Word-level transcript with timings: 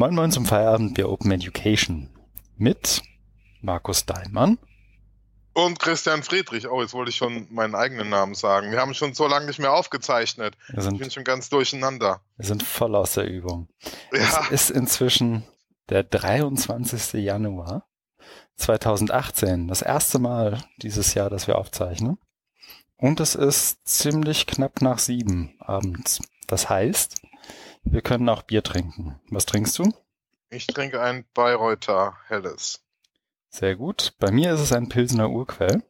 Moin 0.00 0.14
Moin 0.14 0.30
zum 0.30 0.46
Feierabend 0.46 0.94
bei 0.94 1.04
Open 1.04 1.32
Education 1.32 2.08
mit 2.56 3.02
Markus 3.62 4.06
Daimann 4.06 4.56
und 5.54 5.80
Christian 5.80 6.22
Friedrich. 6.22 6.68
Oh, 6.68 6.80
jetzt 6.80 6.94
wollte 6.94 7.10
ich 7.10 7.16
schon 7.16 7.48
meinen 7.50 7.74
eigenen 7.74 8.08
Namen 8.08 8.36
sagen. 8.36 8.70
Wir 8.70 8.78
haben 8.78 8.94
schon 8.94 9.12
so 9.12 9.26
lange 9.26 9.46
nicht 9.46 9.58
mehr 9.58 9.72
aufgezeichnet. 9.72 10.56
Sind, 10.68 10.92
ich 10.92 11.00
bin 11.00 11.10
schon 11.10 11.24
ganz 11.24 11.48
durcheinander. 11.48 12.20
Wir 12.36 12.46
sind 12.46 12.62
voll 12.62 12.94
aus 12.94 13.14
der 13.14 13.28
Übung. 13.28 13.66
Ja. 14.12 14.20
Es 14.20 14.68
ist 14.68 14.70
inzwischen 14.70 15.42
der 15.88 16.04
23. 16.04 17.14
Januar 17.14 17.88
2018. 18.54 19.66
Das 19.66 19.82
erste 19.82 20.20
Mal 20.20 20.62
dieses 20.76 21.14
Jahr, 21.14 21.28
dass 21.28 21.48
wir 21.48 21.58
aufzeichnen. 21.58 22.18
Und 22.98 23.18
es 23.18 23.34
ist 23.34 23.84
ziemlich 23.84 24.46
knapp 24.46 24.80
nach 24.80 25.00
sieben 25.00 25.56
abends. 25.58 26.20
Das 26.46 26.70
heißt, 26.70 27.20
wir 27.90 28.02
können 28.02 28.28
auch 28.28 28.42
Bier 28.42 28.62
trinken. 28.62 29.20
Was 29.30 29.46
trinkst 29.46 29.78
du? 29.78 29.92
Ich 30.50 30.66
trinke 30.66 31.00
ein 31.00 31.26
Bayreuther 31.34 32.16
Helles. 32.26 32.84
Sehr 33.50 33.76
gut. 33.76 34.14
Bei 34.18 34.30
mir 34.30 34.52
ist 34.54 34.60
es 34.60 34.72
ein 34.72 34.88
Pilsener 34.88 35.30
Urquell. 35.30 35.82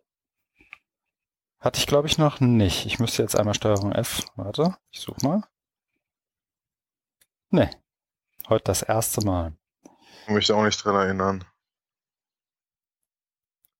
Hatte 1.60 1.78
ich, 1.78 1.86
glaube 1.86 2.06
ich, 2.06 2.18
noch 2.18 2.40
nicht. 2.40 2.86
Ich 2.86 2.98
müsste 2.98 3.22
jetzt 3.22 3.36
einmal 3.36 3.54
Steuerung 3.54 3.92
F. 3.92 4.24
Warte, 4.36 4.76
ich 4.90 5.00
suche 5.00 5.24
mal. 5.26 5.42
Nee. 7.50 7.70
Heute 8.48 8.64
das 8.64 8.82
erste 8.82 9.24
Mal. 9.24 9.56
Ich 10.26 10.32
mich 10.32 10.52
auch 10.52 10.62
nicht 10.62 10.82
dran 10.82 10.94
erinnern. 10.94 11.44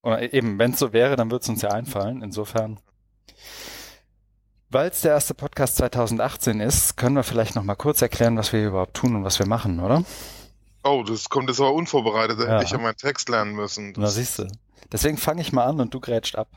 Oder 0.03 0.33
eben, 0.33 0.59
wenn 0.59 0.73
es 0.73 0.79
so 0.79 0.93
wäre, 0.93 1.17
dann 1.17 1.31
würde 1.31 1.43
es 1.43 1.49
uns 1.49 1.63
ja 1.63 1.71
einfallen. 1.71 2.23
Insofern 2.23 2.81
weil 4.71 4.91
es 4.91 5.01
der 5.01 5.13
erste 5.13 5.35
Podcast 5.35 5.77
2018 5.77 6.61
ist, 6.61 6.97
können 6.97 7.17
wir 7.17 7.23
vielleicht 7.23 7.55
noch 7.55 7.63
mal 7.63 7.75
kurz 7.75 8.03
erklären, 8.03 8.37
was 8.37 8.53
wir 8.53 8.67
überhaupt 8.67 8.95
tun 8.95 9.17
und 9.17 9.25
was 9.25 9.39
wir 9.39 9.47
machen, 9.47 9.81
oder? 9.81 10.05
Oh, 10.85 11.03
das 11.07 11.29
kommt 11.29 11.49
jetzt 11.49 11.61
aber 11.61 11.73
unvorbereitet. 11.73 12.39
Da 12.39 12.45
ja. 12.45 12.53
hätte 12.55 12.65
ich 12.65 12.71
ja 12.71 12.79
meinen 12.79 12.97
Text 12.97 13.29
lernen 13.29 13.53
müssen. 13.53 13.95
Das 13.95 14.03
Na, 14.03 14.09
siehst 14.11 14.39
du. 14.39 14.49
Deswegen 14.93 15.17
fange 15.17 15.41
ich 15.41 15.53
mal 15.53 15.65
an 15.65 15.81
und 15.81 15.93
du 15.93 16.01
grätscht 16.01 16.37
ab. 16.37 16.49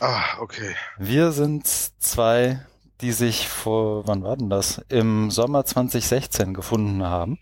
Ah, 0.00 0.38
okay. 0.40 0.74
Wir 0.98 1.32
sind 1.32 1.66
zwei, 1.66 2.64
die 3.00 3.12
sich 3.12 3.48
vor, 3.48 4.06
wann 4.06 4.22
war 4.22 4.36
denn 4.36 4.50
das? 4.50 4.82
Im 4.88 5.30
Sommer 5.30 5.64
2016 5.64 6.54
gefunden 6.54 7.04
haben, 7.04 7.38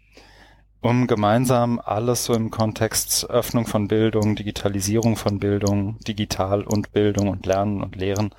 um 0.80 1.06
gemeinsam 1.06 1.80
alles 1.84 2.24
so 2.24 2.34
im 2.34 2.50
Kontext 2.50 3.28
Öffnung 3.28 3.66
von 3.66 3.88
Bildung, 3.88 4.36
Digitalisierung 4.36 5.16
von 5.16 5.38
Bildung, 5.38 5.98
Digital 6.00 6.62
und 6.62 6.92
Bildung 6.92 7.28
und 7.28 7.46
Lernen 7.46 7.82
und 7.82 7.96
Lehren 7.96 8.34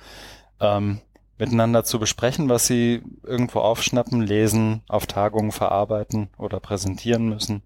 ähm, 0.60 1.00
miteinander 1.40 1.84
zu 1.84 1.98
besprechen, 1.98 2.50
was 2.50 2.66
sie 2.66 3.02
irgendwo 3.24 3.60
aufschnappen, 3.60 4.20
lesen, 4.20 4.82
auf 4.88 5.06
Tagungen 5.06 5.52
verarbeiten 5.52 6.28
oder 6.36 6.60
präsentieren 6.60 7.28
müssen. 7.28 7.62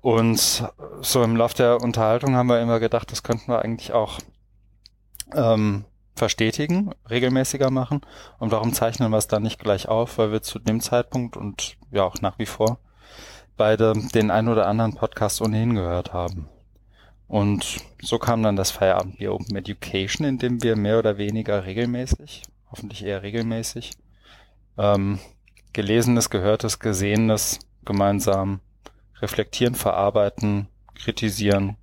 Und 0.00 0.64
so 1.02 1.22
im 1.22 1.36
Lauf 1.36 1.52
der 1.52 1.82
Unterhaltung 1.82 2.34
haben 2.34 2.48
wir 2.48 2.62
immer 2.62 2.80
gedacht, 2.80 3.12
das 3.12 3.22
könnten 3.22 3.52
wir 3.52 3.62
eigentlich 3.62 3.92
auch 3.92 4.18
ähm, 5.34 5.84
verstetigen, 6.16 6.92
regelmäßiger 7.10 7.70
machen. 7.70 8.00
Und 8.38 8.52
warum 8.52 8.72
zeichnen 8.72 9.10
wir 9.10 9.18
es 9.18 9.28
dann 9.28 9.42
nicht 9.42 9.60
gleich 9.60 9.88
auf? 9.88 10.16
Weil 10.16 10.32
wir 10.32 10.40
zu 10.40 10.58
dem 10.58 10.80
Zeitpunkt 10.80 11.36
und 11.36 11.76
ja 11.90 12.04
auch 12.04 12.22
nach 12.22 12.38
wie 12.38 12.46
vor 12.46 12.78
beide 13.58 13.92
den 14.14 14.30
ein 14.30 14.48
oder 14.48 14.66
anderen 14.66 14.94
Podcast 14.94 15.42
ohnehin 15.42 15.74
gehört 15.74 16.14
haben. 16.14 16.48
Und 17.26 17.78
so 18.00 18.18
kam 18.18 18.42
dann 18.42 18.56
das 18.56 18.70
Feierabendbier 18.70 19.34
Open 19.34 19.56
Education, 19.56 20.26
in 20.26 20.38
dem 20.38 20.62
wir 20.62 20.76
mehr 20.76 20.98
oder 20.98 21.18
weniger 21.18 21.66
regelmäßig 21.66 22.44
hoffentlich 22.70 23.02
eher 23.04 23.22
regelmäßig, 23.22 23.92
ähm, 24.76 25.18
Gelesenes, 25.72 26.30
Gehörtes, 26.30 26.78
Gesehenes 26.78 27.58
gemeinsam 27.84 28.60
reflektieren, 29.20 29.74
verarbeiten, 29.74 30.68
kritisieren, 30.94 31.76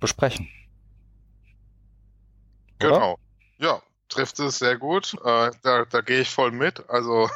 besprechen. 0.00 0.48
Oder? 2.80 2.90
Genau. 2.90 3.18
Ja, 3.58 3.82
trifft 4.08 4.38
es 4.38 4.58
sehr 4.58 4.76
gut. 4.76 5.14
Äh, 5.24 5.50
da, 5.62 5.84
da 5.84 6.00
gehe 6.00 6.20
ich 6.20 6.30
voll 6.30 6.50
mit. 6.50 6.88
Also 6.90 7.28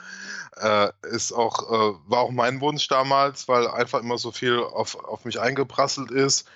äh, 0.60 0.88
ist 1.10 1.32
auch, 1.32 1.70
äh, 1.70 1.94
war 2.06 2.20
auch 2.20 2.30
mein 2.30 2.60
Wunsch 2.60 2.88
damals, 2.88 3.48
weil 3.48 3.68
einfach 3.68 4.00
immer 4.00 4.18
so 4.18 4.32
viel 4.32 4.58
auf, 4.58 4.96
auf 4.96 5.24
mich 5.24 5.40
eingeprasselt 5.40 6.10
ist 6.10 6.48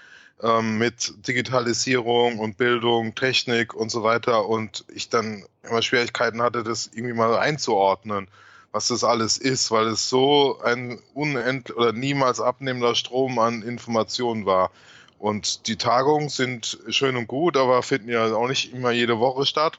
ähm, 0.43 0.79
mit 0.79 1.27
Digitalisierung 1.27 2.39
und 2.39 2.57
Bildung, 2.57 3.15
Technik 3.15 3.75
und 3.75 3.91
so 3.91 4.03
weiter 4.03 4.47
und 4.49 4.85
ich 4.89 5.09
dann 5.09 5.45
immer 5.63 5.83
Schwierigkeiten 5.83 6.43
hatte, 6.43 6.63
das 6.63 6.91
irgendwie 6.93 7.15
mal 7.15 7.37
einzuordnen, 7.39 8.29
was 8.73 8.89
das 8.89 9.05
alles 9.05 9.39
ist, 9.39 9.71
weil 9.71 9.87
es 9.87 10.09
so 10.09 10.61
ein 10.63 11.01
unendlich 11.15 11.77
oder 11.77 11.93
niemals 11.93 12.41
abnehmender 12.41 12.95
Strom 12.95 13.39
an 13.39 13.63
Informationen 13.63 14.45
war. 14.45 14.71
Und 15.19 15.67
die 15.67 15.77
Tagungen 15.77 16.29
sind 16.29 16.79
schön 16.89 17.17
und 17.17 17.27
gut, 17.27 17.57
aber 17.57 17.83
finden 17.83 18.11
ja 18.11 18.35
auch 18.35 18.49
nicht 18.49 18.75
immer 18.75 18.91
jede 18.91 19.19
Woche 19.19 19.47
statt. 19.47 19.79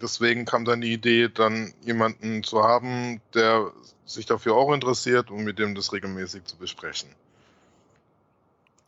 Deswegen 0.00 0.46
kam 0.46 0.64
dann 0.64 0.80
die 0.80 0.92
Idee, 0.92 1.28
dann 1.28 1.74
jemanden 1.84 2.42
zu 2.42 2.62
haben, 2.62 3.20
der 3.34 3.70
sich 4.06 4.24
dafür 4.24 4.54
auch 4.54 4.72
interessiert 4.72 5.30
und 5.30 5.44
mit 5.44 5.58
dem 5.58 5.74
das 5.74 5.92
regelmäßig 5.92 6.44
zu 6.44 6.56
besprechen. 6.56 7.10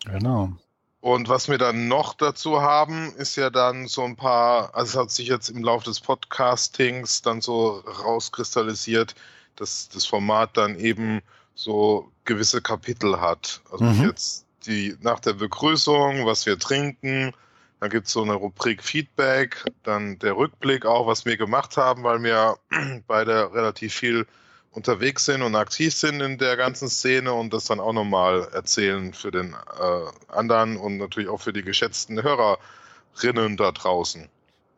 Genau. 0.06 0.52
Und 1.00 1.30
was 1.30 1.48
wir 1.48 1.56
dann 1.56 1.88
noch 1.88 2.12
dazu 2.14 2.60
haben, 2.60 3.14
ist 3.16 3.36
ja 3.36 3.48
dann 3.48 3.88
so 3.88 4.04
ein 4.04 4.16
paar, 4.16 4.74
also 4.74 4.90
es 4.90 5.02
hat 5.02 5.10
sich 5.10 5.28
jetzt 5.28 5.48
im 5.48 5.62
Laufe 5.64 5.86
des 5.86 6.00
Podcastings 6.00 7.22
dann 7.22 7.40
so 7.40 7.78
rauskristallisiert, 8.04 9.14
dass 9.56 9.88
das 9.88 10.04
Format 10.04 10.56
dann 10.58 10.78
eben 10.78 11.22
so 11.54 12.10
gewisse 12.24 12.60
Kapitel 12.60 13.20
hat. 13.20 13.62
Also 13.70 13.84
mhm. 13.84 14.04
jetzt 14.08 14.44
die 14.66 14.96
nach 15.00 15.20
der 15.20 15.32
Begrüßung, 15.32 16.26
was 16.26 16.44
wir 16.44 16.58
trinken, 16.58 17.32
dann 17.80 17.88
gibt 17.88 18.06
es 18.06 18.12
so 18.12 18.22
eine 18.22 18.34
Rubrik 18.34 18.82
Feedback, 18.82 19.64
dann 19.82 20.18
der 20.18 20.36
Rückblick 20.36 20.84
auch, 20.84 21.06
was 21.06 21.24
wir 21.24 21.38
gemacht 21.38 21.78
haben, 21.78 22.02
weil 22.02 22.22
wir 22.22 22.58
beide 23.06 23.54
relativ 23.54 23.94
viel 23.94 24.26
unterwegs 24.72 25.24
sind 25.24 25.42
und 25.42 25.56
aktiv 25.56 25.94
sind 25.94 26.20
in 26.20 26.38
der 26.38 26.56
ganzen 26.56 26.88
Szene 26.88 27.32
und 27.32 27.52
das 27.52 27.64
dann 27.64 27.80
auch 27.80 27.92
nochmal 27.92 28.48
erzählen 28.52 29.12
für 29.12 29.30
den 29.30 29.54
äh, 29.54 30.32
anderen 30.32 30.76
und 30.76 30.98
natürlich 30.98 31.28
auch 31.28 31.40
für 31.40 31.52
die 31.52 31.62
geschätzten 31.62 32.22
Hörerinnen 32.22 33.56
da 33.56 33.72
draußen. 33.72 34.28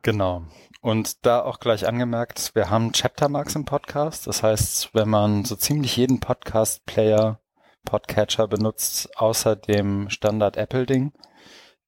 Genau. 0.02 0.44
Und 0.80 1.24
da 1.24 1.42
auch 1.42 1.60
gleich 1.60 1.86
angemerkt, 1.86 2.54
wir 2.54 2.68
haben 2.68 2.92
Chaptermarks 2.92 3.54
im 3.54 3.64
Podcast. 3.64 4.26
Das 4.26 4.42
heißt, 4.42 4.90
wenn 4.94 5.08
man 5.08 5.44
so 5.44 5.54
ziemlich 5.54 5.96
jeden 5.96 6.18
Podcast-Player, 6.18 7.38
Podcatcher 7.84 8.48
benutzt, 8.48 9.16
außer 9.16 9.54
dem 9.54 10.10
Standard 10.10 10.56
Apple-Ding, 10.56 11.12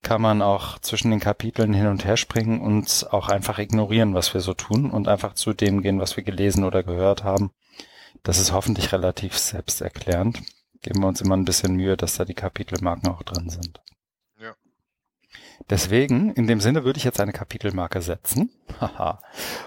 kann 0.03 0.21
man 0.21 0.43
auch 0.43 0.79
zwischen 0.79 1.11
den 1.11 1.19
Kapiteln 1.19 1.73
hin 1.73 1.89
und 1.89 2.05
her 2.05 2.17
springen 2.17 2.61
und 2.61 3.09
auch 3.11 3.29
einfach 3.29 3.59
ignorieren, 3.59 4.15
was 4.15 4.35
wir 4.35 4.43
so 4.43 4.55
tun 4.55 4.91
und 4.91 5.09
einfach 5.09 5.35
zu 5.35 5.55
dem 5.55 5.83
gehen, 5.83 5.99
was 5.99 6.17
wir 6.17 6.23
gelesen 6.23 6.63
oder 6.63 6.83
gehört 6.83 7.25
haben. 7.25 7.51
Das 8.25 8.39
ist 8.39 8.53
hoffentlich 8.53 8.91
relativ 8.93 9.37
selbsterklärend. 9.37 10.43
Geben 10.81 11.01
wir 11.01 11.09
uns 11.09 11.21
immer 11.21 11.37
ein 11.37 11.45
bisschen 11.45 11.77
Mühe, 11.77 11.97
dass 11.97 12.17
da 12.17 12.25
die 12.25 12.35
Kapitelmarken 12.35 13.11
auch 13.11 13.23
drin 13.23 13.51
sind. 13.51 13.83
Ja. 14.41 14.55
Deswegen, 15.69 16.33
in 16.33 16.47
dem 16.47 16.61
Sinne 16.61 16.85
würde 16.85 16.97
ich 16.97 17.05
jetzt 17.05 17.21
eine 17.21 17.35
Kapitelmarke 17.35 18.01
setzen. 18.01 18.51
Haha. 18.81 19.23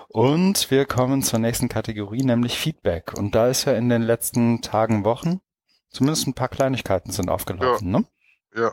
Und 0.09 0.72
wir 0.72 0.85
kommen 0.85 1.22
zur 1.22 1.38
nächsten 1.38 1.69
Kategorie, 1.69 2.23
nämlich 2.23 2.57
Feedback. 2.57 3.13
Und 3.13 3.35
da 3.35 3.47
ist 3.47 3.66
ja 3.66 3.73
in 3.73 3.90
den 3.90 4.01
letzten 4.01 4.62
Tagen, 4.62 5.06
Wochen 5.06 5.39
zumindest 5.91 6.28
ein 6.28 6.34
paar 6.34 6.50
Kleinigkeiten 6.50 7.12
sind 7.12 7.29
aufgelaufen, 7.29 7.94
ja. 7.94 8.00
ne? 8.00 8.06
Ja, 8.56 8.72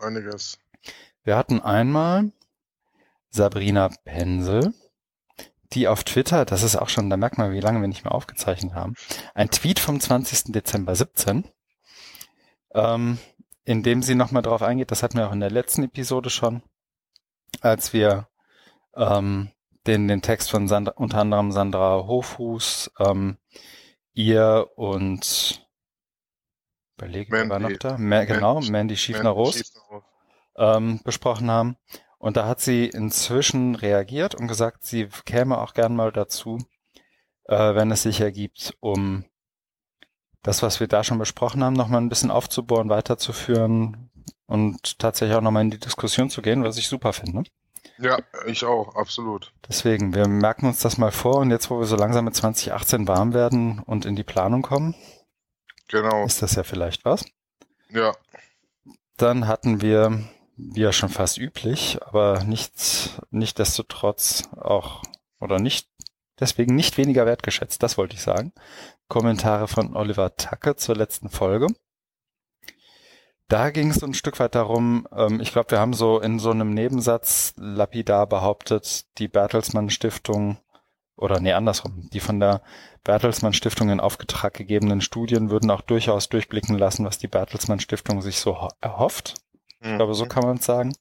einiges. 0.00 0.58
Wir 1.24 1.36
hatten 1.36 1.60
einmal 1.60 2.32
Sabrina 3.28 3.90
Pensel, 4.04 4.72
die 5.72 5.88
auf 5.88 6.04
Twitter, 6.04 6.44
das 6.44 6.62
ist 6.62 6.76
auch 6.76 6.88
schon, 6.88 7.10
da 7.10 7.16
merkt 7.16 7.38
man, 7.38 7.52
wie 7.52 7.60
lange 7.60 7.80
wir 7.80 7.88
nicht 7.88 8.04
mehr 8.04 8.14
aufgezeichnet 8.14 8.74
haben, 8.74 8.94
ein 9.34 9.50
Tweet 9.50 9.78
vom 9.78 10.00
20. 10.00 10.52
Dezember 10.52 10.94
17, 10.94 11.44
ähm, 12.74 13.18
in 13.64 13.82
dem 13.82 14.02
sie 14.02 14.14
nochmal 14.14 14.42
drauf 14.42 14.62
eingeht, 14.62 14.90
das 14.90 15.02
hatten 15.02 15.18
wir 15.18 15.28
auch 15.28 15.32
in 15.32 15.40
der 15.40 15.50
letzten 15.50 15.82
Episode 15.82 16.30
schon, 16.30 16.62
als 17.60 17.92
wir 17.92 18.28
ähm, 18.96 19.50
den, 19.86 20.08
den 20.08 20.22
Text 20.22 20.50
von 20.50 20.68
Sandra, 20.68 20.94
unter 20.96 21.18
anderem 21.18 21.52
Sandra 21.52 22.06
Hofhus, 22.06 22.90
ähm, 22.98 23.36
ihr 24.14 24.68
und 24.76 25.66
überlegen, 26.96 27.32
wer 27.32 27.48
war 27.48 27.58
noch 27.58 27.76
da? 27.78 27.96
Ma 27.98 28.24
genau, 28.24 28.60
Mandy 28.60 28.96
Schiefner-Roos 28.96 29.72
ähm, 30.56 31.00
besprochen 31.04 31.50
haben. 31.50 31.76
Und 32.18 32.36
da 32.36 32.46
hat 32.46 32.60
sie 32.60 32.86
inzwischen 32.86 33.74
reagiert 33.74 34.34
und 34.34 34.48
gesagt, 34.48 34.84
sie 34.84 35.08
käme 35.24 35.58
auch 35.58 35.72
gern 35.74 35.94
mal 35.94 36.10
dazu, 36.12 36.58
äh, 37.44 37.74
wenn 37.74 37.90
es 37.90 38.02
sich 38.02 38.20
ergibt, 38.20 38.74
um 38.80 39.24
das, 40.42 40.62
was 40.62 40.80
wir 40.80 40.88
da 40.88 41.04
schon 41.04 41.18
besprochen 41.18 41.62
haben, 41.62 41.74
nochmal 41.74 42.00
ein 42.00 42.08
bisschen 42.08 42.30
aufzubohren, 42.30 42.88
weiterzuführen 42.88 44.10
und 44.46 44.98
tatsächlich 44.98 45.36
auch 45.36 45.42
nochmal 45.42 45.62
in 45.62 45.70
die 45.70 45.78
Diskussion 45.78 46.30
zu 46.30 46.42
gehen, 46.42 46.64
was 46.64 46.76
ich 46.76 46.88
super 46.88 47.12
finde. 47.12 47.44
Ja, 47.98 48.18
ich 48.46 48.64
auch, 48.64 48.94
absolut. 48.94 49.52
Deswegen, 49.68 50.14
wir 50.14 50.28
merken 50.28 50.66
uns 50.66 50.80
das 50.80 50.98
mal 50.98 51.10
vor 51.10 51.36
und 51.38 51.50
jetzt, 51.50 51.70
wo 51.70 51.78
wir 51.78 51.86
so 51.86 51.96
langsam 51.96 52.24
mit 52.24 52.34
2018 52.34 53.08
warm 53.08 53.34
werden 53.34 53.80
und 53.80 54.04
in 54.04 54.14
die 54.16 54.24
Planung 54.24 54.62
kommen, 54.62 54.94
Genau. 55.88 56.24
ist 56.24 56.42
das 56.42 56.54
ja 56.54 56.62
vielleicht 56.62 57.04
was. 57.04 57.24
Ja. 57.90 58.12
Dann 59.16 59.48
hatten 59.48 59.80
wir, 59.80 60.22
wie 60.58 60.80
ja 60.80 60.92
schon 60.92 61.08
fast 61.08 61.38
üblich, 61.38 61.98
aber 62.02 62.42
nicht, 62.44 63.20
nicht 63.30 63.58
desto 63.58 63.84
trotz 63.84 64.48
auch, 64.56 65.02
oder 65.40 65.58
nicht, 65.58 65.88
deswegen 66.40 66.74
nicht 66.74 66.98
weniger 66.98 67.26
wertgeschätzt, 67.26 67.82
das 67.82 67.96
wollte 67.96 68.16
ich 68.16 68.22
sagen. 68.22 68.52
Kommentare 69.08 69.68
von 69.68 69.96
Oliver 69.96 70.36
Tacke 70.36 70.76
zur 70.76 70.96
letzten 70.96 71.30
Folge. 71.30 71.68
Da 73.46 73.70
ging 73.70 73.90
es 73.90 74.02
ein 74.02 74.12
Stück 74.12 74.38
weit 74.40 74.54
darum, 74.54 75.08
ähm, 75.16 75.40
ich 75.40 75.52
glaube, 75.52 75.70
wir 75.70 75.80
haben 75.80 75.94
so 75.94 76.20
in 76.20 76.38
so 76.38 76.50
einem 76.50 76.74
Nebensatz 76.74 77.54
lapidar 77.56 78.26
behauptet, 78.26 79.06
die 79.18 79.28
Bertelsmann 79.28 79.88
Stiftung 79.88 80.58
oder 81.16 81.40
nee, 81.40 81.52
andersrum, 81.52 82.08
die 82.12 82.20
von 82.20 82.40
der 82.40 82.62
Bertelsmann 83.04 83.54
Stiftung 83.54 83.88
in 83.88 84.00
Auftrag 84.00 84.54
gegebenen 84.54 85.00
Studien 85.00 85.50
würden 85.50 85.70
auch 85.70 85.80
durchaus 85.80 86.28
durchblicken 86.28 86.76
lassen, 86.76 87.06
was 87.06 87.18
die 87.18 87.26
Bertelsmann 87.26 87.80
Stiftung 87.80 88.20
sich 88.20 88.38
so 88.38 88.68
erhofft. 88.80 89.34
Ich 89.80 89.94
glaube, 89.96 90.14
so 90.14 90.26
kann 90.26 90.42
man 90.44 90.56
es 90.58 90.64
sagen. 90.64 90.92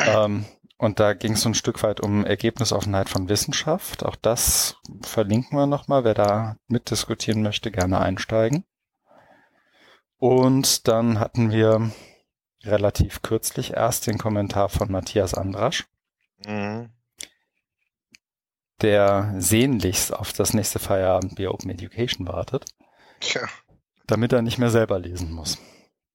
Ähm, 0.00 0.44
und 0.78 0.98
da 1.00 1.14
ging 1.14 1.32
es 1.34 1.42
so 1.42 1.48
ein 1.48 1.54
Stück 1.54 1.82
weit 1.82 2.00
um 2.00 2.24
Ergebnisoffenheit 2.26 3.08
von 3.08 3.28
Wissenschaft. 3.28 4.04
Auch 4.04 4.16
das 4.16 4.76
verlinken 5.02 5.56
wir 5.56 5.66
nochmal. 5.66 6.04
Wer 6.04 6.14
da 6.14 6.56
mitdiskutieren 6.66 7.42
möchte, 7.42 7.70
gerne 7.70 8.00
einsteigen. 8.00 8.64
Und 10.18 10.86
dann 10.88 11.18
hatten 11.18 11.50
wir 11.50 11.90
relativ 12.64 13.22
kürzlich 13.22 13.72
erst 13.72 14.06
den 14.06 14.18
Kommentar 14.18 14.68
von 14.68 14.90
Matthias 14.90 15.34
Andrasch, 15.34 15.86
Mhm. 16.46 16.90
der 18.82 19.34
sehnlichst 19.38 20.12
auf 20.14 20.32
das 20.32 20.54
nächste 20.54 20.78
Feierabendbier 20.78 21.52
Open 21.52 21.70
Education 21.70 22.26
wartet, 22.28 22.66
Tja, 23.20 23.48
damit 24.06 24.32
er 24.32 24.42
nicht 24.42 24.58
mehr 24.58 24.70
selber 24.70 24.98
lesen 24.98 25.32
muss. 25.32 25.58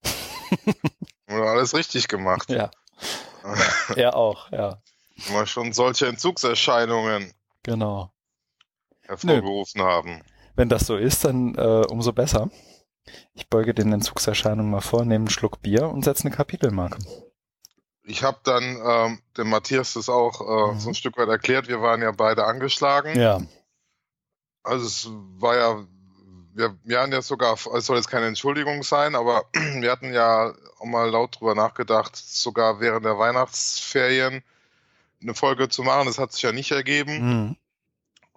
haben 1.38 1.46
wir 1.46 1.52
alles 1.52 1.74
richtig 1.74 2.08
gemacht. 2.08 2.50
Ja, 2.50 2.72
er 3.96 4.16
auch, 4.16 4.52
ja, 4.52 4.82
Immer 5.30 5.46
schon 5.48 5.74
solche 5.74 6.08
Entzugserscheinungen 6.08 7.34
genau. 7.64 8.12
hervorgerufen 9.02 9.82
haben. 9.82 10.22
Wenn 10.56 10.70
das 10.70 10.86
so 10.88 10.96
ist, 10.98 11.24
dann 11.26 11.56
äh, 11.56 11.86
umso 11.90 12.14
besser. 12.14 12.50
Ich 13.34 13.50
beuge 13.50 13.74
den 13.74 13.94
Entzugserscheinungen 13.94 14.70
mal 14.72 14.82
vor, 14.82 15.02
nehme 15.06 15.24
einen 15.24 15.30
Schluck 15.30 15.62
Bier 15.62 15.88
und 15.90 16.04
setze 16.04 16.26
eine 16.26 16.36
Kapitelmarke. 16.36 16.98
Ich 18.04 18.24
habe 18.24 18.40
dann 18.44 18.64
ähm, 18.86 19.22
dem 19.38 19.50
Matthias 19.50 19.94
das 19.94 20.08
auch 20.10 20.42
äh, 20.42 20.74
Mhm. 20.74 20.80
so 20.80 20.90
ein 20.90 20.96
Stück 20.96 21.18
weit 21.18 21.30
erklärt. 21.30 21.68
Wir 21.68 21.82
waren 21.82 22.02
ja 22.02 22.12
beide 22.12 22.46
angeschlagen. 22.46 23.20
Ja, 23.20 23.42
Also 24.64 24.86
es 24.86 25.10
war 25.40 25.56
ja, 25.56 25.86
wir, 26.58 26.76
wir 26.84 27.00
hatten 27.00 27.12
ja 27.12 27.22
sogar, 27.22 27.54
es 27.54 27.86
soll 27.86 27.98
jetzt 27.98 28.10
keine 28.10 28.26
Entschuldigung 28.26 28.82
sein, 28.84 29.16
aber 29.16 29.46
wir 29.54 29.92
hatten 29.92 30.12
ja 30.14 30.54
auch 30.80 30.86
mal 30.86 31.10
laut 31.10 31.40
drüber 31.40 31.56
nachgedacht, 31.56 32.16
sogar 32.16 32.80
während 32.80 33.06
der 33.06 33.18
Weihnachtsferien 33.20 34.44
eine 35.22 35.34
Folge 35.36 35.70
zu 35.70 35.84
machen. 35.84 36.08
Das 36.08 36.18
hat 36.18 36.34
sich 36.34 36.42
ja 36.42 36.52
nicht 36.52 36.72
ergeben. 36.72 37.14
mhm. 37.48 37.56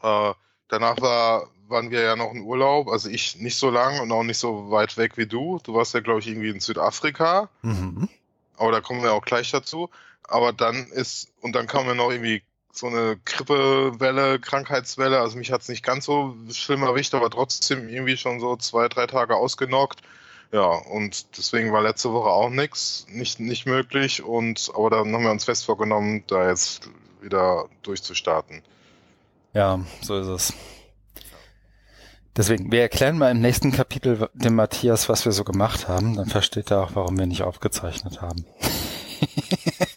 Äh, 0.02 0.34
danach 0.68 1.00
war, 1.00 1.48
waren 1.68 1.90
wir 1.90 2.00
ja 2.02 2.16
noch 2.16 2.32
in 2.32 2.42
Urlaub, 2.42 2.88
also 2.88 3.08
ich 3.08 3.36
nicht 3.36 3.56
so 3.58 3.70
lang 3.70 4.00
und 4.00 4.10
auch 4.12 4.22
nicht 4.22 4.38
so 4.38 4.70
weit 4.70 4.96
weg 4.96 5.16
wie 5.16 5.26
du. 5.26 5.58
Du 5.62 5.74
warst 5.74 5.94
ja, 5.94 6.00
glaube 6.00 6.20
ich, 6.20 6.26
irgendwie 6.28 6.50
in 6.50 6.60
Südafrika, 6.60 7.48
Mhm. 7.62 8.08
aber 8.56 8.72
da 8.72 8.80
kommen 8.80 9.02
wir 9.02 9.12
auch 9.12 9.24
gleich 9.24 9.50
dazu. 9.50 9.90
Aber 10.24 10.52
dann 10.52 10.86
ist, 10.88 11.28
und 11.40 11.54
dann 11.54 11.66
kam 11.66 11.86
ja 11.86 11.94
noch 11.94 12.10
irgendwie 12.10 12.42
so 12.72 12.86
eine 12.86 13.18
Grippewelle, 13.24 14.38
Krankheitswelle. 14.38 15.20
Also 15.20 15.36
mich 15.38 15.52
hat 15.52 15.62
es 15.62 15.68
nicht 15.68 15.84
ganz 15.84 16.04
so 16.04 16.34
schlimm 16.52 16.82
erwischt, 16.82 17.14
aber 17.14 17.30
trotzdem 17.30 17.88
irgendwie 17.88 18.16
schon 18.16 18.40
so 18.40 18.56
zwei, 18.56 18.88
drei 18.88 19.06
Tage 19.06 19.36
ausgenockt. 19.36 20.00
Ja, 20.52 20.66
und 20.66 21.36
deswegen 21.36 21.72
war 21.72 21.82
letzte 21.82 22.12
Woche 22.12 22.30
auch 22.30 22.50
nichts, 22.50 23.06
nicht, 23.08 23.38
nicht 23.38 23.66
möglich. 23.66 24.22
Und 24.22 24.70
aber 24.74 24.90
dann 24.90 25.12
haben 25.12 25.22
wir 25.22 25.30
uns 25.30 25.44
fest 25.44 25.64
vorgenommen, 25.64 26.24
da 26.26 26.48
jetzt 26.48 26.88
wieder 27.20 27.66
durchzustarten. 27.82 28.62
Ja, 29.52 29.80
so 30.02 30.18
ist 30.18 30.26
es. 30.26 30.54
Deswegen, 32.36 32.70
wir 32.70 32.80
erklären 32.80 33.18
mal 33.18 33.32
im 33.32 33.40
nächsten 33.40 33.72
Kapitel 33.72 34.28
dem 34.34 34.54
Matthias, 34.54 35.08
was 35.08 35.24
wir 35.24 35.32
so 35.32 35.44
gemacht 35.44 35.88
haben. 35.88 36.16
Dann 36.16 36.26
versteht 36.26 36.70
er 36.70 36.84
auch, 36.84 36.90
warum 36.94 37.18
wir 37.18 37.26
nicht 37.26 37.42
aufgezeichnet 37.42 38.22
haben. 38.22 38.44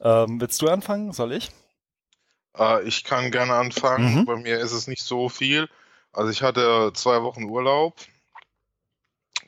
ähm, 0.00 0.40
willst 0.40 0.60
du 0.62 0.68
anfangen? 0.68 1.12
Soll 1.12 1.32
ich? 1.32 1.50
Äh, 2.56 2.82
ich 2.84 3.04
kann 3.04 3.30
gerne 3.30 3.54
anfangen. 3.54 4.20
Mhm. 4.20 4.24
Bei 4.24 4.36
mir 4.36 4.58
ist 4.58 4.72
es 4.72 4.86
nicht 4.86 5.02
so 5.02 5.28
viel. 5.28 5.68
Also 6.12 6.30
ich 6.30 6.42
hatte 6.42 6.92
zwei 6.94 7.22
Wochen 7.22 7.44
Urlaub, 7.44 7.96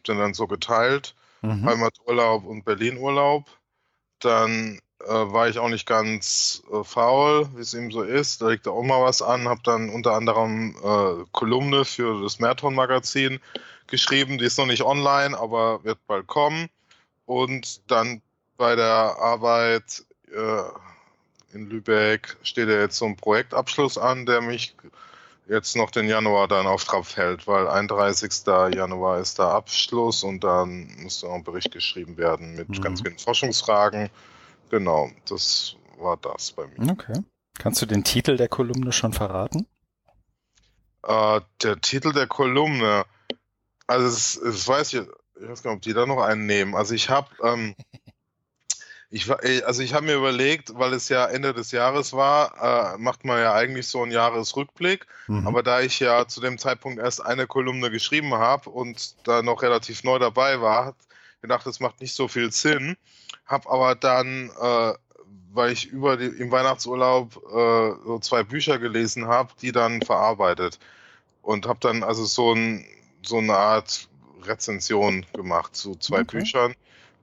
den 0.06 0.18
dann 0.18 0.34
so 0.34 0.46
geteilt, 0.46 1.14
Mhm. 1.42 1.64
Heimaturlaub 1.64 2.44
und 2.44 2.64
Berlin-Urlaub. 2.64 3.46
Dann 4.18 4.78
äh, 5.00 5.08
war 5.08 5.48
ich 5.48 5.58
auch 5.58 5.68
nicht 5.68 5.86
ganz 5.86 6.62
äh, 6.70 6.84
faul, 6.84 7.48
wie 7.54 7.62
es 7.62 7.74
eben 7.74 7.90
so 7.90 8.02
ist. 8.02 8.42
Da 8.42 8.50
liegt 8.50 8.68
auch 8.68 8.82
mal 8.82 9.02
was 9.02 9.22
an. 9.22 9.48
Habe 9.48 9.62
dann 9.64 9.88
unter 9.88 10.12
anderem 10.12 10.76
äh, 10.82 11.24
Kolumne 11.32 11.84
für 11.84 12.22
das 12.22 12.38
Marathon-Magazin 12.38 13.40
geschrieben. 13.86 14.38
Die 14.38 14.44
ist 14.44 14.58
noch 14.58 14.66
nicht 14.66 14.82
online, 14.82 15.38
aber 15.38 15.82
wird 15.84 15.98
bald 16.06 16.26
kommen. 16.26 16.68
Und 17.24 17.90
dann 17.90 18.20
bei 18.56 18.76
der 18.76 19.16
Arbeit 19.18 20.04
in 21.52 21.68
Lübeck 21.68 22.36
steht 22.42 22.68
ja 22.68 22.80
jetzt 22.80 22.96
so 22.96 23.06
ein 23.06 23.16
Projektabschluss 23.16 23.98
an, 23.98 24.26
der 24.26 24.40
mich 24.40 24.74
jetzt 25.48 25.76
noch 25.76 25.90
den 25.90 26.08
Januar 26.08 26.46
dann 26.46 26.66
auf 26.66 26.84
Trab 26.84 27.16
hält, 27.16 27.46
weil 27.46 27.66
31. 27.66 28.46
Januar 28.46 29.18
ist 29.18 29.38
da 29.38 29.52
Abschluss 29.52 30.22
und 30.22 30.44
dann 30.44 30.88
muss 31.02 31.20
dann 31.20 31.30
auch 31.30 31.34
ein 31.34 31.44
Bericht 31.44 31.72
geschrieben 31.72 32.16
werden 32.16 32.54
mit 32.54 32.68
Mhm. 32.68 32.80
ganz 32.80 33.02
vielen 33.02 33.18
Forschungsfragen. 33.18 34.10
Genau, 34.70 35.10
das 35.28 35.74
war 35.98 36.16
das 36.16 36.52
bei 36.52 36.66
mir. 36.68 36.92
Okay. 36.92 37.20
Kannst 37.58 37.82
du 37.82 37.86
den 37.86 38.04
Titel 38.04 38.36
der 38.36 38.48
Kolumne 38.48 38.92
schon 38.92 39.12
verraten? 39.12 39.66
Äh, 41.02 41.40
der 41.62 41.80
Titel 41.80 42.12
der 42.12 42.26
Kolumne, 42.28 43.04
also 43.86 44.06
es, 44.06 44.36
es 44.36 44.68
weiß 44.68 44.92
ich, 44.94 45.00
ich 45.00 45.48
weiß 45.48 45.62
gar 45.62 45.70
nicht, 45.72 45.78
ob 45.78 45.82
die 45.82 45.94
da 45.94 46.06
noch 46.06 46.22
einen 46.22 46.46
nehmen. 46.46 46.76
Also 46.76 46.94
ich 46.94 47.10
habe, 47.10 47.28
ähm, 47.42 47.74
ich 49.10 49.28
war, 49.28 49.44
äh, 49.44 49.62
also 49.62 49.82
ich 49.82 49.92
habe 49.92 50.06
mir 50.06 50.14
überlegt, 50.14 50.78
weil 50.78 50.92
es 50.92 51.08
ja 51.08 51.26
Ende 51.26 51.52
des 51.52 51.72
Jahres 51.72 52.12
war, 52.12 52.94
äh, 52.94 52.98
macht 52.98 53.24
man 53.24 53.38
ja 53.40 53.52
eigentlich 53.54 53.88
so 53.88 54.02
einen 54.02 54.12
Jahresrückblick. 54.12 55.06
Mhm. 55.26 55.46
Aber 55.46 55.62
da 55.62 55.80
ich 55.80 55.98
ja 55.98 56.28
zu 56.28 56.40
dem 56.40 56.58
Zeitpunkt 56.58 57.00
erst 57.00 57.24
eine 57.24 57.46
Kolumne 57.46 57.90
geschrieben 57.90 58.34
habe 58.34 58.70
und 58.70 59.14
da 59.26 59.42
noch 59.42 59.62
relativ 59.62 60.04
neu 60.04 60.18
dabei 60.18 60.60
war, 60.60 60.94
gedacht, 61.42 61.66
das 61.66 61.80
macht 61.80 62.00
nicht 62.00 62.14
so 62.14 62.28
viel 62.28 62.52
Sinn. 62.52 62.96
Hab 63.46 63.66
aber 63.68 63.96
dann, 63.96 64.50
äh, 64.60 64.92
weil 65.52 65.72
ich 65.72 65.86
über 65.86 66.16
die, 66.16 66.26
im 66.26 66.52
Weihnachtsurlaub 66.52 67.36
äh, 67.36 68.06
so 68.06 68.18
zwei 68.20 68.44
Bücher 68.44 68.78
gelesen 68.78 69.26
habe, 69.26 69.52
die 69.60 69.72
dann 69.72 70.02
verarbeitet 70.02 70.78
und 71.42 71.66
habe 71.66 71.80
dann 71.80 72.04
also 72.04 72.24
so, 72.24 72.52
ein, 72.52 72.86
so 73.22 73.38
eine 73.38 73.56
Art 73.56 74.08
Rezension 74.42 75.26
gemacht 75.32 75.74
zu 75.74 75.96
zwei 75.96 76.20
Okay. 76.20 76.38
Büchern 76.38 76.74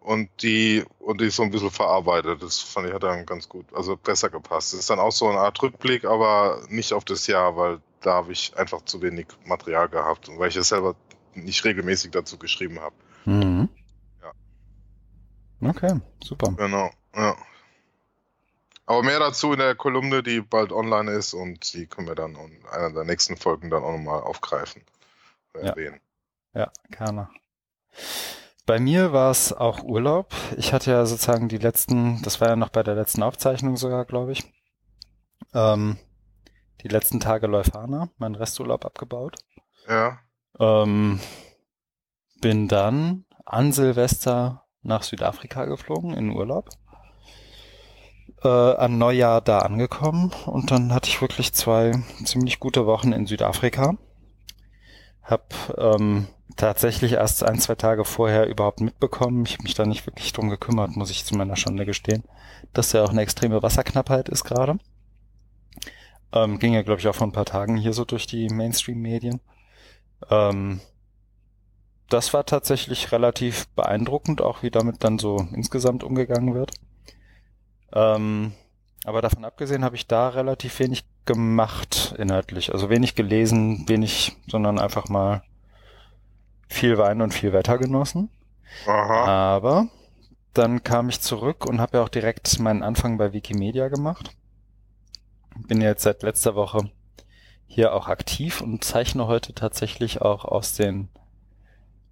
und 0.01 0.29
die 0.41 0.85
und 0.99 1.21
die 1.21 1.29
so 1.29 1.43
ein 1.43 1.51
bisschen 1.51 1.71
verarbeitet. 1.71 2.41
Das 2.41 2.59
fand 2.59 2.87
ich 2.87 2.93
hat 2.93 3.03
dann 3.03 3.25
ganz 3.25 3.49
gut, 3.49 3.65
also 3.73 3.97
besser 3.97 4.29
gepasst. 4.29 4.73
Das 4.73 4.79
ist 4.81 4.89
dann 4.89 4.99
auch 4.99 5.11
so 5.11 5.27
eine 5.27 5.39
Art 5.39 5.61
Rückblick, 5.61 6.05
aber 6.05 6.63
nicht 6.69 6.93
auf 6.93 7.05
das 7.05 7.27
Jahr, 7.27 7.57
weil 7.57 7.81
da 8.01 8.13
habe 8.13 8.31
ich 8.31 8.55
einfach 8.57 8.81
zu 8.83 9.01
wenig 9.01 9.27
Material 9.45 9.89
gehabt 9.89 10.29
und 10.29 10.39
weil 10.39 10.49
ich 10.49 10.55
es 10.55 10.69
selber 10.69 10.95
nicht 11.33 11.63
regelmäßig 11.65 12.11
dazu 12.11 12.37
geschrieben 12.37 12.79
habe. 12.79 12.95
Mhm. 13.25 13.69
Ja. 14.21 15.69
Okay, 15.69 15.99
super. 16.23 16.53
Genau, 16.57 16.89
ja. 17.15 17.35
Aber 18.85 19.03
mehr 19.03 19.19
dazu 19.19 19.51
in 19.51 19.59
der 19.59 19.75
Kolumne, 19.75 20.23
die 20.23 20.39
bald 20.39 20.71
online 20.71 21.11
ist 21.11 21.33
und 21.33 21.73
die 21.73 21.87
können 21.87 22.07
wir 22.07 22.15
dann 22.15 22.35
in 22.35 22.65
einer 22.71 22.91
der 22.93 23.03
nächsten 23.03 23.35
Folgen 23.35 23.69
dann 23.69 23.83
auch 23.83 23.91
nochmal 23.91 24.21
aufgreifen. 24.21 24.81
Ja. 25.55 25.69
Erwähnen. 25.69 25.99
Ja, 26.53 26.71
gerne. 26.89 27.29
Bei 28.67 28.79
mir 28.81 29.13
war 29.13 29.31
es 29.31 29.53
auch 29.53 29.81
Urlaub. 29.83 30.33
Ich 30.57 30.73
hatte 30.73 30.91
ja 30.91 31.05
sozusagen 31.05 31.47
die 31.47 31.57
letzten, 31.57 32.21
das 32.21 32.41
war 32.41 32.49
ja 32.49 32.57
noch 32.57 32.67
bei 32.67 32.83
der 32.83 32.95
letzten 32.95 33.23
Aufzeichnung 33.23 33.77
sogar, 33.77 34.03
glaube 34.03 34.33
ich, 34.33 34.43
ähm, 35.53 35.97
die 36.81 36.89
letzten 36.89 37.21
Tage 37.21 37.47
Leuphana, 37.47 38.09
meinen 38.17 38.35
Resturlaub 38.35 38.85
abgebaut. 38.85 39.35
Ja, 39.87 40.19
Ähm, 40.59 41.21
bin 42.41 42.67
dann 42.67 43.23
an 43.45 43.71
Silvester 43.71 44.65
nach 44.81 45.03
Südafrika 45.03 45.63
geflogen 45.63 46.13
in 46.13 46.31
Urlaub. 46.31 46.69
Äh, 48.43 48.49
an 48.49 48.97
Neujahr 48.97 49.39
da 49.39 49.59
angekommen 49.59 50.33
und 50.45 50.71
dann 50.71 50.93
hatte 50.93 51.07
ich 51.07 51.21
wirklich 51.21 51.53
zwei 51.53 51.93
ziemlich 52.25 52.59
gute 52.59 52.85
Wochen 52.85 53.13
in 53.13 53.27
Südafrika. 53.27 53.97
Hab 55.27 55.53
ähm, 55.77 56.27
tatsächlich 56.55 57.13
erst 57.13 57.43
ein, 57.43 57.59
zwei 57.59 57.75
Tage 57.75 58.05
vorher 58.05 58.47
überhaupt 58.47 58.79
mitbekommen. 58.79 59.45
Ich 59.45 59.53
habe 59.53 59.63
mich 59.63 59.73
da 59.73 59.85
nicht 59.85 60.07
wirklich 60.07 60.31
drum 60.31 60.49
gekümmert, 60.49 60.95
muss 60.95 61.11
ich 61.11 61.25
zu 61.25 61.35
meiner 61.35 61.57
Schande 61.57 61.85
gestehen, 61.85 62.23
dass 62.73 62.93
ja 62.93 63.03
auch 63.03 63.09
eine 63.09 63.21
extreme 63.21 63.61
Wasserknappheit 63.61 64.29
ist 64.29 64.45
gerade. 64.45 64.77
Ähm, 66.31 66.59
ging 66.59 66.73
ja, 66.73 66.81
glaube 66.81 67.01
ich, 67.01 67.07
auch 67.07 67.15
vor 67.15 67.27
ein 67.27 67.33
paar 67.33 67.45
Tagen 67.45 67.75
hier 67.75 67.93
so 67.93 68.05
durch 68.05 68.25
die 68.25 68.47
Mainstream-Medien. 68.47 69.41
Ähm, 70.29 70.79
das 72.09 72.33
war 72.33 72.45
tatsächlich 72.45 73.11
relativ 73.11 73.67
beeindruckend, 73.69 74.41
auch 74.41 74.63
wie 74.63 74.71
damit 74.71 75.03
dann 75.03 75.19
so 75.19 75.45
insgesamt 75.53 76.03
umgegangen 76.03 76.55
wird. 76.55 76.71
Ähm, 77.93 78.53
aber 79.07 79.21
davon 79.21 79.45
abgesehen 79.45 79.85
habe 79.85 79.95
ich 79.95 80.05
da 80.05 80.27
relativ 80.27 80.79
wenig 80.79 81.05
gemacht 81.23 82.13
inhaltlich. 82.17 82.73
Also 82.73 82.89
wenig 82.89 83.15
gelesen, 83.15 83.87
wenig, 83.87 84.35
sondern 84.47 84.79
einfach 84.79 85.07
mal 85.07 85.43
viel 86.67 86.97
Wein 86.97 87.21
und 87.21 87.33
viel 87.33 87.53
Wetter 87.53 87.77
genossen. 87.77 88.29
Aha. 88.85 89.23
Aber 89.55 89.87
dann 90.53 90.83
kam 90.83 91.07
ich 91.07 91.21
zurück 91.21 91.65
und 91.65 91.79
habe 91.79 91.99
ja 91.99 92.03
auch 92.03 92.09
direkt 92.09 92.59
meinen 92.59 92.83
Anfang 92.83 93.17
bei 93.17 93.31
Wikimedia 93.31 93.87
gemacht. 93.87 94.31
Bin 95.55 95.79
jetzt 95.79 96.03
seit 96.03 96.21
letzter 96.21 96.55
Woche 96.55 96.91
hier 97.65 97.93
auch 97.93 98.09
aktiv 98.09 98.59
und 98.59 98.83
zeichne 98.83 99.25
heute 99.27 99.53
tatsächlich 99.53 100.21
auch 100.21 100.43
aus 100.43 100.73
den 100.73 101.07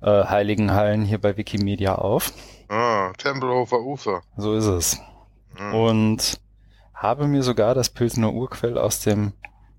äh, 0.02 0.24
Heiligen 0.24 0.72
Hallen 0.72 1.04
hier 1.04 1.20
bei 1.20 1.36
Wikimedia 1.36 1.96
auf. 1.96 2.32
Ah, 2.70 3.12
Tempelhofer 3.18 3.82
Ufer. 3.82 4.22
So 4.38 4.56
ist 4.56 4.68
es. 4.68 5.02
Hm. 5.58 5.74
Und 5.74 6.45
habe 6.96 7.28
mir 7.28 7.44
sogar 7.44 7.76
das 7.76 7.90
Pilsener 7.90 8.34
Urquell 8.34 8.78
aus 8.78 9.02
dem 9.02 9.34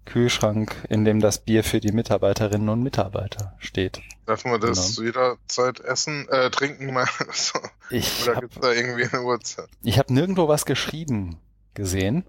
Kühlschrank, 0.04 0.76
in 0.88 1.04
dem 1.04 1.18
das 1.18 1.38
Bier 1.38 1.64
für 1.64 1.80
die 1.80 1.90
Mitarbeiterinnen 1.90 2.68
und 2.68 2.82
Mitarbeiter 2.82 3.56
steht. 3.58 4.00
Darf 4.26 4.44
man 4.44 4.60
das 4.60 4.96
jederzeit 4.98 5.80
essen, 5.80 6.28
äh, 6.28 6.50
trinken? 6.50 6.92
Mal? 6.94 7.06
So. 7.32 7.58
Ich 7.90 8.22
Oder 8.22 8.36
habe 8.36 8.46
gibt's 8.46 8.60
da 8.60 8.72
irgendwie 8.72 9.04
eine 9.04 9.22
Uhrzeit? 9.22 9.68
ich 9.82 9.98
hab 9.98 10.10
nirgendwo 10.10 10.46
was 10.46 10.64
geschrieben 10.64 11.40
gesehen. 11.74 12.24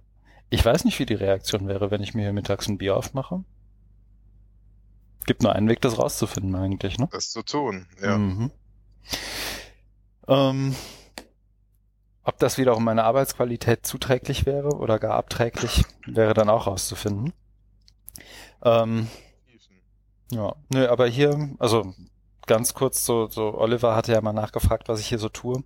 Ich 0.49 0.63
weiß 0.65 0.85
nicht, 0.85 0.97
wie 0.99 1.05
die 1.05 1.13
Reaktion 1.13 1.67
wäre, 1.67 1.91
wenn 1.91 2.01
ich 2.01 2.13
mir 2.13 2.23
hier 2.23 2.33
mittags 2.33 2.67
ein 2.67 2.77
Bier 2.77 2.95
aufmache. 2.97 3.43
Gibt 5.25 5.43
nur 5.43 5.53
einen 5.53 5.67
Weg, 5.67 5.81
das 5.81 5.97
rauszufinden 5.99 6.55
eigentlich, 6.55 6.97
ne? 6.97 7.09
Das 7.11 7.29
zu 7.31 7.43
tun, 7.43 7.85
ja. 8.01 8.17
Mhm. 8.17 8.51
Ähm, 10.27 10.75
ob 12.27 12.37
das 12.39 12.57
wiederum 12.57 12.83
meiner 12.83 13.05
Arbeitsqualität 13.05 13.85
zuträglich 13.85 14.45
wäre 14.45 14.75
oder 14.75 14.99
gar 14.99 15.15
abträglich, 15.15 15.85
wäre 16.05 16.33
dann 16.33 16.49
auch 16.49 16.67
rauszufinden. 16.67 17.31
Ähm, 18.63 19.07
ja, 20.29 20.53
nö, 20.67 20.89
aber 20.89 21.07
hier, 21.07 21.55
also 21.57 21.93
ganz 22.45 22.73
kurz 22.73 23.05
so, 23.05 23.27
so 23.27 23.57
Oliver 23.57 23.95
hatte 23.95 24.11
ja 24.11 24.19
mal 24.19 24.33
nachgefragt, 24.33 24.89
was 24.89 24.99
ich 24.99 25.07
hier 25.07 25.19
so 25.19 25.29
tue. 25.29 25.63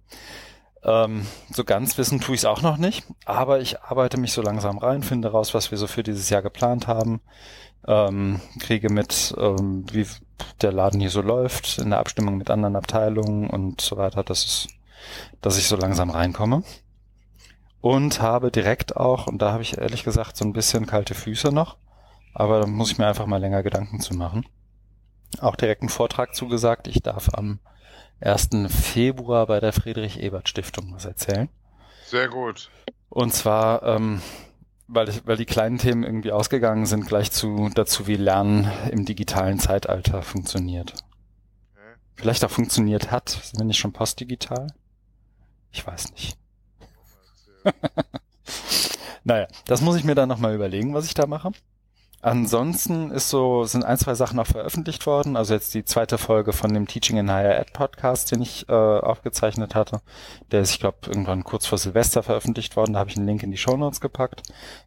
Ähm, 0.84 1.26
so 1.52 1.64
ganz 1.64 1.98
wissen 1.98 2.22
tue 2.22 2.36
ich 2.36 2.42
es 2.42 2.46
auch 2.46 2.62
noch 2.62 2.78
nicht, 2.78 3.08
aber 3.26 3.60
ich 3.60 3.82
arbeite 3.82 4.20
mich 4.20 4.34
so 4.34 4.44
langsam 4.44 4.78
rein, 4.78 5.02
finde 5.02 5.30
raus, 5.30 5.56
was 5.56 5.72
wir 5.72 5.80
so 5.80 5.88
für 5.88 6.04
dieses 6.04 6.30
Jahr 6.30 6.44
geplant 6.44 6.86
haben, 6.88 7.22
ähm, 7.88 8.40
kriege 8.60 8.92
mit, 8.92 9.34
ähm, 9.36 9.86
wie 9.92 10.06
der 10.62 10.74
Laden 10.74 11.00
hier 11.00 11.10
so 11.10 11.22
läuft, 11.22 11.80
in 11.80 11.90
der 11.90 12.00
Abstimmung 12.00 12.38
mit 12.38 12.52
anderen 12.52 12.76
Abteilungen 12.76 13.50
und 13.50 13.82
so 13.82 13.98
weiter, 13.98 14.24
dass 14.24 14.46
es, 14.46 14.68
dass 15.42 15.58
ich 15.58 15.68
so 15.68 15.76
langsam 15.76 16.10
reinkomme. 16.10 16.64
Und 17.82 18.22
habe 18.22 18.52
direkt 18.52 18.96
auch, 18.96 19.28
und 19.28 19.42
da 19.42 19.52
habe 19.52 19.64
ich 19.64 19.78
ehrlich 19.78 20.04
gesagt 20.04 20.38
so 20.38 20.46
ein 20.46 20.54
bisschen 20.54 20.86
kalte 20.86 21.16
Füße 21.16 21.52
noch, 21.52 21.78
aber 22.34 22.62
da 22.62 22.68
muss 22.68 22.92
ich 22.92 22.98
mir 22.98 23.08
einfach 23.08 23.26
mal 23.26 23.42
länger 23.42 23.64
Gedanken 23.64 24.00
zu 24.00 24.14
machen. 24.14 24.46
Auch 25.40 25.56
direkt 25.56 25.82
einen 25.82 25.90
Vortrag 25.90 26.36
zugesagt. 26.36 26.88
Ich 26.88 27.02
darf 27.02 27.30
am 27.34 27.60
1. 28.20 28.50
Februar 28.68 29.48
bei 29.48 29.60
der 29.60 29.74
Friedrich-Ebert-Stiftung 29.74 30.94
was 30.94 31.06
erzählen. 31.06 31.50
Sehr 32.06 32.28
gut. 32.28 32.70
Und 33.10 33.34
zwar, 33.34 33.84
ähm, 33.84 34.22
weil, 34.88 35.10
ich, 35.10 35.26
weil 35.26 35.38
die 35.38 35.46
kleinen 35.46 35.78
Themen 35.78 36.04
irgendwie 36.04 36.32
ausgegangen 36.32 36.86
sind, 36.86 37.08
gleich 37.08 37.32
zu 37.32 37.70
dazu, 37.74 38.08
wie 38.08 38.16
Lernen 38.16 38.72
im 38.92 39.06
digitalen 39.06 39.60
Zeitalter 39.60 40.22
funktioniert. 40.22 40.94
Okay. 41.74 41.96
Vielleicht 42.16 42.46
auch 42.46 42.52
funktioniert 42.52 43.12
hat, 43.12 43.30
sind 43.30 43.60
wir 43.60 43.66
nicht 43.66 43.80
schon 43.80 43.94
postdigital? 43.94 44.68
Ich 45.72 45.86
weiß 45.86 46.12
nicht. 46.12 46.38
naja, 49.24 49.48
das 49.66 49.82
muss 49.82 49.96
ich 49.96 50.04
mir 50.04 50.16
dann 50.16 50.30
nochmal 50.30 50.56
überlegen, 50.56 50.94
was 50.94 51.06
ich 51.06 51.14
da 51.14 51.28
mache. 51.28 51.52
Ansonsten 52.24 53.10
ist 53.10 53.30
so, 53.30 53.64
sind 53.64 53.84
ein, 53.84 53.98
zwei 53.98 54.14
Sachen 54.14 54.40
auch 54.40 54.46
veröffentlicht 54.46 55.08
worden. 55.08 55.36
Also 55.36 55.56
jetzt 55.56 55.74
die 55.74 55.84
zweite 55.84 56.20
Folge 56.20 56.54
von 56.54 56.72
dem 56.72 56.88
Teaching 56.88 57.18
in 57.18 57.32
Higher 57.32 57.58
Ed 57.58 57.74
Podcast, 57.74 58.32
den 58.32 58.44
ich 58.44 58.70
äh, 58.70 58.74
aufgezeichnet 58.74 59.74
hatte. 59.74 60.02
Der 60.52 60.62
ist, 60.62 60.70
ich 60.72 60.80
glaube, 60.80 60.98
irgendwann 61.08 61.44
kurz 61.44 61.66
vor 61.66 61.80
Silvester 61.80 62.22
veröffentlicht 62.22 62.76
worden. 62.76 62.94
Da 62.94 63.00
habe 63.00 63.10
ich 63.10 63.18
einen 63.18 63.26
Link 63.26 63.42
in 63.42 63.50
die 63.50 63.58
Show 63.58 63.76
Notes 63.76 64.02
gepackt. 64.02 64.44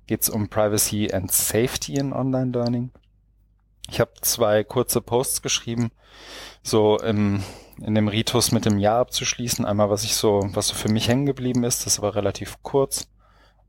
Geht's 0.06 0.30
um 0.30 0.48
Privacy 0.48 1.12
and 1.12 1.32
Safety 1.32 1.94
in 1.94 2.12
Online 2.12 2.52
Learning. 2.52 2.90
Ich 3.90 4.00
habe 4.00 4.12
zwei 4.20 4.62
kurze 4.62 5.00
Posts 5.00 5.42
geschrieben, 5.42 5.90
so 6.62 6.98
im, 7.00 7.42
in 7.81 7.95
dem 7.95 8.09
Ritus 8.09 8.52
mit 8.52 8.64
dem 8.64 8.78
Jahr 8.78 9.00
abzuschließen. 9.00 9.64
Einmal, 9.64 9.90
was 9.90 10.04
ich 10.04 10.14
so, 10.16 10.40
was 10.52 10.69
so 10.69 10.75
für 10.75 10.88
mich 10.88 11.09
hängen 11.09 11.26
geblieben 11.26 11.64
ist, 11.64 11.81
das 11.87 11.95
ist 11.95 11.99
aber 11.99 12.14
relativ 12.14 12.57
kurz. 12.62 13.09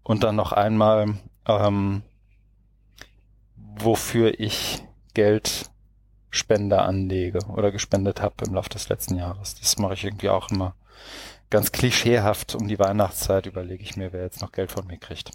Und 0.03 0.23
dann 0.23 0.35
noch 0.35 0.51
einmal, 0.51 1.15
ähm, 1.47 2.03
wofür 3.55 4.39
ich 4.39 4.83
Geldspender 5.13 6.83
anlege 6.83 7.39
oder 7.47 7.71
gespendet 7.71 8.21
habe 8.21 8.45
im 8.45 8.53
Laufe 8.53 8.69
des 8.69 8.89
letzten 8.89 9.15
Jahres. 9.17 9.55
Das 9.55 9.77
mache 9.77 9.93
ich 9.95 10.03
irgendwie 10.03 10.29
auch 10.29 10.49
immer 10.51 10.75
ganz 11.49 11.71
klischeehaft 11.71 12.55
um 12.55 12.67
die 12.67 12.79
Weihnachtszeit 12.79 13.45
überlege 13.45 13.83
ich 13.83 13.95
mir, 13.97 14.11
wer 14.13 14.23
jetzt 14.23 14.41
noch 14.41 14.51
Geld 14.51 14.71
von 14.71 14.85
mir 14.87 14.97
kriegt. 14.97 15.31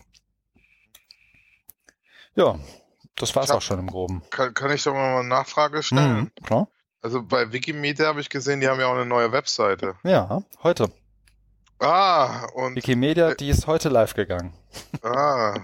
Ja, 2.35 2.59
das 3.17 3.35
war's 3.37 3.49
hab- 3.51 3.57
auch 3.57 3.63
schon 3.63 3.79
im 3.79 3.87
Groben. 3.89 4.23
Kann, 4.31 4.55
kann 4.55 4.71
ich 4.71 4.83
doch 4.85 4.93
mal 4.95 5.21
eine 5.21 5.29
Nachfrage 5.29 5.83
stellen? 5.83 6.31
Mhm, 6.37 6.45
klar. 6.45 6.69
Also 7.03 7.23
bei 7.23 7.53
Wikimedia 7.53 8.07
habe 8.07 8.21
ich 8.21 8.29
gesehen, 8.29 8.61
die 8.61 8.69
haben 8.69 8.79
ja 8.79 8.87
auch 8.87 8.95
eine 8.95 9.07
neue 9.07 9.33
Webseite. 9.33 9.95
Ja, 10.03 10.43
heute. 10.63 10.91
Ah, 11.79 12.45
und, 12.55 12.77
Wikimedia, 12.77 13.35
die 13.35 13.49
ist 13.49 13.67
heute 13.67 13.89
live 13.89 14.13
gegangen. 14.13 14.53
ah, 15.03 15.55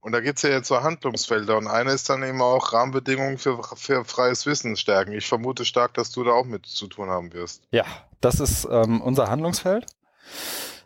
und 0.00 0.12
da 0.12 0.20
geht's 0.20 0.42
ja 0.42 0.50
jetzt 0.50 0.68
so 0.68 0.82
Handlungsfelder 0.82 1.56
und 1.56 1.66
eine 1.66 1.92
ist 1.92 2.10
dann 2.10 2.22
eben 2.22 2.42
auch 2.42 2.74
Rahmenbedingungen 2.74 3.38
für, 3.38 3.62
für 3.74 4.04
freies 4.04 4.44
Wissen 4.44 4.76
stärken. 4.76 5.12
Ich 5.12 5.26
vermute 5.26 5.64
stark, 5.64 5.94
dass 5.94 6.10
du 6.10 6.24
da 6.24 6.32
auch 6.32 6.44
mit 6.44 6.66
zu 6.66 6.88
tun 6.88 7.08
haben 7.08 7.32
wirst. 7.32 7.62
Ja, 7.70 7.84
das 8.20 8.38
ist 8.38 8.68
ähm, 8.70 9.00
unser 9.00 9.30
Handlungsfeld. 9.30 9.86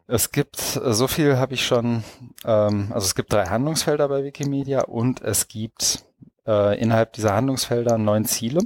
Es 0.06 0.30
gibt, 0.30 0.76
äh, 0.76 0.94
so 0.94 1.08
viel 1.08 1.36
habe 1.36 1.54
ich 1.54 1.66
schon, 1.66 2.04
ähm, 2.44 2.92
also 2.94 3.06
es 3.06 3.16
gibt 3.16 3.32
drei 3.32 3.46
Handlungsfelder 3.46 4.08
bei 4.08 4.22
Wikimedia 4.22 4.82
und 4.82 5.20
es 5.20 5.48
gibt 5.48 6.04
äh, 6.46 6.80
innerhalb 6.80 7.12
dieser 7.14 7.34
Handlungsfelder 7.34 7.98
neun 7.98 8.24
Ziele. 8.24 8.60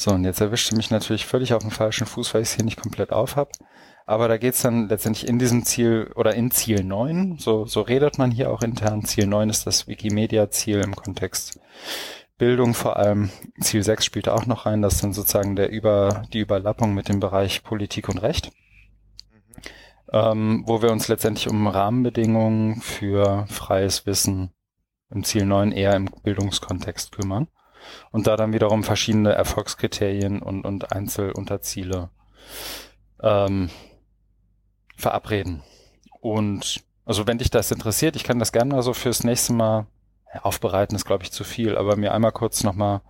So, 0.00 0.12
und 0.12 0.24
jetzt 0.24 0.40
erwischte 0.40 0.74
mich 0.76 0.90
natürlich 0.90 1.26
völlig 1.26 1.52
auf 1.52 1.60
dem 1.60 1.70
falschen 1.70 2.06
Fuß, 2.06 2.32
weil 2.32 2.40
ich 2.40 2.48
es 2.48 2.54
hier 2.54 2.64
nicht 2.64 2.80
komplett 2.80 3.12
auf 3.12 3.36
habe. 3.36 3.50
Aber 4.06 4.28
da 4.28 4.38
geht's 4.38 4.62
dann 4.62 4.88
letztendlich 4.88 5.28
in 5.28 5.38
diesem 5.38 5.62
Ziel 5.66 6.10
oder 6.14 6.34
in 6.34 6.50
Ziel 6.50 6.82
9, 6.82 7.36
so, 7.38 7.66
so 7.66 7.82
redet 7.82 8.16
man 8.16 8.30
hier 8.30 8.50
auch 8.50 8.62
intern. 8.62 9.04
Ziel 9.04 9.26
9 9.26 9.50
ist 9.50 9.66
das 9.66 9.88
Wikimedia-Ziel 9.88 10.80
im 10.80 10.96
Kontext 10.96 11.60
Bildung 12.38 12.72
vor 12.72 12.96
allem. 12.96 13.28
Ziel 13.60 13.82
6 13.82 14.02
spielt 14.02 14.30
auch 14.30 14.46
noch 14.46 14.64
rein, 14.64 14.80
das 14.80 14.94
ist 14.94 15.02
dann 15.04 15.12
sozusagen 15.12 15.54
der 15.54 15.68
Über, 15.68 16.22
die 16.32 16.40
Überlappung 16.40 16.94
mit 16.94 17.10
dem 17.10 17.20
Bereich 17.20 17.62
Politik 17.62 18.08
und 18.08 18.22
Recht, 18.22 18.52
ähm, 20.14 20.64
wo 20.66 20.80
wir 20.80 20.92
uns 20.92 21.08
letztendlich 21.08 21.46
um 21.46 21.66
Rahmenbedingungen 21.66 22.80
für 22.80 23.44
freies 23.50 24.06
Wissen 24.06 24.54
im 25.10 25.24
Ziel 25.24 25.44
9 25.44 25.72
eher 25.72 25.94
im 25.94 26.06
Bildungskontext 26.22 27.12
kümmern 27.12 27.48
und 28.10 28.26
da 28.26 28.36
dann 28.36 28.52
wiederum 28.52 28.84
verschiedene 28.84 29.32
Erfolgskriterien 29.32 30.42
und, 30.42 30.64
und 30.64 30.92
Einzelunterziele 30.92 32.10
ähm, 33.22 33.70
verabreden. 34.96 35.62
Und 36.20 36.84
also 37.04 37.26
wenn 37.26 37.38
dich 37.38 37.50
das 37.50 37.70
interessiert, 37.70 38.16
ich 38.16 38.24
kann 38.24 38.38
das 38.38 38.52
gerne 38.52 38.74
mal 38.74 38.82
so 38.82 38.92
fürs 38.92 39.24
nächste 39.24 39.52
Mal 39.52 39.86
aufbereiten, 40.42 40.94
ist 40.94 41.06
glaube 41.06 41.24
ich 41.24 41.32
zu 41.32 41.44
viel, 41.44 41.76
aber 41.76 41.96
mir 41.96 42.12
einmal 42.12 42.32
kurz 42.32 42.62
nochmal 42.62 43.00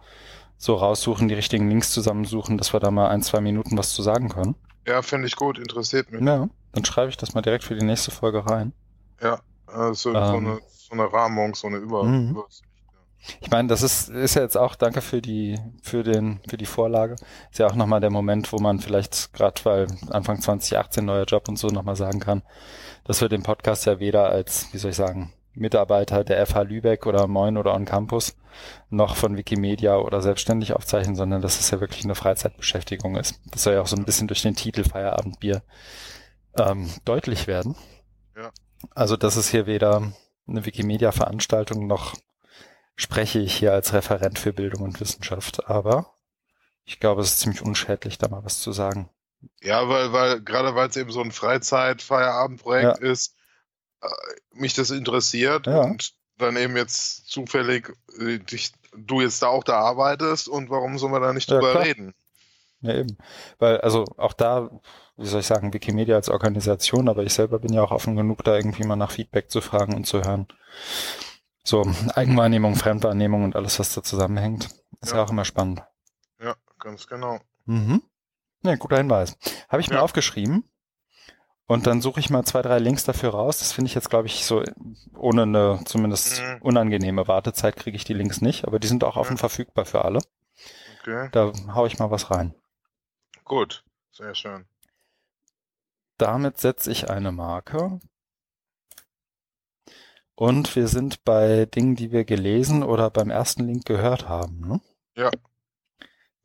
so 0.57 0.75
raussuchen, 0.75 1.29
die 1.29 1.35
richtigen 1.35 1.69
Links 1.69 1.91
zusammensuchen, 1.91 2.59
dass 2.59 2.73
wir 2.73 2.81
da 2.81 2.91
mal 2.91 3.09
ein, 3.09 3.23
zwei 3.23 3.41
Minuten 3.41 3.77
was 3.79 3.93
zu 3.95 4.03
sagen 4.03 4.29
können. 4.29 4.55
Ja, 4.87 5.03
finde 5.03 5.27
ich 5.27 5.37
gut, 5.37 5.59
interessiert 5.59 6.11
mich. 6.11 6.23
Ja, 6.23 6.49
dann 6.73 6.85
schreibe 6.85 7.11
ich 7.11 7.17
das 7.17 7.35
mal 7.35 7.43
direkt 7.43 7.65
für 7.65 7.75
die 7.75 7.85
nächste 7.85 8.11
Folge 8.11 8.47
rein. 8.47 8.73
Ja, 9.23 9.41
also 9.67 10.13
so, 10.13 10.17
Ähm. 10.17 10.47
eine, 10.47 10.61
so 10.69 10.93
eine 10.93 11.13
Rahmung, 11.13 11.55
so 11.55 11.67
eine 11.67 11.77
Über 11.79 12.05
Mhm. 12.05 12.43
Ich 13.41 13.51
meine, 13.51 13.69
das 13.69 13.83
ist, 13.83 14.09
ist 14.09 14.35
ja 14.35 14.43
jetzt 14.43 14.57
auch, 14.57 14.75
danke 14.75 15.01
für 15.03 15.21
die, 15.21 15.59
für 15.83 16.03
den, 16.03 16.41
für 16.49 16.57
die 16.57 16.67
Vorlage. 16.67 17.17
Ist 17.51 17.59
ja 17.59 17.67
auch 17.67 17.75
nochmal 17.75 18.01
der 18.01 18.11
Moment, 18.11 18.53
wo 18.53 18.59
man 18.59 18.81
vielleicht 18.81 19.33
gerade, 19.33 19.65
weil 19.65 19.87
Anfang 20.11 20.41
2018 20.41 21.05
neuer 21.05 21.25
Job 21.25 21.49
und 21.49 21.59
so 21.59 21.69
nochmal 21.69 21.97
sagen 21.97 22.21
kann, 22.21 22.43
dass 23.05 23.21
wir 23.21 23.29
den 23.29 23.43
Podcast 23.43 23.87
ja 23.87 24.01
weder 24.01 24.31
als, 24.31 24.73
wie 24.73 24.79
soll 24.79 24.91
ich 24.91 24.97
sagen, 24.97 25.33
Mitarbeiter 25.53 26.25
der 26.25 26.47
FH 26.47 26.63
Lübeck 26.63 27.07
oder 27.07 27.27
Moin 27.27 27.57
oder 27.57 27.75
On 27.75 27.85
Campus 27.85 28.37
noch 28.89 29.17
von 29.17 29.37
Wikimedia 29.37 29.97
oder 29.97 30.23
selbstständig 30.23 30.75
aufzeichnen, 30.75 31.17
sondern 31.17 31.43
dass 31.43 31.61
es 31.61 31.71
ja 31.71 31.81
wirklich 31.81 32.05
eine 32.05 32.15
Freizeitbeschäftigung 32.15 33.17
ist. 33.17 33.41
Das 33.51 33.65
soll 33.65 33.75
ja 33.75 33.83
auch 33.83 33.87
so 33.87 33.97
ein 33.97 34.05
bisschen 34.05 34.29
durch 34.29 34.43
den 34.43 34.55
Titel 34.55 34.85
Feierabendbier 34.85 35.63
ähm, 36.59 36.89
deutlich 37.05 37.47
werden. 37.47 37.77
Ja. 38.37 38.51
Also 38.95 39.17
das 39.17 39.37
ist 39.37 39.51
hier 39.51 39.67
weder 39.67 40.13
eine 40.49 40.65
Wikimedia-Veranstaltung 40.65 41.87
noch 41.87 42.15
spreche 43.01 43.39
ich 43.39 43.55
hier 43.57 43.73
als 43.73 43.93
Referent 43.95 44.39
für 44.39 44.53
Bildung 44.53 44.83
und 44.83 45.01
Wissenschaft, 45.01 45.69
aber 45.69 46.15
ich 46.85 47.01
glaube, 47.01 47.23
es 47.23 47.29
ist 47.33 47.41
ziemlich 47.41 47.63
unschädlich, 47.63 48.19
da 48.19 48.29
mal 48.29 48.45
was 48.45 48.61
zu 48.61 48.73
sagen. 48.73 49.09
Ja, 49.63 49.89
weil, 49.89 50.13
weil, 50.13 50.43
gerade 50.43 50.75
weil 50.75 50.89
es 50.91 50.97
eben 50.97 51.11
so 51.11 51.23
ein 51.23 51.33
Freizeit-Feierabendprojekt 51.33 53.01
Ja. 53.01 53.11
ist, 53.11 53.35
äh, 54.03 54.09
mich 54.53 54.75
das 54.75 54.91
interessiert 54.91 55.67
Ja. 55.67 55.83
und 55.83 56.13
dann 56.37 56.57
eben 56.57 56.77
jetzt 56.77 57.29
zufällig 57.29 57.91
äh, 58.19 58.39
dich, 58.39 58.73
du 58.95 59.23
jetzt 59.23 59.43
da 59.43 59.47
auch 59.49 59.65
da 59.65 59.79
arbeitest 59.79 60.49
und 60.49 60.69
warum 60.69 60.99
soll 60.99 61.11
man 61.11 61.23
da 61.23 61.33
nicht 61.33 61.49
Ja, 61.49 61.57
drüber 61.57 61.73
klar. 61.73 61.85
reden? 61.85 62.15
Ja, 62.83 62.95
eben. 62.95 63.17
Weil, 63.59 63.81
also 63.81 64.05
auch 64.19 64.35
da, 64.35 64.71
wie 65.17 65.27
soll 65.27 65.41
ich 65.41 65.47
sagen, 65.47 65.73
Wikimedia 65.73 66.17
als 66.17 66.29
Organisation, 66.29 67.09
aber 67.09 67.23
ich 67.23 67.33
selber 67.33 67.59
bin 67.61 67.73
ja 67.73 67.83
auch 67.83 67.93
offen 67.93 68.17
genug, 68.17 68.45
da 68.45 68.57
irgendwie 68.57 68.85
mal 68.85 68.97
nach 68.97 69.11
Feedback 69.11 69.51
zu 69.51 69.63
fragen 69.63 69.95
und 69.95 70.07
zu 70.07 70.23
hören. 70.23 70.49
So, 71.71 71.83
Eigenwahrnehmung, 72.17 72.75
Fremdwahrnehmung 72.75 73.45
und 73.45 73.55
alles, 73.55 73.79
was 73.79 73.95
da 73.95 74.03
zusammenhängt. 74.03 74.69
Ist 75.01 75.13
ja, 75.13 75.19
Ja. 75.19 75.23
auch 75.25 75.31
immer 75.31 75.45
spannend. 75.45 75.85
Ja, 76.43 76.57
ganz 76.81 77.07
genau. 77.07 77.39
Mhm. 77.65 78.03
Ja, 78.65 78.75
guter 78.75 78.97
Hinweis. 78.97 79.37
Habe 79.69 79.81
ich 79.81 79.89
mir 79.89 79.95
Ja. 79.97 80.03
aufgeschrieben. 80.03 80.65
Und 81.67 81.87
dann 81.87 82.03
suche 82.03 82.19
ich 82.19 82.29
mal 82.29 82.43
zwei, 82.45 82.63
drei 82.63 82.81
Links 82.81 83.05
dafür 83.05 83.31
raus. 83.31 83.61
Das 83.61 83.71
finde 83.71 83.87
ich 83.87 83.95
jetzt, 83.95 84.11
glaube 84.11 84.27
ich, 84.27 84.45
so 84.45 84.65
ohne 85.17 85.43
eine 85.43 85.81
zumindest 85.85 86.43
Mhm. 86.43 86.63
unangenehme 86.63 87.29
Wartezeit 87.29 87.77
kriege 87.77 87.97
ich 87.97 88.03
die 88.03 88.15
Links 88.15 88.41
nicht, 88.41 88.65
aber 88.67 88.81
die 88.81 88.89
sind 88.89 89.05
auch 89.05 89.17
offen 89.17 89.37
Ja. 89.37 89.39
verfügbar 89.39 89.85
für 89.85 90.05
alle. 90.05 90.19
Okay, 91.03 91.29
Da 91.31 91.53
hau 91.73 91.87
ich 91.87 92.01
mal 92.01 92.11
was 92.11 92.33
rein. 92.33 92.53
gut. 93.45 93.85
Sehr 94.11 94.35
schön. 94.35 94.67
Damit 96.19 96.59
setze 96.59 96.91
ich 96.91 97.09
eine 97.11 97.31
Marke. 97.31 98.01
Und 100.41 100.75
wir 100.75 100.89
sind 100.89 101.23
bei 101.27 101.67
Dingen, 101.67 101.97
die 101.97 102.13
wir 102.13 102.25
gelesen 102.25 102.83
oder 102.83 103.11
beim 103.11 103.29
ersten 103.29 103.67
Link 103.67 103.85
gehört 103.85 104.27
haben. 104.27 104.59
Ne? 104.67 104.81
Ja. 105.15 105.31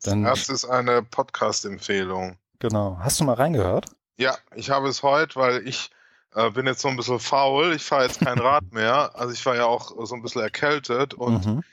Dann- 0.03 0.23
Das 0.25 0.49
ist 0.49 0.65
eine 0.65 1.01
Podcast-Empfehlung. 1.01 2.35
Genau. 2.59 2.97
Hast 2.99 3.21
du 3.21 3.23
mal 3.23 3.35
reingehört? 3.35 3.85
Ja, 4.17 4.37
ich 4.53 4.69
habe 4.69 4.89
es 4.89 5.01
heute, 5.01 5.37
weil 5.37 5.65
ich 5.65 5.91
äh, 6.35 6.49
bin 6.49 6.65
jetzt 6.65 6.81
so 6.81 6.89
ein 6.89 6.97
bisschen 6.97 7.21
faul. 7.21 7.71
Ich 7.73 7.83
fahre 7.85 8.03
jetzt 8.03 8.19
kein 8.19 8.37
Rad 8.39 8.65
mehr. 8.73 9.11
Also 9.15 9.31
ich 9.33 9.45
war 9.45 9.55
ja 9.55 9.65
auch 9.65 9.93
so 10.05 10.13
ein 10.13 10.21
bisschen 10.21 10.41
erkältet 10.41 11.13
und 11.13 11.45
Mhm. 11.45 11.63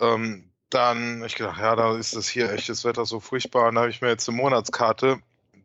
ähm, 0.00 0.50
dann 0.70 1.22
ich 1.24 1.36
gedacht, 1.36 1.60
ja, 1.60 1.76
da 1.76 1.96
ist 1.96 2.16
das 2.16 2.26
hier 2.26 2.50
echt 2.52 2.68
das 2.68 2.84
Wetter 2.84 3.06
so 3.06 3.20
furchtbar. 3.20 3.68
Und 3.68 3.76
da 3.76 3.82
habe 3.82 3.90
ich 3.90 4.00
mir 4.00 4.08
jetzt 4.08 4.28
eine 4.28 4.36
Monatskarte 4.36 5.18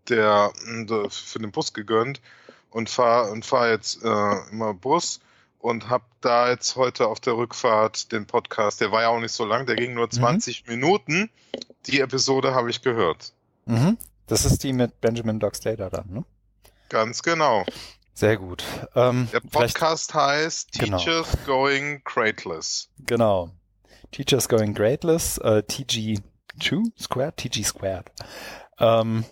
der, 0.09 0.51
der 0.87 1.09
für 1.09 1.39
den 1.39 1.51
Bus 1.51 1.73
gegönnt 1.73 2.21
und 2.69 2.87
fahre 2.91 3.31
und 3.31 3.43
fahr 3.47 3.69
jetzt 3.69 4.03
äh, 4.05 4.49
immer 4.51 4.75
Bus 4.75 5.19
und 5.63 5.89
habe 5.89 6.03
da 6.19 6.49
jetzt 6.49 6.75
heute 6.75 7.07
auf 7.07 7.21
der 7.21 7.37
Rückfahrt 7.37 8.11
den 8.11 8.27
Podcast, 8.27 8.81
der 8.81 8.91
war 8.91 9.03
ja 9.03 9.07
auch 9.07 9.19
nicht 9.21 9.31
so 9.31 9.45
lang, 9.45 9.65
der 9.65 9.77
ging 9.77 9.93
nur 9.93 10.09
20 10.09 10.67
Minuten. 10.67 11.29
Die 11.87 12.01
Episode 12.01 12.53
habe 12.53 12.69
ich 12.69 12.81
gehört. 12.81 13.31
Mhm. 13.65 13.97
Das 14.27 14.43
ist 14.43 14.63
die 14.63 14.73
mit 14.73 14.99
Benjamin 14.99 15.39
Dockstader 15.39 15.89
dann, 15.89 16.09
ne? 16.11 16.25
Ganz 16.89 17.23
genau. 17.23 17.65
Sehr 18.13 18.35
gut. 18.35 18.63
Ähm, 18.93 19.29
Der 19.31 19.39
Podcast 19.39 20.13
heißt 20.13 20.73
Genau. 20.79 20.97
Teachers 20.97 21.27
Going 21.45 22.03
Crateless. 22.03 22.89
genau. 22.99 23.49
Teachers 24.11 24.49
Going 24.49 24.73
Grateless, 24.73 25.37
äh, 25.37 25.63
TG2 25.65 26.21
Squared, 26.99 27.37
TG 27.37 27.63
Squared. 27.63 28.11
Ähm, 28.79 29.23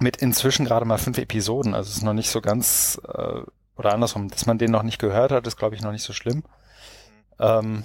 mit 0.00 0.16
inzwischen 0.16 0.66
gerade 0.66 0.84
mal 0.84 0.98
fünf 0.98 1.16
Episoden, 1.18 1.74
also 1.74 1.88
es 1.90 1.98
ist 1.98 2.02
noch 2.02 2.12
nicht 2.12 2.28
so 2.28 2.40
ganz, 2.40 3.00
äh, 3.06 3.40
oder 3.76 3.92
andersrum, 3.92 4.28
dass 4.28 4.46
man 4.46 4.58
den 4.58 4.70
noch 4.70 4.82
nicht 4.82 4.98
gehört 4.98 5.32
hat, 5.32 5.46
ist 5.46 5.56
glaube 5.56 5.74
ich 5.74 5.82
noch 5.82 5.92
nicht 5.92 6.02
so 6.02 6.12
schlimm. 6.12 6.44
Ähm, 7.38 7.84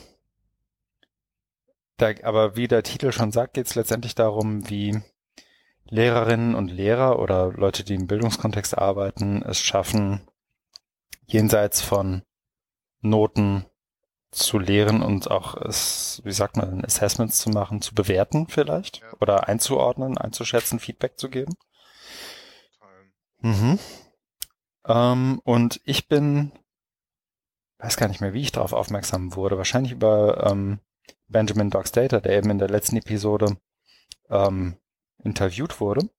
da, 1.97 2.11
aber 2.23 2.55
wie 2.55 2.67
der 2.67 2.83
Titel 2.83 3.11
schon 3.11 3.31
sagt, 3.31 3.53
geht 3.53 3.67
es 3.67 3.75
letztendlich 3.75 4.15
darum, 4.15 4.69
wie 4.69 5.01
Lehrerinnen 5.85 6.55
und 6.55 6.69
Lehrer 6.69 7.19
oder 7.19 7.51
Leute, 7.51 7.83
die 7.83 7.95
im 7.95 8.07
Bildungskontext 8.07 8.77
arbeiten, 8.77 9.43
es 9.43 9.59
schaffen, 9.59 10.21
jenseits 11.25 11.81
von 11.81 12.23
Noten 13.01 13.65
zu 14.31 14.57
lehren 14.57 15.03
und 15.03 15.29
auch 15.29 15.55
es, 15.57 16.21
wie 16.23 16.31
sagt 16.31 16.55
man, 16.55 16.85
Assessments 16.85 17.39
zu 17.39 17.49
machen, 17.49 17.81
zu 17.81 17.93
bewerten 17.93 18.47
vielleicht 18.47 19.01
Ja. 19.01 19.13
oder 19.19 19.49
einzuordnen, 19.49 20.17
einzuschätzen, 20.17 20.79
Feedback 20.79 21.19
zu 21.19 21.29
geben. 21.29 21.55
Mhm. 23.41 23.79
Ähm, 24.87 25.41
und 25.43 25.81
ich 25.83 26.07
bin, 26.07 26.51
weiß 27.79 27.97
gar 27.97 28.07
nicht 28.07 28.21
mehr, 28.21 28.33
wie 28.33 28.41
ich 28.41 28.51
darauf 28.51 28.73
aufmerksam 28.73 29.35
wurde. 29.35 29.57
Wahrscheinlich 29.57 29.91
über 29.91 30.49
ähm, 30.49 30.79
Benjamin 31.27 31.69
Dockstader, 31.69 32.21
der 32.21 32.37
eben 32.37 32.49
in 32.49 32.59
der 32.59 32.69
letzten 32.69 32.97
Episode 32.97 33.57
ähm, 34.29 34.77
interviewt 35.23 35.79
wurde. 35.79 36.09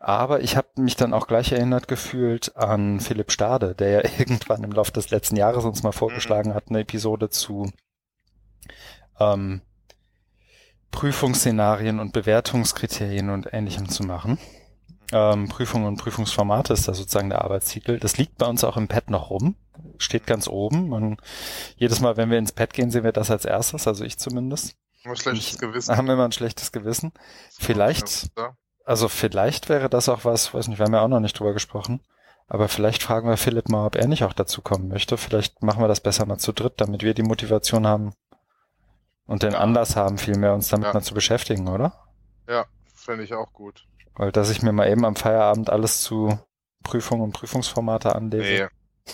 Aber 0.00 0.42
ich 0.42 0.56
habe 0.56 0.68
mich 0.76 0.96
dann 0.96 1.14
auch 1.14 1.26
gleich 1.26 1.52
erinnert 1.52 1.88
gefühlt 1.88 2.56
an 2.56 3.00
Philipp 3.00 3.32
Stade, 3.32 3.74
der 3.74 3.88
ja 3.88 4.10
irgendwann 4.18 4.62
im 4.62 4.72
Laufe 4.72 4.92
des 4.92 5.10
letzten 5.10 5.36
Jahres 5.36 5.64
uns 5.64 5.82
mal 5.82 5.92
vorgeschlagen 5.92 6.54
hat, 6.54 6.68
eine 6.68 6.80
Episode 6.80 7.30
zu 7.30 7.72
ähm, 9.18 9.62
Prüfungsszenarien 10.90 12.00
und 12.00 12.12
Bewertungskriterien 12.12 13.30
und 13.30 13.52
Ähnlichem 13.52 13.88
zu 13.88 14.04
machen. 14.04 14.38
Ähm, 15.16 15.48
Prüfung 15.48 15.84
und 15.84 15.96
Prüfungsformate 15.96 16.72
ist 16.72 16.88
da 16.88 16.94
sozusagen 16.94 17.30
der 17.30 17.42
Arbeitstitel. 17.42 18.00
Das 18.00 18.16
liegt 18.18 18.36
bei 18.36 18.46
uns 18.46 18.64
auch 18.64 18.76
im 18.76 18.88
Pad 18.88 19.10
noch 19.10 19.30
rum, 19.30 19.54
steht 19.98 20.26
ganz 20.26 20.48
oben. 20.48 20.92
Und 20.92 21.20
jedes 21.76 22.00
Mal, 22.00 22.16
wenn 22.16 22.30
wir 22.30 22.38
ins 22.38 22.50
Pad 22.50 22.72
gehen, 22.72 22.90
sehen 22.90 23.04
wir 23.04 23.12
das 23.12 23.30
als 23.30 23.44
erstes, 23.44 23.86
also 23.86 24.04
ich 24.04 24.18
zumindest. 24.18 24.74
Ein 25.04 25.14
schlechtes 25.14 25.58
Gewissen. 25.58 25.96
Haben 25.96 26.10
immer 26.10 26.24
ein 26.24 26.32
schlechtes 26.32 26.72
Gewissen. 26.72 27.12
Vielleicht, 27.60 28.32
also 28.84 29.08
vielleicht 29.08 29.68
wäre 29.68 29.88
das 29.88 30.08
auch 30.08 30.24
was, 30.24 30.52
weiß 30.52 30.66
nicht, 30.66 30.78
wir 30.78 30.86
haben 30.86 30.94
ja 30.94 31.02
auch 31.02 31.08
noch 31.08 31.20
nicht 31.20 31.38
drüber 31.38 31.52
gesprochen. 31.52 32.00
Aber 32.48 32.68
vielleicht 32.68 33.02
fragen 33.02 33.28
wir 33.28 33.36
Philipp 33.36 33.68
mal, 33.68 33.86
ob 33.86 33.94
er 33.94 34.08
nicht 34.08 34.24
auch 34.24 34.32
dazu 34.32 34.62
kommen 34.62 34.88
möchte. 34.88 35.16
Vielleicht 35.16 35.62
machen 35.62 35.80
wir 35.80 35.88
das 35.88 36.00
besser 36.00 36.26
mal 36.26 36.38
zu 36.38 36.52
dritt, 36.52 36.74
damit 36.80 37.02
wir 37.04 37.14
die 37.14 37.22
Motivation 37.22 37.86
haben 37.86 38.14
und 39.26 39.44
den. 39.44 39.54
Anlass 39.54 39.94
haben, 39.94 40.18
viel 40.18 40.36
mehr 40.36 40.54
uns 40.54 40.68
damit 40.68 40.88
Ja. 40.88 40.92
mal 40.94 41.02
zu 41.02 41.14
beschäftigen, 41.14 41.68
oder? 41.68 41.92
Ja, 42.48 42.66
fände 42.94 43.22
ich 43.24 43.32
auch 43.32 43.52
gut. 43.52 43.86
Weil 44.16 44.32
dass 44.32 44.50
ich 44.50 44.62
mir 44.62 44.72
mal 44.72 44.88
eben 44.90 45.04
am 45.04 45.16
Feierabend 45.16 45.70
alles 45.70 46.02
zu 46.02 46.38
Prüfungen 46.82 47.22
und 47.22 47.32
Prüfungsformate 47.32 48.14
anlese. 48.14 48.70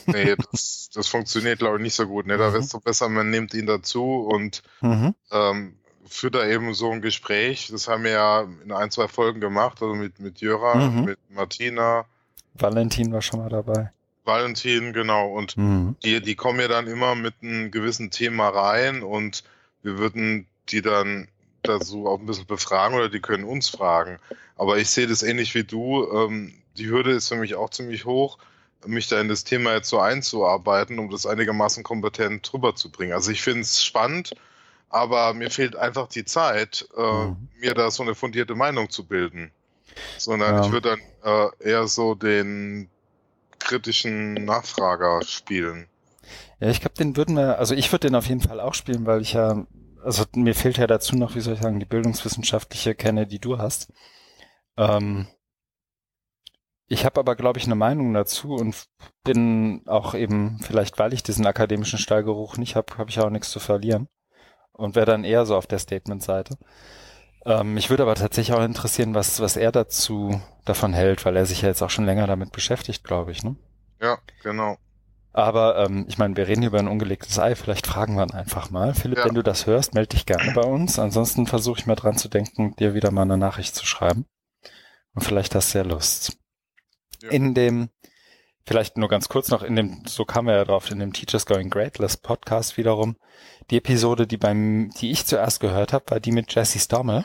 Nee, 0.06 0.12
nee 0.12 0.36
das, 0.52 0.90
das 0.92 1.06
funktioniert, 1.08 1.58
glaube 1.60 1.76
ich, 1.78 1.82
nicht 1.82 1.94
so 1.94 2.06
gut. 2.06 2.26
Ne? 2.26 2.36
Da 2.36 2.48
Mhm. 2.48 2.52
wäre 2.52 2.62
es 2.62 2.68
doch 2.70 2.82
besser, 2.82 3.08
man 3.08 3.30
nimmt 3.30 3.54
ihn 3.54 3.66
dazu 3.66 4.26
und 4.28 4.62
Mhm. 4.82 5.14
ähm, 5.32 5.76
führt 6.06 6.34
da 6.34 6.44
eben 6.46 6.74
so 6.74 6.90
ein 6.90 7.00
Gespräch. 7.02 7.68
Das 7.70 7.86
haben 7.88 8.02
wir 8.04 8.10
ja 8.10 8.40
in 8.64 8.72
ein, 8.72 8.90
zwei 8.90 9.06
Folgen 9.08 9.40
gemacht, 9.40 9.80
also 9.80 9.94
mit, 9.94 10.18
mit 10.18 10.40
Jöra, 10.40 10.74
Mhm. 10.74 11.04
mit 11.04 11.18
Martina, 11.30 12.04
Valentin 12.54 13.12
war 13.12 13.22
schon 13.22 13.40
mal 13.40 13.48
dabei. 13.48 13.92
Valentin, 14.24 14.92
genau. 14.92 15.28
Und 15.32 15.56
Mhm. 15.56 15.96
die, 16.04 16.20
die 16.20 16.34
kommen 16.34 16.60
ja 16.60 16.68
dann 16.68 16.88
immer 16.88 17.14
mit 17.14 17.34
einem 17.42 17.70
gewissen 17.70 18.10
Thema 18.10 18.48
rein 18.48 19.02
und 19.02 19.44
wir 19.82 19.98
würden 19.98 20.46
die 20.68 20.82
dann 20.82 21.28
dazu 21.62 22.06
auch 22.06 22.18
ein 22.18 22.26
bisschen 22.26 22.46
befragen 22.46 22.96
oder 22.96 23.08
die 23.08 23.20
können 23.20 23.44
uns 23.44 23.68
fragen. 23.68 24.18
Aber 24.56 24.78
ich 24.78 24.90
sehe 24.90 25.06
das 25.06 25.22
ähnlich 25.22 25.54
wie 25.54 25.64
du. 25.64 26.06
Ähm, 26.12 26.54
die 26.76 26.88
Hürde 26.88 27.12
ist 27.12 27.28
für 27.28 27.36
mich 27.36 27.54
auch 27.54 27.70
ziemlich 27.70 28.04
hoch, 28.04 28.38
mich 28.86 29.08
da 29.08 29.20
in 29.20 29.28
das 29.28 29.44
Thema 29.44 29.74
jetzt 29.74 29.88
so 29.88 30.00
einzuarbeiten, 30.00 30.98
um 30.98 31.10
das 31.10 31.26
einigermaßen 31.26 31.82
kompetent 31.82 32.50
drüber 32.50 32.74
zu 32.74 32.90
bringen. 32.90 33.12
Also 33.12 33.30
ich 33.30 33.42
finde 33.42 33.60
es 33.62 33.84
spannend, 33.84 34.32
aber 34.88 35.34
mir 35.34 35.50
fehlt 35.50 35.76
einfach 35.76 36.08
die 36.08 36.24
Zeit, 36.24 36.88
äh, 36.96 37.26
Mhm. 37.26 37.48
mir 37.58 37.74
da 37.74 37.90
so 37.90 38.02
eine 38.02 38.14
fundierte 38.14 38.54
Meinung 38.54 38.88
zu 38.90 39.04
bilden. 39.04 39.50
Sondern 40.16 40.56
Ja. 40.56 40.64
ich 40.64 40.72
würde 40.72 40.96
dann 41.22 41.50
äh, 41.60 41.70
eher 41.70 41.86
so 41.88 42.14
den 42.14 42.88
kritischen 43.58 44.44
Nachfrager 44.44 45.22
spielen. 45.22 45.86
Ja, 46.60 46.68
ich 46.68 46.80
glaube, 46.80 46.94
den 46.94 47.16
würden 47.16 47.36
wir, 47.36 47.58
also 47.58 47.74
ich 47.74 47.90
würde 47.92 48.08
den 48.08 48.14
auf 48.14 48.26
jeden 48.26 48.40
Fall 48.40 48.60
auch 48.60 48.74
spielen, 48.74 49.06
weil 49.06 49.22
ich 49.22 49.32
ja, 49.32 49.66
also 50.02 50.24
mir 50.34 50.54
fehlt 50.54 50.78
ja 50.78 50.86
dazu 50.86 51.16
noch, 51.16 51.34
wie 51.34 51.40
soll 51.40 51.54
ich 51.54 51.60
sagen, 51.60 51.80
die 51.80 51.86
bildungswissenschaftliche 51.86 52.94
Kenne, 52.94 53.26
die 53.26 53.38
du 53.40 53.58
hast. 53.58 53.92
Ähm, 54.76 55.26
ich 56.86 57.04
habe 57.04 57.20
aber, 57.20 57.36
glaube 57.36 57.58
ich, 57.58 57.66
eine 57.66 57.76
Meinung 57.76 58.12
dazu 58.12 58.54
und 58.54 58.86
bin 59.22 59.82
auch 59.86 60.14
eben, 60.14 60.58
vielleicht 60.62 60.98
weil 60.98 61.12
ich 61.12 61.22
diesen 61.22 61.46
akademischen 61.46 61.98
Stallgeruch 61.98 62.56
nicht 62.56 62.74
habe, 62.74 62.98
habe 62.98 63.10
ich 63.10 63.20
auch 63.20 63.30
nichts 63.30 63.50
zu 63.50 63.60
verlieren 63.60 64.08
und 64.72 64.96
wäre 64.96 65.06
dann 65.06 65.24
eher 65.24 65.46
so 65.46 65.56
auf 65.56 65.68
der 65.68 65.78
Statement-Seite. 65.78 66.58
Ähm, 67.46 67.74
mich 67.74 67.90
würde 67.90 68.02
aber 68.02 68.16
tatsächlich 68.16 68.56
auch 68.56 68.64
interessieren, 68.64 69.14
was, 69.14 69.40
was 69.40 69.56
er 69.56 69.72
dazu 69.72 70.40
davon 70.64 70.92
hält, 70.92 71.24
weil 71.24 71.36
er 71.36 71.46
sich 71.46 71.62
ja 71.62 71.68
jetzt 71.68 71.82
auch 71.82 71.90
schon 71.90 72.06
länger 72.06 72.26
damit 72.26 72.52
beschäftigt, 72.52 73.04
glaube 73.04 73.30
ich, 73.30 73.42
ne? 73.42 73.56
Ja, 74.00 74.18
genau. 74.42 74.76
Aber 75.32 75.76
ähm, 75.78 76.06
ich 76.08 76.18
meine, 76.18 76.36
wir 76.36 76.48
reden 76.48 76.62
hier 76.62 76.70
über 76.70 76.80
ein 76.80 76.88
ungelegtes 76.88 77.38
Ei. 77.38 77.54
Vielleicht 77.54 77.86
fragen 77.86 78.16
wir 78.16 78.24
ihn 78.24 78.32
einfach 78.34 78.70
mal. 78.70 78.94
Philipp, 78.94 79.18
Ja. 79.18 79.24
wenn 79.26 79.34
du 79.34 79.42
das 79.42 79.66
hörst, 79.66 79.94
melde 79.94 80.08
dich 80.16 80.26
gerne 80.26 80.52
bei 80.52 80.62
uns. 80.62 80.98
Ansonsten 80.98 81.46
versuche 81.46 81.78
ich 81.78 81.86
mal 81.86 81.94
dran 81.94 82.16
zu 82.18 82.28
denken, 82.28 82.74
dir 82.76 82.94
wieder 82.94 83.10
mal 83.12 83.22
eine 83.22 83.38
Nachricht 83.38 83.74
zu 83.76 83.86
schreiben. 83.86 84.26
Und 85.14 85.22
vielleicht 85.22 85.54
hast 85.54 85.72
du 85.74 85.78
ja 85.78 85.84
Lust. 85.84 86.36
Ja. 87.22 87.30
In 87.30 87.54
dem, 87.54 87.90
vielleicht 88.66 88.96
nur 88.96 89.08
ganz 89.08 89.28
kurz 89.28 89.50
noch, 89.50 89.62
in 89.62 89.76
dem, 89.76 90.02
so 90.06 90.24
kam 90.24 90.48
er 90.48 90.56
ja 90.56 90.64
drauf, 90.64 90.90
in 90.90 90.98
dem 90.98 91.12
Teachers 91.12 91.46
Going 91.46 91.70
Greatless 91.70 92.16
Podcast 92.16 92.76
wiederum, 92.76 93.16
die 93.70 93.76
Episode, 93.76 94.26
die 94.26 94.36
beim, 94.36 94.90
die 95.00 95.12
ich 95.12 95.26
zuerst 95.26 95.60
gehört 95.60 95.92
habe, 95.92 96.10
war 96.10 96.20
die 96.20 96.32
mit 96.32 96.52
Jesse 96.54 96.78
Stommel. 96.80 97.24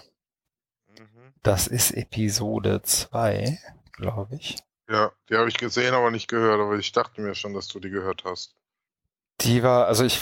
Das 1.42 1.68
ist 1.68 1.92
Episode 1.92 2.82
2, 2.84 3.60
glaube 3.94 4.36
ich. 4.36 4.58
Ja, 4.88 5.12
die 5.30 5.36
habe 5.36 5.50
ich 5.50 5.58
gesehen, 5.58 5.94
aber 5.94 6.12
nicht 6.12 6.28
gehört, 6.28 6.60
aber 6.60 6.78
ich 6.78 6.92
dachte 6.92 7.22
mir 7.22 7.36
schon, 7.36 7.54
dass 7.54 7.68
du 7.68 7.80
die 7.80 7.90
gehört 7.90 8.24
hast. 8.24 8.56
Die 9.42 9.64
war, 9.64 9.88
also 9.88 10.04
ich, 10.04 10.20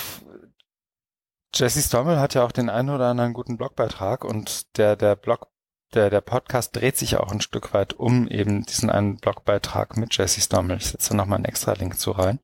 Jesse 1.54 1.82
Stommel 1.82 2.20
hat 2.20 2.34
ja 2.34 2.44
auch 2.44 2.52
den 2.52 2.70
einen 2.70 2.90
oder 2.90 3.08
anderen 3.08 3.34
guten 3.34 3.58
Blogbeitrag 3.58 4.24
und 4.24 4.78
der, 4.78 4.96
der 4.96 5.16
Blog, 5.16 5.48
der, 5.94 6.10
der 6.10 6.22
Podcast 6.22 6.76
dreht 6.76 6.98
sich 6.98 7.18
auch 7.18 7.32
ein 7.32 7.42
Stück 7.42 7.74
weit 7.74 7.94
um 7.94 8.28
eben 8.28 8.66
diesen 8.66 8.90
einen 8.90 9.18
Blogbeitrag 9.18 9.98
mit 9.98 10.16
Jesse 10.16 10.42
Stommel. 10.42 10.78
Ich 10.78 10.88
setze 10.88 11.16
nochmal 11.16 11.38
einen 11.38 11.46
extra 11.46 11.74
Link 11.74 12.00
zu 12.00 12.12
rein. 12.12 12.40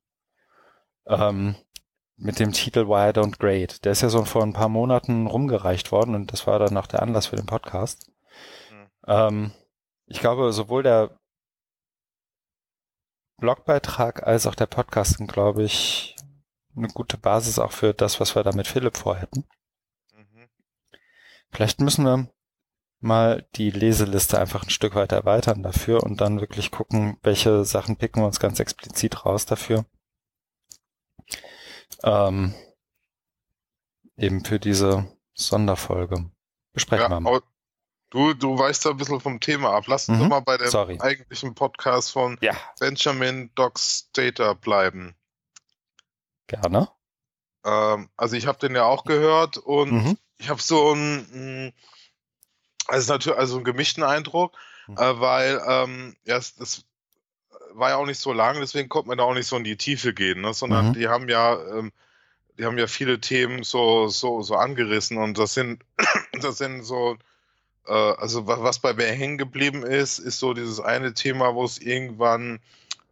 Ähm, 1.06 1.56
mit 2.16 2.38
dem 2.38 2.52
Titel 2.52 2.86
Why 2.86 3.10
I 3.10 3.12
Don't 3.12 3.38
Grade. 3.38 3.80
Der 3.82 3.92
ist 3.92 4.02
ja 4.02 4.10
so 4.10 4.24
vor 4.26 4.42
ein 4.42 4.52
paar 4.52 4.68
Monaten 4.68 5.26
rumgereicht 5.26 5.90
worden 5.90 6.14
und 6.14 6.32
das 6.32 6.46
war 6.46 6.58
dann 6.58 6.76
auch 6.76 6.86
der 6.86 7.02
Anlass 7.02 7.26
für 7.26 7.36
den 7.36 7.46
Podcast. 7.46 8.10
Mhm. 8.70 8.86
Ähm, 9.06 9.52
ich 10.06 10.20
glaube, 10.20 10.52
sowohl 10.52 10.82
der 10.82 11.18
Blogbeitrag 13.40 14.26
als 14.26 14.46
auch 14.46 14.54
der 14.54 14.66
Podcast 14.66 15.18
sind, 15.18 15.32
glaube 15.32 15.64
ich, 15.64 16.16
eine 16.76 16.88
gute 16.88 17.18
Basis 17.18 17.58
auch 17.58 17.72
für 17.72 17.94
das, 17.94 18.20
was 18.20 18.34
wir 18.34 18.42
da 18.42 18.52
mit 18.52 18.66
Philipp 18.66 18.96
vorhätten. 18.96 19.44
Mhm. 20.14 20.48
Vielleicht 21.50 21.80
müssen 21.80 22.04
wir 22.04 22.30
mal 23.00 23.48
die 23.56 23.70
Leseliste 23.70 24.38
einfach 24.38 24.62
ein 24.62 24.70
Stück 24.70 24.94
weit 24.94 25.12
erweitern 25.12 25.62
dafür 25.62 26.02
und 26.02 26.20
dann 26.20 26.40
wirklich 26.40 26.70
gucken, 26.70 27.16
welche 27.22 27.64
Sachen 27.64 27.96
picken 27.96 28.22
wir 28.22 28.26
uns 28.26 28.40
ganz 28.40 28.60
explizit 28.60 29.24
raus 29.24 29.46
dafür. 29.46 29.86
Ähm, 32.04 32.54
eben 34.16 34.44
für 34.44 34.60
diese 34.60 35.06
Sonderfolge. 35.32 36.30
Besprechen 36.72 37.10
ja, 37.10 37.16
wir 37.16 37.20
mal. 37.20 37.40
Du, 38.10 38.34
du 38.34 38.58
weichst 38.58 38.84
da 38.84 38.90
ein 38.90 38.96
bisschen 38.96 39.20
vom 39.20 39.38
Thema 39.38 39.72
ab. 39.72 39.84
Lass 39.86 40.08
uns 40.08 40.18
mhm. 40.18 40.22
doch 40.22 40.28
mal 40.28 40.40
bei 40.40 40.56
dem 40.56 40.68
Sorry. 40.68 40.98
eigentlichen 41.00 41.54
Podcast 41.54 42.10
von 42.10 42.36
ja. 42.40 42.54
Benjamin 42.80 43.50
Docs 43.54 44.10
Data 44.12 44.54
bleiben. 44.54 45.14
Gerne. 46.48 46.88
Ähm, 47.64 48.08
also 48.16 48.34
ich 48.34 48.48
habe 48.48 48.58
den 48.58 48.74
ja 48.74 48.84
auch 48.84 49.04
gehört 49.04 49.58
und 49.58 49.92
mhm. 49.92 50.18
ich 50.38 50.48
habe 50.48 50.60
so 50.60 50.90
einen, 50.90 51.72
also 52.88 53.12
natürlich 53.12 53.38
also 53.38 53.56
einen 53.56 53.64
gemischten 53.64 54.02
Eindruck, 54.02 54.56
mhm. 54.88 54.96
äh, 54.96 55.20
weil 55.20 55.62
ähm, 55.68 56.16
ja, 56.24 56.36
es, 56.36 56.56
das 56.56 56.84
war 57.72 57.90
ja 57.90 57.96
auch 57.96 58.06
nicht 58.06 58.20
so 58.20 58.32
lang, 58.32 58.58
deswegen 58.58 58.88
konnte 58.88 59.08
man 59.08 59.18
da 59.18 59.24
auch 59.24 59.34
nicht 59.34 59.46
so 59.46 59.56
in 59.56 59.64
die 59.64 59.76
Tiefe 59.76 60.12
gehen, 60.12 60.40
ne? 60.40 60.52
sondern 60.52 60.88
mhm. 60.88 60.92
die 60.94 61.08
haben 61.08 61.28
ja 61.28 61.60
ähm, 61.78 61.92
die 62.58 62.64
haben 62.64 62.76
ja 62.76 62.88
viele 62.88 63.20
Themen 63.20 63.62
so 63.62 64.08
so 64.08 64.42
so 64.42 64.56
angerissen 64.56 65.18
und 65.18 65.38
das 65.38 65.54
sind 65.54 65.84
das 66.40 66.58
sind 66.58 66.82
so 66.82 67.16
äh, 67.86 67.92
also 67.92 68.46
was 68.46 68.78
bei 68.78 68.94
mir 68.94 69.06
hängen 69.06 69.38
geblieben 69.38 69.82
ist, 69.82 70.18
ist 70.18 70.38
so 70.38 70.54
dieses 70.54 70.80
eine 70.80 71.14
Thema, 71.14 71.54
wo 71.54 71.64
es 71.64 71.78
irgendwann 71.78 72.60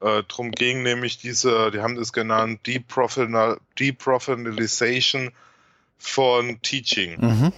äh, 0.01 0.23
drum 0.25 0.51
ging, 0.53 0.83
nämlich 0.83 1.19
diese, 1.19 1.71
die 1.71 1.81
haben 1.81 1.97
das 1.97 2.13
genannt, 2.13 2.67
Deprofessionalization 2.67 5.33
von 5.99 6.61
Teaching. 6.63 7.21
Mhm. 7.21 7.53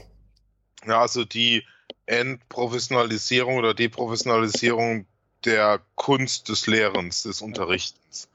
Ja, 0.87 1.03
also 1.03 1.25
die 1.25 1.64
Entprofessionalisierung 2.07 3.57
oder 3.57 3.75
Deprofessionalisierung 3.75 5.07
der 5.44 5.81
Kunst 5.94 6.49
des 6.49 6.66
Lehrens, 6.66 7.23
des 7.23 7.42
Unterrichtens. 7.42 8.29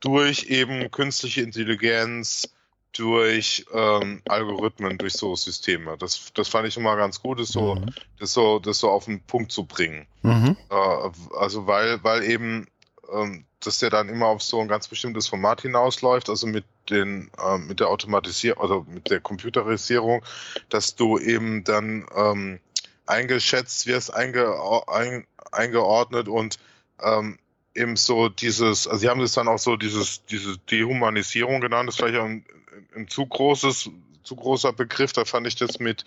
Durch 0.00 0.44
eben 0.44 0.90
künstliche 0.90 1.42
Intelligenz, 1.42 2.48
durch 2.92 3.64
ähm, 3.72 4.22
Algorithmen, 4.28 4.98
durch 4.98 5.14
so 5.14 5.34
Systeme. 5.34 5.96
Das, 5.98 6.32
das 6.34 6.48
fand 6.48 6.68
ich 6.68 6.76
immer 6.76 6.96
ganz 6.96 7.20
gut, 7.20 7.40
das 7.40 7.48
so, 7.48 7.76
mhm. 7.76 7.86
das 8.18 8.32
so, 8.32 8.58
das 8.58 8.78
so 8.78 8.90
auf 8.90 9.06
den 9.06 9.20
Punkt 9.22 9.50
zu 9.52 9.64
bringen. 9.64 10.06
Mhm. 10.22 10.56
Äh, 10.70 11.10
also 11.36 11.66
weil, 11.66 12.02
weil 12.04 12.24
eben 12.24 12.66
ähm, 13.12 13.44
dass 13.60 13.78
der 13.78 13.90
dann 13.90 14.08
immer 14.08 14.26
auf 14.26 14.42
so 14.42 14.60
ein 14.60 14.68
ganz 14.68 14.88
bestimmtes 14.88 15.28
Format 15.28 15.62
hinausläuft, 15.62 16.28
also 16.28 16.46
mit 16.46 16.64
den, 16.90 17.30
äh, 17.38 17.58
mit 17.58 17.80
der 17.80 17.88
Automatisierung, 17.88 18.60
also 18.60 18.86
mit 18.88 19.10
der 19.10 19.20
Computerisierung, 19.20 20.24
dass 20.68 20.96
du 20.96 21.18
eben 21.18 21.64
dann 21.64 22.06
ähm, 22.14 22.60
eingeschätzt 23.06 23.86
wirst, 23.86 24.12
einge, 24.12 24.56
ein, 24.88 25.26
eingeordnet 25.52 26.28
und 26.28 26.58
ähm, 27.02 27.38
eben 27.74 27.96
so 27.96 28.28
dieses, 28.28 28.86
also 28.86 29.00
sie 29.00 29.08
haben 29.08 29.20
das 29.20 29.32
dann 29.32 29.48
auch 29.48 29.58
so 29.58 29.76
dieses, 29.76 30.24
diese 30.26 30.58
Dehumanisierung 30.70 31.60
genannt, 31.60 31.88
das 31.88 31.94
ist 31.94 32.00
vielleicht 32.00 32.20
ein, 32.20 32.44
ein 32.94 33.08
zu 33.08 33.26
großes, 33.26 33.90
zu 34.22 34.36
großer 34.36 34.72
Begriff, 34.72 35.12
da 35.12 35.24
fand 35.24 35.46
ich 35.46 35.56
das 35.56 35.78
mit 35.78 36.04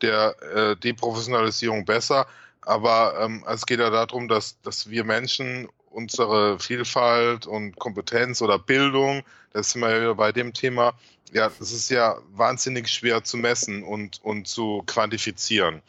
der 0.00 0.36
äh, 0.42 0.76
Deprofessionalisierung 0.76 1.84
besser. 1.84 2.26
Aber 2.62 3.18
ähm, 3.20 3.44
es 3.46 3.66
geht 3.66 3.80
ja 3.80 3.90
darum, 3.90 4.28
dass, 4.28 4.60
dass 4.62 4.88
wir 4.88 5.04
Menschen 5.04 5.68
unsere 5.90 6.58
Vielfalt 6.58 7.46
und 7.46 7.76
Kompetenz 7.78 8.42
oder 8.42 8.58
Bildung, 8.58 9.22
das 9.52 9.70
sind 9.70 9.82
wir 9.82 9.90
ja 9.90 10.00
wieder 10.00 10.14
bei 10.14 10.32
dem 10.32 10.52
Thema, 10.52 10.94
ja, 11.32 11.50
das 11.58 11.72
ist 11.72 11.90
ja 11.90 12.16
wahnsinnig 12.32 12.88
schwer 12.88 13.22
zu 13.22 13.36
messen 13.36 13.82
und, 13.82 14.20
und 14.22 14.48
zu 14.48 14.82
quantifizieren. 14.86 15.82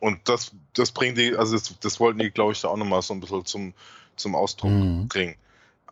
Und 0.00 0.28
das, 0.28 0.52
das 0.74 0.92
bringt 0.92 1.18
die, 1.18 1.36
also 1.36 1.56
das, 1.56 1.74
das 1.80 1.98
wollten 1.98 2.20
die, 2.20 2.30
glaube 2.30 2.52
ich, 2.52 2.60
da 2.60 2.68
auch 2.68 2.76
nochmal 2.76 3.02
so 3.02 3.14
ein 3.14 3.20
bisschen 3.20 3.44
zum, 3.46 3.74
zum 4.18 4.34
Ausdruck 4.34 4.70
mhm. 4.70 5.08
bringen. 5.08 5.34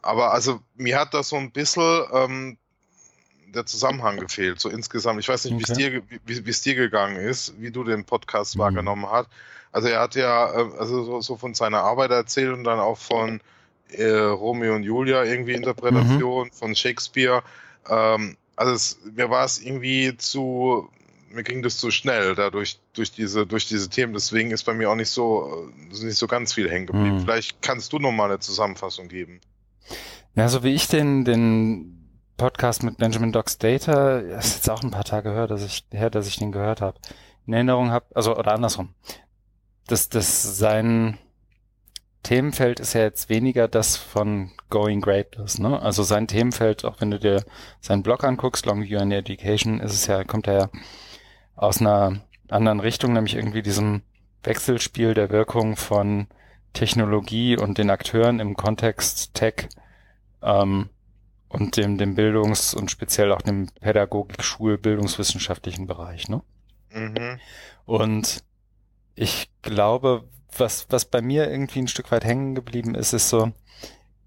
Aber 0.03 0.33
also 0.33 0.61
mir 0.77 0.99
hat 0.99 1.15
das 1.15 1.31
so 1.31 1.37
ein 1.37 1.51
bisschen 1.51 2.05
ähm, 2.13 2.59
der 3.55 3.67
Zusammenhang 3.67 4.19
gefehlt, 4.19 4.61
so 4.61 4.69
insgesamt. 4.69 5.21
Ich 5.21 5.29
weiß 5.29 5.45
nicht, 5.47 5.55
okay. 5.55 6.03
wie 6.27 6.51
es 6.51 6.63
dir, 6.63 6.75
dir 6.75 6.81
gegangen 6.81 7.17
ist, 7.17 7.61
wie 7.61 7.71
du 7.71 7.85
den 7.85 8.05
Podcast 8.05 8.57
mhm. 8.57 8.61
wahrgenommen 8.61 9.07
hast. 9.11 9.29
Also 9.73 9.89
er 9.89 10.01
hat 10.01 10.15
ja 10.15 10.53
äh, 10.53 10.71
also 10.79 11.05
so, 11.05 11.21
so, 11.21 11.37
von 11.37 11.55
seiner 11.55 11.83
Arbeit 11.83 12.11
erzählt 12.11 12.53
und 12.53 12.65
dann 12.65 12.79
auch 12.79 12.99
von 12.99 13.41
äh, 13.91 14.07
Romeo 14.07 14.75
und 14.75 14.85
Julia 14.85 15.25
irgendwie 15.25 15.53
Interpretation, 15.53 16.49
mhm. 16.49 16.53
von 16.53 16.75
Shakespeare. 16.75 17.43
Ähm, 17.89 18.37
also 18.57 18.73
es, 18.73 18.99
mir 19.15 19.29
war 19.29 19.45
es 19.45 19.59
irgendwie 19.59 20.17
zu, 20.17 20.89
mir 21.31 21.43
ging 21.43 21.63
das 21.63 21.79
zu 21.79 21.91
schnell 21.91 22.35
dadurch 22.35 22.79
durch 22.93 23.13
diese 23.13 23.47
durch 23.47 23.69
diese 23.69 23.89
Themen. 23.89 24.13
Deswegen 24.13 24.51
ist 24.51 24.65
bei 24.65 24.75
mir 24.75 24.91
auch 24.91 24.97
nicht 24.97 25.11
so 25.11 25.71
nicht 25.91 26.17
so 26.17 26.27
ganz 26.27 26.53
viel 26.53 26.71
hängen 26.71 26.87
geblieben. 26.87 27.17
Mhm. 27.17 27.21
Vielleicht 27.21 27.63
kannst 27.63 27.93
du 27.93 27.99
noch 27.99 28.13
mal 28.13 28.27
eine 28.27 28.39
Zusammenfassung 28.39 29.09
geben. 29.09 29.41
Ja, 30.35 30.49
so 30.49 30.63
wie 30.63 30.75
ich 30.75 30.89
den 30.89 31.25
den 31.25 31.93
Podcast 32.37 32.83
mit 32.83 32.99
Benjamin 32.99 33.33
Docks 33.33 33.59
Data, 33.59 34.21
das 34.21 34.47
ist 34.47 34.57
jetzt 34.57 34.71
auch 34.71 34.83
ein 34.83 34.91
paar 34.91 35.05
Tage 35.05 35.33
her, 35.33 35.47
dass 35.47 35.65
ich 35.65 35.87
her, 35.91 36.11
dass 36.11 36.29
ich 36.29 36.37
den 36.37 36.53
gehört 36.53 36.81
habe. 36.81 36.99
In 37.47 37.55
Erinnerung 37.55 37.91
habe, 37.91 38.07
also 38.15 38.37
oder 38.37 38.53
andersrum 38.53 38.95
das, 39.87 40.09
das 40.09 40.59
sein 40.59 41.19
Themenfeld 42.23 42.81
ist 42.81 42.95
ja 42.95 43.03
jetzt 43.03 43.29
weniger 43.29 43.69
das 43.69 43.97
von 43.97 44.51
Going 44.69 45.01
Gradeless, 45.01 45.59
ne? 45.59 45.81
Also 45.81 46.03
sein 46.03 46.27
Themenfeld, 46.27 46.85
auch 46.85 47.01
wenn 47.01 47.13
du 47.13 47.21
dir 47.21 47.45
seinen 47.81 48.03
Blog 48.03 48.25
anguckst, 48.25 48.67
Long 48.67 48.83
View 48.83 48.99
in 48.99 49.13
Education, 49.13 49.79
ist 49.81 49.93
es 49.93 50.07
ja, 50.07 50.25
kommt 50.25 50.49
er 50.49 50.59
ja 50.59 50.69
aus 51.57 51.81
einer 51.81 52.21
anderen 52.49 52.81
Richtung, 52.81 53.13
nämlich 53.13 53.35
irgendwie 53.35 53.63
diesem 53.63 54.03
Wechselspiel 54.43 55.15
der 55.15 55.31
Wirkung 55.31 55.77
von 55.77 56.29
Technologie 56.73 57.57
und 57.57 57.79
den 57.79 57.91
Akteuren 57.91 58.39
im 58.39 58.55
Kontext 58.55 59.35
Tech 59.35 59.69
ähm, 60.43 60.91
und 61.49 61.77
dem, 61.77 61.99
dem 61.99 62.15
Bildungs- 62.15 62.75
und 62.75 62.91
speziell 62.91 63.33
auch 63.33 63.43
dem 63.43 63.69
Pädagogik-, 63.81 64.43
Schul-, 64.43 64.79
Bildungswissenschaftlichen 64.79 65.87
Bereich, 65.87 66.29
ne? 66.29 66.43
Mhm. 66.91 67.41
Und 67.87 68.45
ich 69.15 69.51
glaube, 69.63 70.29
was, 70.57 70.87
was 70.91 71.07
bei 71.07 71.23
mir 71.23 71.51
irgendwie 71.51 71.81
ein 71.81 71.89
Stück 71.89 72.11
weit 72.13 72.25
hängen 72.25 72.55
geblieben 72.55 72.95
ist, 72.95 73.13
ist 73.13 73.29
so 73.29 73.53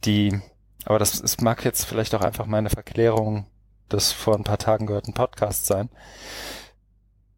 die, 0.06 0.40
aber 0.86 1.00
das, 1.00 1.22
es 1.22 1.40
mag 1.42 1.64
jetzt 1.66 1.86
vielleicht 1.86 2.16
auch 2.16 2.22
einfach 2.22 2.46
meine 2.46 2.70
Verklärung 2.70 3.46
des 3.92 4.12
vor 4.12 4.36
ein 4.36 4.44
paar 4.44 4.58
Tagen 4.58 4.86
gehörten 4.86 5.14
Podcasts 5.14 5.68
sein, 5.68 5.90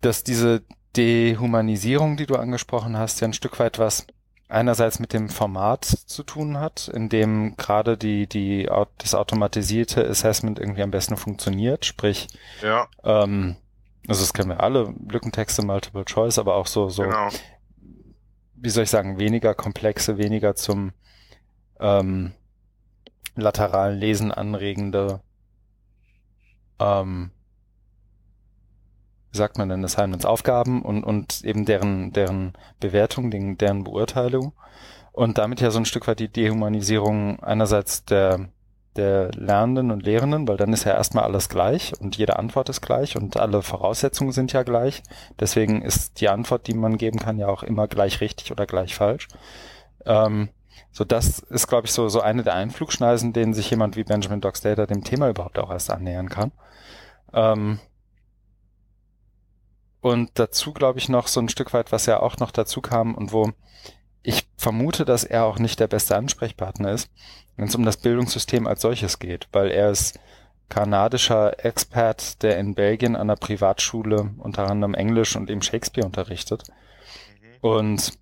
dass 0.01 0.23
diese 0.23 0.63
Dehumanisierung, 0.97 2.17
die 2.17 2.25
du 2.25 2.35
angesprochen 2.35 2.97
hast, 2.97 3.21
ja 3.21 3.27
ein 3.27 3.33
Stück 3.33 3.59
weit 3.59 3.79
was 3.79 4.07
einerseits 4.51 4.99
mit 4.99 5.13
dem 5.13 5.29
Format 5.29 5.85
zu 5.85 6.23
tun 6.23 6.59
hat, 6.59 6.89
in 6.89 7.07
dem 7.07 7.55
gerade 7.55 7.97
die, 7.97 8.27
die, 8.27 8.69
das 8.97 9.15
automatisierte 9.15 10.05
Assessment 10.05 10.59
irgendwie 10.59 10.83
am 10.83 10.91
besten 10.91 11.15
funktioniert, 11.15 11.85
sprich, 11.85 12.27
ja. 12.61 12.87
ähm, 13.03 13.55
also 14.07 14.21
das 14.21 14.33
kennen 14.33 14.49
wir 14.49 14.59
alle, 14.59 14.93
Lückentexte, 15.09 15.63
Multiple 15.63 16.03
Choice, 16.03 16.37
aber 16.37 16.55
auch 16.55 16.67
so, 16.67 16.89
so, 16.89 17.03
genau. 17.03 17.29
wie 18.55 18.69
soll 18.69 18.83
ich 18.83 18.89
sagen, 18.89 19.19
weniger 19.19 19.53
komplexe, 19.53 20.17
weniger 20.17 20.55
zum 20.55 20.91
ähm, 21.79 22.33
lateralen 23.35 23.97
Lesen 23.97 24.31
anregende, 24.33 25.21
ähm, 26.79 27.31
wie 29.32 29.38
sagt 29.38 29.58
man 29.58 29.70
denn, 29.70 29.84
Assignments, 29.84 30.26
Aufgaben 30.26 30.82
und, 30.82 31.04
und 31.04 31.44
eben 31.44 31.65
deren, 31.65 32.12
deren 32.13 32.54
Bewertung, 32.80 33.32
den, 33.32 33.58
deren 33.58 33.84
Beurteilung 33.84 34.54
und 35.12 35.38
damit 35.38 35.62
ja 35.62 35.72
so 35.72 35.80
ein 35.80 35.86
Stück 35.86 36.08
weit 36.08 36.20
die 36.20 36.32
Dehumanisierung 36.32 37.39
einerseits 37.41 38.06
der 38.06 38.50
der 38.96 39.32
Lernenden 39.32 39.91
und 39.91 40.04
Lehrenden, 40.04 40.48
weil 40.48 40.58
dann 40.58 40.74
ist 40.74 40.84
ja 40.84 40.94
erstmal 40.94 41.24
alles 41.24 41.48
gleich 41.48 41.94
und 42.00 42.17
jede 42.17 42.38
Antwort 42.38 42.67
ist 42.70 42.82
gleich 42.82 43.15
und 43.15 43.38
alle 43.38 43.62
Voraussetzungen 43.62 44.34
sind 44.34 44.52
ja 44.52 44.63
gleich. 44.63 45.02
Deswegen 45.39 45.82
ist 45.82 46.20
die 46.20 46.30
Antwort, 46.30 46.67
die 46.67 46.74
man 46.74 46.98
geben 46.98 47.20
kann, 47.20 47.38
ja 47.38 47.48
auch 47.48 47.63
immer 47.63 47.88
gleich 47.88 48.20
richtig 48.20 48.52
oder 48.52 48.65
gleich 48.65 48.96
falsch. 48.96 49.30
Ähm, 50.06 50.50
so, 50.91 51.06
das 51.06 51.39
ist, 51.39 51.67
glaube 51.67 51.88
ich, 51.88 51.94
so, 51.94 52.10
so 52.10 52.20
eine 52.20 52.44
der 52.44 52.56
Einflugschneisen, 52.56 53.32
denen 53.32 53.54
sich 53.54 53.70
jemand 53.70 53.96
wie 53.96 54.04
Benjamin 54.04 54.41
Dockstader 54.41 54.88
dem 54.88 55.06
Thema 55.06 55.30
überhaupt 55.30 55.58
auch 55.58 55.72
erst 55.72 55.89
annähern 55.89 56.28
kann. 56.28 56.52
Ähm, 57.34 57.80
und 60.01 60.31
dazu, 60.33 60.73
glaube 60.73 60.99
ich, 60.99 61.09
noch 61.09 61.27
so 61.27 61.39
ein 61.39 61.49
Stück 61.49 61.73
weit, 61.73 61.91
was 61.91 62.07
ja 62.07 62.19
auch 62.19 62.37
noch 62.37 62.51
dazu 62.51 62.81
kam 62.81 63.15
und 63.15 63.31
wo 63.31 63.51
ich 64.23 64.47
vermute, 64.57 65.05
dass 65.05 65.23
er 65.23 65.45
auch 65.45 65.59
nicht 65.59 65.79
der 65.79 65.87
beste 65.87 66.15
Ansprechpartner 66.15 66.91
ist, 66.91 67.09
wenn 67.55 67.67
es 67.67 67.75
um 67.75 67.85
das 67.85 67.97
Bildungssystem 67.97 68.67
als 68.67 68.81
solches 68.81 69.19
geht, 69.19 69.47
weil 69.51 69.71
er 69.71 69.91
ist 69.91 70.19
kanadischer 70.69 71.63
Expert, 71.65 72.41
der 72.43 72.57
in 72.57 72.75
Belgien 72.75 73.15
an 73.15 73.27
der 73.27 73.35
Privatschule 73.35 74.31
unter 74.37 74.69
anderem 74.69 74.93
Englisch 74.93 75.35
und 75.35 75.49
eben 75.49 75.61
Shakespeare 75.61 76.05
unterrichtet. 76.05 76.63
Mhm. 77.41 77.69
Und 77.69 78.13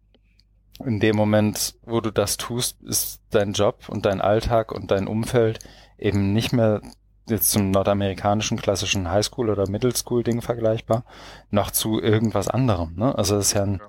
in 0.83 0.99
dem 0.99 1.15
Moment, 1.15 1.75
wo 1.83 2.01
du 2.01 2.11
das 2.11 2.37
tust, 2.37 2.81
ist 2.81 3.21
dein 3.29 3.53
Job 3.53 3.87
und 3.87 4.05
dein 4.05 4.21
Alltag 4.21 4.71
und 4.71 4.91
dein 4.91 5.07
Umfeld 5.07 5.59
eben 5.97 6.33
nicht 6.33 6.53
mehr 6.53 6.81
jetzt 7.29 7.51
zum 7.51 7.71
nordamerikanischen 7.71 8.57
klassischen 8.57 9.09
Highschool- 9.09 9.49
oder 9.49 9.69
Middle 9.69 9.95
School-Ding 9.95 10.41
vergleichbar, 10.41 11.03
noch 11.49 11.71
zu 11.71 12.01
irgendwas 12.01 12.47
anderem. 12.47 12.95
Ne? 12.95 13.15
Also 13.17 13.35
das 13.35 13.47
ist 13.47 13.53
ja, 13.53 13.63
ein, 13.63 13.81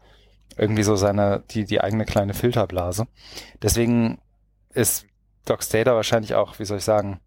irgendwie 0.57 0.83
so 0.83 0.97
seine, 0.97 1.43
die, 1.51 1.65
die 1.65 1.81
eigene 1.81 2.05
kleine 2.05 2.35
Filterblase. 2.35 3.07
Deswegen 3.63 4.19
ist 4.73 5.07
Doc 5.45 5.63
Stater 5.63 5.95
wahrscheinlich 5.95 6.35
auch, 6.35 6.59
wie 6.59 6.65
soll 6.65 6.79
ich 6.79 6.85
sagen, 6.85 7.21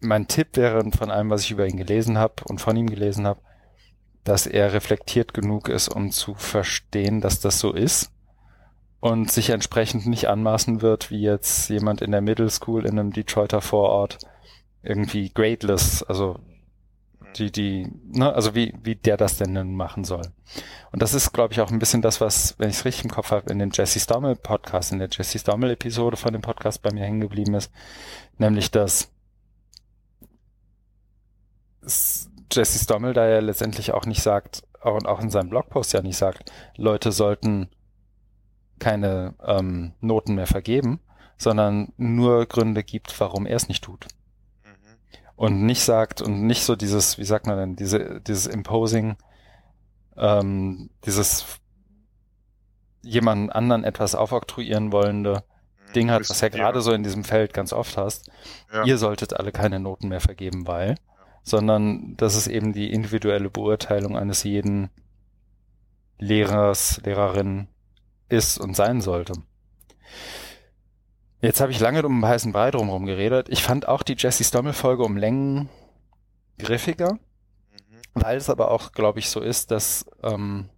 mein 0.00 0.28
Tipp 0.28 0.56
wäre 0.56 0.82
von 0.92 1.10
allem, 1.10 1.30
was 1.30 1.42
ich 1.42 1.50
über 1.50 1.66
ihn 1.66 1.76
gelesen 1.76 2.18
habe 2.18 2.34
und 2.44 2.60
von 2.60 2.76
ihm 2.76 2.88
gelesen 2.88 3.26
habe, 3.26 3.40
dass 4.24 4.46
er 4.46 4.72
reflektiert 4.72 5.34
genug 5.34 5.68
ist, 5.68 5.88
um 5.88 6.10
zu 6.10 6.34
verstehen, 6.34 7.20
dass 7.20 7.40
das 7.40 7.58
so 7.58 7.72
ist 7.72 8.12
und 9.00 9.30
sich 9.30 9.50
entsprechend 9.50 10.06
nicht 10.06 10.28
anmaßen 10.28 10.82
wird, 10.82 11.10
wie 11.10 11.22
jetzt 11.22 11.68
jemand 11.70 12.02
in 12.02 12.12
der 12.12 12.20
Middle 12.20 12.50
School 12.50 12.86
in 12.86 12.98
einem 12.98 13.12
Detroiter 13.12 13.60
Vorort 13.60 14.18
irgendwie 14.82 15.30
gradeless, 15.30 16.02
also 16.02 16.38
die, 17.36 17.52
die, 17.52 17.86
ne, 18.06 18.32
also 18.32 18.54
wie, 18.54 18.74
wie 18.82 18.96
der 18.96 19.16
das 19.16 19.36
denn 19.36 19.52
nun 19.52 19.74
machen 19.74 20.04
soll. 20.04 20.22
Und 20.92 21.02
das 21.02 21.14
ist, 21.14 21.32
glaube 21.32 21.52
ich, 21.52 21.60
auch 21.60 21.70
ein 21.70 21.78
bisschen 21.78 22.02
das, 22.02 22.20
was, 22.20 22.58
wenn 22.58 22.70
ich 22.70 22.76
es 22.76 22.84
richtig 22.84 23.04
im 23.04 23.10
Kopf 23.10 23.30
habe, 23.30 23.50
in 23.52 23.58
dem 23.58 23.70
Jesse 23.72 24.00
Stommel 24.00 24.36
Podcast, 24.36 24.92
in 24.92 24.98
der 24.98 25.08
Jesse 25.10 25.38
Stommel 25.38 25.70
Episode 25.70 26.16
von 26.16 26.32
dem 26.32 26.42
Podcast 26.42 26.82
bei 26.82 26.92
mir 26.92 27.04
hängen 27.04 27.20
geblieben 27.20 27.54
ist, 27.54 27.70
nämlich 28.38 28.70
dass 28.70 29.12
Jesse 31.82 32.78
Stommel 32.78 33.12
da 33.12 33.28
ja 33.28 33.40
letztendlich 33.40 33.92
auch 33.92 34.06
nicht 34.06 34.22
sagt, 34.22 34.62
und 34.82 35.06
auch 35.06 35.20
in 35.20 35.30
seinem 35.30 35.50
Blogpost 35.50 35.92
ja 35.92 36.02
nicht 36.02 36.16
sagt, 36.16 36.50
Leute 36.76 37.12
sollten 37.12 37.68
keine 38.78 39.34
ähm, 39.44 39.92
Noten 40.00 40.34
mehr 40.34 40.46
vergeben, 40.46 41.00
sondern 41.36 41.92
nur 41.98 42.46
Gründe 42.46 42.82
gibt, 42.82 43.18
warum 43.20 43.44
er 43.46 43.56
es 43.56 43.68
nicht 43.68 43.84
tut 43.84 44.06
und 45.40 45.64
nicht 45.64 45.82
sagt 45.82 46.20
und 46.20 46.42
nicht 46.42 46.64
so 46.64 46.76
dieses, 46.76 47.16
wie 47.16 47.24
sagt 47.24 47.46
man 47.46 47.56
denn, 47.56 47.74
diese, 47.74 48.20
dieses 48.20 48.46
Imposing, 48.46 49.16
ähm, 50.18 50.90
dieses 51.06 51.46
jemanden 53.00 53.48
anderen 53.48 53.82
etwas 53.82 54.14
aufoktroyieren 54.14 54.92
wollende 54.92 55.36
mhm, 55.88 55.92
Ding 55.94 56.10
hat, 56.10 56.28
was 56.28 56.42
ja 56.42 56.50
gerade 56.50 56.82
so 56.82 56.92
in 56.92 57.02
diesem 57.02 57.24
Feld 57.24 57.54
ganz 57.54 57.72
oft 57.72 57.96
hast. 57.96 58.30
Ja. 58.70 58.84
Ihr 58.84 58.98
solltet 58.98 59.32
alle 59.32 59.50
keine 59.50 59.80
Noten 59.80 60.08
mehr 60.08 60.20
vergeben, 60.20 60.66
weil, 60.66 60.90
ja. 60.90 60.94
sondern 61.42 62.18
das 62.18 62.34
ist 62.34 62.46
eben 62.46 62.74
die 62.74 62.92
individuelle 62.92 63.48
Beurteilung 63.48 64.18
eines 64.18 64.44
jeden 64.44 64.90
Lehrers, 66.18 67.00
Lehrerin 67.02 67.66
ist 68.28 68.58
und 68.58 68.76
sein 68.76 69.00
sollte. 69.00 69.32
Jetzt 71.40 71.60
habe 71.60 71.72
ich 71.72 71.80
lange 71.80 72.04
um 72.04 72.20
den 72.20 72.28
heißen 72.28 72.52
Brei 72.52 72.70
drumherum 72.70 73.06
geredet. 73.06 73.48
Ich 73.48 73.62
fand 73.62 73.88
auch 73.88 74.02
die 74.02 74.16
Jesse 74.16 74.44
Stommel-Folge 74.44 75.02
um 75.02 75.16
Längen 75.16 75.70
griffiger, 76.58 77.14
mhm. 77.14 77.18
weil 78.14 78.36
es 78.36 78.50
aber 78.50 78.70
auch, 78.70 78.92
glaube 78.92 79.18
ich, 79.18 79.30
so 79.30 79.40
ist, 79.40 79.70
dass 79.70 80.04
ähm, 80.22 80.68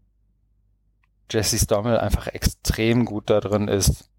Jesse 1.31 1.59
Stommel 1.59 1.99
einfach 1.99 2.29
extrem 2.29 3.05
gut 3.05 3.29
da 3.29 3.41
drin 3.41 3.67
ist, 3.67 4.11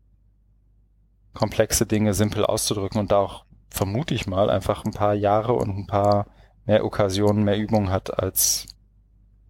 komplexe 1.34 1.86
Dinge 1.86 2.14
simpel 2.14 2.46
auszudrücken 2.46 3.00
und 3.00 3.12
da 3.12 3.20
auch, 3.20 3.46
vermute 3.70 4.14
ich 4.14 4.28
mal, 4.28 4.50
einfach 4.50 4.84
ein 4.84 4.92
paar 4.92 5.14
Jahre 5.14 5.54
und 5.54 5.70
ein 5.70 5.88
paar 5.88 6.28
mehr 6.66 6.84
Okkasionen, 6.84 7.44
mehr 7.44 7.58
Übung 7.58 7.90
hat 7.90 8.20
als 8.20 8.68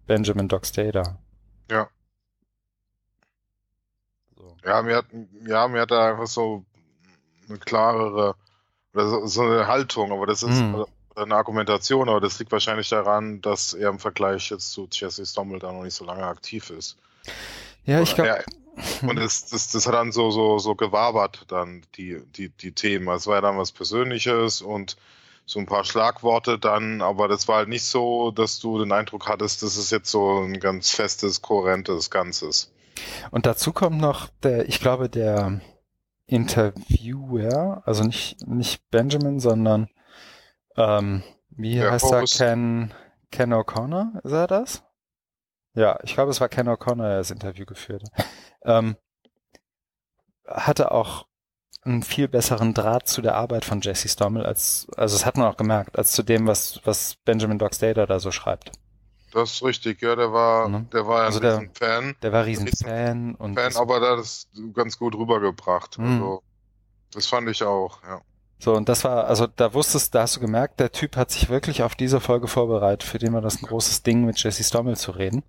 Benjamin 0.06 0.48
Dockstader. 0.48 1.18
Ja. 1.70 1.88
So. 4.36 4.56
Ja, 4.64 4.82
mir 4.82 4.96
hat, 4.96 5.06
ja, 5.46 5.68
mir 5.68 5.80
hat 5.80 5.90
er 5.90 6.12
einfach 6.12 6.26
so 6.26 6.64
eine 7.48 7.58
klarere 7.58 8.34
oder 8.94 9.08
so, 9.08 9.26
so 9.26 9.42
eine 9.42 9.66
Haltung, 9.66 10.12
aber 10.12 10.26
das 10.26 10.42
ist 10.42 10.60
mhm. 10.60 10.86
eine 11.16 11.34
Argumentation, 11.34 12.08
aber 12.08 12.20
das 12.20 12.38
liegt 12.38 12.52
wahrscheinlich 12.52 12.88
daran, 12.88 13.40
dass 13.40 13.72
er 13.72 13.90
im 13.90 13.98
Vergleich 13.98 14.50
jetzt 14.50 14.72
zu 14.72 14.88
Jesse 14.90 15.26
Stommel 15.26 15.58
da 15.58 15.72
noch 15.72 15.82
nicht 15.82 15.94
so 15.94 16.04
lange 16.04 16.24
aktiv 16.24 16.70
ist. 16.70 16.96
Ja, 17.84 18.00
ich 18.00 18.14
glaube. 18.14 18.44
Und 19.02 19.16
das, 19.16 19.46
das, 19.46 19.70
das 19.70 19.86
hat 19.86 19.94
dann 19.94 20.10
so, 20.10 20.30
so, 20.32 20.58
so 20.58 20.74
gewabert, 20.74 21.44
dann 21.48 21.82
die, 21.96 22.20
die, 22.36 22.48
die 22.48 22.72
Themen. 22.72 23.08
Es 23.14 23.26
war 23.26 23.36
ja 23.36 23.40
dann 23.40 23.56
was 23.56 23.70
Persönliches 23.70 24.62
und 24.62 24.96
so 25.46 25.60
ein 25.60 25.66
paar 25.66 25.84
Schlagworte 25.84 26.58
dann, 26.58 27.02
aber 27.02 27.28
das 27.28 27.46
war 27.48 27.58
halt 27.58 27.68
nicht 27.68 27.84
so, 27.84 28.30
dass 28.30 28.58
du 28.60 28.78
den 28.78 28.92
Eindruck 28.92 29.28
hattest, 29.28 29.62
das 29.62 29.76
ist 29.76 29.92
jetzt 29.92 30.10
so 30.10 30.40
ein 30.40 30.58
ganz 30.58 30.90
festes, 30.90 31.42
kohärentes 31.42 32.10
Ganzes. 32.10 32.72
Und 33.30 33.46
dazu 33.46 33.72
kommt 33.72 34.00
noch 34.00 34.28
der, 34.42 34.68
ich 34.68 34.80
glaube, 34.80 35.08
der, 35.08 35.60
Interviewer, 36.26 37.82
also 37.86 38.04
nicht, 38.04 38.46
nicht 38.46 38.88
Benjamin, 38.90 39.40
sondern 39.40 39.88
ähm, 40.76 41.22
wie 41.50 41.76
Der 41.76 41.92
heißt 41.92 42.04
Host. 42.04 42.40
er? 42.40 42.48
Ken, 42.48 42.94
Ken 43.30 43.52
O'Connor, 43.52 44.20
ist 44.24 44.32
er 44.32 44.46
das? 44.46 44.82
Ja, 45.74 45.98
ich 46.02 46.14
glaube, 46.14 46.30
es 46.30 46.40
war 46.40 46.48
Ken 46.48 46.68
O'Connor, 46.68 47.08
der 47.08 47.18
das 47.18 47.30
Interview 47.30 47.66
geführt 47.66 48.04
hat. 48.12 48.26
Ähm, 48.64 48.96
hatte 50.46 50.92
auch 50.92 51.26
einen 51.82 52.02
viel 52.02 52.28
besseren 52.28 52.72
Draht 52.74 53.08
zu 53.08 53.20
der 53.20 53.34
Arbeit 53.34 53.64
von 53.64 53.80
Jesse 53.80 54.08
Stommel 54.08 54.46
als, 54.46 54.86
also 54.96 55.16
das 55.16 55.26
hat 55.26 55.36
man 55.36 55.46
auch 55.46 55.56
gemerkt, 55.56 55.98
als 55.98 56.12
zu 56.12 56.22
dem, 56.22 56.46
was, 56.46 56.80
was 56.84 57.16
Benjamin 57.24 57.58
Dockstader 57.58 58.06
da 58.06 58.18
so 58.20 58.30
schreibt. 58.30 58.72
Das 59.34 59.54
ist 59.54 59.64
richtig, 59.64 60.00
ja, 60.00 60.14
der 60.14 60.32
war, 60.32 60.68
mhm. 60.68 60.88
der 60.90 61.06
war 61.08 61.22
ja 61.22 61.26
also 61.26 61.40
ein 61.40 61.42
der, 61.42 61.68
Fan. 61.74 62.14
Der 62.22 62.32
war 62.32 62.46
Riesenfan 62.46 63.34
und. 63.34 63.58
Fan, 63.58 63.76
aber 63.76 63.98
da 63.98 64.14
das 64.14 64.48
ganz 64.72 64.96
gut 64.96 65.16
rübergebracht. 65.16 65.98
Mhm. 65.98 66.06
Also, 66.06 66.42
das 67.12 67.26
fand 67.26 67.48
ich 67.48 67.62
auch, 67.64 68.00
ja. 68.04 68.20
So, 68.60 68.74
und 68.74 68.88
das 68.88 69.02
war, 69.02 69.26
also 69.26 69.48
da 69.48 69.74
wusstest, 69.74 70.14
da 70.14 70.22
hast 70.22 70.36
du 70.36 70.40
gemerkt, 70.40 70.78
der 70.78 70.92
Typ 70.92 71.16
hat 71.16 71.32
sich 71.32 71.48
wirklich 71.50 71.82
auf 71.82 71.96
diese 71.96 72.20
Folge 72.20 72.46
vorbereitet, 72.46 73.02
für 73.02 73.18
den 73.18 73.32
war 73.32 73.40
das 73.40 73.60
ein 73.60 73.66
großes 73.66 74.04
Ding, 74.04 74.24
mit 74.24 74.40
Jesse 74.40 74.62
Stommel 74.62 74.96
zu 74.96 75.10
reden. 75.10 75.42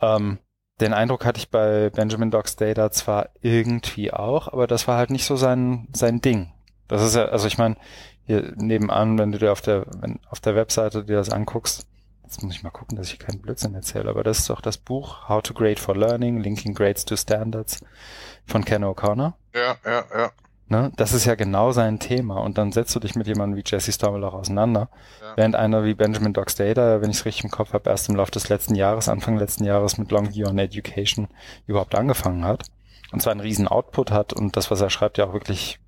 Ähm, 0.00 0.38
den 0.80 0.94
Eindruck 0.94 1.24
hatte 1.24 1.38
ich 1.38 1.50
bei 1.50 1.90
Benjamin 1.90 2.30
Docs 2.30 2.56
Data 2.56 2.90
zwar 2.92 3.30
irgendwie 3.40 4.12
auch, 4.12 4.48
aber 4.48 4.68
das 4.68 4.86
war 4.86 4.96
halt 4.96 5.10
nicht 5.10 5.26
so 5.26 5.36
sein, 5.36 5.88
sein 5.92 6.20
Ding. 6.20 6.52
Das 6.86 7.02
ist 7.02 7.16
ja, 7.16 7.26
also 7.26 7.48
ich 7.48 7.58
meine, 7.58 7.76
hier 8.24 8.52
nebenan, 8.56 9.18
wenn 9.18 9.32
du 9.32 9.38
dir 9.38 9.50
auf 9.50 9.60
der, 9.60 9.86
wenn, 10.00 10.20
auf 10.30 10.40
der 10.40 10.54
Webseite 10.54 11.04
dir 11.04 11.16
das 11.16 11.30
anguckst, 11.30 11.86
Jetzt 12.32 12.42
muss 12.42 12.54
ich 12.54 12.62
mal 12.62 12.70
gucken, 12.70 12.96
dass 12.96 13.12
ich 13.12 13.18
keinen 13.18 13.42
Blödsinn 13.42 13.74
erzähle, 13.74 14.08
aber 14.08 14.24
das 14.24 14.38
ist 14.38 14.48
doch 14.48 14.62
das 14.62 14.78
Buch 14.78 15.28
How 15.28 15.42
to 15.42 15.52
Grade 15.52 15.76
for 15.76 15.94
Learning, 15.94 16.40
Linking 16.40 16.72
Grades 16.72 17.04
to 17.04 17.14
Standards 17.14 17.84
von 18.46 18.64
Ken 18.64 18.84
O'Connor. 18.84 19.34
Ja, 19.54 19.76
ja, 19.84 20.04
ja. 20.16 20.30
Ne? 20.66 20.90
Das 20.96 21.12
ist 21.12 21.26
ja 21.26 21.34
genau 21.34 21.72
sein 21.72 21.98
Thema 21.98 22.38
und 22.38 22.56
dann 22.56 22.72
setzt 22.72 22.96
du 22.96 23.00
dich 23.00 23.16
mit 23.16 23.26
jemandem 23.26 23.58
wie 23.58 23.64
Jesse 23.66 23.92
Stommel 23.92 24.24
auch 24.24 24.32
auseinander. 24.32 24.88
Ja. 25.20 25.36
Während 25.36 25.56
einer 25.56 25.84
wie 25.84 25.92
Benjamin 25.92 26.32
Dockstader, 26.32 27.02
wenn 27.02 27.10
ich 27.10 27.18
es 27.18 27.26
richtig 27.26 27.44
im 27.44 27.50
Kopf 27.50 27.74
habe, 27.74 27.90
erst 27.90 28.08
im 28.08 28.16
Laufe 28.16 28.30
des 28.30 28.48
letzten 28.48 28.76
Jahres, 28.76 29.10
Anfang 29.10 29.36
letzten 29.36 29.64
Jahres 29.64 29.98
mit 29.98 30.10
Longview 30.10 30.48
on 30.48 30.58
Education 30.58 31.28
überhaupt 31.66 31.94
angefangen 31.94 32.46
hat 32.46 32.64
und 33.12 33.20
zwar 33.20 33.32
einen 33.32 33.42
riesen 33.42 33.68
Output 33.68 34.10
hat 34.10 34.32
und 34.32 34.56
das, 34.56 34.70
was 34.70 34.80
er 34.80 34.88
schreibt, 34.88 35.18
ja 35.18 35.26
auch 35.26 35.34
wirklich 35.34 35.80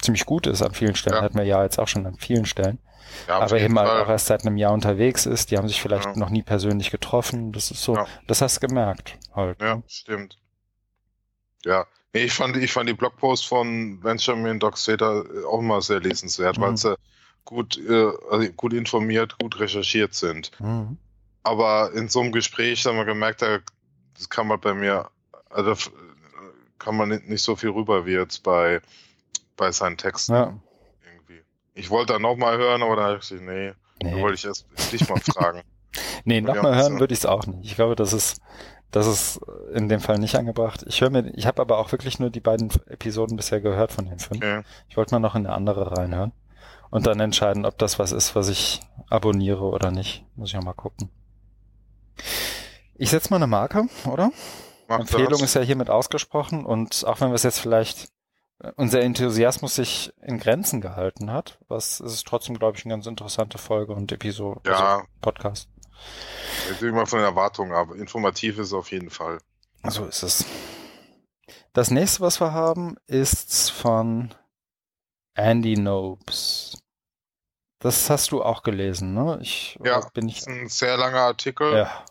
ziemlich 0.00 0.24
gut 0.24 0.46
ist 0.46 0.62
an 0.62 0.72
vielen 0.72 0.94
Stellen, 0.94 1.16
ja. 1.16 1.22
hat 1.22 1.34
man 1.34 1.46
ja 1.46 1.64
jetzt 1.64 1.80
auch 1.80 1.88
schon 1.88 2.06
an 2.06 2.14
vielen 2.14 2.46
Stellen. 2.46 2.78
Ja, 3.28 3.40
aber 3.40 3.60
eben 3.60 3.76
auch 3.78 4.08
erst 4.08 4.26
seit 4.26 4.46
einem 4.46 4.56
Jahr 4.56 4.72
unterwegs 4.72 5.26
ist. 5.26 5.50
Die 5.50 5.58
haben 5.58 5.68
sich 5.68 5.80
vielleicht 5.80 6.06
ja. 6.06 6.16
noch 6.16 6.30
nie 6.30 6.42
persönlich 6.42 6.90
getroffen. 6.90 7.52
Das 7.52 7.70
ist 7.70 7.82
so, 7.82 7.96
ja. 7.96 8.06
das 8.26 8.42
hast 8.42 8.62
du 8.62 8.66
gemerkt 8.66 9.18
halt. 9.34 9.60
Ja, 9.60 9.76
ne? 9.76 9.82
stimmt. 9.86 10.38
Ja, 11.64 11.86
nee, 12.12 12.24
ich 12.24 12.32
fand, 12.32 12.56
ich 12.56 12.72
fand 12.72 12.88
die 12.88 12.94
Blogpost 12.94 13.46
von 13.46 14.00
Benjamin 14.00 14.58
Dockstater 14.58 15.24
auch 15.48 15.60
mal 15.60 15.82
sehr 15.82 16.00
lesenswert, 16.00 16.58
mhm. 16.58 16.62
weil 16.62 16.76
sie 16.76 16.96
gut, 17.44 17.78
äh, 17.78 18.10
also 18.30 18.50
gut 18.52 18.72
informiert, 18.72 19.36
gut 19.38 19.58
recherchiert 19.60 20.14
sind. 20.14 20.50
Mhm. 20.60 20.96
Aber 21.42 21.92
in 21.94 22.08
so 22.08 22.20
einem 22.20 22.32
Gespräch 22.32 22.84
haben 22.86 22.96
wir 22.96 23.04
gemerkt, 23.04 23.42
das 23.42 24.28
kann 24.28 24.46
man 24.46 24.60
bei 24.60 24.74
mir, 24.74 25.08
also 25.48 25.74
kann 26.78 26.96
man 26.96 27.10
nicht, 27.10 27.28
nicht 27.28 27.42
so 27.42 27.56
viel 27.56 27.70
rüber 27.70 28.06
wie 28.06 28.12
jetzt 28.12 28.42
bei, 28.42 28.80
bei 29.56 29.72
seinen 29.72 29.96
Texten. 29.96 30.32
Ja. 30.32 30.54
Ich 31.74 31.90
wollte 31.90 32.14
da 32.14 32.18
nochmal 32.18 32.58
hören, 32.58 32.82
aber 32.82 32.96
dann 32.96 33.04
habe 33.06 33.14
ich 33.16 33.28
gesagt, 33.28 33.42
nee, 33.42 33.72
nee. 34.02 34.20
wollte 34.20 34.34
ich 34.34 34.44
erst 34.44 34.66
dich 34.92 35.08
mal 35.08 35.20
fragen. 35.20 35.62
nee, 36.24 36.40
nochmal 36.40 36.76
hören 36.76 37.00
würde 37.00 37.12
ich 37.12 37.20
es 37.20 37.26
auch 37.26 37.46
nicht. 37.46 37.64
Ich 37.64 37.76
glaube, 37.76 37.96
das 37.96 38.12
ist, 38.12 38.40
das 38.90 39.06
ist 39.06 39.40
in 39.72 39.88
dem 39.88 40.00
Fall 40.00 40.18
nicht 40.18 40.36
angebracht. 40.36 40.84
Ich 40.86 41.00
höre 41.00 41.10
mir, 41.10 41.32
ich 41.34 41.46
habe 41.46 41.62
aber 41.62 41.78
auch 41.78 41.92
wirklich 41.92 42.18
nur 42.18 42.30
die 42.30 42.40
beiden 42.40 42.70
Episoden 42.86 43.36
bisher 43.36 43.60
gehört 43.60 43.92
von 43.92 44.06
den 44.06 44.18
fünf. 44.18 44.42
Okay. 44.42 44.62
Ich 44.88 44.96
wollte 44.96 45.14
mal 45.14 45.20
noch 45.20 45.34
in 45.34 45.46
eine 45.46 45.54
andere 45.54 45.96
reinhören 45.96 46.32
und 46.90 47.06
dann 47.06 47.20
entscheiden, 47.20 47.64
ob 47.64 47.78
das 47.78 47.98
was 47.98 48.12
ist, 48.12 48.34
was 48.34 48.48
ich 48.48 48.80
abonniere 49.08 49.64
oder 49.64 49.90
nicht. 49.90 50.24
Muss 50.36 50.50
ich 50.50 50.56
auch 50.56 50.62
mal 50.62 50.72
gucken. 50.72 51.08
Ich 52.96 53.10
setze 53.10 53.30
mal 53.30 53.36
eine 53.36 53.46
Marke, 53.46 53.86
oder? 54.06 54.30
Mach 54.88 55.00
Empfehlung 55.00 55.30
das. 55.30 55.42
ist 55.42 55.54
ja 55.54 55.62
hiermit 55.62 55.88
ausgesprochen 55.88 56.66
und 56.66 57.04
auch 57.06 57.20
wenn 57.20 57.28
wir 57.28 57.36
es 57.36 57.44
jetzt 57.44 57.60
vielleicht 57.60 58.08
unser 58.76 59.00
Enthusiasmus 59.00 59.76
sich 59.76 60.12
in 60.22 60.38
Grenzen 60.38 60.80
gehalten 60.80 61.30
hat, 61.32 61.58
was 61.68 62.00
ist 62.00 62.26
trotzdem, 62.26 62.58
glaube 62.58 62.76
ich, 62.76 62.84
eine 62.84 62.94
ganz 62.94 63.06
interessante 63.06 63.58
Folge 63.58 63.94
und 63.94 64.12
Episode, 64.12 64.60
ja. 64.66 64.96
Also 64.96 65.06
Podcast. 65.20 65.68
Jetzt 66.68 66.82
immer 66.82 67.06
von 67.06 67.20
den 67.20 67.28
Erwartungen, 67.28 67.72
aber 67.72 67.96
informativ 67.96 68.58
ist 68.58 68.68
es 68.68 68.72
auf 68.72 68.90
jeden 68.90 69.10
Fall. 69.10 69.38
So 69.88 70.06
ist 70.06 70.22
es. 70.22 70.44
Das 71.72 71.90
nächste, 71.90 72.20
was 72.20 72.40
wir 72.40 72.52
haben, 72.52 72.96
ist 73.06 73.70
von 73.70 74.34
Andy 75.34 75.76
Nobes. 75.76 76.78
Das 77.78 78.10
hast 78.10 78.32
du 78.32 78.42
auch 78.42 78.62
gelesen, 78.62 79.14
ne? 79.14 79.38
Ich, 79.40 79.78
ja, 79.82 80.06
bin 80.12 80.28
ich... 80.28 80.38
ist 80.38 80.48
ein 80.48 80.68
sehr 80.68 80.98
langer 80.98 81.20
Artikel. 81.20 81.72
Ja. 81.72 82.04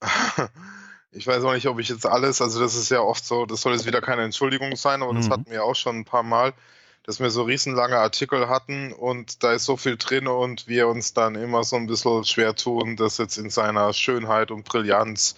ich 1.18 1.26
weiß 1.26 1.42
auch 1.42 1.52
nicht, 1.52 1.66
ob 1.66 1.80
ich 1.80 1.88
jetzt 1.88 2.06
alles, 2.06 2.40
also 2.40 2.60
das 2.60 2.76
ist 2.76 2.90
ja 2.90 3.00
oft 3.00 3.24
so, 3.24 3.44
das 3.44 3.60
soll 3.60 3.72
jetzt 3.72 3.86
wieder 3.86 4.00
keine 4.00 4.22
Entschuldigung 4.22 4.76
sein, 4.76 5.02
aber 5.02 5.12
mhm. 5.12 5.16
das 5.16 5.30
hatten 5.30 5.50
wir 5.50 5.64
auch 5.64 5.74
schon 5.74 5.98
ein 5.98 6.04
paar 6.04 6.22
Mal, 6.22 6.52
dass 7.02 7.18
wir 7.18 7.30
so 7.30 7.42
riesenlange 7.42 7.98
Artikel 7.98 8.48
hatten 8.48 8.92
und 8.92 9.42
da 9.42 9.52
ist 9.52 9.64
so 9.64 9.76
viel 9.76 9.96
drin 9.96 10.28
und 10.28 10.68
wir 10.68 10.86
uns 10.86 11.14
dann 11.14 11.34
immer 11.34 11.64
so 11.64 11.74
ein 11.74 11.88
bisschen 11.88 12.24
schwer 12.24 12.54
tun, 12.54 12.94
das 12.94 13.18
jetzt 13.18 13.36
in 13.36 13.50
seiner 13.50 13.92
Schönheit 13.92 14.52
und 14.52 14.64
Brillanz 14.64 15.34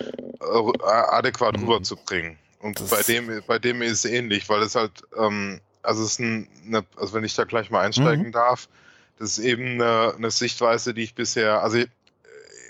äh, 0.00 0.82
adäquat 0.84 1.56
mhm. 1.56 1.64
rüberzubringen. 1.64 2.38
Und 2.60 2.78
das 2.78 2.90
bei 2.90 3.02
dem, 3.02 3.42
bei 3.46 3.58
dem 3.58 3.80
ist 3.80 4.04
es 4.04 4.10
ähnlich, 4.10 4.50
weil 4.50 4.60
es 4.60 4.74
halt, 4.74 5.02
ähm, 5.18 5.60
also 5.82 6.02
es 6.04 6.18
ist 6.18 6.20
eine, 6.20 6.84
also 6.96 7.14
wenn 7.14 7.24
ich 7.24 7.34
da 7.34 7.44
gleich 7.44 7.70
mal 7.70 7.80
einsteigen 7.80 8.26
mhm. 8.26 8.32
darf, 8.32 8.68
das 9.18 9.38
ist 9.38 9.44
eben 9.44 9.80
eine, 9.80 10.14
eine, 10.14 10.30
Sichtweise, 10.30 10.92
die 10.92 11.02
ich 11.02 11.14
bisher, 11.14 11.62
also 11.62 11.82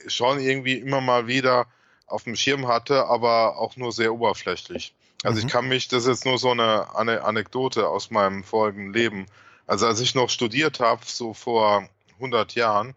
schon 0.06 0.38
irgendwie 0.38 0.74
immer 0.74 1.00
mal 1.00 1.26
wieder 1.26 1.66
auf 2.12 2.24
dem 2.24 2.36
Schirm 2.36 2.68
hatte, 2.68 3.06
aber 3.06 3.58
auch 3.58 3.76
nur 3.76 3.92
sehr 3.92 4.12
oberflächlich. 4.12 4.94
Also 5.22 5.40
mhm. 5.40 5.46
ich 5.46 5.52
kann 5.52 5.68
mich, 5.68 5.88
das 5.88 6.04
ist 6.04 6.08
jetzt 6.08 6.26
nur 6.26 6.38
so 6.38 6.50
eine, 6.50 6.94
eine 6.96 7.24
Anekdote 7.24 7.88
aus 7.88 8.10
meinem 8.10 8.44
vorigen 8.44 8.92
Leben. 8.92 9.26
Also 9.66 9.86
als 9.86 10.00
ich 10.00 10.14
noch 10.14 10.30
studiert 10.30 10.80
habe, 10.80 11.02
so 11.04 11.34
vor 11.34 11.88
100 12.14 12.54
Jahren, 12.54 12.94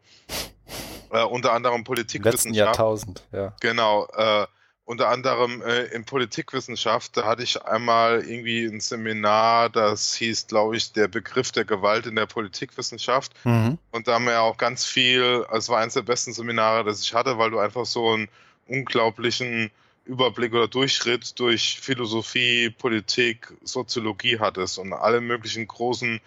äh, 1.12 1.23
unter 1.23 1.54
anderem 1.54 1.84
Politikwissenschaft. 1.84 2.45
Letzten 2.45 2.54
Jahrtausend, 2.54 3.23
ja. 3.32 3.54
Genau, 3.62 4.08
äh, 4.15 4.47
unter 4.86 5.10
anderem 5.10 5.63
äh, 5.63 5.86
in 5.86 6.06
Politikwissenschaft, 6.06 7.17
da 7.17 7.25
hatte 7.25 7.41
ich 7.41 7.62
einmal 7.63 8.21
irgendwie 8.21 8.65
ein 8.65 8.80
Seminar, 8.80 9.69
das 9.69 10.13
hieß, 10.13 10.47
glaube 10.47 10.78
ich, 10.78 10.93
der 10.93 11.08
Begriff 11.08 11.51
der 11.51 11.65
Gewalt 11.65 12.06
in 12.06 12.15
der 12.15 12.28
Politikwissenschaft. 12.28 13.34
Mhm. 13.45 13.80
Und 13.91 14.08
da 14.08 14.13
haben 14.13 14.25
wir 14.25 14.41
auch 14.41 14.58
ganz 14.58 14.86
viel, 14.86 15.43
also 15.47 15.58
es 15.58 15.69
war 15.69 15.80
eines 15.80 15.95
der 15.95 16.04
besten 16.04 16.34
Seminare, 16.34 16.84
das 16.84 17.01
ich 17.01 17.15
hatte, 17.15 17.39
weil 17.39 17.49
du 17.49 17.58
einfach 17.58 17.86
so 17.86 18.13
einen 18.13 18.30
unglaublichen 18.67 19.71
Überblick 20.06 20.54
oder 20.54 20.67
Durchschritt 20.67 21.39
durch 21.39 21.80
Philosophie, 21.82 22.69
Politik, 22.69 23.54
Soziologie 23.63 24.39
hattest 24.39 24.78
und 24.78 24.93
alle 24.93 25.21
möglichen 25.21 25.67
großen 25.67 26.21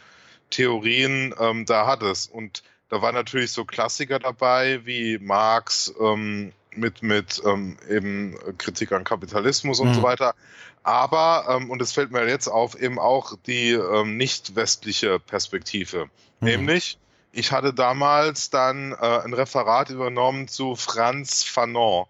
Theorien 0.51 1.35
ähm, 1.39 1.65
da 1.67 1.87
hattest. 1.87 2.33
Und 2.33 2.63
da 2.89 3.03
waren 3.03 3.15
natürlich 3.15 3.53
so 3.53 3.65
Klassiker 3.65 4.19
dabei 4.19 4.85
wie 4.85 5.19
Marx, 5.19 5.93
ähm, 6.01 6.53
mit, 6.75 7.03
mit 7.03 7.43
ähm, 7.45 7.77
eben 7.89 8.37
Kritik 8.59 8.93
an 8.93 9.05
Kapitalismus 9.05 9.81
und 9.81 9.91
mhm. 9.91 9.95
so 9.95 10.03
weiter. 10.03 10.35
Aber, 10.83 11.47
ähm, 11.49 11.71
und 11.71 11.83
es 11.83 11.93
fällt 11.93 12.13
mir 12.13 12.27
jetzt 12.29 12.49
auf, 12.49 12.81
eben 12.81 12.99
auch 12.99 13.35
die 13.47 13.73
ähm, 13.73 14.17
nicht 14.17 14.57
westliche 14.57 15.19
Perspektive. 15.19 16.07
Mhm. 16.41 16.49
Nämlich, 16.49 16.99
ich 17.33 17.53
hatte 17.53 17.75
damals 17.75 18.51
dann 18.51 18.93
äh, 18.93 18.97
ein 18.97 19.35
Referat 19.35 19.91
übernommen 19.91 20.49
zu 20.49 20.77
Franz 20.77 21.45
Fanon. 21.45 22.07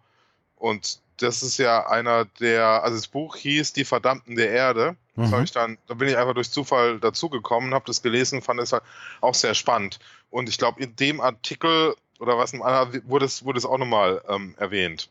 Und 0.59 1.01
das 1.19 1.43
ist 1.43 1.59
ja 1.59 1.87
einer 1.89 2.25
der, 2.41 2.83
also 2.85 2.97
das 2.97 3.09
Buch 3.09 3.37
hieß 3.37 3.73
Die 3.73 3.85
Verdammten 3.85 4.37
der 4.37 4.51
Erde. 4.51 4.97
Das 5.17 5.31
mhm. 5.31 5.43
ich 5.43 5.53
dann, 5.53 5.79
da 5.89 5.95
bin 5.95 6.09
ich 6.09 6.17
einfach 6.17 6.35
durch 6.35 6.51
Zufall 6.51 7.01
dazugekommen, 7.01 7.75
habe 7.75 7.87
das 7.87 8.03
gelesen, 8.03 8.41
fand 8.41 8.61
es 8.61 8.73
halt 8.73 8.85
auch 9.21 9.35
sehr 9.35 9.55
spannend. 9.55 9.99
Und 10.31 10.49
ich 10.49 10.59
glaube, 10.59 10.81
in 10.81 10.95
dem 10.95 11.21
Artikel 11.21 11.97
oder 12.21 12.39
was 12.39 12.53
wurde 12.53 13.27
es, 13.27 13.45
wurde 13.45 13.59
es 13.59 13.67
auch 13.67 13.79
nochmal 13.79 14.23
ähm, 14.29 14.55
erwähnt. 14.59 15.09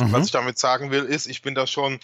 Mhm. 0.00 0.12
Was 0.12 0.26
ich 0.26 0.32
damit 0.32 0.58
sagen 0.58 0.90
will, 0.90 1.04
ist, 1.04 1.26
ich 1.26 1.42
bin 1.42 1.54
da 1.54 1.66
schon 1.66 2.00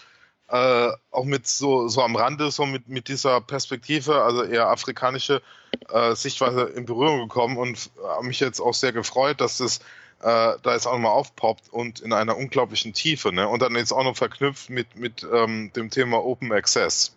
äh, 0.49 0.89
auch 1.11 1.25
mit 1.25 1.47
so, 1.47 1.89
so 1.89 2.03
am 2.03 2.17
Rande, 2.17 2.51
so 2.51 2.67
mit, 2.67 2.89
mit 2.89 3.09
dieser 3.09 3.41
Perspektive, 3.41 4.23
also 4.23 4.43
eher 4.43 4.69
afrikanische 4.69 5.43
äh, 5.89 6.15
Sichtweise 6.15 6.63
in 6.63 6.85
Berührung 6.85 7.21
gekommen 7.21 7.57
und 7.57 7.91
habe 8.03 8.27
mich 8.27 8.41
jetzt 8.41 8.61
auch 8.61 8.75
sehr 8.75 8.93
gefreut, 8.93 9.41
dass 9.41 9.59
das 9.59 9.81
äh, 10.25 10.57
da 10.63 10.73
jetzt 10.73 10.87
auch 10.87 10.95
nochmal 10.95 11.13
aufpoppt 11.13 11.69
und 11.71 12.01
in 12.01 12.15
einer 12.15 12.37
unglaublichen 12.37 12.95
Tiefe. 12.95 13.31
Ne? 13.31 13.47
Und 13.47 13.61
dann 13.61 13.77
jetzt 13.77 13.93
auch 13.93 14.05
noch 14.05 14.17
verknüpft 14.17 14.71
mit, 14.71 14.97
mit 14.97 15.27
ähm, 15.31 15.71
dem 15.75 15.91
Thema 15.91 16.25
Open 16.25 16.51
Access. 16.51 17.15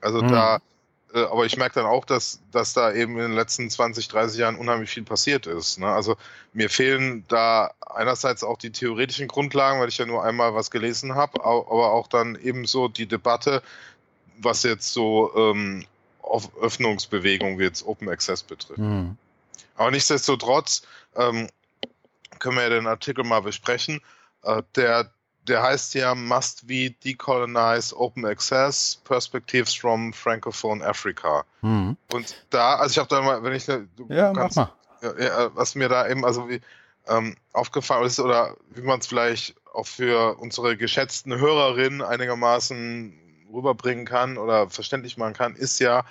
Also 0.00 0.22
mhm. 0.22 0.28
da 0.28 0.60
äh, 1.12 1.24
aber 1.24 1.46
ich 1.46 1.56
merke 1.56 1.76
dann 1.76 1.86
auch, 1.86 2.04
dass, 2.04 2.40
dass 2.52 2.74
da 2.74 2.92
eben 2.92 3.14
in 3.14 3.22
den 3.22 3.32
letzten 3.32 3.70
20, 3.70 4.06
30 4.06 4.38
Jahren 4.38 4.56
unheimlich 4.56 4.90
viel 4.90 5.02
passiert 5.02 5.46
ist. 5.46 5.78
Ne? 5.78 5.88
Also 5.88 6.16
mir 6.52 6.70
fehlen 6.70 7.24
da 7.26 7.72
einerseits 7.80 8.44
auch 8.44 8.58
die 8.58 8.70
theoretischen 8.70 9.26
Grundlagen, 9.26 9.80
weil 9.80 9.88
ich 9.88 9.98
ja 9.98 10.06
nur 10.06 10.24
einmal 10.24 10.54
was 10.54 10.70
gelesen 10.70 11.16
habe, 11.16 11.44
aber 11.44 11.92
auch 11.92 12.06
dann 12.06 12.36
eben 12.36 12.66
so 12.66 12.86
die 12.86 13.06
Debatte, 13.06 13.62
was 14.38 14.62
jetzt 14.62 14.92
so 14.92 15.32
ähm, 15.36 15.86
Öffnungsbewegung 16.60 17.58
wie 17.58 17.64
jetzt 17.64 17.86
Open 17.86 18.08
Access 18.08 18.44
betrifft. 18.44 18.78
Mhm. 18.78 19.16
Aber 19.76 19.90
nichtsdestotrotz 19.90 20.82
ähm, 21.16 21.48
können 22.38 22.56
wir 22.56 22.64
ja 22.64 22.70
den 22.70 22.86
Artikel 22.86 23.24
mal 23.24 23.40
besprechen. 23.40 24.00
Äh, 24.42 24.62
der 24.76 25.10
der 25.48 25.62
heißt 25.62 25.94
ja 25.94 26.14
Must 26.14 26.68
We 26.68 26.90
Decolonize 26.90 27.94
Open 27.96 28.24
Access 28.24 29.00
Perspectives 29.04 29.74
from 29.74 30.12
Francophone 30.12 30.82
Africa. 30.82 31.44
Mhm. 31.60 31.96
Und 32.12 32.34
da, 32.50 32.76
also 32.76 32.92
ich 32.92 32.98
habe 32.98 33.08
da 33.08 33.22
mal, 33.22 33.42
wenn 33.42 33.52
ich 33.52 33.68
ne, 33.68 33.86
ja, 34.08 34.32
kannst, 34.32 34.56
mach 34.56 34.68
mal. 35.02 35.22
Ja, 35.22 35.54
was 35.54 35.74
mir 35.74 35.90
da 35.90 36.08
eben 36.08 36.24
also 36.24 36.48
wie, 36.48 36.62
ähm, 37.08 37.36
aufgefallen 37.52 38.06
ist 38.06 38.18
oder 38.18 38.56
wie 38.70 38.80
man 38.80 39.00
es 39.00 39.06
vielleicht 39.06 39.54
auch 39.74 39.86
für 39.86 40.38
unsere 40.38 40.78
geschätzten 40.78 41.36
Hörerinnen 41.36 42.00
einigermaßen 42.00 43.46
rüberbringen 43.52 44.06
kann 44.06 44.38
oder 44.38 44.70
verständlich 44.70 45.18
machen 45.18 45.34
kann, 45.34 45.56
ist 45.56 45.78
ja, 45.78 46.04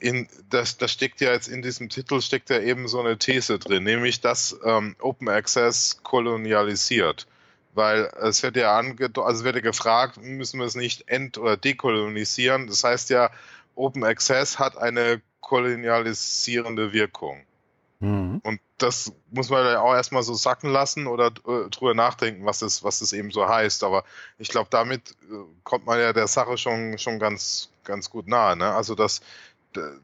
in, 0.00 0.28
das, 0.48 0.78
das 0.78 0.92
steckt 0.92 1.20
ja 1.20 1.32
jetzt 1.32 1.48
in 1.48 1.62
diesem 1.62 1.88
Titel, 1.88 2.20
steckt 2.20 2.50
ja 2.50 2.60
eben 2.60 2.88
so 2.88 3.00
eine 3.00 3.18
These 3.18 3.58
drin, 3.58 3.84
nämlich 3.84 4.20
dass 4.20 4.58
ähm, 4.64 4.96
Open 5.00 5.28
Access 5.28 6.00
kolonialisiert 6.02 7.26
weil 7.74 8.10
es 8.20 8.42
wird 8.42 8.56
ja 8.56 8.76
angedeutet, 8.76 9.18
also 9.18 9.44
wird 9.44 9.56
ja 9.56 9.62
gefragt, 9.62 10.16
müssen 10.20 10.58
wir 10.58 10.66
es 10.66 10.74
nicht 10.74 11.08
ent- 11.08 11.38
oder 11.38 11.56
dekolonisieren? 11.56 12.66
Das 12.66 12.84
heißt 12.84 13.10
ja, 13.10 13.30
Open 13.74 14.04
Access 14.04 14.58
hat 14.58 14.76
eine 14.76 15.22
kolonialisierende 15.40 16.92
Wirkung. 16.92 17.44
Mhm. 18.00 18.40
Und 18.44 18.60
das 18.78 19.12
muss 19.30 19.50
man 19.50 19.64
ja 19.64 19.80
auch 19.80 19.94
erstmal 19.94 20.22
so 20.22 20.34
sacken 20.34 20.70
lassen 20.70 21.06
oder 21.06 21.26
äh, 21.26 21.68
drüber 21.70 21.94
nachdenken, 21.94 22.46
was 22.46 22.62
es, 22.62 22.82
was 22.82 23.02
es 23.02 23.12
eben 23.12 23.30
so 23.30 23.46
heißt. 23.46 23.84
Aber 23.84 24.04
ich 24.38 24.48
glaube, 24.48 24.68
damit 24.70 25.10
äh, 25.30 25.34
kommt 25.64 25.86
man 25.86 26.00
ja 26.00 26.12
der 26.12 26.26
Sache 26.26 26.56
schon, 26.56 26.96
schon 26.98 27.18
ganz, 27.18 27.70
ganz 27.84 28.08
gut 28.08 28.26
nahe. 28.26 28.56
Ne? 28.56 28.72
Also, 28.72 28.94
dass 28.94 29.20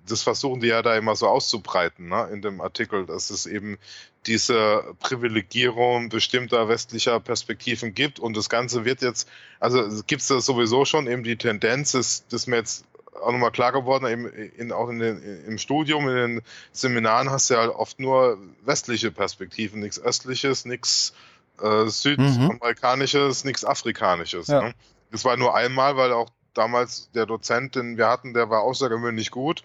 das 0.09 0.23
versuchen 0.23 0.61
die 0.61 0.69
ja 0.69 0.83
da 0.83 0.97
immer 0.97 1.17
so 1.17 1.29
auszubreiten 1.29 2.09
ne, 2.09 2.29
in 2.33 2.43
dem 2.43 2.61
Artikel, 2.61 3.07
dass 3.07 3.31
es 3.31 3.47
eben 3.47 3.79
diese 4.27 4.85
Privilegierung 5.01 6.09
bestimmter 6.09 6.69
westlicher 6.69 7.21
Perspektiven 7.21 7.95
gibt 7.95 8.19
und 8.19 8.37
das 8.37 8.49
Ganze 8.49 8.85
wird 8.85 9.03
jetzt, 9.03 9.29
also 9.61 10.03
gibt 10.07 10.23
es 10.23 10.29
da 10.29 10.41
sowieso 10.41 10.85
schon 10.85 11.07
eben 11.07 11.23
die 11.23 11.37
Tendenz, 11.37 11.93
das, 11.93 12.27
das 12.29 12.47
mir 12.47 12.57
jetzt 12.57 12.85
auch 13.21 13.33
nochmal 13.33 13.51
klar 13.51 13.73
geworden, 13.73 14.07
eben 14.07 14.27
in, 14.27 14.73
auch 14.73 14.89
in 14.89 14.99
den, 14.99 15.23
im 15.47 15.59
Studium, 15.59 16.09
in 16.09 16.15
den 16.17 16.43
Seminaren 16.73 17.31
hast 17.31 17.51
du 17.51 17.55
ja 17.55 17.69
oft 17.69 17.99
nur 17.99 18.39
westliche 18.65 19.11
Perspektiven, 19.11 19.81
nichts 19.81 19.99
östliches, 19.99 20.65
nichts 20.65 21.15
äh, 21.63 21.87
südamerikanisches, 21.87 23.45
mhm. 23.45 23.49
nichts 23.49 23.65
afrikanisches. 23.65 24.49
Ja. 24.49 24.63
Ne? 24.63 24.75
Das 25.11 25.25
war 25.25 25.37
nur 25.37 25.55
einmal, 25.55 25.97
weil 25.97 26.13
auch 26.13 26.29
damals 26.57 27.11
der 27.13 27.27
Dozent, 27.27 27.75
den 27.75 27.97
wir 27.97 28.09
hatten, 28.09 28.35
der 28.35 28.51
war 28.51 28.63
außergewöhnlich 28.63 29.31
gut, 29.31 29.63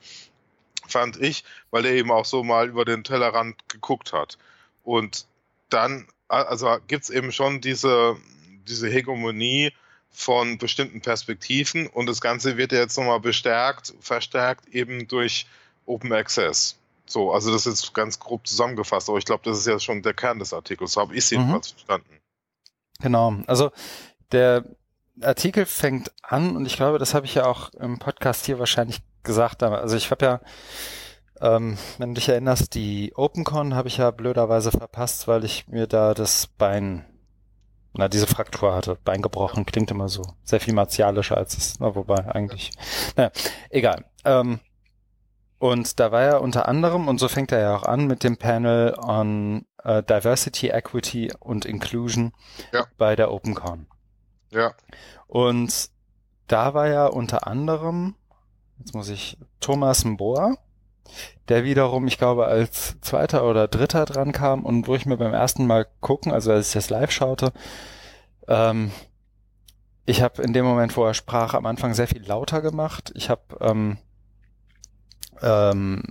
fand 0.88 1.20
ich, 1.22 1.44
weil 1.70 1.86
er 1.86 1.94
eben 1.94 2.12
auch 2.12 2.26
so 2.26 2.44
mal 2.44 2.68
über 2.68 2.86
den 2.86 3.04
Tellerrand 3.04 3.70
geguckt 3.70 4.14
hat. 4.14 4.38
Und 4.84 5.26
dann, 5.70 6.08
also 6.28 6.78
gibt 6.88 7.04
es 7.04 7.10
eben 7.10 7.32
schon 7.32 7.62
diese, 7.62 8.18
diese 8.68 8.89
Hegemonie 8.89 9.72
von 10.12 10.58
bestimmten 10.58 11.02
Perspektiven 11.02 11.88
und 11.88 12.08
das 12.08 12.20
Ganze 12.20 12.58
wird 12.58 12.74
ja 12.74 12.80
jetzt 12.80 12.98
nochmal 12.98 13.22
bestärkt, 13.22 13.94
verstärkt 14.02 14.68
eben 14.68 15.08
durch 15.08 15.48
Open 15.86 16.12
Access. 16.12 16.78
So, 17.06 17.32
also 17.32 17.52
das 17.52 17.66
ist 17.66 17.94
ganz 17.94 18.20
grob 18.20 18.46
zusammengefasst, 18.48 19.10
aber 19.10 19.18
ich 19.18 19.26
glaube, 19.26 19.44
das 19.46 19.60
ist 19.60 19.68
ja 19.68 19.80
schon 19.80 20.02
der 20.02 20.14
Kern 20.14 20.39
des 20.39 20.54
Artikels. 20.54 20.94
So 20.94 21.02
habe 21.02 21.14
ich 21.14 21.20
es 21.20 21.30
jedenfalls 21.30 21.72
mhm. 21.72 21.76
verstanden. 21.76 22.18
Genau, 23.00 23.36
also 23.48 23.72
der 24.32 24.64
Artikel 25.24 25.65
fängt 25.65 26.11
an 26.24 26.55
und 26.55 26.65
ich 26.65 26.76
glaube, 26.76 26.99
das 26.99 27.13
habe 27.13 27.26
ich 27.26 27.36
ja 27.36 27.45
auch 27.45 27.74
im 27.74 27.99
Podcast 27.99 28.45
hier 28.45 28.59
wahrscheinlich 28.59 29.01
gesagt. 29.24 29.63
Also 29.63 29.95
ich 29.95 30.11
habe 30.11 30.26
ja, 30.26 30.41
ähm, 31.39 31.78
wenn 31.97 32.09
du 32.09 32.15
dich 32.15 32.30
erinnerst, 32.30 32.76
die 32.76 33.13
OpenCon 33.15 33.76
habe 33.76 33.88
ich 33.88 33.97
ja 33.97 34.11
blöderweise 34.11 34.72
verpasst, 34.72 35.28
weil 35.28 35.43
ich 35.43 35.67
mir 35.67 35.88
da 35.88 36.13
das 36.13 36.47
Bein, 36.47 37.05
na 37.93 38.07
diese 38.07 38.28
Fraktur 38.28 38.74
hatte, 38.74 38.97
Bein 39.03 39.22
gebrochen, 39.22 39.65
klingt 39.65 39.91
immer 39.91 40.09
so 40.09 40.24
sehr 40.43 40.59
viel 40.59 40.74
martialischer 40.74 41.38
als 41.38 41.57
es, 41.57 41.80
na, 41.80 41.95
wobei 41.95 42.34
eigentlich, 42.34 42.72
naja, 43.15 43.32
egal. 43.69 44.05
Ähm, 44.26 44.59
und 45.61 45.99
da 45.99 46.11
war 46.11 46.22
er 46.24 46.41
unter 46.41 46.67
anderem, 46.67 47.07
und 47.07 47.19
so 47.19 47.28
fängt 47.28 47.51
er 47.51 47.59
ja 47.59 47.76
auch 47.76 47.84
an, 47.84 48.07
mit 48.07 48.24
dem 48.24 48.38
Panel 48.38 48.95
on 48.97 49.67
uh, 49.86 50.01
Diversity, 50.01 50.69
Equity 50.69 51.32
und 51.39 51.65
Inclusion 51.65 52.34
ja. 52.74 52.88
bei 52.97 53.15
der 53.15 53.32
OpenCon. 53.32 53.86
Ja. 54.52 54.74
Und 55.28 55.89
da 56.47 56.74
war 56.74 56.88
ja 56.88 57.08
unter 57.08 57.47
anderem, 57.47 58.16
jetzt 58.80 58.93
muss 58.93 59.10
ich, 59.10 59.38
Thomas 59.60 60.04
Mboa, 60.04 60.56
der 61.47 61.64
wiederum, 61.64 62.08
ich 62.08 62.18
glaube, 62.18 62.45
als 62.45 62.99
zweiter 63.02 63.45
oder 63.45 63.68
dritter 63.68 64.06
dran 64.06 64.32
kam 64.32 64.66
und 64.66 64.88
wo 64.88 64.95
ich 64.95 65.06
mir 65.06 65.18
beim 65.18 65.34
ersten 65.34 65.66
Mal 65.66 65.88
gucken, 65.99 66.32
also 66.32 66.52
als 66.52 66.68
ich 66.68 66.74
das 66.74 66.89
live 66.89 67.12
schaute, 67.12 67.52
ähm, 68.47 68.91
ich 70.06 70.22
habe 70.22 70.41
in 70.41 70.54
dem 70.54 70.66
Moment, 70.66 70.95
wo 70.97 71.06
er 71.06 71.14
sprach, 71.14 71.54
am 71.54 71.66
Anfang 71.66 71.93
sehr 71.93 72.08
viel 72.08 72.26
lauter 72.26 72.62
gemacht. 72.62 73.12
Ich 73.16 73.30
habe 73.30 73.41
ähm, 73.62 73.97
ähm, 75.41 76.04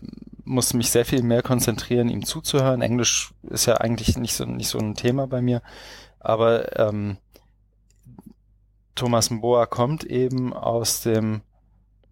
muss 0.44 0.74
mich 0.74 0.90
sehr 0.90 1.04
viel 1.04 1.22
mehr 1.22 1.42
konzentrieren, 1.42 2.08
ihm 2.08 2.24
zuzuhören. 2.24 2.82
Englisch 2.82 3.32
ist 3.42 3.66
ja 3.66 3.76
eigentlich 3.76 4.16
nicht 4.16 4.34
so 4.34 4.44
nicht 4.44 4.68
so 4.68 4.78
ein 4.78 4.94
Thema 4.94 5.26
bei 5.26 5.42
mir, 5.42 5.62
aber 6.18 6.78
ähm, 6.78 7.18
Thomas 9.00 9.30
Mboa 9.30 9.64
kommt 9.64 10.04
eben 10.04 10.52
aus 10.52 11.00
dem 11.00 11.40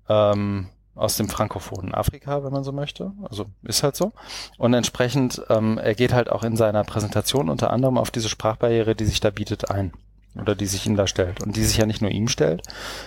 ähm, 0.08 0.68
aus 0.94 1.18
dem 1.18 1.28
frankophonen 1.28 1.94
Afrika, 1.94 2.42
wenn 2.42 2.52
man 2.52 2.64
so 2.64 2.72
möchte. 2.72 3.12
Also 3.28 3.44
ist 3.62 3.82
halt 3.82 3.94
so. 3.94 4.12
Und 4.56 4.72
entsprechend, 4.72 5.42
ähm, 5.50 5.76
er 5.76 5.94
geht 5.94 6.14
halt 6.14 6.32
auch 6.32 6.42
in 6.42 6.56
seiner 6.56 6.82
Präsentation 6.84 7.50
unter 7.50 7.70
anderem 7.70 7.98
auf 7.98 8.10
diese 8.10 8.30
Sprachbarriere, 8.30 8.94
die 8.94 9.04
sich 9.04 9.20
da 9.20 9.28
bietet, 9.28 9.70
ein. 9.70 9.92
Oder 10.34 10.54
die 10.54 10.64
sich 10.64 10.86
ihm 10.86 10.96
da 10.96 11.06
stellt. 11.06 11.42
Und 11.42 11.56
die 11.56 11.64
sich 11.64 11.76
ja 11.76 11.84
nicht 11.84 12.00
nur 12.00 12.10
ihm 12.10 12.26
stellt, 12.26 12.62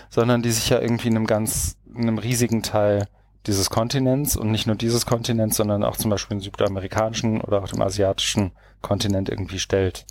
sondern 0.10 0.44
die 0.44 0.52
sich 0.52 0.70
ja 0.70 0.80
irgendwie 0.80 1.08
in 1.08 1.16
einem 1.16 1.28
ganz, 1.28 1.76
in 1.94 2.04
einem 2.04 2.20
riesigen 2.20 2.62
Teil 2.62 3.08
dieses 3.48 3.72
Kontinents 3.72 4.38
und 4.38 4.52
nicht 4.52 4.68
nur 4.68 4.76
dieses 4.76 5.08
Kontinents, 5.08 5.58
sondern 5.58 5.84
auch 5.84 5.98
zum 5.98 6.12
Beispiel 6.12 6.38
den 6.38 6.44
südamerikanischen 6.44 7.42
oder 7.42 7.64
auch 7.64 7.68
dem 7.68 7.82
asiatischen 7.82 8.52
Kontinent 8.82 9.28
irgendwie 9.28 9.60
stellt. 9.60 10.06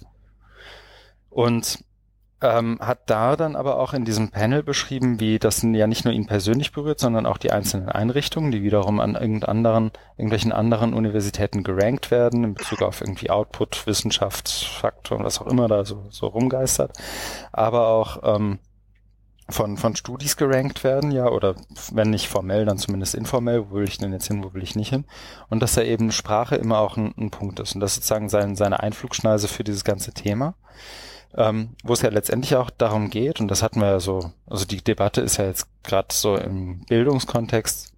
Und 1.31 1.79
ähm, 2.43 2.79
hat 2.81 3.01
da 3.07 3.37
dann 3.37 3.57
aber 3.57 3.79
auch 3.79 3.93
in 3.93 4.05
diesem 4.05 4.31
Panel 4.31 4.63
beschrieben, 4.63 5.21
wie 5.21 5.39
das 5.39 5.63
ja 5.63 5.87
nicht 5.87 6.05
nur 6.05 6.15
ihn 6.15 6.27
persönlich 6.27 6.73
berührt, 6.73 6.99
sondern 6.99 7.27
auch 7.27 7.39
die 7.39 7.53
einzelnen 7.53 7.89
Einrichtungen, 7.89 8.51
die 8.51 8.63
wiederum 8.63 9.01
an 9.01 9.17
anderen, 9.17 9.93
irgendwelchen 10.17 10.53
anderen 10.53 10.95
Universitäten 10.95 11.63
gerankt 11.63 12.11
werden 12.11 12.45
in 12.45 12.55
Bezug 12.55 12.83
auf 12.83 13.01
irgendwie 13.01 13.31
Output, 13.31 13.87
Wissenschaft, 13.87 14.49
Faktor 14.49 15.19
und 15.19 15.25
was 15.25 15.41
auch 15.41 15.47
immer 15.47 15.69
da 15.69 15.85
so, 15.85 16.07
so 16.11 16.27
rumgeistert. 16.27 16.97
Aber 17.53 17.89
auch 17.89 18.21
ähm, 18.23 18.59
von, 19.51 19.77
von 19.77 19.97
Studis 19.97 20.37
gerankt 20.37 20.85
werden, 20.85 21.11
ja, 21.11 21.29
oder 21.29 21.57
wenn 21.93 22.11
nicht 22.11 22.29
formell, 22.29 22.65
dann 22.65 22.79
zumindest 22.79 23.15
informell, 23.15 23.71
wo 23.71 23.77
will 23.77 23.89
ich 23.89 23.99
denn 23.99 24.13
jetzt 24.13 24.29
hin, 24.29 24.43
wo 24.45 24.55
will 24.55 24.63
ich 24.63 24.77
nicht 24.77 24.91
hin. 24.91 25.05
Und 25.49 25.61
dass 25.61 25.75
da 25.75 25.83
eben 25.83 26.13
Sprache 26.13 26.57
immer 26.57 26.79
auch 26.79 26.97
ein, 26.97 27.15
ein 27.19 27.31
Punkt 27.31 27.61
ist. 27.61 27.75
Und 27.75 27.81
das 27.81 27.93
ist 27.93 27.97
sozusagen 27.97 28.29
sein, 28.29 28.57
seine 28.57 28.81
Einflugschneise 28.81 29.49
für 29.49 29.65
dieses 29.65 29.85
ganze 29.85 30.13
Thema. 30.13 30.55
Ähm, 31.37 31.77
wo 31.85 31.93
es 31.93 32.03
ja 32.03 32.11
letztendlich 32.11 32.57
auch 32.57 32.71
darum 32.71 33.09
geht, 33.09 33.41
und 33.41 33.49
das 33.49 33.63
hatten 33.63 33.81
wir 33.81 33.89
ja 33.89 34.01
so, 34.01 34.33
also 34.47 34.65
die 34.65 34.83
Debatte 34.83 35.21
ist 35.21 35.37
ja 35.37 35.47
jetzt 35.47 35.69
gerade 35.85 36.09
so 36.11 36.37
im 36.37 36.85
Bildungskontext, 36.87 37.93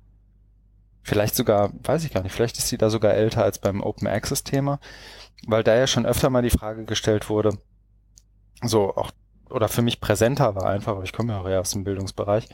vielleicht 1.03 1.35
sogar, 1.35 1.73
weiß 1.83 2.05
ich 2.05 2.13
gar 2.13 2.23
nicht, 2.23 2.33
vielleicht 2.35 2.59
ist 2.59 2.69
sie 2.69 2.77
da 2.77 2.91
sogar 2.91 3.15
älter 3.15 3.43
als 3.43 3.59
beim 3.59 3.81
Open 3.83 4.07
Access 4.07 4.45
Thema, 4.45 4.81
weil 5.47 5.65
da 5.65 5.75
ja 5.75 5.87
schon 5.87 6.05
öfter 6.05 6.29
mal 6.29 6.43
die 6.43 6.51
Frage 6.51 6.85
gestellt 6.85 7.31
wurde, 7.31 7.59
so 8.63 8.95
auch 8.95 9.13
oder 9.53 9.69
für 9.69 9.83
mich 9.83 10.01
präsenter 10.01 10.55
war 10.55 10.67
einfach, 10.67 10.93
aber 10.93 11.05
ich 11.05 11.13
komme 11.13 11.35
ja 11.35 11.41
auch 11.41 11.49
eher 11.49 11.61
aus 11.61 11.71
dem 11.71 11.85
Bildungsbereich. 11.85 12.49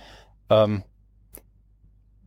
Ähm, 0.51 0.83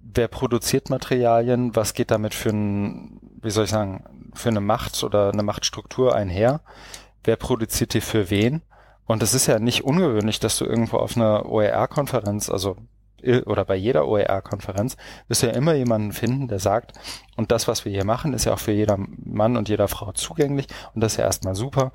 wer 0.02 0.28
produziert 0.28 0.90
Materialien? 0.90 1.76
Was 1.76 1.94
geht 1.94 2.12
damit 2.12 2.34
für 2.34 2.50
ein, 2.50 3.20
wie 3.42 3.50
soll 3.50 3.66
ich 3.66 3.70
sagen, 3.70 4.32
für 4.34 4.50
eine 4.50 4.62
Macht 4.62 5.04
oder 5.04 5.32
eine 5.32 5.44
Machtstruktur 5.44 6.16
einher? 6.16 6.62
Wer 7.24 7.36
produziert 7.36 7.94
die 7.94 8.02
für 8.02 8.30
wen? 8.30 8.62
Und 9.06 9.24
es 9.24 9.34
ist 9.34 9.48
ja 9.48 9.60
nicht 9.60 9.84
ungewöhnlich, 9.84 10.40
dass 10.40 10.58
du 10.58 10.66
irgendwo 10.66 10.98
auf 10.98 11.16
einer 11.18 11.46
OER-Konferenz, 11.46 12.50
also 12.50 12.78
oder 13.46 13.66
bei 13.66 13.76
jeder 13.76 14.08
OER-Konferenz, 14.08 14.98
wirst 15.28 15.44
du 15.44 15.48
ja 15.48 15.54
immer 15.54 15.74
jemanden 15.74 16.12
finden, 16.12 16.48
der 16.48 16.60
sagt, 16.60 16.94
und 17.36 17.52
das, 17.52 17.68
was 17.68 17.86
wir 17.86 17.92
hier 17.92 18.06
machen, 18.06 18.34
ist 18.34 18.46
ja 18.46 18.54
auch 18.54 18.60
für 18.60 18.72
jeder 18.72 18.98
Mann 18.98 19.58
und 19.58 19.70
jeder 19.70 19.88
Frau 19.88 20.12
zugänglich 20.14 20.68
und 20.96 21.02
das 21.02 21.14
ist 21.14 21.18
ja 21.18 21.26
erstmal 21.26 21.54
super. 21.54 21.92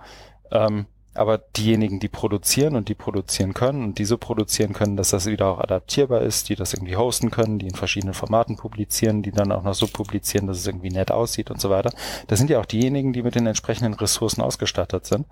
Ähm, 0.53 0.87
aber 1.17 1.39
diejenigen, 1.39 2.01
die 2.01 2.09
produzieren 2.09 2.77
und 2.77 2.89
die 2.89 2.95
produzieren 2.95 3.55
können 3.55 3.83
und 3.83 3.99
diese 3.99 4.19
produzieren 4.19 4.73
können, 4.73 4.97
dass 4.97 5.11
das 5.11 5.27
wieder 5.27 5.47
auch 5.47 5.59
adaptierbar 5.59 6.21
ist, 6.23 6.49
die 6.49 6.57
das 6.57 6.75
irgendwie 6.75 6.97
hosten 6.97 7.31
können, 7.31 7.59
die 7.59 7.67
in 7.67 7.75
verschiedenen 7.75 8.15
Formaten 8.15 8.57
publizieren, 8.57 9.23
die 9.23 9.33
dann 9.33 9.53
auch 9.53 9.63
noch 9.63 9.75
so 9.75 9.87
publizieren, 9.87 10.47
dass 10.47 10.59
es 10.59 10.67
irgendwie 10.67 10.91
nett 10.91 11.11
aussieht 11.11 11.51
und 11.51 11.61
so 11.61 11.71
weiter. 11.71 11.93
Das 12.27 12.39
sind 12.39 12.51
ja 12.51 12.61
auch 12.61 12.67
diejenigen, 12.67 13.13
die 13.13 13.23
mit 13.23 13.35
den 13.35 13.47
entsprechenden 13.47 13.95
Ressourcen 13.95 14.43
ausgestattet 14.43 15.07
sind. 15.07 15.27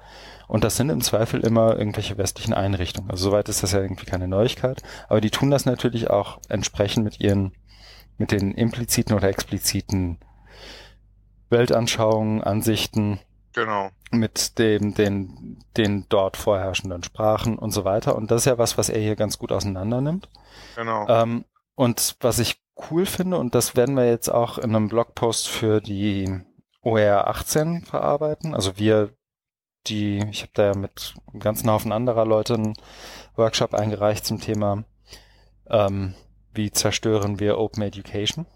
Und 0.49 0.65
das 0.65 0.77
sind 0.77 0.91
im 0.91 1.01
Zweifel 1.01 1.41
immer 1.41 1.77
irgendwelche 1.77 2.19
westlichen 2.19 2.55
Einrichtungen. 2.55 3.11
Also 3.11 3.31
soweit 3.31 3.49
ist 3.49 3.63
das 3.63 3.73
ja 3.73 3.81
irgendwie 3.81 4.07
keine 4.07 4.29
Neuigkeit. 4.29 4.83
Aber 5.09 5.21
die 5.21 5.31
tun 5.31 5.51
das 5.51 5.65
natürlich 5.65 6.11
auch 6.11 6.39
entsprechend 6.49 7.05
mit 7.05 7.21
ihren, 7.21 7.53
mit 8.19 8.33
den 8.33 8.53
impliziten 8.53 9.15
oder 9.15 9.29
expliziten 9.29 10.19
Weltanschauungen, 11.51 12.43
Ansichten, 12.43 13.21
Genau. 13.55 13.91
Mit 14.11 14.59
dem, 14.59 14.95
den, 14.95 15.59
den 15.77 16.07
dort 16.09 16.37
vorherrschenden 16.37 17.05
Sprachen 17.05 17.57
und 17.57 17.71
so 17.71 17.85
weiter. 17.85 18.17
Und 18.17 18.31
das 18.31 18.43
ist 18.43 18.47
ja 18.47 18.59
was, 18.59 18.77
was 18.77 18.89
er 18.89 19.01
hier 19.01 19.17
ganz 19.17 19.39
gut 19.39 19.53
auseinander 19.53 20.01
nimmt. 20.01 20.29
Genau. 20.75 21.07
Ähm, 21.09 21.45
und 21.77 22.17
was 22.21 22.41
ich 22.41 22.61
cool 22.91 23.07
finde, 23.07 23.39
und 23.39 23.55
das 23.55 23.77
werden 23.77 23.97
wir 23.97 24.07
jetzt 24.07 24.29
auch 24.29 24.59
in 24.59 24.75
einem 24.75 24.89
Blogpost 24.89 25.49
für 25.49 25.81
die 25.81 26.41
OER 26.83 27.29
18 27.29 27.83
verarbeiten. 27.83 28.55
Also 28.55 28.77
wir, 28.77 29.15
die, 29.87 30.19
ich 30.31 30.43
habe 30.43 30.53
da 30.55 30.67
ja 30.67 30.75
mit 30.75 31.15
einem 31.31 31.41
ganzen 31.41 31.71
Haufen 31.71 31.93
anderer 31.93 32.27
Leute 32.27 32.55
einen 32.55 32.75
Workshop 33.37 33.73
eingereicht 33.73 34.27
zum 34.27 34.41
Thema, 34.41 34.85
ähm, 35.69 36.15
wie 36.53 36.73
zerstören 36.73 37.39
wir 37.39 37.59
Open 37.59 37.83
Education. 37.85 38.47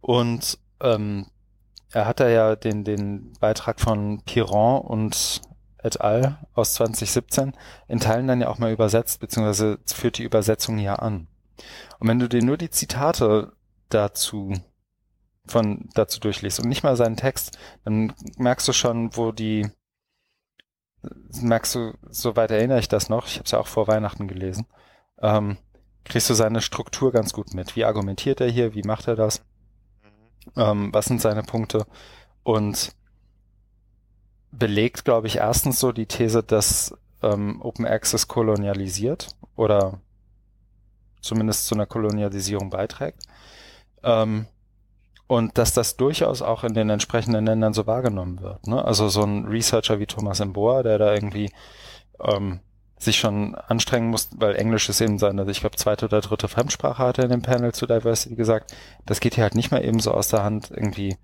Und 0.00 0.58
ähm, 0.80 1.26
er 1.92 2.06
hat 2.06 2.20
da 2.20 2.28
ja 2.28 2.56
den, 2.56 2.84
den 2.84 3.32
Beitrag 3.40 3.80
von 3.80 4.22
Piron 4.24 4.80
und 4.82 5.40
et 5.82 6.00
al. 6.00 6.38
aus 6.54 6.74
2017 6.74 7.52
in 7.86 8.00
Teilen 8.00 8.26
dann 8.26 8.40
ja 8.40 8.48
auch 8.48 8.58
mal 8.58 8.72
übersetzt, 8.72 9.20
beziehungsweise 9.20 9.78
führt 9.86 10.18
die 10.18 10.24
Übersetzung 10.24 10.78
ja 10.78 10.96
an. 10.96 11.28
Und 11.98 12.08
wenn 12.08 12.18
du 12.18 12.28
dir 12.28 12.42
nur 12.42 12.56
die 12.56 12.70
Zitate 12.70 13.52
dazu 13.88 14.52
von 15.46 15.88
dazu 15.94 16.20
durchliest 16.20 16.60
und 16.60 16.68
nicht 16.68 16.82
mal 16.82 16.96
seinen 16.96 17.16
Text, 17.16 17.58
dann 17.84 18.12
merkst 18.36 18.68
du 18.68 18.72
schon, 18.72 19.16
wo 19.16 19.32
die 19.32 19.66
merkst 21.40 21.74
du, 21.74 21.94
soweit 22.10 22.50
erinnere 22.50 22.80
ich 22.80 22.88
das 22.88 23.08
noch, 23.08 23.26
ich 23.26 23.36
habe 23.36 23.44
es 23.44 23.52
ja 23.52 23.58
auch 23.58 23.66
vor 23.66 23.88
Weihnachten 23.88 24.28
gelesen, 24.28 24.66
ähm, 25.20 25.56
kriegst 26.04 26.28
du 26.28 26.34
seine 26.34 26.60
Struktur 26.60 27.12
ganz 27.12 27.32
gut 27.32 27.54
mit. 27.54 27.76
Wie 27.76 27.84
argumentiert 27.84 28.40
er 28.40 28.50
hier, 28.50 28.74
wie 28.74 28.82
macht 28.82 29.08
er 29.08 29.16
das? 29.16 29.44
Ähm, 30.56 30.92
was 30.92 31.06
sind 31.06 31.20
seine 31.20 31.42
Punkte? 31.42 31.86
Und 32.42 32.92
belegt, 34.50 35.04
glaube 35.04 35.26
ich, 35.26 35.36
erstens 35.36 35.78
so 35.78 35.92
die 35.92 36.06
These, 36.06 36.42
dass 36.42 36.94
ähm, 37.22 37.60
Open 37.62 37.86
Access 37.86 38.28
kolonialisiert 38.28 39.28
oder 39.56 40.00
zumindest 41.20 41.66
zu 41.66 41.74
einer 41.74 41.86
Kolonialisierung 41.86 42.70
beiträgt. 42.70 43.22
Ähm, 44.02 44.46
und 45.26 45.58
dass 45.58 45.74
das 45.74 45.96
durchaus 45.96 46.40
auch 46.40 46.64
in 46.64 46.72
den 46.72 46.88
entsprechenden 46.88 47.44
Ländern 47.44 47.74
so 47.74 47.86
wahrgenommen 47.86 48.40
wird. 48.40 48.66
Ne? 48.66 48.82
Also 48.82 49.10
so 49.10 49.22
ein 49.22 49.44
Researcher 49.44 50.00
wie 50.00 50.06
Thomas 50.06 50.42
Mboa, 50.42 50.82
der 50.82 50.96
da 50.96 51.12
irgendwie 51.12 51.52
ähm, 52.20 52.60
sich 52.98 53.18
schon 53.18 53.54
anstrengen 53.54 54.08
muss, 54.08 54.30
weil 54.36 54.56
Englisch 54.56 54.88
ist 54.88 55.00
eben 55.00 55.18
seine, 55.18 55.48
ich 55.50 55.60
glaube, 55.60 55.76
zweite 55.76 56.06
oder 56.06 56.20
dritte 56.20 56.48
Fremdsprache 56.48 57.02
hat 57.02 57.18
er 57.18 57.24
in 57.24 57.30
dem 57.30 57.42
Panel 57.42 57.72
zu 57.72 57.86
Diversity 57.86 58.34
gesagt. 58.34 58.74
Das 59.06 59.20
geht 59.20 59.34
hier 59.34 59.44
halt 59.44 59.54
nicht 59.54 59.70
mehr 59.70 59.84
eben 59.84 60.00
so 60.00 60.12
aus 60.12 60.28
der 60.28 60.42
Hand, 60.42 60.70
irgendwie 60.70 61.16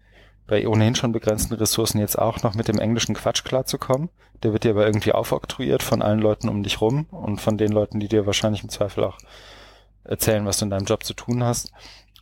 bei 0.46 0.68
ohnehin 0.68 0.94
schon 0.94 1.12
begrenzten 1.12 1.54
Ressourcen 1.54 1.98
jetzt 1.98 2.18
auch 2.18 2.42
noch 2.42 2.54
mit 2.54 2.68
dem 2.68 2.78
englischen 2.78 3.14
Quatsch 3.14 3.44
klarzukommen. 3.44 4.10
Der 4.42 4.52
wird 4.52 4.64
dir 4.64 4.72
aber 4.72 4.86
irgendwie 4.86 5.12
aufoktroyiert 5.12 5.82
von 5.82 6.02
allen 6.02 6.20
Leuten 6.20 6.48
um 6.48 6.62
dich 6.62 6.80
rum 6.80 7.06
und 7.10 7.40
von 7.40 7.56
den 7.56 7.72
Leuten, 7.72 7.98
die 7.98 8.08
dir 8.08 8.26
wahrscheinlich 8.26 8.62
im 8.62 8.68
Zweifel 8.68 9.04
auch 9.04 9.18
erzählen, 10.04 10.44
was 10.44 10.58
du 10.58 10.66
in 10.66 10.70
deinem 10.70 10.84
Job 10.84 11.02
zu 11.02 11.14
tun 11.14 11.42
hast. 11.42 11.72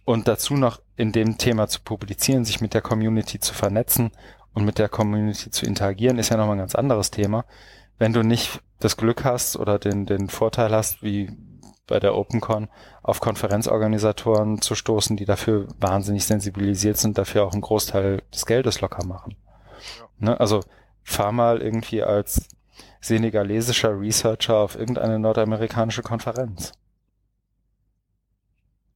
und 0.05 0.27
dazu 0.27 0.55
noch 0.55 0.81
in 0.97 1.13
dem 1.13 1.39
Thema 1.39 1.69
zu 1.69 1.81
publizieren, 1.81 2.45
sich 2.45 2.61
mit 2.61 2.75
der 2.75 2.83
Community 2.83 3.39
zu 3.39 3.55
vernetzen 3.55 4.11
und 4.53 4.65
mit 4.65 4.79
der 4.79 4.89
Community 4.89 5.51
zu 5.51 5.65
interagieren, 5.67 6.19
ist 6.19 6.31
ja 6.31 6.37
nochmal 6.37 6.57
ein 6.57 6.61
ganz 6.61 6.75
anderes 6.75 7.11
Thema. 7.11 7.45
Wenn 7.99 8.13
du 8.13 8.23
nicht 8.23 8.61
das 8.85 8.97
Glück 8.97 9.25
hast 9.25 9.57
oder 9.57 9.79
den, 9.79 10.07
den 10.07 10.29
Vorteil 10.29 10.73
hast, 10.73 11.03
wie 11.03 11.31
bei 11.87 12.01
der 12.01 12.15
OpenCon, 12.15 12.69
auf 13.03 13.21
Konferenzorganisatoren 13.21 14.61
zu 14.61 14.75
stoßen, 14.75 15.17
die 15.17 15.25
dafür 15.25 15.69
wahnsinnig 15.79 16.25
sensibilisiert 16.27 16.97
sind, 16.97 17.19
dafür 17.19 17.45
auch 17.45 17.53
einen 17.53 17.61
Großteil 17.61 18.23
des 18.33 18.47
Geldes 18.47 18.81
locker 18.81 19.05
machen. 19.05 19.37
Ja. 19.99 20.09
Ne? 20.31 20.41
Also 20.41 20.61
fahr 21.03 21.33
mal 21.33 21.61
irgendwie 21.61 22.03
als 22.03 22.49
senegalesischer 23.01 23.99
Researcher 24.01 24.57
auf 24.57 24.77
irgendeine 24.77 25.19
nordamerikanische 25.19 26.03
Konferenz. 26.03 26.73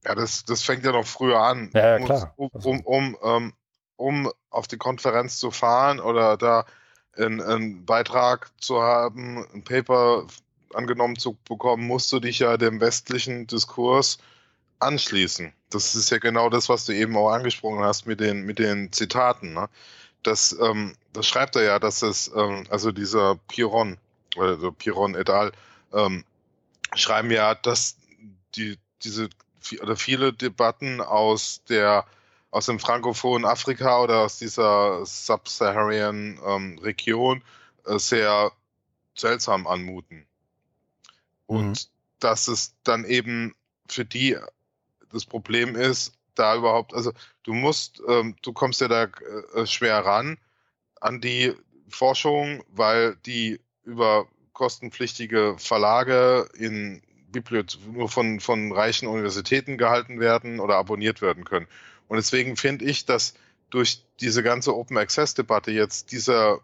Ja, 0.05 0.15
das, 0.15 0.45
das 0.45 0.63
fängt 0.63 0.85
ja 0.85 0.93
noch 0.93 1.05
früher 1.05 1.39
an. 1.39 1.69
Ja, 1.73 1.97
ja 1.97 2.05
klar. 2.05 2.33
Um, 2.37 2.49
um, 2.53 2.81
um, 2.85 3.15
um, 3.15 3.53
um 3.97 4.31
auf 4.49 4.67
die 4.67 4.77
Konferenz 4.77 5.37
zu 5.37 5.51
fahren 5.51 5.99
oder 5.99 6.37
da 6.37 6.65
einen, 7.17 7.41
einen 7.41 7.85
Beitrag 7.85 8.51
zu 8.59 8.81
haben, 8.81 9.45
ein 9.53 9.63
Paper 9.63 10.27
angenommen 10.73 11.17
zu 11.17 11.37
bekommen, 11.47 11.87
musst 11.87 12.11
du 12.11 12.19
dich 12.19 12.39
ja 12.39 12.57
dem 12.57 12.79
westlichen 12.81 13.47
Diskurs 13.47 14.19
anschließen. 14.79 15.53
Das 15.69 15.95
ist 15.95 16.09
ja 16.11 16.19
genau 16.19 16.49
das, 16.49 16.69
was 16.69 16.85
du 16.85 16.93
eben 16.93 17.17
auch 17.17 17.29
angesprochen 17.29 17.83
hast 17.83 18.05
mit 18.05 18.19
den, 18.19 18.45
mit 18.45 18.59
den 18.59 18.91
Zitaten. 18.91 19.53
Ne? 19.53 19.69
Das, 20.23 20.55
ähm, 20.61 20.95
das 21.13 21.27
schreibt 21.27 21.55
er 21.55 21.63
ja, 21.63 21.79
dass 21.79 22.01
es, 22.01 22.31
ähm, 22.35 22.65
also 22.69 22.91
dieser 22.91 23.35
Piron, 23.47 23.97
also 24.37 24.71
Piron 24.71 25.15
et 25.15 25.29
al., 25.29 25.51
ähm, 25.93 26.23
schreiben 26.95 27.31
ja, 27.31 27.55
dass 27.55 27.97
die, 28.55 28.77
diese 29.03 29.29
oder 29.81 29.97
viele 29.97 30.31
Debatten 30.31 31.01
aus 31.01 31.61
der 31.67 32.05
aus 32.57 32.65
dem 32.65 32.79
frankophonen 32.79 33.45
Afrika 33.45 34.01
oder 34.01 34.21
aus 34.21 34.39
dieser 34.39 35.05
Sub-Saharan 35.05 36.39
ähm, 36.43 36.79
Region 36.79 37.43
äh, 37.85 37.99
sehr 37.99 38.51
seltsam 39.15 39.67
anmuten. 39.67 40.25
Und 41.45 41.69
mhm. 41.69 41.89
dass 42.19 42.47
es 42.47 42.73
dann 42.83 43.05
eben 43.05 43.53
für 43.87 44.05
die 44.05 44.37
das 45.11 45.25
Problem 45.25 45.75
ist, 45.75 46.13
da 46.33 46.55
überhaupt, 46.55 46.95
also 46.95 47.11
du 47.43 47.53
musst, 47.53 48.01
ähm, 48.07 48.35
du 48.41 48.53
kommst 48.53 48.81
ja 48.81 48.87
da 48.87 49.03
äh, 49.03 49.67
schwer 49.67 50.03
ran 50.03 50.39
an 50.99 51.21
die 51.21 51.53
Forschung, 51.89 52.63
weil 52.69 53.17
die 53.17 53.61
über 53.83 54.27
kostenpflichtige 54.53 55.57
Verlage 55.59 56.49
in 56.57 57.03
Bibliothek 57.27 57.85
nur 57.93 58.09
von, 58.09 58.39
von 58.39 58.71
reichen 58.71 59.07
Universitäten 59.07 59.77
gehalten 59.77 60.19
werden 60.19 60.59
oder 60.59 60.77
abonniert 60.77 61.21
werden 61.21 61.45
können. 61.45 61.67
Und 62.07 62.17
deswegen 62.17 62.55
finde 62.55 62.85
ich, 62.85 63.05
dass 63.05 63.33
durch 63.69 64.03
diese 64.19 64.43
ganze 64.43 64.75
Open 64.75 64.97
Access 64.97 65.33
Debatte 65.33 65.71
jetzt 65.71 66.11
dieser, 66.11 66.59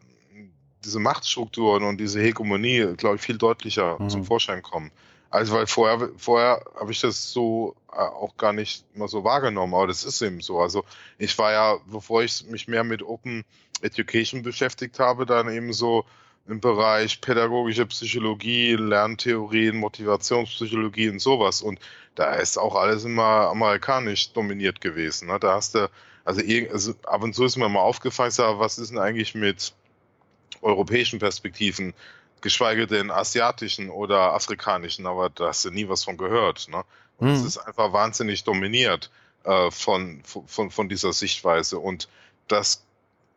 diese 0.83 0.99
Machtstrukturen 0.99 1.83
und 1.83 1.99
diese 1.99 2.21
Hegemonie, 2.21 2.93
glaube 2.97 3.17
ich, 3.17 3.21
viel 3.21 3.37
deutlicher 3.37 4.01
mhm. 4.01 4.09
zum 4.09 4.23
Vorschein 4.25 4.61
kommen. 4.61 4.91
Also 5.29 5.55
weil 5.55 5.65
vorher, 5.65 6.09
vorher 6.17 6.63
habe 6.79 6.91
ich 6.91 7.01
das 7.01 7.31
so 7.31 7.75
äh, 7.91 7.95
auch 7.95 8.37
gar 8.37 8.53
nicht 8.53 8.85
immer 8.93 9.07
so 9.07 9.23
wahrgenommen, 9.23 9.73
aber 9.73 9.87
das 9.87 10.03
ist 10.03 10.21
eben 10.21 10.41
so. 10.41 10.59
Also 10.59 10.85
ich 11.17 11.35
war 11.39 11.51
ja, 11.51 11.77
bevor 11.87 12.21
ich 12.21 12.45
mich 12.45 12.67
mehr 12.67 12.83
mit 12.83 13.01
Open 13.01 13.43
Education 13.81 14.43
beschäftigt 14.43 14.99
habe, 14.99 15.25
dann 15.25 15.49
eben 15.51 15.73
so 15.73 16.05
im 16.47 16.59
Bereich 16.59 17.21
pädagogische 17.21 17.85
Psychologie, 17.85 18.73
Lerntheorien, 18.73 19.77
Motivationspsychologie 19.77 21.09
und 21.09 21.19
sowas. 21.19 21.61
Und 21.61 21.79
da 22.15 22.33
ist 22.35 22.57
auch 22.57 22.75
alles 22.75 23.05
immer 23.05 23.49
amerikanisch 23.49 24.33
dominiert 24.33 24.81
gewesen. 24.81 25.29
Ne? 25.29 25.39
Da 25.39 25.53
hast 25.53 25.75
du, 25.75 25.89
also, 26.25 26.41
also 26.71 26.93
ab 27.03 27.23
und 27.23 27.33
zu 27.33 27.45
ist 27.45 27.55
mir 27.55 27.69
mal 27.69 27.79
aufgefallen, 27.79 28.31
sag, 28.31 28.59
was 28.59 28.77
ist 28.77 28.91
denn 28.91 28.99
eigentlich 28.99 29.35
mit 29.35 29.73
europäischen 30.61 31.19
Perspektiven, 31.19 31.93
geschweige 32.41 32.87
denn 32.87 33.09
asiatischen 33.09 33.89
oder 33.89 34.33
afrikanischen, 34.33 35.07
aber 35.07 35.29
da 35.29 35.47
hast 35.47 35.63
du 35.63 35.71
nie 35.71 35.87
was 35.87 36.03
von 36.03 36.17
gehört. 36.17 36.67
Ne? 36.69 36.83
Und 37.17 37.29
es 37.29 37.41
mhm. 37.41 37.47
ist 37.47 37.57
einfach 37.57 37.93
wahnsinnig 37.93 38.43
dominiert 38.43 39.11
äh, 39.45 39.71
von, 39.71 40.21
von, 40.25 40.71
von 40.71 40.89
dieser 40.89 41.13
Sichtweise. 41.13 41.79
Und 41.79 42.09
das, 42.49 42.83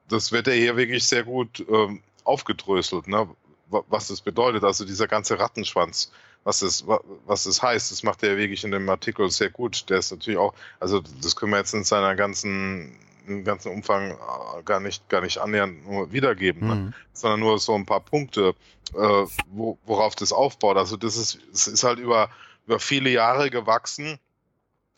das 0.08 0.32
wird 0.32 0.48
ja 0.48 0.54
hier 0.54 0.76
wirklich 0.76 1.04
sehr 1.04 1.22
gut 1.22 1.64
ähm, 1.68 2.02
aufgedröselt, 2.26 3.08
ne? 3.08 3.28
was 3.68 4.08
das 4.08 4.20
bedeutet. 4.20 4.64
Also 4.64 4.84
dieser 4.84 5.08
ganze 5.08 5.38
Rattenschwanz, 5.38 6.12
was 6.44 6.60
das, 6.60 6.86
was 6.86 7.44
das 7.44 7.62
heißt, 7.62 7.90
das 7.90 8.02
macht 8.02 8.22
er 8.22 8.36
wirklich 8.36 8.62
in 8.64 8.70
dem 8.70 8.88
Artikel 8.88 9.28
sehr 9.30 9.50
gut. 9.50 9.90
Der 9.90 9.98
ist 9.98 10.12
natürlich 10.12 10.38
auch, 10.38 10.54
also 10.78 11.02
das 11.20 11.34
können 11.34 11.52
wir 11.52 11.58
jetzt 11.58 11.74
in 11.74 11.84
seiner 11.84 12.14
ganzen 12.14 12.96
im 13.26 13.44
ganzen 13.44 13.72
Umfang 13.72 14.12
äh, 14.12 14.62
gar 14.64 14.80
nicht, 14.80 15.08
gar 15.08 15.20
nicht 15.20 15.38
annähernd 15.38 15.86
nur 15.86 16.12
wiedergeben, 16.12 16.68
ne? 16.68 16.74
mhm. 16.74 16.94
sondern 17.12 17.40
nur 17.40 17.58
so 17.58 17.74
ein 17.74 17.86
paar 17.86 18.00
Punkte, 18.00 18.54
äh, 18.94 19.26
wo, 19.48 19.78
worauf 19.84 20.14
das 20.14 20.32
aufbaut. 20.32 20.76
Also 20.76 20.96
das 20.96 21.16
ist, 21.16 21.38
es 21.52 21.66
ist 21.66 21.84
halt 21.84 21.98
über, 21.98 22.30
über 22.66 22.78
viele 22.78 23.10
Jahre 23.10 23.50
gewachsen, 23.50 24.18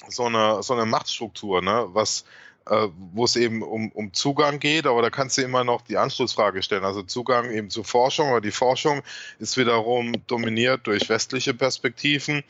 so 0.08 0.24
eine, 0.26 0.62
so 0.62 0.74
eine 0.74 0.86
Machtstruktur, 0.86 1.62
ne? 1.62 1.86
was, 1.92 2.24
äh, 2.68 2.88
wo 3.12 3.24
es 3.24 3.36
eben 3.36 3.62
um, 3.62 3.90
um 3.92 4.12
Zugang 4.12 4.58
geht, 4.60 4.86
aber 4.86 5.02
da 5.02 5.10
kannst 5.10 5.38
du 5.38 5.42
immer 5.42 5.64
noch 5.64 5.82
die 5.82 5.96
Anschlussfrage 5.96 6.62
stellen. 6.62 6.84
Also 6.84 7.02
Zugang 7.02 7.50
eben 7.50 7.70
zur 7.70 7.84
Forschung, 7.84 8.28
aber 8.28 8.40
die 8.40 8.50
Forschung 8.50 9.02
ist 9.38 9.56
wiederum 9.56 10.12
dominiert 10.26 10.86
durch 10.86 11.08
westliche 11.08 11.54
Perspektiven 11.54 12.44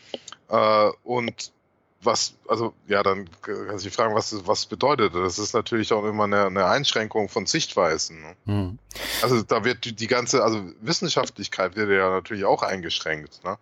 äh, 0.49 0.91
und 1.05 1.53
was, 2.01 2.37
also 2.47 2.75
ja, 2.87 3.03
dann 3.03 3.29
kannst 3.43 3.85
du 3.85 3.89
dich 3.89 3.97
fragen, 3.97 4.15
was 4.15 4.47
was 4.47 4.67
bedeutet 4.67 5.15
das? 5.15 5.37
Das 5.37 5.39
ist 5.39 5.53
natürlich 5.53 5.93
auch 5.93 6.05
immer 6.05 6.25
eine, 6.25 6.47
eine 6.47 6.67
Einschränkung 6.67 7.29
von 7.29 7.47
Sichtweisen. 7.47 8.21
Ne? 8.21 8.37
Hm. 8.47 8.79
Also 9.23 9.43
da 9.43 9.65
wird 9.65 9.85
die, 9.85 9.95
die, 9.95 10.07
ganze, 10.07 10.45
also 10.45 10.63
Wissenschaftlichkeit 10.81 11.75
wird 11.75 11.91
ja 11.91 12.11
natürlich 12.11 12.45
auch 12.45 12.63
eingeschränkt. 12.63 13.43
Ne? 13.45 13.59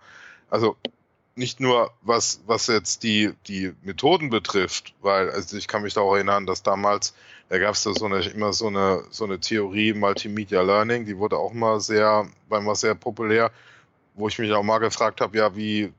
Also 0.50 0.76
nicht 1.36 1.60
nur 1.60 1.92
was, 2.02 2.40
was 2.46 2.66
jetzt 2.66 3.02
die, 3.02 3.32
die 3.46 3.74
Methoden 3.82 4.30
betrifft, 4.30 4.94
weil 5.02 5.30
also 5.30 5.56
ich 5.56 5.68
kann 5.68 5.82
mich 5.82 5.94
da 5.94 6.00
auch 6.00 6.14
erinnern, 6.14 6.46
dass 6.46 6.62
damals, 6.62 7.14
da 7.50 7.58
gab 7.58 7.74
es 7.74 7.82
da 7.84 7.92
so 7.92 8.06
eine, 8.06 8.20
immer 8.20 8.52
so 8.54 8.68
eine, 8.68 9.04
so 9.10 9.24
eine 9.24 9.38
Theorie 9.38 9.92
Multimedia 9.92 10.62
Learning, 10.62 11.04
die 11.04 11.18
wurde 11.18 11.36
auch 11.36 11.52
mal 11.52 11.78
sehr, 11.80 12.26
war 12.48 12.60
mal 12.62 12.74
sehr 12.74 12.94
populär, 12.94 13.52
wo 14.14 14.28
ich 14.28 14.38
mich 14.38 14.50
auch 14.52 14.62
mal 14.62 14.78
gefragt 14.78 15.20
habe, 15.20 15.36
ja, 15.36 15.54
wie 15.54 15.92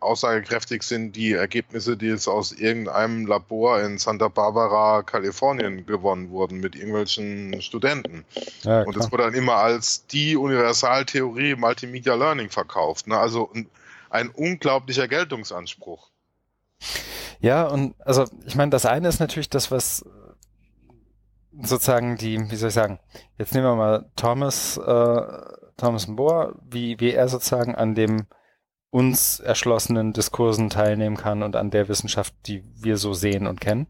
aussagekräftig 0.00 0.84
sind 0.84 1.16
die 1.16 1.32
Ergebnisse, 1.32 1.96
die 1.96 2.06
jetzt 2.06 2.28
aus 2.28 2.52
irgendeinem 2.52 3.26
Labor 3.26 3.82
in 3.82 3.98
Santa 3.98 4.28
Barbara, 4.28 5.02
Kalifornien 5.02 5.86
gewonnen 5.86 6.30
wurden 6.30 6.60
mit 6.60 6.76
irgendwelchen 6.76 7.60
Studenten. 7.60 8.24
Ja, 8.62 8.82
und 8.82 8.96
das 8.96 9.10
wurde 9.10 9.24
dann 9.24 9.34
immer 9.34 9.56
als 9.56 10.06
die 10.06 10.36
Universaltheorie 10.36 11.56
Multimedia 11.56 12.14
Learning 12.14 12.48
verkauft. 12.48 13.08
Ne? 13.08 13.18
Also 13.18 13.50
ein 14.10 14.30
unglaublicher 14.30 15.08
Geltungsanspruch. 15.08 16.10
Ja, 17.40 17.66
und 17.66 17.94
also 18.04 18.24
ich 18.46 18.56
meine, 18.56 18.70
das 18.70 18.86
eine 18.86 19.08
ist 19.08 19.20
natürlich 19.20 19.50
das, 19.50 19.70
was 19.70 20.04
sozusagen 21.60 22.16
die, 22.16 22.50
wie 22.50 22.56
soll 22.56 22.68
ich 22.68 22.74
sagen, 22.74 23.00
jetzt 23.36 23.54
nehmen 23.54 23.66
wir 23.66 23.76
mal 23.76 24.10
Thomas, 24.16 24.76
äh, 24.76 25.22
Thomas 25.76 26.06
Bohr, 26.14 26.56
wie, 26.68 26.98
wie 27.00 27.12
er 27.12 27.28
sozusagen 27.28 27.74
an 27.74 27.94
dem 27.94 28.26
uns 28.90 29.38
erschlossenen 29.40 30.14
Diskursen 30.14 30.70
teilnehmen 30.70 31.16
kann 31.16 31.42
und 31.42 31.56
an 31.56 31.70
der 31.70 31.88
Wissenschaft, 31.88 32.34
die 32.46 32.64
wir 32.80 32.96
so 32.96 33.12
sehen 33.12 33.46
und 33.46 33.60
kennen. 33.60 33.86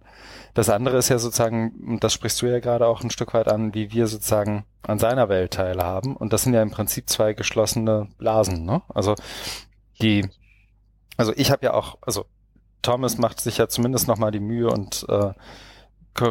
Das 0.54 0.70
andere 0.70 0.96
ist 0.96 1.08
ja 1.08 1.18
sozusagen, 1.18 1.70
und 1.86 2.02
das 2.02 2.12
sprichst 2.12 2.42
du 2.42 2.46
ja 2.46 2.58
gerade 2.58 2.86
auch 2.86 3.02
ein 3.02 3.10
Stück 3.10 3.32
weit 3.32 3.46
an, 3.46 3.74
wie 3.74 3.92
wir 3.92 4.08
sozusagen 4.08 4.64
an 4.82 4.98
seiner 4.98 5.28
Welt 5.28 5.52
teilhaben. 5.52 6.16
Und 6.16 6.32
das 6.32 6.42
sind 6.42 6.54
ja 6.54 6.62
im 6.62 6.72
Prinzip 6.72 7.08
zwei 7.08 7.32
geschlossene 7.32 8.08
Blasen. 8.18 8.64
Ne? 8.64 8.82
Also 8.88 9.14
die, 10.02 10.28
also 11.16 11.32
ich 11.36 11.50
habe 11.50 11.66
ja 11.66 11.74
auch, 11.74 11.98
also 12.00 12.26
Thomas 12.82 13.18
macht 13.18 13.40
sich 13.40 13.58
ja 13.58 13.68
zumindest 13.68 14.08
nochmal 14.08 14.30
die 14.30 14.40
Mühe 14.40 14.68
und 14.70 15.04
äh, 15.08 15.32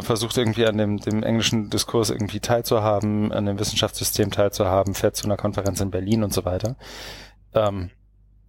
versucht 0.01 0.37
irgendwie 0.37 0.65
an 0.65 0.77
dem, 0.77 0.97
dem 0.97 1.23
englischen 1.23 1.69
Diskurs 1.69 2.09
irgendwie 2.09 2.39
teilzuhaben, 2.39 3.31
an 3.31 3.45
dem 3.45 3.59
Wissenschaftssystem 3.59 4.31
teilzuhaben, 4.31 4.93
fährt 4.93 5.15
zu 5.15 5.25
einer 5.25 5.37
Konferenz 5.37 5.79
in 5.79 5.91
Berlin 5.91 6.23
und 6.23 6.33
so 6.33 6.45
weiter. 6.45 6.75
Ähm, 7.53 7.91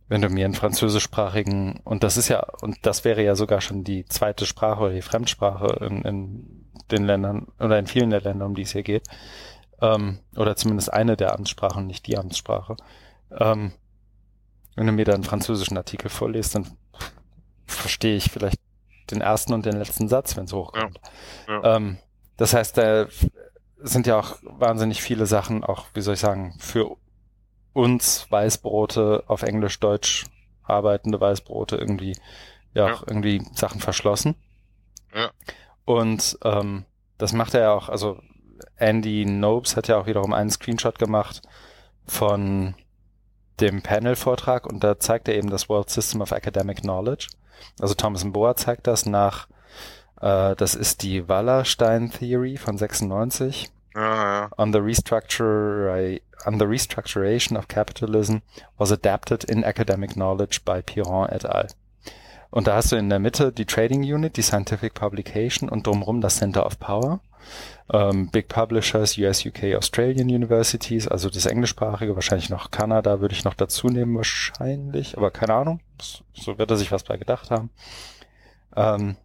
wenn 0.08 0.22
du 0.22 0.30
mir 0.30 0.46
einen 0.46 0.54
französischsprachigen, 0.54 1.80
und 1.84 2.02
das 2.02 2.16
ist 2.16 2.28
ja, 2.28 2.44
und 2.62 2.78
das 2.82 3.04
wäre 3.04 3.22
ja 3.22 3.34
sogar 3.34 3.60
schon 3.60 3.84
die 3.84 4.06
zweite 4.06 4.46
Sprache 4.46 4.80
oder 4.80 4.94
die 4.94 5.02
Fremdsprache 5.02 5.84
in, 5.84 6.02
in 6.02 6.64
den 6.90 7.04
Ländern 7.04 7.48
oder 7.60 7.78
in 7.78 7.86
vielen 7.86 8.10
der 8.10 8.22
Länder, 8.22 8.46
um 8.46 8.54
die 8.54 8.62
es 8.62 8.72
hier 8.72 8.82
geht, 8.82 9.04
ähm, 9.82 10.20
oder 10.36 10.56
zumindest 10.56 10.92
eine 10.92 11.16
der 11.16 11.34
Amtssprachen, 11.34 11.86
nicht 11.86 12.06
die 12.06 12.16
Amtssprache, 12.16 12.76
ähm, 13.38 13.72
wenn 14.78 14.86
du 14.86 14.92
mir 14.92 15.04
da 15.04 15.12
einen 15.12 15.24
französischen 15.24 15.76
Artikel 15.76 16.08
vorliest, 16.08 16.54
dann 16.54 16.76
verstehe 17.66 18.16
ich 18.16 18.30
vielleicht 18.30 18.60
den 19.10 19.20
ersten 19.20 19.52
und 19.52 19.66
den 19.66 19.76
letzten 19.76 20.08
Satz, 20.08 20.36
wenn 20.36 20.44
es 20.44 20.52
hochkommt. 20.52 21.00
Ja, 21.48 21.62
ja. 21.62 21.76
Ähm, 21.76 21.98
das 22.36 22.54
heißt, 22.54 22.78
da 22.78 23.06
sind 23.78 24.06
ja 24.06 24.20
auch 24.20 24.36
wahnsinnig 24.42 25.02
viele 25.02 25.26
Sachen, 25.26 25.64
auch, 25.64 25.86
wie 25.94 26.00
soll 26.00 26.14
ich 26.14 26.20
sagen, 26.20 26.54
für 26.60 26.96
uns 27.72 28.30
Weißbrote 28.30 29.24
auf 29.26 29.42
Englisch, 29.42 29.80
Deutsch 29.80 30.26
arbeitende 30.62 31.20
Weißbrote 31.20 31.76
irgendwie, 31.76 32.16
ja, 32.72 32.86
ja. 32.86 32.94
auch 32.94 33.02
irgendwie 33.04 33.42
Sachen 33.54 33.80
verschlossen. 33.80 34.36
Ja. 35.12 35.30
Und 35.86 36.38
ähm, 36.44 36.84
das 37.16 37.32
macht 37.32 37.54
er 37.54 37.62
ja 37.62 37.72
auch, 37.72 37.88
also 37.88 38.20
Andy 38.76 39.24
Nobes 39.24 39.76
hat 39.76 39.88
ja 39.88 39.98
auch 39.98 40.06
wiederum 40.06 40.32
einen 40.32 40.50
Screenshot 40.50 41.00
gemacht 41.00 41.42
von 42.06 42.76
dem 43.60 43.82
Panel-Vortrag 43.82 44.66
und 44.66 44.82
da 44.84 44.98
zeigt 44.98 45.28
er 45.28 45.34
eben 45.34 45.50
das 45.50 45.68
World 45.68 45.90
System 45.90 46.20
of 46.20 46.32
Academic 46.32 46.82
Knowledge. 46.82 47.28
Also 47.80 47.94
Thomas 47.94 48.24
Boa 48.24 48.56
zeigt 48.56 48.86
das 48.86 49.06
nach, 49.06 49.48
äh, 50.20 50.54
das 50.56 50.74
ist 50.74 51.02
die 51.02 51.28
Wallerstein 51.28 52.10
Theory 52.10 52.56
von 52.56 52.78
96. 52.78 53.70
Ja, 53.94 54.14
ja. 54.14 54.50
On 54.56 54.72
the 54.72 54.78
restructure, 54.78 56.20
on 56.46 56.58
the 56.58 56.64
restructuration 56.64 57.56
of 57.56 57.68
capitalism 57.68 58.38
was 58.76 58.92
adapted 58.92 59.44
in 59.44 59.64
academic 59.64 60.12
knowledge 60.12 60.60
by 60.64 60.82
Piron 60.82 61.28
et 61.28 61.44
al. 61.44 61.68
Und 62.50 62.66
da 62.66 62.76
hast 62.76 62.92
du 62.92 62.96
in 62.96 63.10
der 63.10 63.18
Mitte 63.18 63.52
die 63.52 63.66
Trading 63.66 64.02
Unit, 64.02 64.36
die 64.36 64.42
Scientific 64.42 64.94
Publication 64.94 65.68
und 65.68 65.86
drumherum 65.86 66.20
das 66.20 66.36
Center 66.36 66.64
of 66.64 66.78
Power. 66.78 67.20
Ähm, 67.92 68.30
Big 68.30 68.48
Publishers, 68.48 69.16
US, 69.18 69.44
UK, 69.46 69.74
Australian 69.76 70.28
Universities, 70.28 71.08
also 71.08 71.30
das 71.30 71.46
englischsprachige, 71.46 72.14
wahrscheinlich 72.14 72.50
noch 72.50 72.70
Kanada 72.70 73.20
würde 73.20 73.34
ich 73.34 73.44
noch 73.44 73.54
dazu 73.54 73.88
nehmen, 73.88 74.16
wahrscheinlich, 74.16 75.16
aber 75.16 75.30
keine 75.30 75.54
Ahnung. 75.54 75.80
So 76.34 76.58
wird 76.58 76.70
er 76.70 76.76
sich 76.76 76.92
was 76.92 77.04
bei 77.04 77.16
gedacht 77.16 77.50
haben. 77.50 77.70
Ähm, 78.76 79.16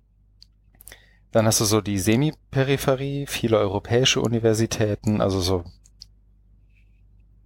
dann 1.31 1.45
hast 1.45 1.59
du 1.59 1.65
so 1.65 1.81
die 1.81 1.99
Semi-Peripherie, 1.99 3.25
viele 3.27 3.57
europäische 3.57 4.21
Universitäten, 4.21 5.19
also 5.19 5.39
so 5.39 5.63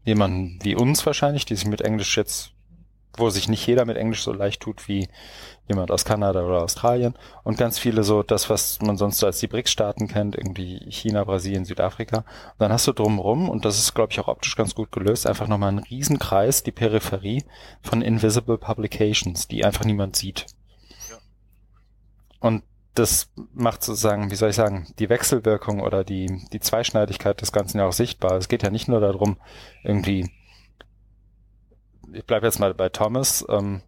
jemanden 0.04 0.60
wie 0.62 0.76
uns 0.76 1.06
wahrscheinlich, 1.06 1.46
die 1.46 1.56
sich 1.56 1.68
mit 1.68 1.82
Englisch 1.82 2.16
jetzt 2.18 2.52
wo 3.18 3.30
sich 3.30 3.50
nicht 3.50 3.66
jeder 3.68 3.86
mit 3.86 3.98
Englisch 3.98 4.24
so 4.24 4.32
leicht 4.32 4.62
tut 4.62 4.88
wie 4.88 5.10
jemand 5.68 5.92
aus 5.92 6.06
Kanada 6.06 6.46
oder 6.46 6.64
Australien 6.64 7.16
und 7.44 7.58
ganz 7.58 7.78
viele 7.78 8.04
so 8.04 8.24
das, 8.24 8.50
was 8.50 8.80
man 8.82 8.98
sonst 8.98 9.18
so 9.18 9.26
als 9.26 9.40
die 9.40 9.48
BRICS-Staaten 9.48 10.08
kennt, 10.08 10.36
irgendwie 10.36 10.80
China, 10.90 11.24
Brasilien, 11.24 11.66
Südafrika. 11.66 12.20
Und 12.20 12.60
dann 12.60 12.72
hast 12.72 12.88
du 12.88 12.94
drumherum, 12.94 13.50
und 13.50 13.66
das 13.66 13.78
ist, 13.78 13.94
glaube 13.94 14.14
ich, 14.14 14.20
auch 14.20 14.30
optisch 14.30 14.56
ganz 14.56 14.76
gut 14.76 14.92
gelöst, 14.92 15.28
einfach 15.28 15.48
nochmal 15.48 15.70
einen 15.70 15.80
Riesenkreis, 15.80 16.64
die 16.64 16.72
Peripherie 16.72 17.44
von 17.82 18.02
Invisible 18.02 18.58
Publications, 18.58 19.48
die 19.48 19.66
einfach 19.66 19.84
niemand 19.84 20.16
sieht. 20.16 20.46
Und 22.40 22.64
das 22.94 23.30
macht 23.54 23.84
sozusagen, 23.84 24.32
wie 24.32 24.36
soll 24.36 24.50
ich 24.50 24.56
sagen, 24.56 24.88
die 24.98 25.10
Wechselwirkung 25.10 25.82
oder 25.82 26.04
die, 26.04 26.42
die 26.52 26.60
Zweischneidigkeit 26.60 27.42
des 27.42 27.52
Ganzen 27.52 27.78
ja 27.78 27.86
auch 27.86 27.94
sichtbar. 27.94 28.34
Es 28.34 28.48
geht 28.48 28.64
ja 28.64 28.72
nicht 28.72 28.88
nur 28.88 29.00
darum, 29.00 29.38
irgendwie 29.84 30.32
ich 32.14 32.26
bleibe 32.26 32.46
jetzt 32.46 32.60
mal 32.60 32.74
bei 32.74 32.90
Thomas, 32.90 33.46
ähm, 33.50 33.82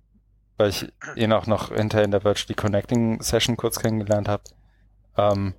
weil 0.58 0.70
ich 0.70 0.92
ihn 1.16 1.32
auch 1.32 1.48
noch 1.48 1.74
hinterher 1.74 2.06
in 2.06 2.12
der 2.12 2.24
Virtually 2.24 2.56
Connecting 2.56 3.22
Session 3.22 3.58
kurz 3.58 3.80
kennengelernt 3.80 4.28
habe, 4.28 4.44
ähm, 5.18 5.54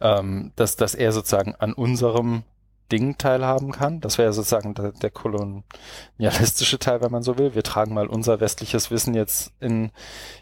ähm, 0.00 0.52
dass, 0.56 0.76
dass 0.76 0.94
er 0.94 1.12
sozusagen 1.12 1.54
an 1.56 1.72
unserem 1.72 2.44
Ding 2.90 3.18
teilhaben 3.18 3.72
kann. 3.72 4.00
Das 4.00 4.18
wäre 4.18 4.32
sozusagen 4.32 4.74
der, 4.74 4.92
der 4.92 5.10
kolonialistische 5.10 6.78
Teil, 6.78 7.00
wenn 7.02 7.12
man 7.12 7.22
so 7.22 7.38
will. 7.38 7.54
Wir 7.54 7.62
tragen 7.62 7.94
mal 7.94 8.06
unser 8.06 8.40
westliches 8.40 8.90
Wissen 8.90 9.14
jetzt 9.14 9.52
in 9.60 9.92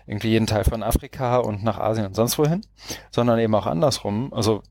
irgendwie 0.06 0.30
jeden 0.30 0.46
Teil 0.46 0.64
von 0.64 0.82
Afrika 0.82 1.38
und 1.38 1.62
nach 1.62 1.78
Asien 1.78 2.06
und 2.06 2.14
sonst 2.14 2.38
wohin, 2.38 2.62
sondern 3.10 3.38
eben 3.38 3.54
auch 3.54 3.66
andersrum. 3.66 4.32
Also 4.32 4.62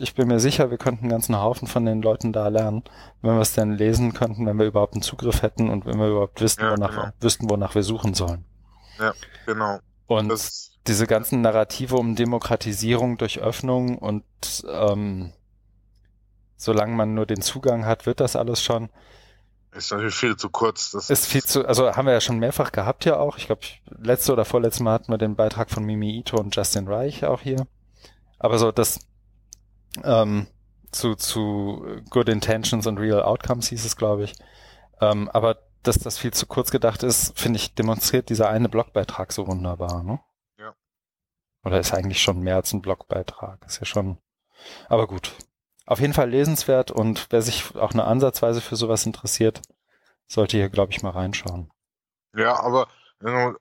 ich 0.00 0.14
bin 0.14 0.28
mir 0.28 0.40
sicher, 0.40 0.70
wir 0.70 0.78
könnten 0.78 1.04
einen 1.04 1.10
ganzen 1.10 1.36
Haufen 1.36 1.68
von 1.68 1.84
den 1.84 2.02
Leuten 2.02 2.32
da 2.32 2.48
lernen, 2.48 2.82
wenn 3.22 3.34
wir 3.34 3.40
es 3.40 3.54
denn 3.54 3.72
lesen 3.72 4.14
könnten, 4.14 4.46
wenn 4.46 4.58
wir 4.58 4.66
überhaupt 4.66 4.94
einen 4.94 5.02
Zugriff 5.02 5.42
hätten 5.42 5.70
und 5.70 5.86
wenn 5.86 5.98
wir 5.98 6.08
überhaupt 6.08 6.40
wüssten, 6.40 6.62
ja, 6.62 6.72
wonach, 6.72 6.90
genau. 6.90 7.08
wüssten, 7.20 7.50
wonach 7.50 7.74
wir 7.74 7.82
suchen 7.82 8.14
sollen. 8.14 8.44
Ja, 8.98 9.12
genau. 9.46 9.78
Und 10.06 10.28
das 10.28 10.68
diese 10.88 11.06
ganzen 11.06 11.42
Narrative 11.42 11.96
um 11.96 12.16
Demokratisierung 12.16 13.18
durch 13.18 13.40
Öffnung 13.40 13.98
und 13.98 14.24
ähm, 14.68 15.32
solange 16.56 16.94
man 16.94 17.14
nur 17.14 17.26
den 17.26 17.42
Zugang 17.42 17.84
hat, 17.84 18.06
wird 18.06 18.20
das 18.20 18.34
alles 18.34 18.62
schon. 18.62 18.88
Ist 19.72 19.92
natürlich 19.92 20.14
viel 20.14 20.36
zu 20.36 20.48
kurz. 20.48 20.92
Das 20.92 21.10
ist 21.10 21.26
viel 21.26 21.44
zu, 21.44 21.66
also 21.66 21.94
haben 21.94 22.06
wir 22.06 22.14
ja 22.14 22.22
schon 22.22 22.38
mehrfach 22.38 22.72
gehabt 22.72 23.04
ja 23.04 23.18
auch. 23.18 23.36
Ich 23.36 23.46
glaube, 23.46 23.60
letzte 24.00 24.32
oder 24.32 24.46
vorletzte 24.46 24.82
Mal 24.82 24.94
hatten 24.94 25.12
wir 25.12 25.18
den 25.18 25.36
Beitrag 25.36 25.70
von 25.70 25.84
Mimi 25.84 26.18
Ito 26.18 26.38
und 26.38 26.56
Justin 26.56 26.88
Reich 26.88 27.24
auch 27.26 27.42
hier. 27.42 27.66
Aber 28.38 28.58
so, 28.58 28.72
das, 28.72 28.98
ähm, 30.04 30.46
zu, 30.92 31.14
zu 31.14 32.02
Good 32.10 32.28
Intentions 32.28 32.86
und 32.86 32.98
Real 32.98 33.22
Outcomes 33.22 33.68
hieß 33.68 33.84
es, 33.84 33.96
glaube 33.96 34.24
ich. 34.24 34.34
Ähm, 35.00 35.28
aber 35.30 35.58
dass 35.82 35.98
das 35.98 36.18
viel 36.18 36.32
zu 36.32 36.46
kurz 36.46 36.70
gedacht 36.70 37.02
ist, 37.02 37.38
finde 37.38 37.58
ich, 37.58 37.74
demonstriert 37.74 38.28
dieser 38.28 38.48
eine 38.48 38.68
Blogbeitrag 38.68 39.32
so 39.32 39.46
wunderbar, 39.46 40.02
ne? 40.02 40.20
Ja. 40.58 40.74
Oder 41.64 41.80
ist 41.80 41.94
eigentlich 41.94 42.20
schon 42.22 42.40
mehr 42.40 42.56
als 42.56 42.72
ein 42.72 42.82
Blogbeitrag. 42.82 43.64
Ist 43.66 43.80
ja 43.80 43.86
schon. 43.86 44.18
Aber 44.88 45.06
gut. 45.06 45.32
Auf 45.86 46.00
jeden 46.00 46.12
Fall 46.12 46.28
lesenswert 46.28 46.90
und 46.90 47.28
wer 47.30 47.40
sich 47.40 47.74
auch 47.76 47.92
eine 47.92 48.04
Ansatzweise 48.04 48.60
für 48.60 48.76
sowas 48.76 49.06
interessiert, 49.06 49.62
sollte 50.26 50.58
hier, 50.58 50.68
glaube 50.68 50.92
ich, 50.92 51.02
mal 51.02 51.10
reinschauen. 51.10 51.70
Ja, 52.36 52.60
aber 52.60 52.88
äh, 53.20 53.52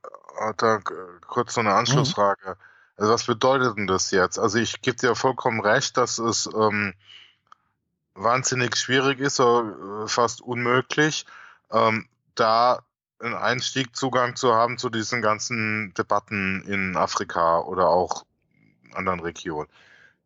da 0.58 0.80
kurz 1.26 1.54
so 1.54 1.62
eine 1.62 1.74
Anschlussfrage. 1.74 2.50
Mhm. 2.50 2.67
Also 2.98 3.14
was 3.14 3.26
bedeutet 3.26 3.78
denn 3.78 3.88
das 3.88 4.12
jetzt? 4.12 4.40
Also 4.40 4.58
ich 4.58 4.82
gebe 4.82 4.98
dir 4.98 5.16
vollkommen 5.16 5.62
recht, 5.62 5.98
dass 5.98 6.18
es 6.18 6.50
ähm, 6.54 6.94
wahnsinnig 8.16 8.76
schwierig 8.76 9.20
ist, 9.20 9.40
oder 9.40 10.04
äh, 10.04 10.08
fast 10.08 10.42
unmöglich, 10.42 11.26
ähm, 11.72 12.08
da 12.36 12.84
einen 13.20 13.36
Einstieg, 13.36 13.96
Zugang 13.96 14.36
zu 14.36 14.54
haben 14.54 14.78
zu 14.78 14.90
diesen 14.90 15.22
ganzen 15.22 15.94
Debatten 15.94 16.64
in 16.68 16.98
Afrika 16.98 17.60
oder 17.60 17.88
auch 17.90 18.26
anderen 18.94 19.20
Regionen. 19.20 19.70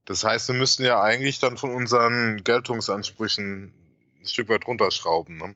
Das 0.06 0.24
heißt, 0.24 0.48
wir 0.50 0.56
müssen 0.56 0.84
ja 0.84 1.02
eigentlich 1.02 1.40
dann 1.40 1.58
von 1.58 1.72
unseren 1.72 2.44
Geltungsansprüchen 2.44 3.74
ein 4.20 4.26
Stück 4.26 4.50
weit 4.50 4.68
runterschrauben. 4.68 5.38
Ne? 5.38 5.56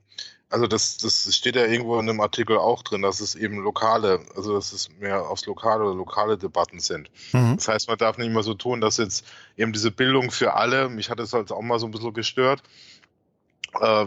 Also 0.50 0.68
das, 0.68 0.98
das 0.98 1.36
steht 1.36 1.56
ja 1.56 1.66
irgendwo 1.66 2.00
in 2.00 2.06
dem 2.06 2.22
Artikel 2.22 2.58
auch 2.58 2.84
drin, 2.84 3.02
dass 3.02 3.20
es 3.20 3.36
eben 3.36 3.58
lokale, 3.60 4.22
also 4.36 4.54
dass 4.54 4.74
es 4.74 4.90
mehr 5.00 5.28
aufs 5.28 5.46
lokale 5.46 5.84
oder 5.84 5.96
lokale 5.96 6.38
Debatten 6.38 6.80
sind. 6.80 7.10
Mhm. 7.34 7.56
Das 7.56 7.68
heißt, 7.68 7.88
man 7.88 7.98
darf 7.98 8.18
nicht 8.18 8.32
mehr 8.32 8.44
so 8.44 8.54
tun, 8.54 8.80
dass 8.80 8.98
jetzt 8.98 9.26
eben 9.58 9.74
diese 9.74 9.92
Bildung 9.92 10.30
für 10.30 10.54
alle, 10.54 10.88
mich 10.90 11.10
hat 11.10 11.20
es 11.20 11.34
halt 11.34 11.52
auch 11.52 11.62
mal 11.62 11.80
so 11.80 11.88
ein 11.88 11.92
bisschen 11.92 12.14
gestört, 12.14 12.62
äh, 13.82 14.06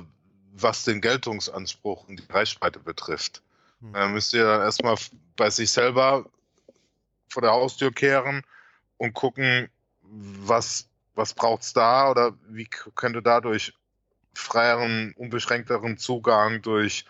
was 0.54 0.84
den 0.84 1.00
Geltungsanspruch 1.00 2.08
und 2.08 2.20
die 2.20 2.32
Reichweite 2.32 2.78
betrifft. 2.78 3.42
Mhm. 3.80 3.92
Dann 3.92 4.12
müsst 4.12 4.32
ihr 4.32 4.44
dann 4.44 4.60
erstmal 4.60 4.96
bei 5.36 5.50
sich 5.50 5.70
selber 5.70 6.24
vor 7.28 7.42
der 7.42 7.52
Haustür 7.52 7.92
kehren 7.92 8.42
und 8.96 9.12
gucken, 9.12 9.68
was, 10.02 10.88
was 11.14 11.34
braucht's 11.34 11.72
da 11.72 12.10
oder 12.10 12.32
wie 12.48 12.66
könnte 12.66 13.22
dadurch 13.22 13.74
freieren, 14.38 15.12
unbeschränkteren 15.16 15.98
Zugang 15.98 16.62
durch 16.62 17.04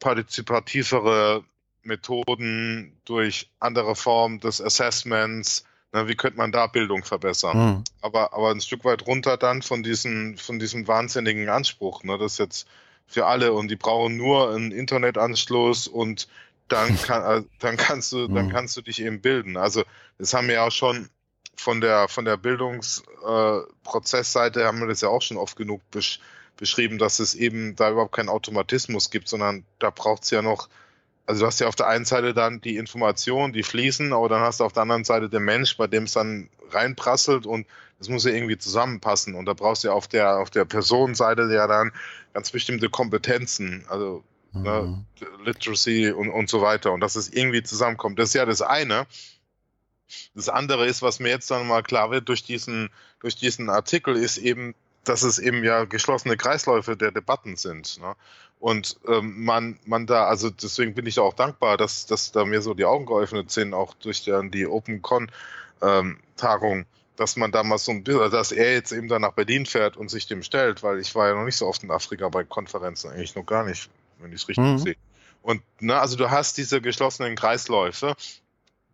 partizipativere 0.00 1.44
Methoden, 1.82 2.98
durch 3.04 3.50
andere 3.60 3.94
Formen 3.94 4.40
des 4.40 4.60
Assessments. 4.60 5.64
Na, 5.92 6.08
wie 6.08 6.16
könnte 6.16 6.38
man 6.38 6.52
da 6.52 6.66
Bildung 6.66 7.04
verbessern? 7.04 7.58
Mhm. 7.58 7.84
Aber, 8.00 8.32
aber 8.32 8.50
ein 8.50 8.60
Stück 8.60 8.84
weit 8.84 9.06
runter 9.06 9.36
dann 9.36 9.62
von, 9.62 9.82
diesen, 9.82 10.36
von 10.36 10.58
diesem 10.58 10.88
wahnsinnigen 10.88 11.48
Anspruch. 11.48 12.02
Ne? 12.02 12.18
Das 12.18 12.32
ist 12.32 12.38
jetzt 12.38 12.66
für 13.06 13.26
alle 13.26 13.52
und 13.52 13.68
die 13.68 13.76
brauchen 13.76 14.16
nur 14.16 14.50
einen 14.50 14.72
Internetanschluss 14.72 15.86
und 15.86 16.26
dann, 16.68 16.96
kann, 17.02 17.22
äh, 17.22 17.42
dann, 17.60 17.76
kannst 17.76 18.12
du, 18.12 18.28
dann 18.28 18.46
mhm. 18.46 18.50
kannst 18.50 18.76
du 18.76 18.82
dich 18.82 19.02
eben 19.02 19.20
bilden. 19.20 19.56
Also 19.56 19.84
das 20.18 20.34
haben 20.34 20.48
wir 20.48 20.56
ja 20.56 20.66
auch 20.66 20.72
schon 20.72 21.08
von 21.54 21.80
der, 21.80 22.08
von 22.08 22.24
der 22.24 22.36
Bildungsprozessseite, 22.36 24.62
äh, 24.62 24.64
haben 24.64 24.80
wir 24.80 24.88
das 24.88 25.02
ja 25.02 25.08
auch 25.08 25.22
schon 25.22 25.36
oft 25.36 25.56
genug 25.56 25.88
besch 25.90 26.18
beschrieben, 26.56 26.98
dass 26.98 27.18
es 27.18 27.34
eben 27.34 27.76
da 27.76 27.90
überhaupt 27.90 28.14
keinen 28.14 28.28
Automatismus 28.28 29.10
gibt, 29.10 29.28
sondern 29.28 29.64
da 29.78 29.90
braucht 29.90 30.24
es 30.24 30.30
ja 30.30 30.42
noch, 30.42 30.68
also 31.26 31.40
du 31.40 31.46
hast 31.46 31.60
ja 31.60 31.68
auf 31.68 31.76
der 31.76 31.88
einen 31.88 32.04
Seite 32.04 32.34
dann 32.34 32.60
die 32.60 32.76
Informationen, 32.76 33.52
die 33.52 33.62
fließen, 33.62 34.12
aber 34.12 34.28
dann 34.28 34.40
hast 34.40 34.60
du 34.60 34.64
auf 34.64 34.72
der 34.72 34.82
anderen 34.82 35.04
Seite 35.04 35.28
den 35.28 35.42
Mensch, 35.42 35.76
bei 35.76 35.86
dem 35.86 36.04
es 36.04 36.12
dann 36.12 36.48
reinprasselt 36.70 37.46
und 37.46 37.66
das 37.98 38.08
muss 38.08 38.24
ja 38.24 38.32
irgendwie 38.32 38.58
zusammenpassen. 38.58 39.34
Und 39.34 39.46
da 39.46 39.54
brauchst 39.54 39.84
du 39.84 39.88
ja 39.88 39.94
auf 39.94 40.08
der, 40.08 40.38
auf 40.38 40.50
der 40.50 40.64
Personenseite 40.64 41.48
ja 41.52 41.66
dann 41.66 41.92
ganz 42.34 42.50
bestimmte 42.50 42.90
Kompetenzen, 42.90 43.84
also 43.88 44.22
ne, 44.52 44.82
mhm. 44.82 45.06
ne, 45.20 45.44
Literacy 45.44 46.10
und, 46.10 46.28
und 46.28 46.48
so 46.48 46.60
weiter. 46.60 46.92
Und 46.92 47.00
dass 47.00 47.16
es 47.16 47.32
irgendwie 47.32 47.62
zusammenkommt. 47.62 48.18
Das 48.18 48.28
ist 48.28 48.34
ja 48.34 48.44
das 48.44 48.62
eine. 48.62 49.06
Das 50.34 50.48
andere 50.48 50.86
ist, 50.86 51.02
was 51.02 51.20
mir 51.20 51.30
jetzt 51.30 51.50
dann 51.50 51.66
mal 51.66 51.82
klar 51.82 52.10
wird 52.10 52.28
durch 52.28 52.44
diesen, 52.44 52.90
durch 53.20 53.36
diesen 53.36 53.70
Artikel, 53.70 54.16
ist 54.16 54.38
eben, 54.38 54.74
dass 55.08 55.22
es 55.22 55.38
eben 55.38 55.64
ja 55.64 55.84
geschlossene 55.84 56.36
Kreisläufe 56.36 56.96
der 56.96 57.12
Debatten 57.12 57.56
sind. 57.56 58.00
Ne? 58.00 58.14
Und 58.58 58.98
ähm, 59.06 59.44
man, 59.44 59.78
man 59.84 60.06
da, 60.06 60.26
also 60.26 60.50
deswegen 60.50 60.94
bin 60.94 61.06
ich 61.06 61.18
auch 61.18 61.34
dankbar, 61.34 61.76
dass, 61.76 62.06
dass 62.06 62.32
da 62.32 62.44
mir 62.44 62.62
so 62.62 62.74
die 62.74 62.84
Augen 62.84 63.06
geöffnet 63.06 63.50
sind, 63.50 63.74
auch 63.74 63.94
durch 63.94 64.22
die, 64.22 64.50
die 64.50 64.66
OpenCon-Tagung, 64.66 66.78
ähm, 66.78 66.86
dass 67.16 67.36
man 67.36 67.52
da 67.52 67.62
mal 67.62 67.78
so 67.78 67.92
ein 67.92 68.02
bisschen, 68.02 68.30
dass 68.30 68.52
er 68.52 68.72
jetzt 68.72 68.92
eben 68.92 69.08
dann 69.08 69.22
nach 69.22 69.32
Berlin 69.32 69.66
fährt 69.66 69.96
und 69.96 70.10
sich 70.10 70.26
dem 70.26 70.42
stellt, 70.42 70.82
weil 70.82 71.00
ich 71.00 71.14
war 71.14 71.28
ja 71.28 71.34
noch 71.34 71.44
nicht 71.44 71.56
so 71.56 71.66
oft 71.66 71.82
in 71.82 71.90
Afrika 71.90 72.28
bei 72.28 72.44
Konferenzen, 72.44 73.10
eigentlich 73.10 73.34
noch 73.34 73.46
gar 73.46 73.64
nicht, 73.64 73.90
wenn 74.18 74.32
ich 74.32 74.42
es 74.42 74.48
richtig 74.48 74.64
mhm. 74.64 74.78
sehe. 74.78 74.96
Und 75.42 75.62
ne, 75.80 75.98
also 76.00 76.16
du 76.16 76.30
hast 76.30 76.58
diese 76.58 76.80
geschlossenen 76.80 77.36
Kreisläufe, 77.36 78.16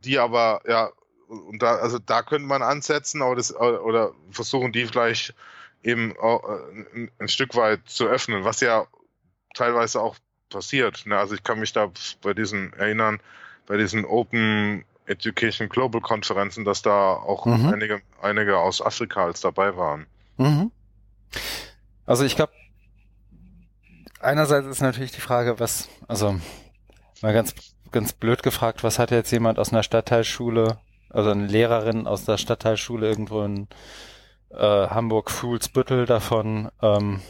die 0.04 0.18
aber, 0.18 0.60
ja, 0.66 0.90
und 1.28 1.62
da, 1.62 1.76
also 1.76 1.98
da 1.98 2.22
könnte 2.22 2.46
man 2.46 2.62
ansetzen, 2.62 3.22
aber 3.22 3.36
das, 3.36 3.54
oder 3.54 4.12
versuchen 4.30 4.72
die 4.72 4.84
vielleicht 4.84 5.34
eben 5.82 6.14
ein, 6.20 7.10
ein 7.18 7.28
Stück 7.28 7.54
weit 7.56 7.80
zu 7.86 8.06
öffnen, 8.06 8.44
was 8.44 8.60
ja 8.60 8.86
teilweise 9.54 10.00
auch 10.00 10.16
passiert. 10.48 11.06
Ne? 11.06 11.18
Also 11.18 11.34
ich 11.34 11.42
kann 11.42 11.58
mich 11.58 11.72
da 11.72 11.90
bei 12.22 12.34
diesen 12.34 12.72
erinnern, 12.74 13.20
bei 13.66 13.76
diesen 13.76 14.04
Open 14.04 14.84
Education 15.06 15.68
Global 15.68 16.00
Konferenzen, 16.00 16.64
dass 16.64 16.82
da 16.82 17.12
auch 17.14 17.46
mhm. 17.46 17.72
einige, 17.72 18.02
einige 18.20 18.58
aus 18.58 18.80
Afrika 18.80 19.24
als 19.24 19.40
dabei 19.40 19.76
waren. 19.76 20.06
Mhm. 20.36 20.70
Also 22.06 22.24
ich 22.24 22.36
glaube, 22.36 22.52
einerseits 24.20 24.66
ist 24.66 24.80
natürlich 24.80 25.12
die 25.12 25.20
Frage, 25.20 25.58
was, 25.58 25.88
also 26.08 26.38
mal 27.20 27.32
ganz, 27.32 27.54
ganz 27.90 28.12
blöd 28.12 28.42
gefragt, 28.42 28.84
was 28.84 28.98
hat 28.98 29.10
jetzt 29.10 29.30
jemand 29.32 29.58
aus 29.58 29.72
einer 29.72 29.82
Stadtteilschule, 29.82 30.78
also 31.10 31.30
eine 31.30 31.46
Lehrerin 31.46 32.06
aus 32.06 32.24
der 32.24 32.38
Stadtteilschule 32.38 33.08
irgendwo 33.08 33.42
in 33.42 33.68
äh, 34.55 34.88
Hamburg 34.88 35.30
Fuhlsbüttel 35.30 36.07
davon, 36.07 36.70
ähm, 36.80 37.20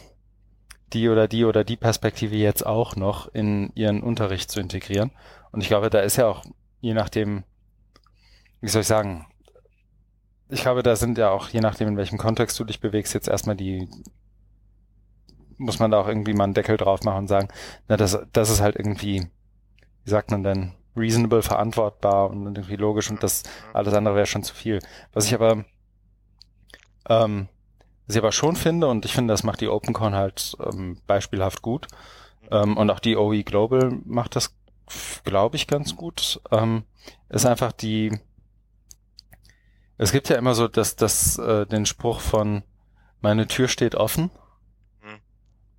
die 0.92 1.08
oder 1.08 1.28
die 1.28 1.44
oder 1.44 1.64
die 1.64 1.76
Perspektive 1.76 2.36
jetzt 2.36 2.66
auch 2.66 2.96
noch 2.96 3.32
in 3.32 3.72
ihren 3.74 4.02
Unterricht 4.02 4.50
zu 4.50 4.60
integrieren. 4.60 5.10
Und 5.50 5.62
ich 5.62 5.68
glaube, 5.68 5.90
da 5.90 6.00
ist 6.00 6.16
ja 6.16 6.26
auch, 6.26 6.44
je 6.80 6.94
nachdem, 6.94 7.44
wie 8.60 8.68
soll 8.68 8.82
ich 8.82 8.88
sagen, 8.88 9.26
ich 10.48 10.62
glaube, 10.62 10.82
da 10.82 10.96
sind 10.96 11.16
ja 11.16 11.30
auch, 11.30 11.48
je 11.48 11.60
nachdem, 11.60 11.88
in 11.88 11.96
welchem 11.96 12.18
Kontext 12.18 12.58
du 12.60 12.64
dich 12.64 12.80
bewegst, 12.80 13.14
jetzt 13.14 13.28
erstmal 13.28 13.56
die, 13.56 13.88
muss 15.56 15.78
man 15.78 15.90
da 15.90 16.00
auch 16.00 16.08
irgendwie 16.08 16.34
mal 16.34 16.44
einen 16.44 16.54
Deckel 16.54 16.76
drauf 16.76 17.02
machen 17.04 17.20
und 17.20 17.28
sagen, 17.28 17.48
na, 17.88 17.96
das, 17.96 18.18
das 18.32 18.50
ist 18.50 18.60
halt 18.60 18.76
irgendwie, 18.76 19.26
wie 20.04 20.10
sagt 20.10 20.30
man 20.30 20.42
denn, 20.42 20.72
reasonable, 20.94 21.42
verantwortbar 21.42 22.30
und 22.30 22.44
irgendwie 22.44 22.76
logisch 22.76 23.10
und 23.10 23.22
das 23.22 23.44
alles 23.72 23.94
andere 23.94 24.14
wäre 24.14 24.26
schon 24.26 24.42
zu 24.42 24.54
viel. 24.54 24.80
Was 25.14 25.24
ich 25.24 25.34
aber, 25.34 25.64
ähm, 27.12 27.48
was 28.06 28.16
ich 28.16 28.22
aber 28.22 28.32
schon 28.32 28.56
finde, 28.56 28.88
und 28.88 29.04
ich 29.04 29.12
finde, 29.12 29.32
das 29.32 29.42
macht 29.42 29.60
die 29.60 29.68
OpenCon 29.68 30.14
halt 30.14 30.56
ähm, 30.64 30.98
beispielhaft 31.06 31.62
gut, 31.62 31.86
ähm, 32.50 32.76
und 32.76 32.90
auch 32.90 33.00
die 33.00 33.16
OE 33.16 33.42
Global 33.42 33.98
macht 34.04 34.36
das, 34.36 34.54
glaube 35.24 35.56
ich, 35.56 35.66
ganz 35.66 35.96
gut, 35.96 36.40
ähm, 36.50 36.84
ist 37.28 37.46
einfach 37.46 37.72
die, 37.72 38.18
es 39.98 40.12
gibt 40.12 40.28
ja 40.28 40.36
immer 40.36 40.54
so 40.54 40.68
das, 40.68 40.96
das, 40.96 41.38
äh, 41.38 41.66
den 41.66 41.86
Spruch 41.86 42.20
von 42.20 42.62
meine 43.20 43.46
Tür 43.46 43.68
steht 43.68 43.94
offen. 43.94 44.30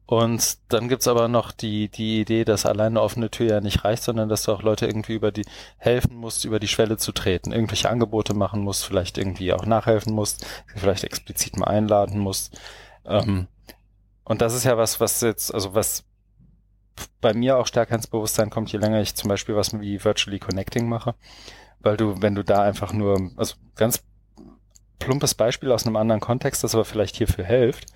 Und 0.06 0.58
dann 0.70 0.90
gibt's 0.90 1.08
aber 1.08 1.28
noch 1.28 1.52
die, 1.52 1.88
die 1.88 2.20
Idee, 2.22 2.44
dass 2.44 2.66
alleine 2.66 3.00
eine 3.00 3.02
offene 3.02 3.32
Tür 3.32 3.48
ja 3.48 3.62
nicht 3.62 3.86
reicht, 3.86 4.04
sondern 4.04 4.28
dass 4.28 4.44
du 4.44 4.52
auch 4.52 4.62
Leute 4.62 4.86
irgendwie 4.86 5.14
über 5.14 5.32
die 5.32 5.46
helfen 5.78 6.16
musst, 6.16 6.44
über 6.44 6.60
die 6.60 6.68
Schwelle 6.68 6.98
zu 6.98 7.14
treten, 7.14 7.54
irgendwelche 7.54 7.90
Angebote 7.90 8.34
machen 8.34 8.62
musst, 8.62 8.86
vielleicht 8.86 9.18
irgendwie 9.18 9.54
auch 9.54 9.66
nachhelfen 9.66 10.14
musst, 10.14 10.46
vielleicht 10.76 11.06
explizit 11.06 11.58
mal 11.58 11.68
einladen 11.68 12.20
musst. 12.20 12.60
Ähm, 13.06 13.48
und 14.26 14.42
das 14.42 14.54
ist 14.54 14.66
ja 14.66 14.78
was, 14.78 15.00
was 15.00 15.22
jetzt, 15.22 15.54
also 15.54 15.74
was 15.74 16.04
bei 17.22 17.34
mir 17.34 17.58
auch 17.58 17.68
stärker 17.68 17.96
ins 17.96 18.08
Bewusstsein 18.08 18.50
kommt, 18.50 18.72
je 18.72 18.80
länger 18.80 19.02
ich 19.02 19.16
zum 19.16 19.30
Beispiel 19.30 19.56
was 19.56 19.80
wie 19.80 20.04
Virtually 20.04 20.40
Connecting 20.40 20.88
mache, 20.88 21.16
weil 21.80 21.98
du, 21.98 22.22
wenn 22.22 22.36
du 22.36 22.44
da 22.44 22.62
einfach 22.62 22.92
nur, 22.94 23.32
also 23.38 23.56
ganz 23.76 24.04
plumpes 25.00 25.34
Beispiel 25.34 25.72
aus 25.72 25.86
einem 25.86 25.96
anderen 25.96 26.22
Kontext, 26.22 26.64
das 26.64 26.76
aber 26.76 26.86
vielleicht 26.86 27.16
hierfür 27.16 27.46
hilft. 27.46 27.88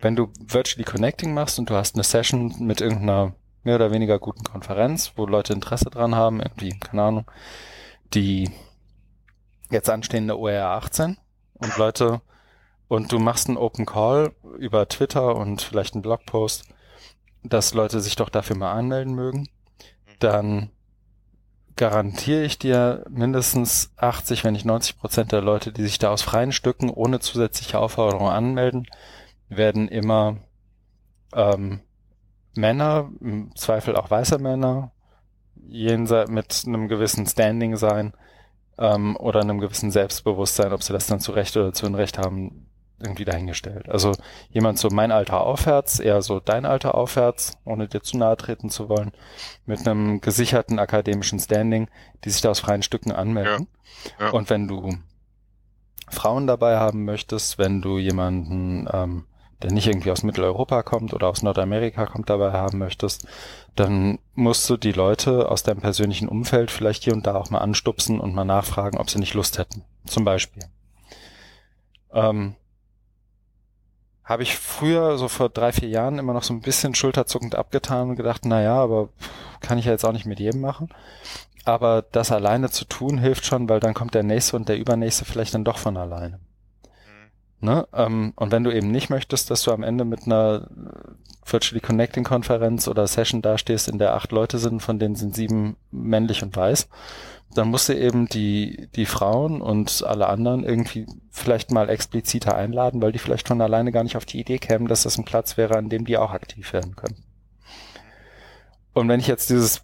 Wenn 0.00 0.16
du 0.16 0.32
Virtually 0.40 0.84
Connecting 0.84 1.34
machst 1.34 1.58
und 1.58 1.70
du 1.70 1.74
hast 1.74 1.94
eine 1.94 2.04
Session 2.04 2.54
mit 2.60 2.80
irgendeiner 2.80 3.34
mehr 3.64 3.76
oder 3.76 3.90
weniger 3.90 4.18
guten 4.18 4.44
Konferenz, 4.44 5.12
wo 5.16 5.26
Leute 5.26 5.52
Interesse 5.52 5.90
dran 5.90 6.14
haben, 6.14 6.40
irgendwie, 6.40 6.78
keine 6.78 7.02
Ahnung, 7.02 7.30
die 8.14 8.50
jetzt 9.70 9.90
anstehende 9.90 10.38
OER 10.38 10.68
18 10.68 11.18
und 11.54 11.76
Leute, 11.76 12.20
und 12.88 13.12
du 13.12 13.18
machst 13.18 13.48
einen 13.48 13.58
Open 13.58 13.84
Call 13.84 14.32
über 14.58 14.88
Twitter 14.88 15.36
und 15.36 15.60
vielleicht 15.60 15.94
einen 15.94 16.02
Blogpost, 16.02 16.64
dass 17.42 17.74
Leute 17.74 18.00
sich 18.00 18.16
doch 18.16 18.30
dafür 18.30 18.56
mal 18.56 18.72
anmelden 18.72 19.14
mögen, 19.14 19.48
dann 20.18 20.70
garantiere 21.76 22.42
ich 22.42 22.58
dir 22.58 23.04
mindestens 23.08 23.92
80, 23.98 24.42
wenn 24.42 24.54
nicht 24.54 24.64
90 24.64 24.98
Prozent 24.98 25.32
der 25.32 25.42
Leute, 25.42 25.72
die 25.72 25.82
sich 25.82 25.98
da 25.98 26.10
aus 26.10 26.22
freien 26.22 26.50
Stücken 26.52 26.90
ohne 26.90 27.20
zusätzliche 27.20 27.78
Aufforderung 27.78 28.28
anmelden, 28.28 28.88
werden 29.48 29.88
immer 29.88 30.38
ähm, 31.34 31.80
Männer, 32.54 33.10
im 33.20 33.54
Zweifel 33.56 33.96
auch 33.96 34.10
weiße 34.10 34.38
Männer, 34.38 34.92
jenseits 35.66 36.30
mit 36.30 36.64
einem 36.66 36.88
gewissen 36.88 37.26
Standing 37.26 37.76
sein 37.76 38.14
ähm, 38.78 39.16
oder 39.16 39.40
einem 39.40 39.58
gewissen 39.58 39.90
Selbstbewusstsein, 39.90 40.72
ob 40.72 40.82
sie 40.82 40.92
das 40.92 41.06
dann 41.06 41.20
zu 41.20 41.32
Recht 41.32 41.56
oder 41.56 41.72
zu 41.72 41.86
Unrecht 41.86 42.18
haben, 42.18 42.66
irgendwie 43.00 43.24
dahingestellt. 43.24 43.88
Also 43.88 44.12
jemand 44.50 44.78
so 44.78 44.88
mein 44.90 45.12
Alter 45.12 45.40
aufwärts, 45.40 46.00
eher 46.00 46.20
so 46.22 46.40
dein 46.40 46.66
Alter 46.66 46.94
aufwärts, 46.94 47.58
ohne 47.64 47.86
dir 47.86 48.02
zu 48.02 48.16
nahe 48.18 48.36
treten 48.36 48.70
zu 48.70 48.88
wollen, 48.88 49.12
mit 49.66 49.86
einem 49.86 50.20
gesicherten 50.20 50.78
akademischen 50.78 51.38
Standing, 51.38 51.88
die 52.24 52.30
sich 52.30 52.40
da 52.40 52.50
aus 52.50 52.60
freien 52.60 52.82
Stücken 52.82 53.12
anmelden. 53.12 53.68
Ja. 54.18 54.26
Ja. 54.26 54.32
Und 54.32 54.50
wenn 54.50 54.66
du 54.66 54.94
Frauen 56.10 56.46
dabei 56.46 56.78
haben 56.78 57.04
möchtest, 57.04 57.58
wenn 57.58 57.82
du 57.82 57.98
jemanden, 57.98 58.88
ähm, 58.92 59.26
der 59.62 59.72
nicht 59.72 59.86
irgendwie 59.86 60.10
aus 60.10 60.22
Mitteleuropa 60.22 60.82
kommt 60.82 61.12
oder 61.14 61.28
aus 61.28 61.42
Nordamerika 61.42 62.06
kommt, 62.06 62.30
dabei 62.30 62.52
haben 62.52 62.78
möchtest, 62.78 63.26
dann 63.74 64.18
musst 64.34 64.68
du 64.70 64.76
die 64.76 64.92
Leute 64.92 65.50
aus 65.50 65.62
deinem 65.62 65.80
persönlichen 65.80 66.28
Umfeld 66.28 66.70
vielleicht 66.70 67.04
hier 67.04 67.12
und 67.12 67.26
da 67.26 67.34
auch 67.34 67.50
mal 67.50 67.58
anstupsen 67.58 68.20
und 68.20 68.34
mal 68.34 68.44
nachfragen, 68.44 68.98
ob 68.98 69.10
sie 69.10 69.18
nicht 69.18 69.34
Lust 69.34 69.58
hätten. 69.58 69.84
Zum 70.06 70.24
Beispiel. 70.24 70.62
Ähm, 72.12 72.54
habe 74.24 74.42
ich 74.42 74.56
früher, 74.56 75.16
so 75.16 75.26
vor 75.28 75.48
drei, 75.48 75.72
vier 75.72 75.88
Jahren, 75.88 76.18
immer 76.18 76.34
noch 76.34 76.42
so 76.42 76.52
ein 76.52 76.60
bisschen 76.60 76.94
schulterzuckend 76.94 77.54
abgetan 77.54 78.10
und 78.10 78.16
gedacht, 78.16 78.42
na 78.44 78.62
ja, 78.62 78.76
aber 78.76 79.08
kann 79.60 79.78
ich 79.78 79.86
ja 79.86 79.92
jetzt 79.92 80.04
auch 80.04 80.12
nicht 80.12 80.26
mit 80.26 80.38
jedem 80.38 80.60
machen. 80.60 80.90
Aber 81.64 82.02
das 82.02 82.30
alleine 82.30 82.70
zu 82.70 82.84
tun 82.84 83.18
hilft 83.18 83.44
schon, 83.46 83.68
weil 83.68 83.80
dann 83.80 83.94
kommt 83.94 84.14
der 84.14 84.22
nächste 84.22 84.56
und 84.56 84.68
der 84.68 84.78
übernächste 84.78 85.24
vielleicht 85.24 85.54
dann 85.54 85.64
doch 85.64 85.78
von 85.78 85.96
alleine. 85.96 86.40
Ne? 87.60 87.86
Ähm, 87.92 88.32
und 88.36 88.52
wenn 88.52 88.64
du 88.64 88.74
eben 88.74 88.90
nicht 88.90 89.10
möchtest, 89.10 89.50
dass 89.50 89.62
du 89.62 89.72
am 89.72 89.82
Ende 89.82 90.04
mit 90.04 90.26
einer 90.26 90.68
Virtually 91.44 91.80
Connecting 91.80 92.24
Konferenz 92.24 92.86
oder 92.88 93.06
Session 93.06 93.42
dastehst, 93.42 93.88
in 93.88 93.98
der 93.98 94.14
acht 94.14 94.32
Leute 94.32 94.58
sind, 94.58 94.80
von 94.80 94.98
denen 94.98 95.16
sind 95.16 95.34
sieben 95.34 95.76
männlich 95.90 96.42
und 96.42 96.56
weiß, 96.56 96.88
dann 97.54 97.68
musst 97.68 97.88
du 97.88 97.96
eben 97.96 98.26
die, 98.26 98.88
die 98.94 99.06
Frauen 99.06 99.60
und 99.60 100.04
alle 100.06 100.28
anderen 100.28 100.64
irgendwie 100.64 101.06
vielleicht 101.30 101.70
mal 101.70 101.88
expliziter 101.88 102.54
einladen, 102.54 103.00
weil 103.00 103.12
die 103.12 103.18
vielleicht 103.18 103.48
von 103.48 103.60
alleine 103.60 103.90
gar 103.90 104.04
nicht 104.04 104.16
auf 104.16 104.26
die 104.26 104.38
Idee 104.38 104.58
kämen, 104.58 104.86
dass 104.86 105.04
das 105.04 105.18
ein 105.18 105.24
Platz 105.24 105.56
wäre, 105.56 105.76
an 105.76 105.88
dem 105.88 106.04
die 106.04 106.18
auch 106.18 106.32
aktiv 106.32 106.72
werden 106.72 106.94
können. 106.94 107.16
Und 108.92 109.08
wenn 109.08 109.20
ich 109.20 109.28
jetzt 109.28 109.50
dieses, 109.50 109.82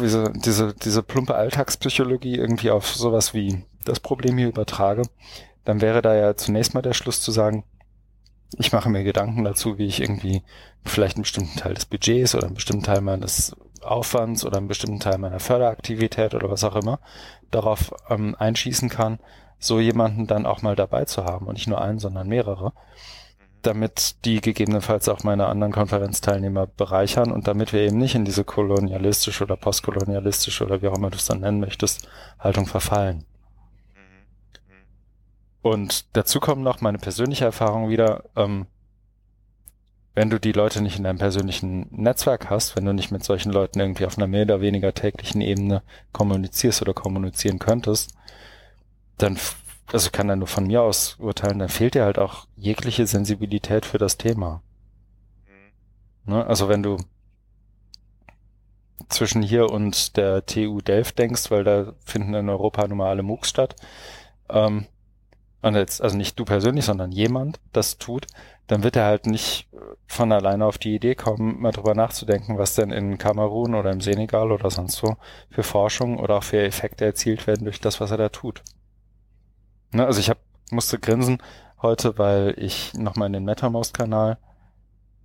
diese, 0.00 0.32
diese, 0.32 0.74
diese 0.74 1.02
plumpe 1.02 1.34
Alltagspsychologie 1.34 2.36
irgendwie 2.36 2.70
auf 2.70 2.88
sowas 2.88 3.32
wie 3.32 3.64
das 3.84 4.00
Problem 4.00 4.36
hier 4.36 4.48
übertrage, 4.48 5.02
dann 5.68 5.82
wäre 5.82 6.00
da 6.00 6.14
ja 6.14 6.34
zunächst 6.34 6.72
mal 6.72 6.80
der 6.80 6.94
Schluss 6.94 7.20
zu 7.20 7.30
sagen, 7.30 7.62
ich 8.56 8.72
mache 8.72 8.88
mir 8.88 9.04
Gedanken 9.04 9.44
dazu, 9.44 9.76
wie 9.76 9.84
ich 9.84 10.00
irgendwie 10.00 10.42
vielleicht 10.82 11.16
einen 11.16 11.24
bestimmten 11.24 11.58
Teil 11.58 11.74
des 11.74 11.84
Budgets 11.84 12.34
oder 12.34 12.46
einen 12.46 12.54
bestimmten 12.54 12.84
Teil 12.84 13.02
meines 13.02 13.54
Aufwands 13.82 14.46
oder 14.46 14.56
einen 14.56 14.68
bestimmten 14.68 14.98
Teil 14.98 15.18
meiner 15.18 15.40
Förderaktivität 15.40 16.32
oder 16.32 16.48
was 16.48 16.64
auch 16.64 16.74
immer 16.74 17.00
darauf 17.50 17.92
ähm, 18.08 18.34
einschießen 18.38 18.88
kann, 18.88 19.18
so 19.58 19.78
jemanden 19.78 20.26
dann 20.26 20.46
auch 20.46 20.62
mal 20.62 20.74
dabei 20.74 21.04
zu 21.04 21.26
haben 21.26 21.46
und 21.46 21.52
nicht 21.52 21.68
nur 21.68 21.82
einen, 21.82 21.98
sondern 21.98 22.28
mehrere, 22.28 22.72
damit 23.60 24.24
die 24.24 24.40
gegebenenfalls 24.40 25.06
auch 25.10 25.22
meine 25.22 25.48
anderen 25.48 25.74
Konferenzteilnehmer 25.74 26.66
bereichern 26.66 27.30
und 27.30 27.46
damit 27.46 27.74
wir 27.74 27.80
eben 27.80 27.98
nicht 27.98 28.14
in 28.14 28.24
diese 28.24 28.44
kolonialistische 28.44 29.44
oder 29.44 29.58
postkolonialistische 29.58 30.64
oder 30.64 30.80
wie 30.80 30.88
auch 30.88 30.96
immer 30.96 31.10
du 31.10 31.18
es 31.18 31.26
dann 31.26 31.40
nennen 31.40 31.60
möchtest, 31.60 32.08
Haltung 32.38 32.64
verfallen. 32.64 33.26
Und 35.62 36.16
dazu 36.16 36.40
kommen 36.40 36.62
noch 36.62 36.80
meine 36.80 36.98
persönliche 36.98 37.44
Erfahrung 37.44 37.88
wieder, 37.88 38.24
ähm, 38.36 38.66
wenn 40.14 40.30
du 40.30 40.40
die 40.40 40.52
Leute 40.52 40.82
nicht 40.82 40.98
in 40.98 41.04
deinem 41.04 41.18
persönlichen 41.18 41.86
Netzwerk 41.90 42.50
hast, 42.50 42.74
wenn 42.74 42.84
du 42.84 42.92
nicht 42.92 43.12
mit 43.12 43.22
solchen 43.22 43.52
Leuten 43.52 43.78
irgendwie 43.78 44.04
auf 44.04 44.18
einer 44.18 44.26
mehr 44.26 44.42
oder 44.42 44.60
weniger 44.60 44.92
täglichen 44.92 45.40
Ebene 45.40 45.82
kommunizierst 46.12 46.82
oder 46.82 46.92
kommunizieren 46.92 47.60
könntest, 47.60 48.14
dann, 49.16 49.38
also 49.92 50.10
kann 50.10 50.26
dann 50.26 50.40
nur 50.40 50.48
von 50.48 50.66
mir 50.66 50.82
aus 50.82 51.16
urteilen, 51.20 51.60
dann 51.60 51.68
fehlt 51.68 51.94
dir 51.94 52.04
halt 52.04 52.18
auch 52.18 52.46
jegliche 52.56 53.06
Sensibilität 53.06 53.86
für 53.86 53.98
das 53.98 54.16
Thema. 54.16 54.60
Mhm. 55.46 56.34
Ne? 56.34 56.46
Also 56.46 56.68
wenn 56.68 56.82
du 56.82 56.96
zwischen 59.08 59.42
hier 59.42 59.70
und 59.70 60.16
der 60.16 60.44
TU 60.46 60.80
Delft 60.80 61.18
denkst, 61.18 61.50
weil 61.50 61.64
da 61.64 61.92
finden 62.04 62.34
in 62.34 62.48
Europa 62.48 62.86
nun 62.88 62.98
mal 62.98 63.10
alle 63.10 63.22
MOOCs 63.22 63.48
statt, 63.48 63.76
ähm, 64.48 64.86
und 65.62 65.74
jetzt, 65.74 66.00
also 66.02 66.16
nicht 66.16 66.38
du 66.38 66.44
persönlich, 66.44 66.84
sondern 66.84 67.10
jemand 67.10 67.60
das 67.72 67.98
tut, 67.98 68.26
dann 68.68 68.84
wird 68.84 68.96
er 68.96 69.06
halt 69.06 69.26
nicht 69.26 69.68
von 70.06 70.30
alleine 70.30 70.66
auf 70.66 70.78
die 70.78 70.94
Idee 70.94 71.14
kommen, 71.14 71.60
mal 71.60 71.72
drüber 71.72 71.94
nachzudenken, 71.94 72.58
was 72.58 72.74
denn 72.74 72.90
in 72.90 73.18
Kamerun 73.18 73.74
oder 73.74 73.90
im 73.90 74.00
Senegal 74.00 74.52
oder 74.52 74.70
sonst 74.70 75.02
wo 75.02 75.16
für 75.50 75.62
Forschung 75.62 76.18
oder 76.18 76.36
auch 76.36 76.42
für 76.44 76.62
Effekte 76.62 77.04
erzielt 77.04 77.46
werden 77.46 77.64
durch 77.64 77.80
das, 77.80 78.00
was 78.00 78.10
er 78.10 78.18
da 78.18 78.28
tut. 78.28 78.62
Ne, 79.90 80.04
also 80.06 80.20
ich 80.20 80.30
hab, 80.30 80.38
musste 80.70 80.98
grinsen 80.98 81.42
heute, 81.80 82.18
weil 82.18 82.54
ich 82.58 82.92
nochmal 82.94 83.28
in 83.28 83.32
den 83.32 83.44
MetaMost-Kanal 83.44 84.36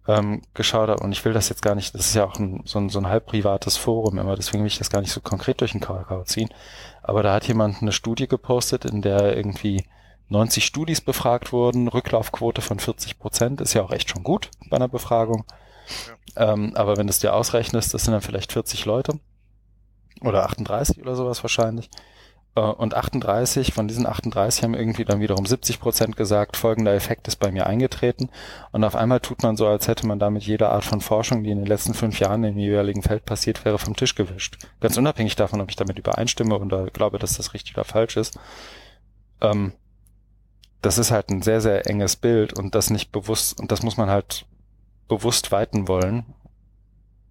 ähm, 0.08 0.42
geschaut 0.54 0.90
habe 0.90 1.04
und 1.04 1.12
ich 1.12 1.24
will 1.26 1.34
das 1.34 1.50
jetzt 1.50 1.62
gar 1.62 1.76
nicht, 1.76 1.94
das 1.94 2.08
ist 2.08 2.16
ja 2.16 2.26
auch 2.26 2.40
ein, 2.40 2.62
so, 2.66 2.80
ein, 2.80 2.90
so 2.90 3.00
ein 3.00 3.08
halb 3.08 3.26
privates 3.26 3.78
Forum 3.78 4.18
immer, 4.18 4.36
deswegen 4.36 4.64
will 4.64 4.68
ich 4.68 4.78
das 4.78 4.90
gar 4.90 5.02
nicht 5.02 5.12
so 5.12 5.22
konkret 5.22 5.62
durch 5.62 5.74
den 5.74 5.82
Kakao 5.82 6.24
ziehen. 6.24 6.50
Aber 7.02 7.24
da 7.24 7.34
hat 7.34 7.48
jemand 7.48 7.82
eine 7.82 7.92
Studie 7.92 8.28
gepostet, 8.28 8.86
in 8.86 9.02
der 9.02 9.36
irgendwie 9.36 9.84
90 10.30 10.66
Studis 10.66 11.02
befragt 11.02 11.52
wurden, 11.52 11.88
Rücklaufquote 11.88 12.62
von 12.62 12.80
40 12.80 13.20
Prozent, 13.20 13.62
ist 13.62 13.74
ja 13.74 13.84
auch 13.84 13.92
echt 13.92 14.10
schon 14.10 14.24
gut 14.24 14.50
bei 14.70 14.78
einer 14.78 14.88
Befragung. 14.88 15.46
Ja. 16.36 16.54
Ähm, 16.54 16.76
aber 16.76 16.98
wenn 16.98 17.08
du 17.08 17.12
es 17.12 17.20
dir 17.20 17.34
ausrechnest, 17.34 17.94
das 17.94 18.04
sind 18.04 18.14
dann 18.14 18.22
vielleicht 18.22 18.52
40 18.52 18.86
Leute 18.86 19.20
oder 20.22 20.46
38 20.46 21.02
oder 21.02 21.16
sowas 21.16 21.44
wahrscheinlich. 21.44 21.90
Äh, 22.56 22.62
und 22.62 22.94
38, 22.94 23.74
von 23.74 23.88
diesen 23.88 24.06
38 24.06 24.64
haben 24.64 24.74
irgendwie 24.74 25.06
dann 25.06 25.20
wiederum 25.20 25.46
70 25.46 25.80
Prozent 25.80 26.16
gesagt, 26.16 26.58
folgender 26.58 26.94
Effekt 26.94 27.28
ist 27.28 27.38
bei 27.38 27.52
mir 27.52 27.68
eingetreten. 27.68 28.30
Und 28.72 28.84
auf 28.84 28.96
einmal 28.96 29.20
tut 29.20 29.44
man 29.44 29.58
so, 29.58 29.68
als 29.68 29.88
hätte 29.88 30.08
man 30.08 30.20
damit 30.20 30.44
jede 30.44 30.70
Art 30.70 30.86
von 30.86 31.02
Forschung, 31.02 31.44
die 31.44 31.52
in 31.52 31.60
den 31.60 31.68
letzten 31.68 31.94
fünf 31.94 32.20
Jahren 32.20 32.44
im 32.44 32.58
jeweiligen 32.58 33.02
Feld 33.02 33.26
passiert 33.26 33.64
wäre, 33.66 33.80
vom 33.80 33.96
Tisch 33.96 34.16
gewischt. 34.16 34.58
Ganz 34.80 34.98
unabhängig 34.98 35.36
davon, 35.36 35.62
ob 35.62 35.70
ich 35.70 35.76
damit 35.76 36.00
übereinstimme 36.00 36.58
oder 36.58 36.86
glaube, 36.88 37.20
dass 37.20 37.38
das 37.38 37.54
richtig 37.54 37.76
oder 37.76 37.86
falsch 37.86 38.18
ist. 38.18 38.40
Ähm, 39.42 39.74
das 40.84 40.98
ist 40.98 41.12
halt 41.12 41.30
ein 41.30 41.42
sehr, 41.42 41.62
sehr 41.62 41.88
enges 41.88 42.18
Bild 42.18 42.54
und 42.54 42.76
das 42.76 42.90
nicht 42.90 43.12
bewusst, 43.12 43.60
und 43.60 43.72
das 43.72 43.82
muss 43.82 43.98
man 43.98 44.10
halt 44.10 44.46
bewusst 45.08 45.52
weiten 45.52 45.88
wollen. 45.88 46.26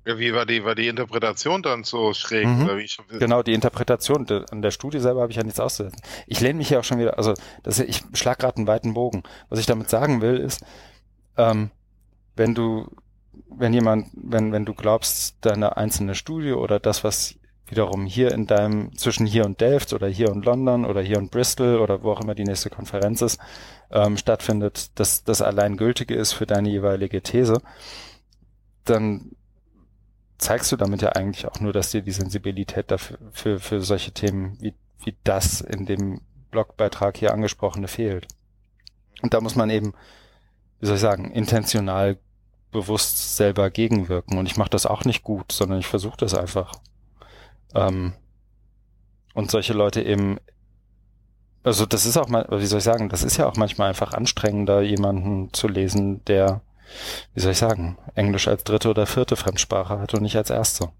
Ja, 0.06 0.18
wie 0.18 0.34
war 0.34 0.46
die, 0.46 0.64
war 0.64 0.74
die 0.74 0.88
Interpretation 0.88 1.62
dann 1.62 1.84
so 1.84 2.12
schräg? 2.12 2.46
Mhm. 2.46 2.64
Oder 2.64 2.78
wie 2.78 2.82
ich, 2.82 2.98
genau, 3.20 3.42
die 3.42 3.52
Interpretation. 3.52 4.26
An 4.50 4.62
der 4.62 4.72
Studie 4.72 4.98
selber 4.98 5.20
habe 5.20 5.30
ich 5.30 5.36
ja 5.36 5.44
nichts 5.44 5.60
auszusetzen. 5.60 6.00
Ich 6.26 6.40
lehne 6.40 6.58
mich 6.58 6.70
ja 6.70 6.80
auch 6.80 6.84
schon 6.84 6.98
wieder, 6.98 7.18
also 7.18 7.34
das, 7.62 7.78
ich 7.78 8.02
schlag 8.14 8.38
gerade 8.40 8.56
einen 8.56 8.66
weiten 8.66 8.94
Bogen. 8.94 9.22
Was 9.48 9.60
ich 9.60 9.66
damit 9.66 9.88
sagen 9.90 10.22
will, 10.22 10.38
ist, 10.38 10.64
ähm, 11.36 11.70
wenn 12.34 12.54
du, 12.54 12.90
wenn 13.48 13.74
jemand, 13.74 14.08
wenn, 14.14 14.50
wenn 14.50 14.64
du 14.64 14.74
glaubst, 14.74 15.36
deine 15.42 15.76
einzelne 15.76 16.14
Studie 16.14 16.52
oder 16.52 16.80
das, 16.80 17.04
was 17.04 17.36
wiederum 17.72 18.06
hier 18.06 18.32
in 18.32 18.46
deinem, 18.46 18.96
zwischen 18.96 19.26
hier 19.26 19.44
und 19.44 19.60
Delft 19.60 19.92
oder 19.92 20.06
hier 20.06 20.30
und 20.30 20.44
London 20.44 20.84
oder 20.84 21.00
hier 21.00 21.18
und 21.18 21.30
Bristol 21.30 21.80
oder 21.80 22.02
wo 22.02 22.12
auch 22.12 22.20
immer 22.20 22.34
die 22.34 22.44
nächste 22.44 22.70
Konferenz 22.70 23.22
ist, 23.22 23.40
ähm, 23.90 24.16
stattfindet, 24.16 24.90
dass 25.00 25.24
das 25.24 25.42
allein 25.42 25.76
gültige 25.76 26.14
ist 26.14 26.32
für 26.32 26.46
deine 26.46 26.68
jeweilige 26.68 27.22
These, 27.22 27.60
dann 28.84 29.32
zeigst 30.38 30.70
du 30.70 30.76
damit 30.76 31.02
ja 31.02 31.10
eigentlich 31.10 31.46
auch 31.46 31.60
nur, 31.60 31.72
dass 31.72 31.90
dir 31.90 32.02
die 32.02 32.12
Sensibilität 32.12 32.90
dafür 32.90 33.18
für, 33.32 33.58
für 33.58 33.80
solche 33.80 34.12
Themen 34.12 34.58
wie, 34.60 34.74
wie 35.04 35.16
das 35.24 35.60
in 35.62 35.86
dem 35.86 36.20
Blogbeitrag 36.50 37.16
hier 37.16 37.32
angesprochene 37.32 37.88
fehlt. 37.88 38.28
Und 39.22 39.34
da 39.34 39.40
muss 39.40 39.56
man 39.56 39.70
eben, 39.70 39.94
wie 40.80 40.86
soll 40.86 40.96
ich 40.96 41.00
sagen, 41.00 41.30
intentional 41.30 42.18
bewusst 42.70 43.36
selber 43.36 43.70
gegenwirken. 43.70 44.38
Und 44.38 44.46
ich 44.46 44.56
mache 44.56 44.70
das 44.70 44.84
auch 44.84 45.04
nicht 45.04 45.22
gut, 45.22 45.52
sondern 45.52 45.78
ich 45.78 45.86
versuche 45.86 46.16
das 46.18 46.34
einfach. 46.34 46.72
Ähm, 47.74 48.12
und 49.34 49.50
solche 49.50 49.72
Leute 49.72 50.02
eben, 50.02 50.38
also 51.62 51.86
das 51.86 52.06
ist 52.06 52.16
auch 52.16 52.28
mal, 52.28 52.46
wie 52.50 52.66
soll 52.66 52.78
ich 52.78 52.84
sagen, 52.84 53.08
das 53.08 53.22
ist 53.22 53.36
ja 53.36 53.48
auch 53.48 53.56
manchmal 53.56 53.88
einfach 53.88 54.12
anstrengender, 54.12 54.82
jemanden 54.82 55.52
zu 55.52 55.68
lesen, 55.68 56.24
der, 56.24 56.60
wie 57.34 57.40
soll 57.40 57.52
ich 57.52 57.58
sagen, 57.58 57.98
Englisch 58.14 58.48
als 58.48 58.64
dritte 58.64 58.90
oder 58.90 59.06
vierte 59.06 59.36
Fremdsprache 59.36 59.98
hat 59.98 60.14
und 60.14 60.22
nicht 60.22 60.36
als 60.36 60.50
erste. 60.50 60.90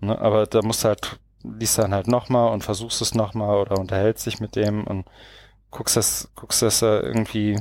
Ne? 0.00 0.18
Aber 0.18 0.46
da 0.46 0.60
musst 0.62 0.84
du 0.84 0.88
halt, 0.88 1.18
liest 1.42 1.78
dann 1.78 1.94
halt 1.94 2.08
nochmal 2.08 2.52
und 2.52 2.64
versuchst 2.64 3.00
es 3.00 3.14
nochmal 3.14 3.56
oder 3.56 3.78
unterhältst 3.78 4.26
dich 4.26 4.40
mit 4.40 4.56
dem 4.56 4.84
und 4.86 5.06
guckst, 5.70 5.96
dass, 5.96 6.30
guckst, 6.34 6.62
dass 6.62 6.80
du 6.80 6.86
irgendwie 6.86 7.58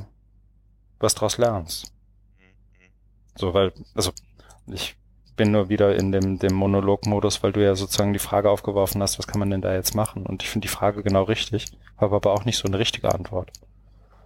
was 0.99 1.15
draus 1.15 1.37
lernst. 1.37 1.93
So, 3.35 3.53
weil, 3.53 3.73
also 3.95 4.11
ich 4.67 4.95
bin 5.35 5.51
nur 5.51 5.69
wieder 5.69 5.95
in 5.95 6.11
dem, 6.11 6.39
dem 6.39 6.53
Monolog-Modus, 6.53 7.43
weil 7.43 7.51
du 7.51 7.63
ja 7.63 7.75
sozusagen 7.75 8.13
die 8.13 8.19
Frage 8.19 8.49
aufgeworfen 8.49 9.01
hast, 9.01 9.19
was 9.19 9.27
kann 9.27 9.39
man 9.39 9.49
denn 9.49 9.61
da 9.61 9.73
jetzt 9.73 9.95
machen? 9.95 10.25
Und 10.25 10.43
ich 10.43 10.49
finde 10.49 10.67
die 10.67 10.73
Frage 10.73 11.03
genau 11.03 11.23
richtig, 11.23 11.65
habe 11.97 12.15
aber 12.15 12.31
auch 12.31 12.45
nicht 12.45 12.57
so 12.57 12.67
eine 12.67 12.79
richtige 12.79 13.13
Antwort. 13.13 13.51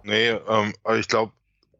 Nee, 0.02 0.28
ähm, 0.28 0.74
aber 0.84 0.98
ich 0.98 1.08
glaube, 1.08 1.32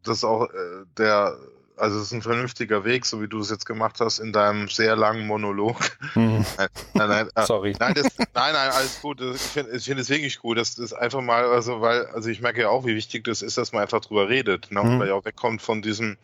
das 0.05 0.19
ist 0.19 0.25
auch 0.25 0.45
äh, 0.45 0.85
der, 0.97 1.37
also 1.77 1.97
es 1.99 2.05
ist 2.05 2.13
ein 2.13 2.23
vernünftiger 2.23 2.85
Weg, 2.85 3.07
so 3.07 3.23
wie 3.23 3.29
du 3.29 3.41
es 3.41 3.51
jetzt 3.51 3.67
gemacht 3.67 4.01
hast 4.01 4.19
in 4.19 4.33
deinem 4.33 4.69
sehr 4.69 4.97
langen 4.97 5.27
Monolog. 5.27 5.77
Hm. 6.15 6.45
Nein, 6.57 6.69
nein, 6.95 7.09
nein, 7.09 7.29
äh, 7.35 7.47
Sorry. 7.47 7.75
Nein, 7.79 7.95
das, 7.95 8.09
nein, 8.19 8.53
nein, 8.53 8.71
alles 8.71 9.01
gut. 9.01 9.21
Ich 9.21 9.41
finde 9.41 9.77
ich 9.77 9.85
find 9.85 10.01
es 10.01 10.09
wirklich 10.09 10.39
gut. 10.41 10.59
Das 10.59 10.79
ist 10.79 10.93
einfach 10.93 11.21
mal, 11.21 11.45
also 11.45 11.81
weil, 11.81 12.07
also 12.07 12.29
ich 12.29 12.41
merke 12.41 12.63
ja 12.63 12.69
auch, 12.69 12.85
wie 12.85 12.95
wichtig 12.95 13.25
das 13.25 13.43
ist, 13.43 13.59
dass 13.59 13.73
man 13.73 13.83
einfach 13.83 14.01
drüber 14.01 14.29
redet, 14.29 14.71
ne? 14.71 14.83
Mhm. 14.83 14.99
weil 14.99 15.09
ja 15.09 15.15
auch 15.15 15.25
wegkommt 15.25 15.63
von 15.63 15.83
diesem 15.83 16.17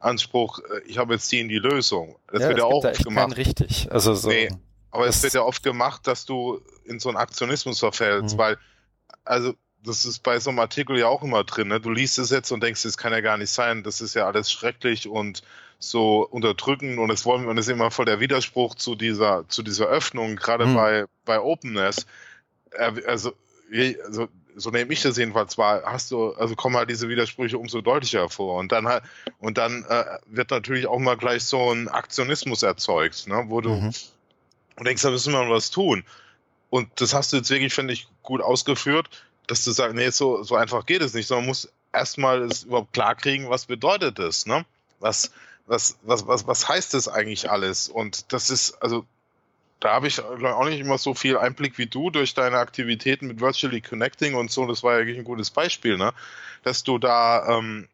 Anspruch, 0.00 0.58
äh, 0.58 0.80
ich 0.86 0.98
habe 0.98 1.14
jetzt 1.14 1.30
die 1.30 1.40
in 1.40 1.48
die 1.48 1.58
Lösung. 1.58 2.16
Das 2.32 2.42
ja, 2.42 2.48
wird 2.48 2.58
ja 2.58 2.64
auch 2.64 2.84
oft 2.84 3.04
gemacht. 3.04 3.36
richtig. 3.36 3.88
Also 3.90 4.14
so. 4.14 4.28
Nee, 4.28 4.50
aber 4.90 5.06
es 5.06 5.22
wird 5.22 5.34
ja 5.34 5.42
oft 5.42 5.62
gemacht, 5.62 6.06
dass 6.06 6.24
du 6.24 6.60
in 6.84 6.98
so 6.98 7.08
einen 7.08 7.18
Aktionismus 7.18 7.78
verfällst, 7.78 8.34
mhm. 8.34 8.38
weil, 8.38 8.58
also 9.24 9.54
das 9.82 10.04
ist 10.04 10.22
bei 10.22 10.38
so 10.40 10.50
einem 10.50 10.58
Artikel 10.58 10.98
ja 10.98 11.06
auch 11.06 11.22
immer 11.22 11.44
drin. 11.44 11.68
Ne? 11.68 11.80
Du 11.80 11.90
liest 11.90 12.18
es 12.18 12.30
jetzt 12.30 12.50
und 12.50 12.62
denkst, 12.62 12.82
das 12.82 12.98
kann 12.98 13.12
ja 13.12 13.20
gar 13.20 13.38
nicht 13.38 13.50
sein, 13.50 13.82
das 13.82 14.00
ist 14.00 14.14
ja 14.14 14.26
alles 14.26 14.50
schrecklich 14.50 15.08
und 15.08 15.42
so 15.78 16.26
unterdrückend 16.28 16.98
und 16.98 17.10
es 17.10 17.24
wollen 17.24 17.46
und 17.46 17.56
es 17.56 17.66
ist 17.66 17.72
immer 17.72 17.90
voll 17.90 18.04
der 18.04 18.20
Widerspruch 18.20 18.74
zu 18.74 18.94
dieser 18.94 19.48
zu 19.48 19.62
dieser 19.62 19.86
Öffnung, 19.86 20.36
gerade 20.36 20.66
mhm. 20.66 20.74
bei 20.74 21.04
bei 21.24 21.40
Openness. 21.40 22.06
Also, 22.76 23.00
also 23.06 24.28
so 24.56 24.70
nehme 24.70 24.92
ich 24.92 25.02
das 25.02 25.16
jedenfalls 25.16 25.58
wahr, 25.58 25.82
hast 25.84 26.10
du, 26.10 26.32
also 26.34 26.54
kommen 26.56 26.76
halt 26.76 26.90
diese 26.90 27.08
Widersprüche 27.08 27.58
umso 27.58 27.80
deutlicher 27.80 28.28
vor. 28.28 28.58
Und 28.58 28.72
dann 28.72 28.86
halt, 28.86 29.02
und 29.38 29.58
dann 29.58 29.84
äh, 29.88 30.18
wird 30.26 30.50
natürlich 30.50 30.86
auch 30.86 30.98
mal 30.98 31.16
gleich 31.16 31.44
so 31.44 31.72
ein 31.72 31.88
Aktionismus 31.88 32.62
erzeugt, 32.62 33.26
ne, 33.28 33.44
wo 33.48 33.60
du 33.60 33.70
mhm. 33.70 33.92
denkst, 34.84 35.02
da 35.02 35.10
müssen 35.10 35.32
wir 35.32 35.42
mal 35.42 35.50
was 35.50 35.70
tun. 35.70 36.04
Und 36.70 36.88
das 37.00 37.14
hast 37.14 37.32
du 37.32 37.38
jetzt 37.38 37.50
wirklich, 37.50 37.74
finde 37.74 37.92
ich, 37.92 38.08
gut 38.22 38.40
ausgeführt, 38.40 39.08
dass 39.46 39.64
du 39.64 39.72
sagst, 39.72 39.96
nee, 39.96 40.10
so, 40.10 40.42
so 40.42 40.54
einfach 40.54 40.86
geht 40.86 41.02
es 41.02 41.14
nicht, 41.14 41.26
sondern 41.26 41.44
man 41.44 41.50
muss 41.50 41.68
erstmal 41.92 42.42
es 42.42 42.64
überhaupt 42.64 42.92
klarkriegen, 42.92 43.50
was 43.50 43.66
bedeutet 43.66 44.18
das, 44.18 44.46
ne? 44.46 44.64
Was, 45.00 45.32
was, 45.66 45.98
was, 46.02 46.26
was, 46.26 46.46
was 46.46 46.68
heißt 46.68 46.94
das 46.94 47.08
eigentlich 47.08 47.50
alles? 47.50 47.88
Und 47.88 48.32
das 48.32 48.50
ist, 48.50 48.80
also 48.82 49.06
da 49.80 49.94
habe 49.94 50.06
ich 50.06 50.22
auch 50.22 50.64
nicht 50.66 50.80
immer 50.80 50.98
so 50.98 51.14
viel 51.14 51.38
Einblick 51.38 51.78
wie 51.78 51.86
du 51.86 52.10
durch 52.10 52.34
deine 52.34 52.58
Aktivitäten 52.58 53.26
mit 53.26 53.40
Virtually 53.40 53.80
Connecting 53.80 54.34
und 54.34 54.50
so. 54.50 54.66
Das 54.66 54.82
war 54.82 54.92
ja 54.92 54.98
wirklich 54.98 55.18
ein 55.18 55.24
gutes 55.24 55.50
Beispiel, 55.50 55.96
ne? 55.96 56.12
Dass 56.62 56.84
du 56.84 56.98
da, 56.98 57.58
ähm, 57.58 57.88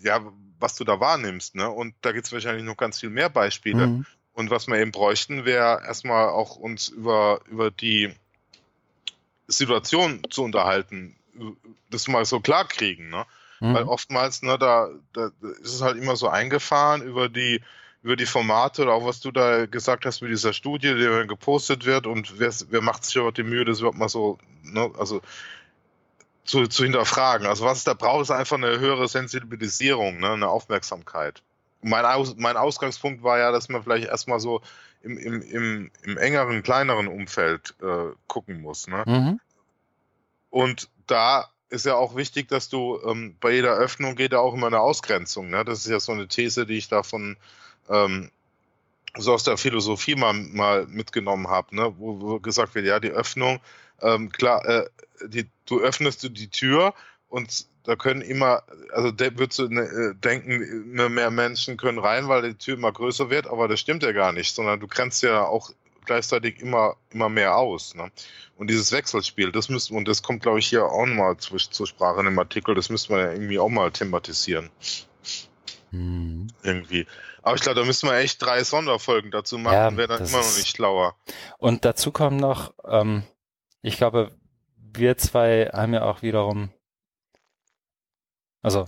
ja, 0.00 0.20
was 0.58 0.74
du 0.74 0.84
da 0.84 0.98
wahrnimmst, 0.98 1.54
ne? 1.54 1.70
Und 1.70 1.94
da 2.02 2.10
gibt 2.10 2.26
es 2.26 2.32
wahrscheinlich 2.32 2.64
noch 2.64 2.76
ganz 2.76 2.98
viel 2.98 3.10
mehr 3.10 3.30
Beispiele. 3.30 3.86
Mhm. 3.86 4.06
Und 4.32 4.50
was 4.50 4.66
wir 4.66 4.78
eben 4.78 4.90
bräuchten, 4.90 5.44
wäre 5.44 5.82
erstmal 5.84 6.28
auch 6.28 6.56
uns 6.56 6.88
über, 6.88 7.40
über 7.48 7.70
die 7.70 8.12
Situation 9.46 10.22
zu 10.30 10.42
unterhalten, 10.42 11.16
das 11.90 12.08
mal 12.08 12.24
so 12.24 12.40
klar 12.40 12.66
kriegen, 12.66 13.08
ne? 13.08 13.24
Mhm. 13.60 13.74
Weil 13.74 13.84
oftmals, 13.84 14.42
ne, 14.42 14.58
da, 14.58 14.88
da 15.12 15.30
ist 15.62 15.74
es 15.74 15.82
halt 15.82 15.96
immer 15.96 16.16
so 16.16 16.28
eingefahren 16.28 17.02
über 17.02 17.28
die 17.28 17.62
über 18.02 18.16
die 18.16 18.26
Formate 18.26 18.82
oder 18.82 18.94
auch 18.94 19.04
was 19.04 19.20
du 19.20 19.30
da 19.30 19.66
gesagt 19.66 20.06
hast 20.06 20.22
mit 20.22 20.30
dieser 20.30 20.52
Studie, 20.52 20.94
die 20.94 21.04
dann 21.04 21.28
gepostet 21.28 21.84
wird 21.84 22.06
und 22.06 22.38
wer, 22.38 22.52
wer 22.70 22.80
macht 22.80 23.04
sich 23.04 23.16
überhaupt 23.16 23.38
die 23.38 23.42
Mühe, 23.42 23.64
das 23.64 23.80
überhaupt 23.80 23.98
mal 23.98 24.08
so, 24.08 24.38
ne, 24.62 24.90
also 24.98 25.20
zu, 26.44 26.66
zu 26.66 26.84
hinterfragen. 26.84 27.46
Also 27.46 27.64
was 27.64 27.78
es 27.78 27.84
da 27.84 27.94
braucht, 27.94 28.22
ist 28.22 28.30
einfach 28.30 28.56
eine 28.56 28.78
höhere 28.78 29.06
Sensibilisierung, 29.06 30.18
ne, 30.18 30.32
eine 30.32 30.48
Aufmerksamkeit. 30.48 31.42
mein, 31.82 32.04
Aus, 32.06 32.36
mein 32.36 32.56
Ausgangspunkt 32.56 33.22
war 33.22 33.38
ja, 33.38 33.52
dass 33.52 33.68
man 33.68 33.82
vielleicht 33.82 34.08
erstmal 34.08 34.40
so 34.40 34.62
im, 35.02 35.18
im, 35.18 35.42
im, 35.42 35.90
im 36.02 36.18
engeren, 36.18 36.62
kleineren 36.62 37.06
Umfeld 37.06 37.74
äh, 37.82 38.14
gucken 38.26 38.60
muss. 38.60 38.86
Ne? 38.86 39.04
Mhm. 39.06 39.40
Und 40.50 40.88
da 41.06 41.48
ist 41.68 41.86
ja 41.86 41.94
auch 41.94 42.16
wichtig, 42.16 42.48
dass 42.48 42.68
du 42.68 42.98
ähm, 43.06 43.36
bei 43.40 43.52
jeder 43.52 43.74
Öffnung 43.76 44.16
geht 44.16 44.32
ja 44.32 44.40
auch 44.40 44.54
immer 44.54 44.66
eine 44.66 44.80
Ausgrenzung. 44.80 45.50
Ne? 45.50 45.64
Das 45.64 45.80
ist 45.80 45.90
ja 45.90 46.00
so 46.00 46.12
eine 46.12 46.28
These, 46.28 46.66
die 46.66 46.76
ich 46.76 46.88
da 46.88 47.02
von 47.02 47.36
ähm, 47.90 48.30
so 49.16 49.32
aus 49.32 49.42
der 49.42 49.56
Philosophie 49.56 50.14
mal, 50.14 50.32
mal 50.32 50.86
mitgenommen 50.86 51.48
habe, 51.48 51.74
ne? 51.74 51.92
wo, 51.98 52.20
wo 52.20 52.40
gesagt 52.40 52.74
wird, 52.74 52.86
ja, 52.86 53.00
die 53.00 53.10
Öffnung, 53.10 53.60
ähm, 54.00 54.30
klar, 54.30 54.64
äh, 54.66 54.88
die, 55.26 55.48
du 55.66 55.80
öffnest 55.80 56.22
du 56.22 56.28
die 56.28 56.48
Tür 56.48 56.94
und 57.28 57.66
da 57.84 57.96
können 57.96 58.22
immer, 58.22 58.62
also 58.92 59.10
de, 59.10 59.38
würdest 59.38 59.58
du 59.58 59.68
ne, 59.68 59.82
äh, 59.82 60.14
denken, 60.14 60.92
mehr 60.92 61.30
Menschen 61.30 61.76
können 61.76 61.98
rein, 61.98 62.28
weil 62.28 62.42
die 62.42 62.54
Tür 62.54 62.74
immer 62.74 62.92
größer 62.92 63.30
wird, 63.30 63.46
aber 63.46 63.68
das 63.68 63.80
stimmt 63.80 64.02
ja 64.02 64.12
gar 64.12 64.32
nicht, 64.32 64.54
sondern 64.54 64.80
du 64.80 64.86
grenzt 64.86 65.22
ja 65.22 65.44
auch 65.44 65.70
gleichzeitig 66.04 66.60
immer, 66.60 66.96
immer 67.10 67.28
mehr 67.28 67.56
aus. 67.56 67.94
Ne? 67.94 68.10
Und 68.56 68.68
dieses 68.68 68.92
Wechselspiel, 68.92 69.52
das 69.52 69.68
müssen, 69.68 69.96
und 69.96 70.08
das 70.08 70.22
kommt, 70.22 70.42
glaube 70.42 70.58
ich, 70.58 70.66
hier 70.66 70.84
auch 70.84 71.06
nochmal 71.06 71.36
zu, 71.38 71.56
zur 71.56 71.86
Sprache 71.86 72.20
in 72.20 72.26
dem 72.26 72.38
Artikel, 72.38 72.74
das 72.74 72.90
müsste 72.90 73.12
man 73.12 73.20
ja 73.22 73.32
irgendwie 73.32 73.58
auch 73.58 73.68
mal 73.68 73.90
thematisieren. 73.90 74.70
Hm. 75.90 76.48
Irgendwie. 76.62 77.06
Aber 77.42 77.56
ich 77.56 77.62
glaube, 77.62 77.80
da 77.80 77.86
müssen 77.86 78.08
wir 78.08 78.16
echt 78.16 78.40
drei 78.42 78.62
Sonderfolgen 78.64 79.30
dazu 79.30 79.58
machen, 79.58 79.74
ja, 79.74 79.96
wäre 79.96 80.08
dann 80.08 80.26
immer 80.26 80.38
noch 80.38 80.56
nicht 80.56 80.68
schlauer. 80.68 81.16
Und 81.58 81.84
dazu 81.84 82.12
kommen 82.12 82.36
noch, 82.36 82.74
ähm, 82.86 83.24
ich 83.82 83.96
glaube, 83.96 84.30
wir 84.76 85.16
zwei 85.16 85.70
haben 85.72 85.94
ja 85.94 86.02
auch 86.02 86.22
wiederum, 86.22 86.70
also 88.62 88.86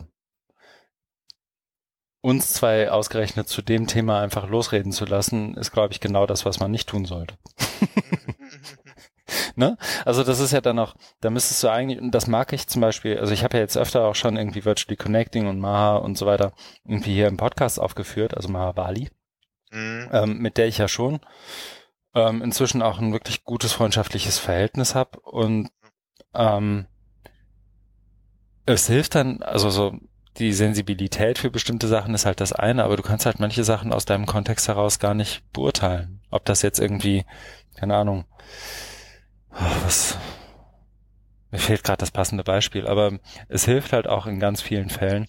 uns 2.21 2.53
zwei 2.53 2.91
ausgerechnet 2.91 3.49
zu 3.49 3.63
dem 3.63 3.89
Thema 3.89 4.21
einfach 4.21 4.49
losreden 4.49 4.93
zu 4.93 5.05
lassen, 5.05 5.57
ist, 5.57 5.73
glaube 5.73 5.93
ich, 5.93 6.01
genau 6.01 6.27
das, 6.27 6.45
was 6.47 6.61
man 6.61 6.71
nicht 6.71 6.89
tun 6.89 7.05
sollte. 7.05 7.37
ne? 9.57 9.77
Also 10.05 10.25
das 10.25 10.41
ist 10.41 10.53
ja 10.53 10.61
dann 10.61 10.79
auch, 10.79 10.95
da 11.21 11.31
müsstest 11.31 11.63
du 11.63 11.69
eigentlich, 11.69 12.01
und 12.01 12.13
das 12.13 12.27
mag 12.27 12.53
ich 12.53 12.67
zum 12.67 12.81
Beispiel, 12.81 13.19
also 13.19 13.33
ich 13.33 13.45
habe 13.45 13.57
ja 13.57 13.63
jetzt 13.63 13.77
öfter 13.77 14.05
auch 14.05 14.15
schon 14.15 14.37
irgendwie 14.37 14.65
Virtually 14.65 14.97
Connecting 14.97 15.47
und 15.47 15.59
Maha 15.59 15.97
und 15.97 16.19
so 16.19 16.27
weiter 16.27 16.53
irgendwie 16.85 17.15
hier 17.15 17.29
im 17.29 17.37
Podcast 17.37 17.81
aufgeführt, 17.81 18.37
also 18.37 18.49
Maha 18.49 18.73
Bali, 18.73 19.11
mhm. 19.71 20.09
ähm, 20.13 20.39
mit 20.39 20.57
der 20.59 20.67
ich 20.67 20.79
ja 20.79 20.89
schon 20.89 21.21
ähm, 22.15 22.43
inzwischen 22.43 22.83
auch 22.83 22.99
ein 22.99 23.13
wirklich 23.13 23.45
gutes 23.45 23.73
freundschaftliches 23.73 24.39
Verhältnis 24.39 24.95
habe 24.95 25.21
und 25.21 25.71
ähm, 26.35 26.87
es 28.67 28.87
hilft 28.87 29.15
dann, 29.15 29.43
also 29.43 29.71
so 29.71 29.99
die 30.39 30.53
Sensibilität 30.53 31.39
für 31.39 31.51
bestimmte 31.51 31.89
Sachen 31.89 32.15
ist 32.15 32.25
halt 32.25 32.41
das 32.41 32.53
eine, 32.53 32.85
aber 32.85 32.97
du 32.97 33.03
kannst 33.03 33.27
halt 33.27 33.39
manche 33.39 33.65
Sachen 33.65 33.93
aus 33.93 34.05
deinem 34.05 34.27
Kontext 34.27 34.69
heraus 34.69 34.99
gar 34.99 35.15
nicht 35.15 35.43
beurteilen. 35.53 36.21
Ob 36.31 36.45
das 36.45 36.63
jetzt 36.63 36.79
irgendwie, 36.79 37.25
keine 37.77 37.97
Ahnung, 37.97 38.25
oh, 39.55 39.85
was, 39.85 40.19
mir 41.51 41.59
fehlt 41.59 41.85
gerade 41.85 41.99
das 41.99 42.11
passende 42.11 42.45
Beispiel, 42.45 42.87
aber 42.87 43.19
es 43.49 43.65
hilft 43.65 43.93
halt 43.93 44.07
auch 44.07 44.27
in 44.27 44.41
ganz 44.41 44.63
vielen 44.63 44.91
Fällen, 44.91 45.29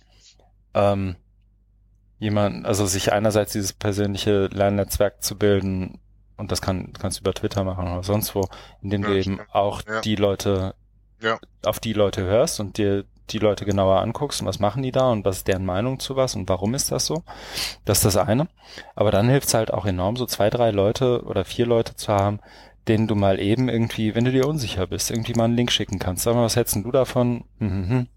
ähm, 0.74 1.16
jemand, 2.20 2.66
also 2.66 2.86
sich 2.86 3.12
einerseits 3.12 3.52
dieses 3.52 3.74
persönliche 3.74 4.48
Lernnetzwerk 4.48 5.22
zu 5.22 5.38
bilden, 5.38 6.00
und 6.38 6.52
das 6.52 6.62
kann, 6.62 6.94
kannst 6.94 7.20
du 7.20 7.22
über 7.22 7.34
Twitter 7.34 7.64
machen 7.64 7.88
oder 7.88 8.04
sonst 8.04 8.34
wo, 8.36 8.48
indem 8.82 9.04
ja, 9.04 9.10
du 9.10 9.20
eben 9.20 9.40
auch 9.52 9.82
ja. 9.88 10.02
die 10.02 10.16
Leute, 10.16 10.76
ja. 11.22 11.38
auf 11.64 11.80
die 11.80 11.94
Leute 11.94 12.24
hörst 12.24 12.60
und 12.60 12.78
dir 12.78 13.06
die 13.30 13.40
Leute 13.40 13.66
genauer 13.66 14.02
anguckst 14.02 14.42
und 14.42 14.48
was 14.48 14.60
machen 14.60 14.84
die 14.84 14.92
da 14.92 15.10
und 15.10 15.24
was 15.24 15.38
ist 15.38 15.48
deren 15.48 15.66
Meinung 15.66 16.00
zu 16.00 16.16
was 16.16 16.36
und 16.36 16.50
warum 16.50 16.74
ist 16.74 16.92
das 16.92 17.06
so. 17.06 17.24
Das 17.86 18.00
ist 18.00 18.06
das 18.06 18.18
eine. 18.18 18.48
Aber 18.96 19.12
dann 19.12 19.30
hilft 19.30 19.48
es 19.48 19.54
halt 19.54 19.72
auch 19.72 19.86
enorm, 19.86 20.18
so 20.18 20.26
zwei, 20.26 20.50
drei 20.50 20.72
Leute 20.72 21.24
oder 21.24 21.46
vier 21.46 21.66
Leute 21.66 21.96
zu 21.96 22.12
haben, 22.12 22.40
denen 22.88 23.08
du 23.08 23.16
mal 23.16 23.40
eben 23.40 23.70
irgendwie, 23.70 24.16
wenn 24.16 24.26
du 24.26 24.32
dir 24.32 24.48
unsicher 24.48 24.88
bist, 24.88 25.12
irgendwie 25.12 25.34
mal 25.34 25.46
einen 25.46 25.56
Link 25.56 25.72
schicken 25.72 26.00
kannst. 26.00 26.24
Sag 26.24 26.36
mal, 26.36 26.44
was 26.44 26.56
hältst 26.56 26.76
du 26.76 26.92
davon? 26.92 27.46
Mhm. 27.60 28.08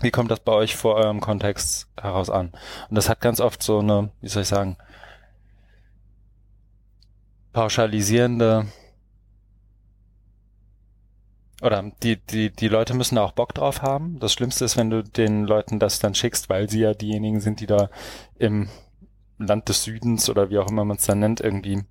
Wie 0.00 0.10
kommt 0.10 0.30
das 0.30 0.40
bei 0.40 0.52
euch 0.52 0.76
vor 0.76 0.94
eurem 0.94 1.20
Kontext 1.20 1.88
heraus 2.00 2.30
an? 2.30 2.52
Und 2.88 2.94
das 2.94 3.08
hat 3.08 3.20
ganz 3.20 3.40
oft 3.40 3.62
so 3.62 3.80
eine, 3.80 4.10
wie 4.20 4.28
soll 4.28 4.42
ich 4.42 4.48
sagen, 4.48 4.76
pauschalisierende 7.52 8.66
oder 11.60 11.90
die, 12.02 12.16
die, 12.16 12.50
die 12.50 12.68
Leute 12.68 12.94
müssen 12.94 13.16
da 13.16 13.24
auch 13.24 13.32
Bock 13.32 13.52
drauf 13.52 13.82
haben. 13.82 14.20
Das 14.20 14.32
Schlimmste 14.32 14.64
ist, 14.64 14.76
wenn 14.76 14.90
du 14.90 15.02
den 15.02 15.44
Leuten 15.44 15.80
das 15.80 15.98
dann 15.98 16.14
schickst, 16.14 16.48
weil 16.48 16.70
sie 16.70 16.80
ja 16.80 16.94
diejenigen 16.94 17.40
sind, 17.40 17.60
die 17.60 17.66
da 17.66 17.90
im 18.38 18.68
Land 19.38 19.68
des 19.68 19.82
Südens 19.82 20.30
oder 20.30 20.50
wie 20.50 20.58
auch 20.58 20.70
immer 20.70 20.84
man 20.84 20.98
es 20.98 21.06
dann 21.06 21.18
nennt, 21.18 21.40
irgendwie. 21.40 21.82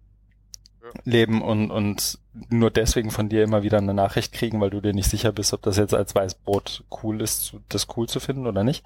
Leben 1.04 1.42
und, 1.42 1.72
und 1.72 2.20
nur 2.50 2.72
deswegen 2.72 3.12
von 3.12 3.30
dir 3.30 3.44
immer 3.44 3.64
wieder 3.64 3.78
eine 3.78 3.94
Nachricht 3.94 4.34
kriegen, 4.34 4.62
weil 4.62 4.70
du 4.70 4.82
dir 4.82 4.94
nicht 4.94 5.10
sicher 5.10 5.32
bist, 5.32 5.54
ob 5.54 5.62
das 5.62 5.78
jetzt 5.78 5.94
als 5.94 6.16
Weißbrot 6.16 6.84
cool 7.04 7.22
ist, 7.22 7.56
das 7.70 7.88
cool 7.96 8.08
zu 8.08 8.20
finden 8.20 8.48
oder 8.48 8.64
nicht. 8.64 8.84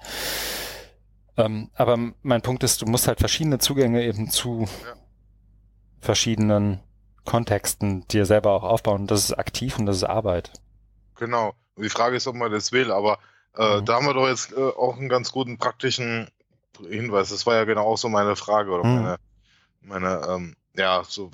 Ähm, 1.36 1.70
aber 1.74 1.98
mein 2.22 2.42
Punkt 2.42 2.62
ist, 2.62 2.82
du 2.82 2.86
musst 2.86 3.08
halt 3.08 3.18
verschiedene 3.18 3.58
Zugänge 3.58 4.04
eben 4.04 4.30
zu 4.30 4.62
ja. 4.62 4.94
verschiedenen 6.00 6.80
Kontexten 7.24 8.06
dir 8.08 8.26
selber 8.26 8.52
auch 8.52 8.64
aufbauen. 8.64 9.06
Das 9.06 9.24
ist 9.24 9.32
aktiv 9.32 9.78
und 9.78 9.86
das 9.86 9.96
ist 9.96 10.04
Arbeit. 10.04 10.52
Genau. 11.16 11.54
Und 11.74 11.84
die 11.84 11.88
Frage 11.88 12.16
ist, 12.16 12.26
ob 12.26 12.34
man 12.34 12.52
das 12.52 12.72
will, 12.72 12.90
aber 12.90 13.18
äh, 13.56 13.80
mhm. 13.80 13.84
da 13.84 13.94
haben 13.94 14.06
wir 14.06 14.14
doch 14.14 14.28
jetzt 14.28 14.52
äh, 14.52 14.60
auch 14.60 14.98
einen 14.98 15.08
ganz 15.08 15.32
guten 15.32 15.58
praktischen 15.58 16.28
Hinweis. 16.88 17.30
Das 17.30 17.46
war 17.46 17.54
ja 17.54 17.64
genau 17.64 17.84
auch 17.84 17.98
so 17.98 18.08
meine 18.08 18.36
Frage 18.36 18.70
oder 18.70 18.84
mhm. 18.84 18.94
meine, 18.94 19.16
meine 19.80 20.26
ähm, 20.28 20.56
ja, 20.74 21.02
so 21.06 21.30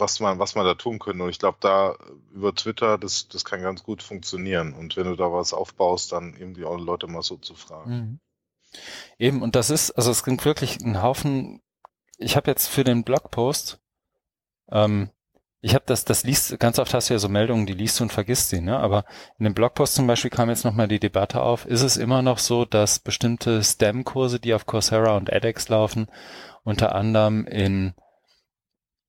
was 0.00 0.20
man, 0.20 0.38
was 0.38 0.54
man 0.54 0.64
da 0.64 0.74
tun 0.74 0.98
könnte. 0.98 1.22
Und 1.22 1.30
ich 1.30 1.38
glaube, 1.38 1.58
da 1.60 1.96
über 2.32 2.54
Twitter, 2.54 2.98
das, 2.98 3.28
das 3.28 3.44
kann 3.44 3.62
ganz 3.62 3.82
gut 3.82 4.02
funktionieren. 4.02 4.72
Und 4.74 4.96
wenn 4.96 5.06
du 5.06 5.16
da 5.16 5.32
was 5.32 5.52
aufbaust, 5.52 6.12
dann 6.12 6.34
irgendwie 6.38 6.64
auch 6.64 6.78
Leute 6.78 7.06
mal 7.06 7.22
so 7.22 7.36
zu 7.36 7.54
fragen. 7.54 7.90
Mhm. 7.90 8.20
Eben, 9.18 9.42
und 9.42 9.56
das 9.56 9.70
ist, 9.70 9.92
also 9.92 10.10
es 10.10 10.22
klingt 10.22 10.44
wirklich 10.44 10.80
ein 10.80 11.02
Haufen. 11.02 11.62
Ich 12.18 12.36
habe 12.36 12.50
jetzt 12.50 12.66
für 12.66 12.84
den 12.84 13.04
Blogpost 13.04 13.80
ähm, 14.70 15.10
ich 15.60 15.74
habe 15.74 15.84
das, 15.86 16.04
das 16.04 16.22
liest, 16.22 16.58
ganz 16.60 16.78
oft 16.78 16.94
hast 16.94 17.10
du 17.10 17.14
ja 17.14 17.18
so 17.18 17.28
Meldungen, 17.28 17.66
die 17.66 17.72
liest 17.72 17.98
du 17.98 18.04
und 18.04 18.12
vergisst 18.12 18.50
sie, 18.50 18.60
ne? 18.60 18.78
Aber 18.78 19.04
in 19.38 19.44
dem 19.44 19.54
Blogpost 19.54 19.94
zum 19.94 20.06
Beispiel 20.06 20.30
kam 20.30 20.50
jetzt 20.50 20.64
nochmal 20.64 20.86
die 20.86 21.00
Debatte 21.00 21.42
auf, 21.42 21.66
ist 21.66 21.82
es 21.82 21.96
immer 21.96 22.22
noch 22.22 22.38
so, 22.38 22.64
dass 22.64 23.00
bestimmte 23.00 23.62
STEM-Kurse, 23.62 24.38
die 24.38 24.54
auf 24.54 24.66
Coursera 24.66 25.16
und 25.16 25.30
edX 25.30 25.68
laufen, 25.68 26.06
unter 26.62 26.94
anderem 26.94 27.44
in 27.46 27.94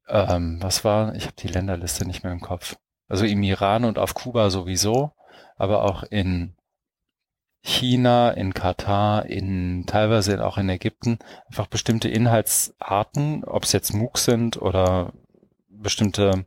ähm, 0.09 0.57
was 0.61 0.83
war, 0.83 1.15
ich 1.15 1.23
habe 1.25 1.35
die 1.37 1.47
Länderliste 1.47 2.05
nicht 2.05 2.23
mehr 2.23 2.33
im 2.33 2.41
Kopf. 2.41 2.77
Also 3.07 3.25
im 3.25 3.41
Iran 3.43 3.85
und 3.85 3.97
auf 3.97 4.13
Kuba 4.13 4.49
sowieso, 4.49 5.11
aber 5.57 5.83
auch 5.83 6.03
in 6.03 6.55
China, 7.61 8.31
in 8.31 8.53
Katar, 8.53 9.25
in 9.25 9.85
teilweise 9.85 10.45
auch 10.45 10.57
in 10.57 10.69
Ägypten 10.69 11.19
einfach 11.47 11.67
bestimmte 11.67 12.07
Inhaltsarten, 12.07 13.43
ob 13.43 13.63
es 13.63 13.73
jetzt 13.73 13.93
MOOC 13.93 14.17
sind 14.17 14.61
oder 14.61 15.11
bestimmte 15.67 16.45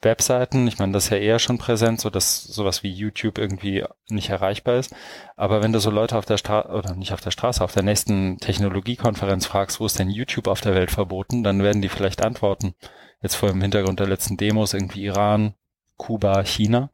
Webseiten. 0.00 0.68
Ich 0.68 0.78
meine, 0.78 0.92
das 0.92 1.04
ist 1.04 1.10
ja 1.10 1.16
eher 1.16 1.38
schon 1.38 1.58
präsent, 1.58 2.00
so 2.00 2.10
dass 2.10 2.42
sowas 2.42 2.82
wie 2.82 2.90
YouTube 2.90 3.38
irgendwie 3.38 3.84
nicht 4.08 4.30
erreichbar 4.30 4.76
ist. 4.76 4.94
Aber 5.36 5.62
wenn 5.62 5.72
du 5.72 5.80
so 5.80 5.90
Leute 5.90 6.16
auf 6.16 6.24
der 6.24 6.36
Straße, 6.36 6.68
oder 6.68 6.94
nicht 6.94 7.12
auf 7.12 7.20
der 7.20 7.32
Straße, 7.32 7.62
auf 7.62 7.72
der 7.72 7.82
nächsten 7.82 8.38
Technologiekonferenz 8.38 9.46
fragst, 9.46 9.80
wo 9.80 9.86
ist 9.86 9.98
denn 9.98 10.10
YouTube 10.10 10.46
auf 10.46 10.60
der 10.60 10.74
Welt 10.74 10.90
verboten, 10.90 11.42
dann 11.42 11.62
werden 11.62 11.82
die 11.82 11.88
vielleicht 11.88 12.24
antworten. 12.24 12.74
Jetzt 13.20 13.34
vor 13.34 13.48
dem 13.48 13.60
Hintergrund 13.60 13.98
der 13.98 14.06
letzten 14.06 14.36
Demos 14.36 14.74
irgendwie 14.74 15.04
Iran, 15.04 15.54
Kuba, 15.96 16.44
China. 16.44 16.90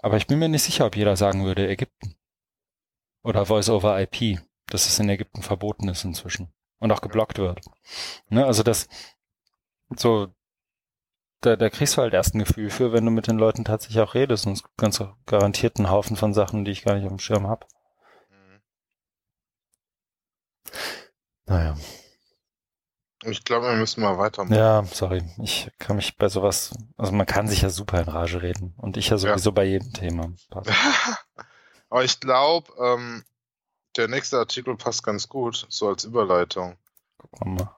Aber 0.00 0.16
ich 0.16 0.26
bin 0.26 0.40
mir 0.40 0.48
nicht 0.48 0.64
sicher, 0.64 0.86
ob 0.86 0.96
jeder 0.96 1.16
sagen 1.16 1.44
würde 1.44 1.68
Ägypten. 1.68 2.16
Oder 3.22 3.46
Voice 3.46 3.68
over 3.68 4.00
IP, 4.00 4.40
dass 4.66 4.86
es 4.86 4.98
in 4.98 5.08
Ägypten 5.08 5.42
verboten 5.42 5.88
ist 5.88 6.04
inzwischen. 6.04 6.52
Und 6.78 6.90
auch 6.90 7.02
geblockt 7.02 7.38
wird. 7.38 7.60
Ne, 8.28 8.44
also 8.44 8.62
das, 8.62 8.88
so 9.94 10.28
da, 11.40 11.56
da 11.56 11.70
kriegst 11.70 11.96
du 11.96 12.02
halt 12.02 12.14
erst 12.14 12.34
ein 12.34 12.40
Gefühl 12.40 12.70
für, 12.70 12.92
wenn 12.92 13.04
du 13.04 13.10
mit 13.10 13.26
den 13.26 13.38
Leuten 13.38 13.64
tatsächlich 13.64 14.00
auch 14.00 14.14
redest. 14.14 14.46
Und 14.46 14.52
es 14.52 14.62
gibt 14.62 14.76
ganz 14.76 15.02
garantiert 15.26 15.78
einen 15.78 15.90
Haufen 15.90 16.16
von 16.16 16.34
Sachen, 16.34 16.64
die 16.64 16.70
ich 16.70 16.84
gar 16.84 16.94
nicht 16.94 17.04
auf 17.04 17.10
dem 17.10 17.18
Schirm 17.18 17.46
habe. 17.46 17.66
Mhm. 18.28 18.60
Naja. 21.46 21.76
Ich 23.24 23.44
glaube, 23.44 23.66
wir 23.66 23.76
müssen 23.76 24.02
mal 24.02 24.18
weitermachen. 24.18 24.56
Ja, 24.56 24.82
sorry. 24.84 25.22
Ich 25.42 25.70
kann 25.78 25.96
mich 25.96 26.16
bei 26.16 26.28
sowas, 26.28 26.72
also 26.96 27.12
man 27.12 27.26
kann 27.26 27.48
sich 27.48 27.62
ja 27.62 27.68
super 27.68 28.00
in 28.00 28.08
Rage 28.08 28.40
reden. 28.40 28.74
Und 28.78 28.96
ich 28.96 29.10
ja 29.10 29.18
sowieso 29.18 29.50
ja. 29.50 29.54
bei 29.54 29.64
jedem 29.64 29.92
Thema. 29.92 30.32
Aber 31.90 32.04
ich 32.04 32.20
glaube, 32.20 32.72
ähm, 32.82 33.24
der 33.96 34.08
nächste 34.08 34.38
Artikel 34.38 34.76
passt 34.76 35.02
ganz 35.02 35.28
gut, 35.28 35.66
so 35.68 35.88
als 35.88 36.04
Überleitung. 36.04 36.76
Gucken 37.18 37.58
wir 37.58 37.64
mal. 37.64 37.76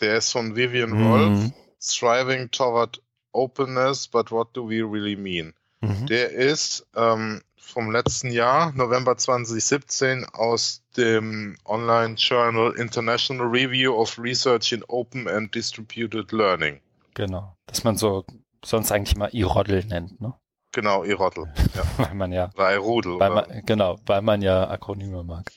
Der 0.00 0.16
ist 0.16 0.32
von 0.32 0.56
Vivian 0.56 0.90
mhm. 0.90 1.08
Wolf 1.08 1.52
Striving 1.84 2.50
Toward 2.50 2.98
Openness, 3.34 4.06
but 4.06 4.30
what 4.30 4.54
do 4.54 4.66
we 4.66 4.80
really 4.80 5.16
mean? 5.16 5.52
Mhm. 5.82 6.06
Der 6.06 6.30
ist 6.30 6.86
ähm, 6.96 7.42
vom 7.58 7.90
letzten 7.90 8.30
Jahr, 8.30 8.72
November 8.72 9.18
2017, 9.18 10.24
aus 10.32 10.82
dem 10.96 11.56
Online-Journal 11.66 12.72
International 12.78 13.46
Review 13.46 13.94
of 13.94 14.18
Research 14.18 14.72
in 14.72 14.82
Open 14.88 15.28
and 15.28 15.54
Distributed 15.54 16.32
Learning. 16.32 16.80
Genau, 17.12 17.54
dass 17.66 17.84
man 17.84 17.98
so 17.98 18.24
sonst 18.64 18.90
eigentlich 18.90 19.16
mal 19.16 19.28
IRODL 19.32 19.84
nennt, 19.84 20.20
ne? 20.22 20.32
Genau, 20.72 21.04
IRODL. 21.04 21.52
Ja. 21.74 21.82
weil 21.98 22.14
man 22.14 22.32
ja. 22.32 22.50
Weil 22.54 22.78
Rudel. 22.78 23.20
Weil 23.20 23.30
man, 23.30 23.62
genau, 23.66 23.98
weil 24.06 24.22
man 24.22 24.40
ja 24.40 24.68
Akronyme 24.70 25.22
mag. 25.22 25.52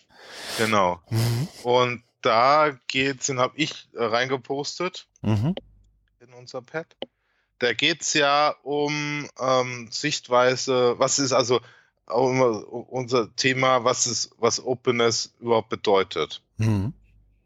Genau. 0.58 1.00
Mhm. 1.10 1.48
Und 1.64 2.04
da 2.22 2.72
geht's, 2.88 3.28
den 3.28 3.40
habe 3.40 3.54
ich 3.56 3.88
äh, 3.94 4.04
reingepostet. 4.04 5.08
Mhm 5.22 5.56
unser 6.38 6.62
Pad. 6.62 6.96
Da 7.60 7.74
geht 7.74 8.02
es 8.02 8.14
ja 8.14 8.56
um 8.64 9.28
ähm, 9.40 9.88
Sichtweise, 9.92 10.96
was 10.98 11.20
ist 11.20 11.34
also 11.34 11.60
unser 12.06 13.36
Thema, 13.36 13.84
was 13.84 14.08
ist, 14.08 14.32
was 14.38 14.64
Openness 14.64 15.34
überhaupt 15.40 15.70
bedeutet. 15.70 16.42
Mhm. 16.58 16.94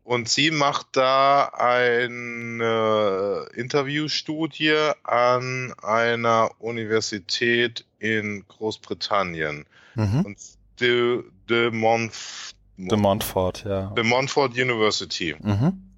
Und 0.04 0.30
sie 0.30 0.52
macht 0.52 0.88
da 0.92 1.46
eine 1.54 3.48
Interviewstudie 3.56 4.92
an 5.04 5.74
einer 5.82 6.52
Universität 6.60 7.86
in 8.00 8.46
Großbritannien. 8.48 9.66
Mhm. 9.96 10.26
Und 10.26 10.38
de, 10.80 11.24
de, 11.48 11.72
Montf 11.72 12.54
de 12.78 12.98
Montfort, 12.98 13.64
ja. 13.64 13.88
De 13.92 14.04
Montfort 14.04 14.54
University. 14.54 15.36
Mhm. 15.40 15.92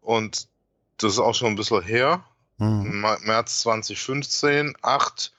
Und 0.00 0.48
das 1.02 1.14
ist 1.14 1.18
auch 1.18 1.34
schon 1.34 1.48
ein 1.48 1.56
bisschen 1.56 1.82
her. 1.82 2.24
Mhm. 2.58 3.04
März 3.24 3.62
2015. 3.62 4.74
Acht 4.82 5.32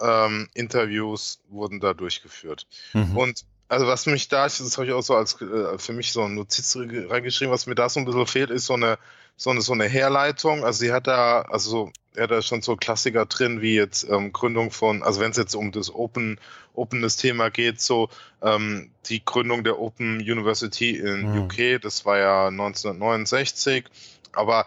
ähm, 0.00 0.48
Interviews 0.54 1.40
wurden 1.48 1.80
da 1.80 1.94
durchgeführt. 1.94 2.66
Mhm. 2.92 3.16
Und 3.16 3.44
also 3.68 3.86
was 3.86 4.04
mich 4.06 4.28
da, 4.28 4.44
das 4.44 4.76
habe 4.76 4.86
ich 4.86 4.92
auch 4.92 5.02
so 5.02 5.16
als 5.16 5.40
äh, 5.40 5.78
für 5.78 5.92
mich 5.92 6.12
so 6.12 6.22
ein 6.22 6.34
Notiz 6.34 6.76
reingeschrieben, 6.76 7.52
was 7.52 7.66
mir 7.66 7.74
da 7.74 7.88
so 7.88 8.00
ein 8.00 8.04
bisschen 8.04 8.26
fehlt, 8.26 8.50
ist 8.50 8.66
so 8.66 8.74
eine 8.74 8.98
so 9.36 9.48
eine 9.48 9.62
so 9.62 9.72
eine 9.72 9.86
Herleitung. 9.86 10.64
Also 10.64 10.80
sie 10.80 10.92
hat 10.92 11.06
da 11.06 11.42
also 11.42 11.90
er 12.14 12.24
hat 12.24 12.30
da 12.30 12.42
schon 12.42 12.60
so 12.60 12.76
Klassiker 12.76 13.24
drin, 13.24 13.62
wie 13.62 13.74
jetzt 13.74 14.06
ähm, 14.08 14.32
Gründung 14.32 14.70
von, 14.70 15.02
also 15.02 15.20
wenn 15.20 15.30
es 15.30 15.38
jetzt 15.38 15.54
um 15.54 15.72
das 15.72 15.92
Open 15.94 16.38
Openes 16.74 17.16
Thema 17.16 17.50
geht, 17.50 17.80
so 17.80 18.08
ähm, 18.42 18.90
die 19.06 19.24
Gründung 19.24 19.64
der 19.64 19.78
Open 19.78 20.16
University 20.16 20.96
in 20.96 21.30
mhm. 21.30 21.42
UK, 21.42 21.80
das 21.80 22.04
war 22.04 22.18
ja 22.18 22.48
1969, 22.48 23.84
aber 24.32 24.66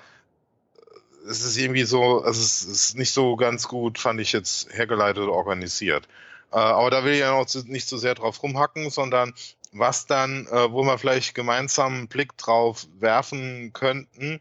es 1.28 1.44
ist 1.44 1.58
irgendwie 1.58 1.84
so, 1.84 2.22
also 2.24 2.42
es 2.42 2.64
ist 2.64 2.98
nicht 2.98 3.12
so 3.12 3.36
ganz 3.36 3.68
gut, 3.68 4.00
fand 4.00 4.20
ich 4.20 4.32
jetzt 4.32 4.72
hergeleitet 4.72 5.24
oder 5.24 5.34
organisiert. 5.34 6.08
Äh, 6.52 6.58
aber 6.58 6.90
da 6.90 7.04
will 7.04 7.14
ich 7.14 7.20
ja 7.20 7.38
noch 7.38 7.46
zu, 7.46 7.64
nicht 7.68 7.88
zu 7.88 7.96
so 7.96 8.02
sehr 8.02 8.16
drauf 8.16 8.42
rumhacken, 8.44 8.90
sondern 8.90 9.34
was 9.72 10.06
dann, 10.06 10.48
äh, 10.48 10.72
wo 10.72 10.84
wir 10.84 10.98
vielleicht 10.98 11.36
gemeinsam 11.36 11.96
einen 11.96 12.08
Blick 12.08 12.38
drauf 12.38 12.88
werfen 13.00 13.74
könnten, 13.74 14.40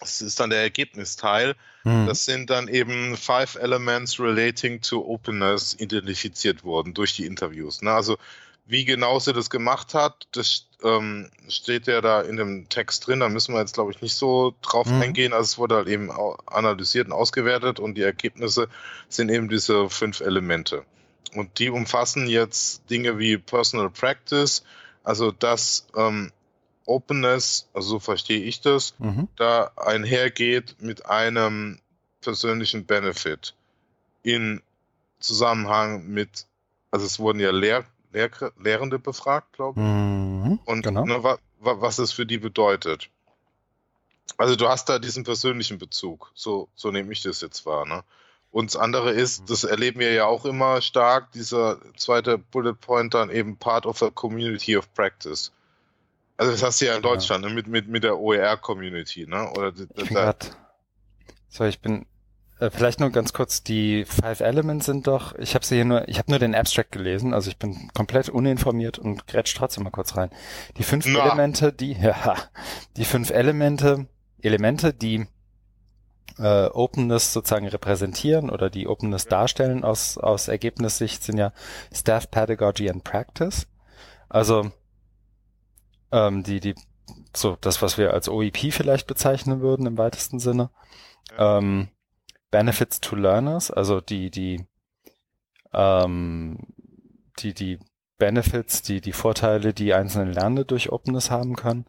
das 0.00 0.22
ist 0.22 0.40
dann 0.40 0.50
der 0.50 0.60
Ergebnisteil. 0.60 1.54
Hm. 1.82 2.06
Das 2.06 2.24
sind 2.24 2.50
dann 2.50 2.68
eben 2.68 3.16
five 3.16 3.54
elements 3.56 4.18
relating 4.18 4.80
to 4.80 5.04
openness 5.06 5.76
identifiziert 5.78 6.64
worden 6.64 6.94
durch 6.94 7.14
die 7.14 7.26
Interviews. 7.26 7.80
Ne? 7.82 7.92
Also 7.92 8.18
wie 8.66 8.84
genau 8.84 9.18
sie 9.18 9.32
das 9.32 9.50
gemacht 9.50 9.94
hat, 9.94 10.26
das 10.32 10.66
ähm, 10.82 11.30
steht 11.48 11.86
ja 11.86 12.00
da 12.00 12.22
in 12.22 12.36
dem 12.36 12.68
Text 12.68 13.06
drin. 13.06 13.20
Da 13.20 13.28
müssen 13.28 13.54
wir 13.54 13.60
jetzt, 13.60 13.74
glaube 13.74 13.90
ich, 13.90 14.00
nicht 14.00 14.14
so 14.14 14.54
drauf 14.62 14.86
mhm. 14.86 15.02
eingehen. 15.02 15.32
Also 15.32 15.44
es 15.44 15.58
wurde 15.58 15.76
halt 15.76 15.88
eben 15.88 16.10
analysiert 16.46 17.08
und 17.08 17.12
ausgewertet 17.12 17.78
und 17.78 17.94
die 17.94 18.02
Ergebnisse 18.02 18.68
sind 19.08 19.30
eben 19.30 19.48
diese 19.48 19.90
fünf 19.90 20.20
Elemente. 20.20 20.84
Und 21.34 21.58
die 21.58 21.70
umfassen 21.70 22.26
jetzt 22.26 22.88
Dinge 22.90 23.18
wie 23.18 23.36
Personal 23.36 23.90
Practice, 23.90 24.64
also 25.02 25.30
dass 25.30 25.86
ähm, 25.96 26.32
Openness, 26.86 27.68
also 27.74 27.88
so 27.88 27.98
verstehe 27.98 28.40
ich 28.40 28.60
das, 28.60 28.94
mhm. 28.98 29.28
da 29.36 29.72
einhergeht 29.76 30.76
mit 30.80 31.06
einem 31.06 31.80
persönlichen 32.20 32.86
Benefit 32.86 33.54
in 34.22 34.62
Zusammenhang 35.18 36.06
mit, 36.06 36.46
also 36.90 37.04
es 37.04 37.18
wurden 37.18 37.40
ja 37.40 37.50
Lehr 37.50 37.84
Lehr 38.14 38.30
Lehrende 38.58 38.98
befragt, 38.98 39.52
glaube 39.52 39.80
ich, 39.80 39.86
mhm, 39.86 40.60
und 40.64 40.82
genau. 40.82 41.04
ne, 41.04 41.22
wa 41.22 41.38
wa 41.58 41.80
was 41.80 41.98
es 41.98 42.12
für 42.12 42.26
die 42.26 42.38
bedeutet. 42.38 43.10
Also 44.36 44.56
du 44.56 44.68
hast 44.68 44.88
da 44.88 44.98
diesen 44.98 45.24
persönlichen 45.24 45.78
Bezug, 45.78 46.30
so, 46.34 46.68
so 46.74 46.90
nehme 46.90 47.12
ich 47.12 47.22
das 47.22 47.40
jetzt 47.40 47.66
wahr. 47.66 47.86
Ne? 47.86 48.02
Und 48.50 48.72
das 48.72 48.80
andere 48.80 49.10
ist, 49.10 49.42
mhm. 49.42 49.46
das 49.46 49.64
erleben 49.64 50.00
wir 50.00 50.12
ja 50.12 50.26
auch 50.26 50.44
immer 50.44 50.80
stark, 50.80 51.32
dieser 51.32 51.80
zweite 51.96 52.38
Bullet 52.38 52.74
Point 52.74 53.14
dann 53.14 53.30
eben 53.30 53.56
Part 53.56 53.86
of 53.86 54.02
a 54.02 54.10
Community 54.10 54.76
of 54.76 54.92
Practice. 54.94 55.52
Also 56.36 56.52
das 56.52 56.62
hast 56.62 56.80
du 56.80 56.86
ja 56.86 56.96
in 56.96 57.02
Deutschland, 57.02 57.44
ja. 57.44 57.50
Ne, 57.50 57.54
mit, 57.54 57.66
mit, 57.66 57.88
mit 57.88 58.04
der 58.04 58.18
OER-Community, 58.18 59.26
ne? 59.26 59.50
Oder 59.50 59.72
ich 59.96 60.08
grad, 60.08 60.56
so, 61.48 61.64
ich 61.64 61.80
bin 61.80 62.06
vielleicht 62.70 63.00
nur 63.00 63.10
ganz 63.10 63.32
kurz, 63.32 63.62
die 63.62 64.04
Five 64.04 64.40
Elements 64.40 64.86
sind 64.86 65.06
doch, 65.06 65.34
ich 65.36 65.54
habe 65.54 65.64
sie 65.64 65.76
hier 65.76 65.84
nur, 65.84 66.08
ich 66.08 66.18
habe 66.18 66.30
nur 66.30 66.38
den 66.38 66.54
Abstract 66.54 66.92
gelesen, 66.92 67.34
also 67.34 67.50
ich 67.50 67.58
bin 67.58 67.90
komplett 67.94 68.28
uninformiert 68.28 68.98
und 68.98 69.26
grätsch 69.26 69.54
trotzdem 69.54 69.84
mal 69.84 69.90
kurz 69.90 70.16
rein. 70.16 70.30
Die 70.76 70.84
fünf 70.84 71.06
Na. 71.06 71.24
Elemente, 71.24 71.72
die, 71.72 71.92
ja, 72.00 72.36
die 72.96 73.04
fünf 73.04 73.30
Elemente, 73.30 74.06
Elemente, 74.40 74.94
die 74.94 75.26
äh, 76.38 76.66
Openness 76.66 77.32
sozusagen 77.32 77.68
repräsentieren 77.68 78.50
oder 78.50 78.70
die 78.70 78.88
Openness 78.88 79.26
darstellen 79.26 79.84
aus, 79.84 80.18
aus 80.18 80.48
Ergebnissicht 80.48 81.22
sind 81.22 81.38
ja 81.38 81.52
Staff 81.92 82.30
Pedagogy 82.30 82.90
and 82.90 83.04
Practice. 83.04 83.66
Also 84.28 84.70
ähm, 86.12 86.42
die, 86.42 86.60
die, 86.60 86.74
so 87.34 87.56
das, 87.60 87.82
was 87.82 87.98
wir 87.98 88.12
als 88.12 88.28
OEP 88.28 88.72
vielleicht 88.72 89.06
bezeichnen 89.06 89.60
würden 89.60 89.86
im 89.86 89.98
weitesten 89.98 90.38
Sinne. 90.38 90.70
Ähm, 91.38 91.88
Benefits 92.54 93.00
to 93.00 93.16
Learners, 93.16 93.72
also 93.72 94.00
die, 94.00 94.30
die, 94.30 94.64
ähm, 95.72 96.60
die, 97.40 97.52
die 97.52 97.80
Benefits, 98.16 98.80
die, 98.82 99.00
die 99.00 99.12
Vorteile, 99.12 99.74
die 99.74 99.92
einzelne 99.92 100.30
Lernende 100.30 100.64
durch 100.64 100.92
Openness 100.92 101.32
haben 101.32 101.56
können. 101.56 101.86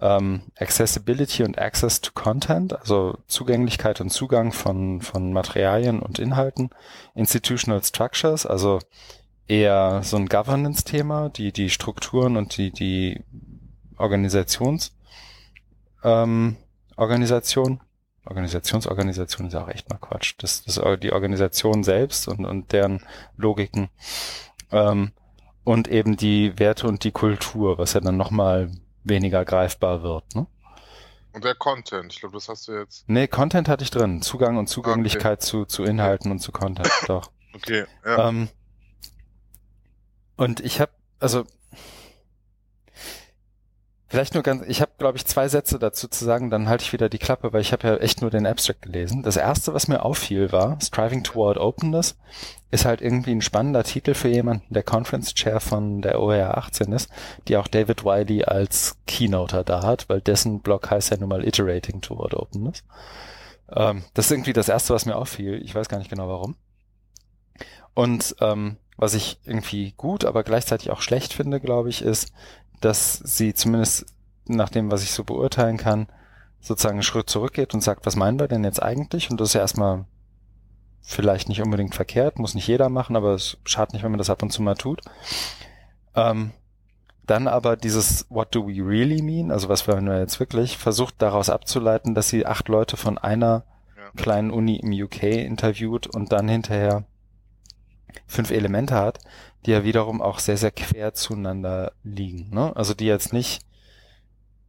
Ähm, 0.00 0.44
Accessibility 0.58 1.42
und 1.42 1.58
Access 1.58 2.00
to 2.00 2.12
Content, 2.14 2.72
also 2.72 3.18
Zugänglichkeit 3.26 4.00
und 4.00 4.08
Zugang 4.08 4.52
von, 4.52 5.02
von 5.02 5.34
Materialien 5.34 6.00
und 6.00 6.18
Inhalten, 6.18 6.70
Institutional 7.14 7.84
Structures, 7.84 8.46
also 8.46 8.78
eher 9.46 10.02
so 10.04 10.16
ein 10.16 10.30
Governance-Thema, 10.30 11.28
die, 11.28 11.52
die 11.52 11.68
Strukturen 11.68 12.38
und 12.38 12.56
die, 12.56 12.70
die 12.70 13.24
Organisations, 13.98 14.96
ähm, 16.02 16.56
Organisation, 16.96 17.82
Organisationsorganisation 18.28 19.48
ist 19.48 19.54
auch 19.54 19.68
echt 19.68 19.90
mal 19.90 19.98
Quatsch. 19.98 20.34
Das, 20.38 20.64
das 20.64 20.80
die 21.00 21.12
Organisation 21.12 21.82
selbst 21.82 22.28
und, 22.28 22.44
und 22.44 22.72
deren 22.72 23.02
Logiken 23.36 23.88
ähm, 24.70 25.12
und 25.64 25.88
eben 25.88 26.16
die 26.16 26.58
Werte 26.58 26.86
und 26.86 27.04
die 27.04 27.12
Kultur, 27.12 27.78
was 27.78 27.92
ja 27.92 28.00
dann 28.00 28.16
nochmal 28.16 28.70
weniger 29.04 29.44
greifbar 29.44 30.02
wird. 30.02 30.34
Ne? 30.34 30.46
Und 31.32 31.44
der 31.44 31.54
Content, 31.54 32.12
ich 32.12 32.20
glaube, 32.20 32.34
das 32.34 32.48
hast 32.48 32.68
du 32.68 32.72
jetzt. 32.72 33.08
Nee, 33.08 33.28
Content 33.28 33.68
hatte 33.68 33.84
ich 33.84 33.90
drin. 33.90 34.22
Zugang 34.22 34.56
und 34.56 34.68
Zugänglichkeit 34.68 35.38
okay. 35.38 35.46
zu, 35.46 35.64
zu 35.66 35.84
Inhalten 35.84 36.30
und 36.30 36.40
zu 36.40 36.52
Content, 36.52 36.90
doch. 37.06 37.30
Okay, 37.54 37.84
ja. 38.04 38.28
Ähm, 38.28 38.48
und 40.36 40.60
ich 40.60 40.80
habe, 40.80 40.92
also 41.20 41.44
Vielleicht 44.10 44.32
nur 44.32 44.42
ganz, 44.42 44.64
ich 44.66 44.80
habe, 44.80 44.92
glaube 44.96 45.18
ich, 45.18 45.26
zwei 45.26 45.48
Sätze 45.48 45.78
dazu 45.78 46.08
zu 46.08 46.24
sagen, 46.24 46.48
dann 46.48 46.66
halte 46.66 46.82
ich 46.82 46.94
wieder 46.94 47.10
die 47.10 47.18
Klappe, 47.18 47.52
weil 47.52 47.60
ich 47.60 47.72
habe 47.72 47.86
ja 47.86 47.96
echt 47.96 48.22
nur 48.22 48.30
den 48.30 48.46
Abstract 48.46 48.80
gelesen. 48.80 49.22
Das 49.22 49.36
erste, 49.36 49.74
was 49.74 49.86
mir 49.86 50.02
auffiel, 50.02 50.50
war 50.50 50.78
Striving 50.80 51.24
Toward 51.24 51.58
Openness 51.58 52.16
ist 52.70 52.86
halt 52.86 53.02
irgendwie 53.02 53.32
ein 53.32 53.42
spannender 53.42 53.84
Titel 53.84 54.14
für 54.14 54.28
jemanden, 54.28 54.72
der 54.72 54.82
Conference 54.82 55.34
Chair 55.34 55.60
von 55.60 56.00
der 56.00 56.20
OER 56.20 56.56
18 56.56 56.92
ist, 56.92 57.10
die 57.48 57.56
auch 57.58 57.68
David 57.68 58.04
Wiley 58.04 58.44
als 58.44 58.96
Keynoter 59.06 59.62
da 59.62 59.82
hat, 59.82 60.08
weil 60.08 60.20
dessen 60.22 60.60
Blog 60.60 60.90
heißt 60.90 61.10
ja 61.10 61.18
nun 61.18 61.28
mal 61.28 61.46
Iterating 61.46 62.00
Toward 62.00 62.34
Openness. 62.34 62.84
Ähm, 63.70 64.04
das 64.14 64.26
ist 64.26 64.32
irgendwie 64.32 64.54
das 64.54 64.70
erste, 64.70 64.94
was 64.94 65.04
mir 65.04 65.16
auffiel. 65.16 65.60
Ich 65.62 65.74
weiß 65.74 65.88
gar 65.88 65.98
nicht 65.98 66.10
genau 66.10 66.28
warum. 66.28 66.56
Und 67.94 68.36
ähm, 68.40 68.76
was 68.96 69.14
ich 69.14 69.38
irgendwie 69.44 69.92
gut, 69.96 70.24
aber 70.24 70.42
gleichzeitig 70.42 70.90
auch 70.90 71.02
schlecht 71.02 71.32
finde, 71.32 71.60
glaube 71.60 71.88
ich, 71.88 72.02
ist, 72.02 72.32
dass 72.80 73.14
sie 73.14 73.54
zumindest 73.54 74.06
nach 74.46 74.68
dem, 74.68 74.90
was 74.90 75.02
ich 75.02 75.12
so 75.12 75.24
beurteilen 75.24 75.76
kann, 75.76 76.08
sozusagen 76.60 76.96
einen 76.96 77.02
Schritt 77.02 77.30
zurückgeht 77.30 77.74
und 77.74 77.82
sagt, 77.82 78.06
was 78.06 78.16
meinen 78.16 78.40
wir 78.40 78.48
denn 78.48 78.64
jetzt 78.64 78.82
eigentlich? 78.82 79.30
Und 79.30 79.40
das 79.40 79.48
ist 79.48 79.54
ja 79.54 79.60
erstmal 79.60 80.04
vielleicht 81.00 81.48
nicht 81.48 81.62
unbedingt 81.62 81.94
verkehrt, 81.94 82.38
muss 82.38 82.54
nicht 82.54 82.66
jeder 82.66 82.88
machen, 82.88 83.16
aber 83.16 83.34
es 83.34 83.56
schadet 83.64 83.92
nicht, 83.92 84.02
wenn 84.02 84.10
man 84.10 84.18
das 84.18 84.30
ab 84.30 84.42
und 84.42 84.52
zu 84.52 84.62
mal 84.62 84.74
tut. 84.74 85.00
Ähm, 86.14 86.52
dann 87.26 87.46
aber 87.46 87.76
dieses 87.76 88.26
What 88.30 88.54
do 88.54 88.66
we 88.66 88.84
really 88.84 89.22
mean? 89.22 89.50
Also 89.50 89.68
was 89.68 89.86
wollen 89.86 90.06
wir 90.06 90.18
jetzt 90.18 90.40
wirklich? 90.40 90.78
Versucht 90.78 91.16
daraus 91.18 91.50
abzuleiten, 91.50 92.14
dass 92.14 92.28
sie 92.28 92.46
acht 92.46 92.68
Leute 92.68 92.96
von 92.96 93.18
einer 93.18 93.64
ja. 93.96 94.10
kleinen 94.16 94.50
Uni 94.50 94.76
im 94.76 94.92
UK 94.92 95.22
interviewt 95.22 96.06
und 96.06 96.32
dann 96.32 96.48
hinterher 96.48 97.04
fünf 98.26 98.50
Elemente 98.50 98.94
hat, 98.94 99.20
die 99.66 99.72
ja 99.72 99.84
wiederum 99.84 100.22
auch 100.22 100.38
sehr, 100.38 100.56
sehr 100.56 100.70
quer 100.70 101.14
zueinander 101.14 101.92
liegen. 102.04 102.50
Ne? 102.50 102.74
Also 102.76 102.94
die 102.94 103.06
jetzt 103.06 103.32
nicht, 103.32 103.60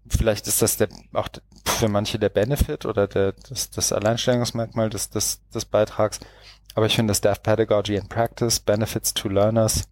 vielleicht 0.07 0.47
ist 0.47 0.61
das 0.61 0.77
der, 0.77 0.89
auch 1.13 1.29
für 1.65 1.87
manche 1.87 2.19
der 2.19 2.29
Benefit 2.29 2.85
oder 2.85 3.07
der, 3.07 3.33
das, 3.49 3.69
das 3.69 3.91
Alleinstellungsmerkmal 3.91 4.89
des, 4.89 5.09
des, 5.09 5.41
des 5.53 5.65
Beitrags, 5.65 6.19
aber 6.75 6.85
ich 6.85 6.95
finde 6.95 7.13
Staff 7.13 7.43
Pedagogy 7.43 7.97
and 7.97 8.09
Practice, 8.09 8.59
Benefits 8.59 9.13
to 9.13 9.29
Learners, 9.29 9.87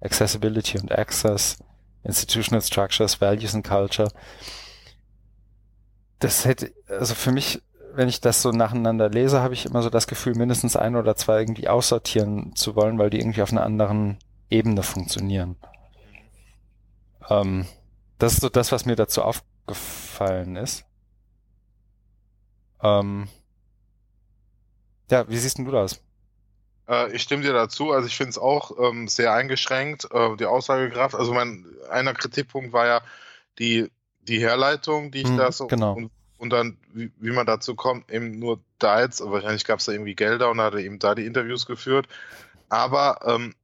Accessibility 0.00 0.78
and 0.78 0.92
Access, 0.92 1.58
Institutional 2.04 2.62
Structures, 2.62 3.20
Values 3.20 3.54
and 3.54 3.66
Culture, 3.66 4.08
das 6.18 6.44
hätte, 6.44 6.72
also 6.88 7.14
für 7.14 7.32
mich 7.32 7.62
wenn 7.94 8.08
ich 8.08 8.20
das 8.20 8.42
so 8.42 8.50
nacheinander 8.50 9.08
lese, 9.08 9.40
habe 9.40 9.54
ich 9.54 9.66
immer 9.66 9.82
so 9.82 9.90
das 9.90 10.06
Gefühl, 10.06 10.34
mindestens 10.34 10.76
ein 10.76 10.96
oder 10.96 11.16
zwei 11.16 11.40
irgendwie 11.40 11.68
aussortieren 11.68 12.54
zu 12.54 12.74
wollen, 12.74 12.98
weil 12.98 13.10
die 13.10 13.18
irgendwie 13.18 13.42
auf 13.42 13.52
einer 13.52 13.64
anderen 13.64 14.18
Ebene 14.52 14.82
funktionieren. 14.82 15.56
Ähm, 17.28 17.66
das 18.18 18.34
ist 18.34 18.40
so 18.42 18.48
das, 18.48 18.70
was 18.70 18.84
mir 18.84 18.96
dazu 18.96 19.22
aufgefallen 19.22 20.56
ist. 20.56 20.84
Ähm, 22.82 23.28
ja, 25.10 25.28
wie 25.28 25.36
siehst 25.38 25.58
denn 25.58 25.64
du 25.64 25.70
das? 25.70 26.02
Äh, 26.88 27.12
ich 27.12 27.22
stimme 27.22 27.42
dir 27.42 27.52
dazu. 27.52 27.92
Also 27.92 28.06
ich 28.06 28.16
finde 28.16 28.30
es 28.30 28.38
auch 28.38 28.72
ähm, 28.78 29.08
sehr 29.08 29.32
eingeschränkt, 29.32 30.08
äh, 30.12 30.36
die 30.36 30.46
Aussagekraft. 30.46 31.14
Also 31.14 31.32
mein 31.32 31.66
einer 31.90 32.14
Kritikpunkt 32.14 32.72
war 32.72 32.86
ja 32.86 33.00
die, 33.58 33.90
die 34.20 34.40
Herleitung, 34.40 35.10
die 35.10 35.22
ich 35.22 35.28
hm, 35.28 35.36
da 35.36 35.52
so 35.52 35.66
genau. 35.66 35.94
und, 35.94 36.10
und 36.38 36.50
dann, 36.50 36.76
wie, 36.92 37.10
wie, 37.18 37.30
man 37.30 37.46
dazu 37.46 37.74
kommt, 37.74 38.10
eben 38.10 38.38
nur 38.38 38.60
da 38.78 39.00
jetzt, 39.00 39.20
wahrscheinlich 39.24 39.64
gab 39.64 39.78
es 39.78 39.86
da 39.86 39.92
irgendwie 39.92 40.14
Gelder 40.14 40.50
und 40.50 40.60
hat 40.60 40.74
eben 40.74 40.98
da 40.98 41.14
die 41.14 41.26
Interviews 41.26 41.66
geführt. 41.66 42.08
Aber 42.68 43.20
ähm, 43.26 43.54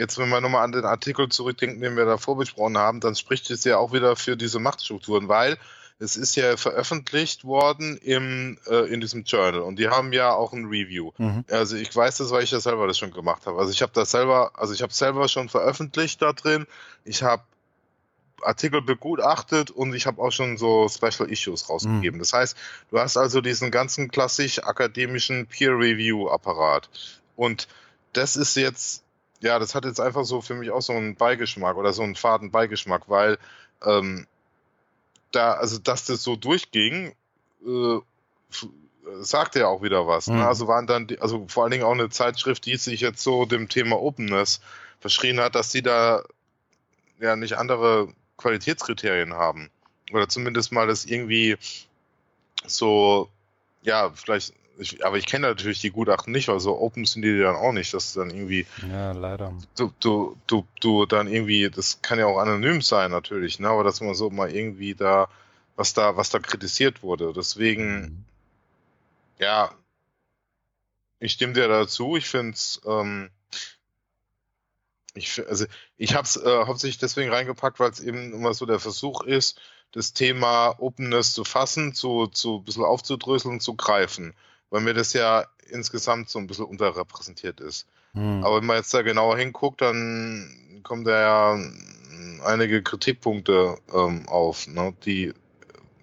jetzt, 0.00 0.18
wenn 0.18 0.30
wir 0.30 0.40
nochmal 0.40 0.64
an 0.64 0.72
den 0.72 0.84
Artikel 0.84 1.28
zurückdenken, 1.28 1.80
den 1.80 1.96
wir 1.96 2.06
davor 2.06 2.36
besprochen 2.36 2.78
haben, 2.78 3.00
dann 3.00 3.14
spricht 3.14 3.50
es 3.50 3.62
ja 3.64 3.76
auch 3.76 3.92
wieder 3.92 4.16
für 4.16 4.36
diese 4.36 4.58
Machtstrukturen, 4.58 5.28
weil 5.28 5.58
es 6.00 6.16
ist 6.16 6.34
ja 6.34 6.56
veröffentlicht 6.56 7.44
worden 7.44 7.98
im, 7.98 8.58
äh, 8.66 8.90
in 8.92 9.02
diesem 9.02 9.24
Journal 9.24 9.60
und 9.60 9.78
die 9.78 9.88
haben 9.88 10.14
ja 10.14 10.32
auch 10.32 10.54
ein 10.54 10.64
Review. 10.64 11.12
Mhm. 11.18 11.44
Also 11.50 11.76
ich 11.76 11.94
weiß 11.94 12.16
das, 12.16 12.30
weil 12.30 12.42
ich 12.42 12.50
ja 12.50 12.60
selber 12.60 12.86
das 12.86 12.96
schon 12.96 13.12
gemacht 13.12 13.46
habe. 13.46 13.58
Also 13.58 13.70
ich 13.70 13.82
habe 13.82 13.92
das 13.94 14.10
selber, 14.10 14.52
also 14.54 14.72
ich 14.72 14.80
habe 14.80 14.92
selber 14.92 15.28
schon 15.28 15.50
veröffentlicht 15.50 16.22
da 16.22 16.32
drin. 16.32 16.66
Ich 17.04 17.22
habe 17.22 17.42
Artikel 18.42 18.80
begutachtet 18.80 19.70
und 19.70 19.94
ich 19.94 20.06
habe 20.06 20.22
auch 20.22 20.32
schon 20.32 20.56
so 20.56 20.88
Special 20.88 21.30
Issues 21.30 21.68
rausgegeben. 21.68 22.16
Mhm. 22.16 22.22
Das 22.22 22.32
heißt, 22.32 22.56
du 22.90 22.98
hast 22.98 23.18
also 23.18 23.42
diesen 23.42 23.70
ganzen 23.70 24.10
klassisch 24.10 24.64
akademischen 24.64 25.46
Peer 25.46 25.72
Review 25.72 26.30
Apparat 26.30 26.88
und 27.36 27.68
das 28.14 28.36
ist 28.36 28.56
jetzt 28.56 29.04
ja, 29.40 29.58
das 29.58 29.74
hat 29.74 29.84
jetzt 29.84 30.00
einfach 30.00 30.24
so 30.24 30.40
für 30.40 30.54
mich 30.54 30.70
auch 30.70 30.82
so 30.82 30.92
einen 30.92 31.16
Beigeschmack 31.16 31.76
oder 31.76 31.92
so 31.92 32.02
einen 32.02 32.14
faden 32.14 32.50
Beigeschmack, 32.50 33.08
weil 33.08 33.38
ähm, 33.84 34.26
da, 35.32 35.52
also 35.52 35.78
dass 35.78 36.04
das 36.04 36.22
so 36.22 36.36
durchging, 36.36 37.14
äh, 37.66 37.98
sagt 39.20 39.54
ja 39.54 39.68
auch 39.68 39.82
wieder 39.82 40.06
was. 40.06 40.26
Mhm. 40.26 40.36
Ne? 40.36 40.46
Also 40.46 40.68
waren 40.68 40.86
dann, 40.86 41.06
die, 41.06 41.20
also 41.20 41.46
vor 41.48 41.62
allen 41.62 41.72
Dingen 41.72 41.84
auch 41.84 41.92
eine 41.92 42.10
Zeitschrift, 42.10 42.66
die 42.66 42.76
sich 42.76 43.00
jetzt 43.00 43.22
so 43.22 43.46
dem 43.46 43.68
Thema 43.68 44.00
Openness 44.00 44.60
verschrien 45.00 45.40
hat, 45.40 45.54
dass 45.54 45.72
sie 45.72 45.82
da 45.82 46.22
ja 47.18 47.36
nicht 47.36 47.56
andere 47.56 48.08
Qualitätskriterien 48.36 49.34
haben. 49.34 49.70
Oder 50.12 50.28
zumindest 50.28 50.72
mal 50.72 50.86
das 50.86 51.04
irgendwie 51.04 51.56
so, 52.66 53.28
ja, 53.82 54.10
vielleicht 54.10 54.54
ich, 54.80 55.04
aber 55.04 55.18
ich 55.18 55.26
kenne 55.26 55.48
natürlich 55.48 55.80
die 55.80 55.90
Gutachten 55.90 56.32
nicht, 56.32 56.48
weil 56.48 56.60
so 56.60 56.78
open 56.78 57.04
sind 57.04 57.22
die 57.22 57.38
dann 57.38 57.56
auch 57.56 57.72
nicht, 57.72 57.92
dass 57.92 58.14
dann 58.14 58.30
irgendwie. 58.30 58.66
Ja, 58.88 59.12
leider. 59.12 59.52
Du, 59.76 59.92
du, 60.00 60.36
du, 60.46 60.66
du 60.80 61.06
dann 61.06 61.28
irgendwie, 61.28 61.70
das 61.70 62.00
kann 62.02 62.18
ja 62.18 62.26
auch 62.26 62.38
anonym 62.38 62.80
sein 62.80 63.10
natürlich, 63.10 63.58
ne? 63.58 63.68
Aber 63.68 63.84
dass 63.84 64.00
man 64.00 64.14
so 64.14 64.30
mal 64.30 64.50
irgendwie 64.50 64.94
da, 64.94 65.28
was 65.76 65.92
da, 65.92 66.16
was 66.16 66.30
da 66.30 66.38
kritisiert 66.38 67.02
wurde. 67.02 67.32
Deswegen, 67.34 68.00
mhm. 68.00 68.24
ja, 69.38 69.70
ich 71.18 71.32
stimme 71.32 71.52
dir 71.52 71.68
dazu. 71.68 72.16
Ich 72.16 72.28
finde 72.28 72.54
es, 72.54 72.80
ähm, 72.86 73.30
ich, 75.14 75.46
also 75.46 75.66
ich 75.98 76.14
habe 76.14 76.24
es 76.24 76.36
äh, 76.36 76.64
hauptsächlich 76.66 76.98
deswegen 76.98 77.30
reingepackt, 77.30 77.80
weil 77.80 77.90
es 77.90 78.00
eben 78.00 78.32
immer 78.32 78.54
so 78.54 78.64
der 78.64 78.80
Versuch 78.80 79.22
ist, 79.22 79.60
das 79.92 80.12
Thema 80.14 80.76
Openness 80.78 81.34
zu 81.34 81.44
fassen, 81.44 81.94
zu, 81.94 82.28
zu 82.28 82.58
ein 82.58 82.64
bisschen 82.64 82.84
aufzudröseln, 82.84 83.60
zu 83.60 83.74
greifen 83.74 84.34
weil 84.70 84.80
mir 84.80 84.94
das 84.94 85.12
ja 85.12 85.46
insgesamt 85.68 86.30
so 86.30 86.38
ein 86.38 86.46
bisschen 86.46 86.64
unterrepräsentiert 86.64 87.60
ist. 87.60 87.86
Hm. 88.12 88.44
Aber 88.44 88.56
wenn 88.56 88.66
man 88.66 88.76
jetzt 88.76 88.92
da 88.92 89.02
genauer 89.02 89.36
hinguckt, 89.38 89.80
dann 89.80 90.80
kommen 90.82 91.04
da 91.04 91.20
ja 91.20 91.58
einige 92.44 92.82
Kritikpunkte 92.82 93.76
ähm, 93.94 94.28
auf, 94.28 94.66
ne, 94.66 94.94
die 95.04 95.32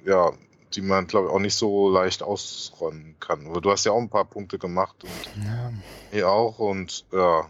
ja, 0.05 0.31
die 0.73 0.81
man 0.81 1.07
glaube 1.07 1.27
ich 1.27 1.33
auch 1.33 1.39
nicht 1.39 1.55
so 1.55 1.89
leicht 1.89 2.23
ausräumen 2.23 3.15
kann. 3.19 3.47
Aber 3.47 3.61
du 3.61 3.71
hast 3.71 3.85
ja 3.85 3.91
auch 3.91 4.01
ein 4.01 4.09
paar 4.09 4.25
Punkte 4.25 4.57
gemacht 4.57 5.03
und 5.03 5.43
ja. 5.43 5.71
hier 6.11 6.29
auch 6.29 6.59
und 6.59 7.05
ja. 7.11 7.49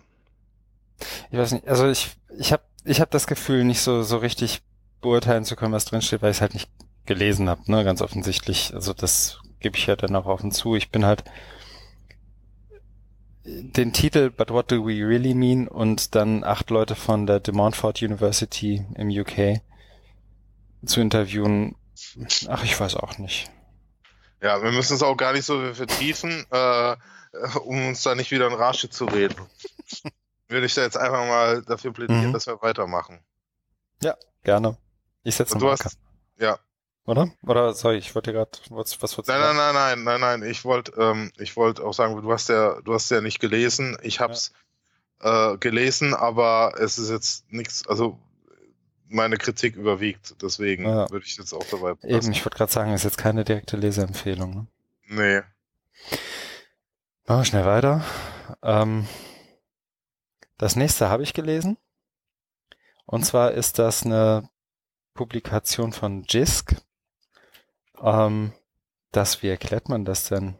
Ich 1.31 1.37
weiß 1.37 1.51
nicht, 1.51 1.67
also 1.67 1.87
ich 1.87 2.15
ich 2.37 2.51
habe 2.51 2.63
ich 2.83 2.99
habe 2.99 3.11
das 3.11 3.27
Gefühl 3.27 3.63
nicht 3.63 3.81
so 3.81 4.01
so 4.01 4.17
richtig 4.17 4.61
beurteilen 5.01 5.45
zu 5.45 5.55
können, 5.55 5.73
was 5.73 5.85
drinsteht, 5.85 6.21
weil 6.21 6.31
ich 6.31 6.37
es 6.37 6.41
halt 6.41 6.53
nicht 6.53 6.69
gelesen 7.05 7.49
habe, 7.49 7.61
ne, 7.71 7.83
ganz 7.83 8.01
offensichtlich. 8.01 8.73
Also 8.73 8.93
das 8.93 9.39
gebe 9.59 9.77
ich 9.77 9.87
ja 9.87 9.95
dann 9.95 10.15
auch 10.15 10.25
offen 10.25 10.51
zu. 10.51 10.75
Ich 10.75 10.91
bin 10.91 11.05
halt 11.05 11.23
den 13.47 13.93
Titel 13.93 14.29
But 14.29 14.49
What 14.49 14.71
Do 14.71 14.85
We 14.85 15.07
Really 15.07 15.33
Mean 15.33 15.67
und 15.67 16.15
dann 16.15 16.43
acht 16.43 16.69
Leute 16.69 16.95
von 16.95 17.25
der 17.25 17.39
De 17.39 17.53
Montfort 17.53 18.01
University 18.01 18.85
im 18.95 19.09
UK 19.09 19.61
zu 20.85 20.99
interviewen. 20.99 21.75
Ach, 22.47 22.63
ich 22.63 22.79
weiß 22.79 22.95
auch 22.95 23.17
nicht. 23.17 23.49
Ja, 24.41 24.61
wir 24.61 24.71
müssen 24.71 24.95
es 24.95 25.03
auch 25.03 25.15
gar 25.15 25.33
nicht 25.33 25.45
so 25.45 25.73
vertiefen, 25.73 26.45
äh, 26.51 26.95
um 27.63 27.87
uns 27.87 28.03
da 28.03 28.15
nicht 28.15 28.31
wieder 28.31 28.47
in 28.47 28.53
Rage 28.53 28.89
zu 28.89 29.05
reden. 29.05 29.35
Würde 30.47 30.65
ich 30.65 30.73
da 30.73 30.81
jetzt 30.81 30.97
einfach 30.97 31.25
mal 31.25 31.61
dafür 31.63 31.91
plädieren, 31.91 32.27
mhm. 32.27 32.33
dass 32.33 32.47
wir 32.47 32.61
weitermachen. 32.61 33.19
Ja, 34.03 34.15
gerne. 34.43 34.77
Ich 35.23 35.35
setze 35.35 35.57
du 35.57 35.69
hast, 35.69 35.97
Ja, 36.37 36.59
oder? 37.07 37.31
Oder 37.41 37.73
sorry, 37.73 37.97
ich 37.97 38.13
wollte 38.13 38.33
gerade 38.33 38.51
was 38.69 39.01
was 39.01 39.17
nein, 39.27 39.39
nein, 39.39 39.55
nein, 39.55 39.73
nein, 39.73 40.03
nein, 40.03 40.19
nein. 40.19 40.43
Ich 40.43 40.65
wollte 40.65 40.91
ähm, 40.99 41.31
ich 41.37 41.55
wollte 41.55 41.83
auch 41.83 41.93
sagen, 41.93 42.21
du 42.21 42.31
hast 42.31 42.49
ja 42.49 42.81
du 42.81 42.93
hast 42.93 43.09
ja 43.09 43.21
nicht 43.21 43.39
gelesen. 43.39 43.97
Ich 44.03 44.19
hab's 44.19 44.51
ja. 45.23 45.53
äh, 45.53 45.57
gelesen, 45.57 46.13
aber 46.13 46.73
es 46.77 46.97
ist 46.97 47.09
jetzt 47.09 47.51
nichts. 47.51 47.87
Also 47.87 48.19
meine 49.07 49.37
Kritik 49.37 49.77
überwiegt. 49.77 50.35
Deswegen 50.41 50.83
ja. 50.83 51.09
würde 51.09 51.25
ich 51.25 51.37
jetzt 51.37 51.53
auch 51.53 51.65
dabei. 51.71 51.93
Passen. 51.93 52.09
Eben, 52.09 52.31
ich 52.31 52.45
wollte 52.45 52.57
gerade 52.57 52.71
sagen, 52.71 52.93
ist 52.93 53.05
jetzt 53.05 53.17
keine 53.17 53.45
direkte 53.45 53.77
Leseempfehlung. 53.77 54.51
Ne? 54.51 54.67
Nee. 55.07 55.41
Machen 57.25 57.39
wir 57.39 57.45
schnell 57.45 57.65
weiter. 57.65 58.03
Ähm, 58.61 59.07
das 60.57 60.75
nächste 60.75 61.09
habe 61.09 61.23
ich 61.23 61.33
gelesen. 61.33 61.77
Und 63.05 63.25
zwar 63.25 63.51
ist 63.51 63.79
das 63.79 64.05
eine 64.05 64.49
Publikation 65.13 65.93
von 65.93 66.23
JISC. 66.23 66.75
Ähm, 68.01 68.53
das, 69.11 69.41
wie 69.43 69.49
erklärt 69.49 69.89
man 69.89 70.05
das 70.05 70.25
denn? 70.29 70.55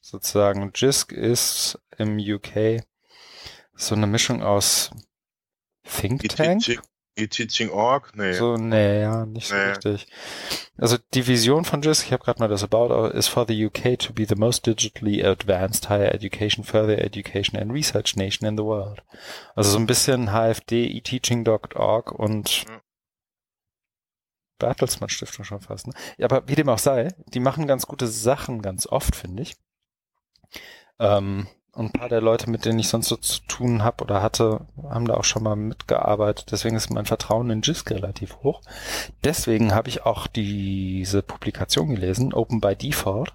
Sozusagen, 0.00 0.72
JISC 0.74 1.12
ist 1.12 1.78
im 1.98 2.18
UK 2.18 2.82
so 3.74 3.94
eine 3.94 4.06
Mischung 4.06 4.42
aus 4.42 4.90
Think 5.84 6.28
Tank. 6.28 6.62
E-Teaching.org? 7.16 8.12
Nee. 8.14 8.32
So, 8.32 8.56
nee, 8.56 9.00
ja, 9.00 9.26
nicht 9.26 9.48
so 9.48 9.54
nee. 9.54 9.70
richtig. 9.70 10.06
Also 10.78 10.96
die 11.12 11.26
Vision 11.26 11.64
von 11.64 11.82
JISC, 11.82 12.06
ich 12.06 12.12
habe 12.12 12.24
gerade 12.24 12.38
mal 12.38 12.48
das 12.48 12.62
About, 12.62 13.10
is 13.10 13.28
for 13.28 13.44
the 13.46 13.66
UK 13.66 13.98
to 13.98 14.12
be 14.12 14.24
the 14.26 14.36
most 14.36 14.66
digitally 14.66 15.22
advanced 15.22 15.90
higher 15.90 16.14
education, 16.14 16.64
further 16.64 16.98
education 16.98 17.60
and 17.60 17.72
research 17.72 18.16
nation 18.16 18.48
in 18.48 18.56
the 18.56 18.64
world. 18.64 19.02
Also 19.54 19.70
so 19.70 19.78
ein 19.78 19.86
bisschen 19.86 20.32
HFD, 20.32 20.86
eTeaching.org 20.96 22.12
und 22.12 22.64
ja. 22.64 22.80
Bertelsmann 24.60 25.10
Stiftung 25.10 25.44
schon 25.44 25.60
fast. 25.60 25.88
Ne? 25.88 25.94
Ja, 26.18 26.26
aber 26.26 26.46
wie 26.46 26.54
dem 26.54 26.68
auch 26.68 26.78
sei, 26.78 27.08
die 27.34 27.40
machen 27.40 27.66
ganz 27.66 27.86
gute 27.86 28.06
Sachen 28.06 28.62
ganz 28.62 28.86
oft, 28.86 29.16
finde 29.16 29.42
ich. 29.42 29.56
Ähm, 31.00 31.48
und 31.72 31.86
ein 31.86 31.92
paar 31.92 32.08
der 32.08 32.20
Leute, 32.20 32.50
mit 32.50 32.64
denen 32.64 32.80
ich 32.80 32.88
sonst 32.88 33.08
so 33.08 33.16
zu 33.16 33.40
tun 33.46 33.84
habe 33.84 34.02
oder 34.02 34.22
hatte, 34.22 34.66
haben 34.88 35.06
da 35.06 35.14
auch 35.14 35.24
schon 35.24 35.44
mal 35.44 35.54
mitgearbeitet. 35.54 36.48
Deswegen 36.50 36.74
ist 36.74 36.90
mein 36.90 37.06
Vertrauen 37.06 37.48
in 37.48 37.62
JISC 37.62 37.92
relativ 37.92 38.38
hoch. 38.42 38.60
Deswegen 39.22 39.72
habe 39.72 39.88
ich 39.88 40.04
auch 40.04 40.26
diese 40.26 41.22
Publikation 41.22 41.94
gelesen, 41.94 42.34
Open 42.34 42.60
by 42.60 42.74
Default. 42.74 43.32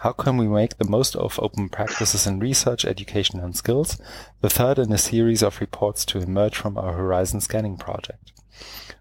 How 0.00 0.16
can 0.16 0.38
we 0.38 0.44
make 0.44 0.76
the 0.78 0.88
most 0.88 1.16
of 1.16 1.40
open 1.40 1.70
practices 1.70 2.24
in 2.26 2.40
research, 2.40 2.84
education 2.84 3.40
and 3.40 3.56
skills? 3.56 3.98
The 4.42 4.48
third 4.48 4.78
in 4.78 4.92
a 4.92 4.98
series 4.98 5.42
of 5.42 5.60
reports 5.60 6.06
to 6.06 6.20
emerge 6.20 6.56
from 6.56 6.76
our 6.76 6.94
Horizon 6.94 7.40
Scanning 7.40 7.78
Project. 7.78 8.32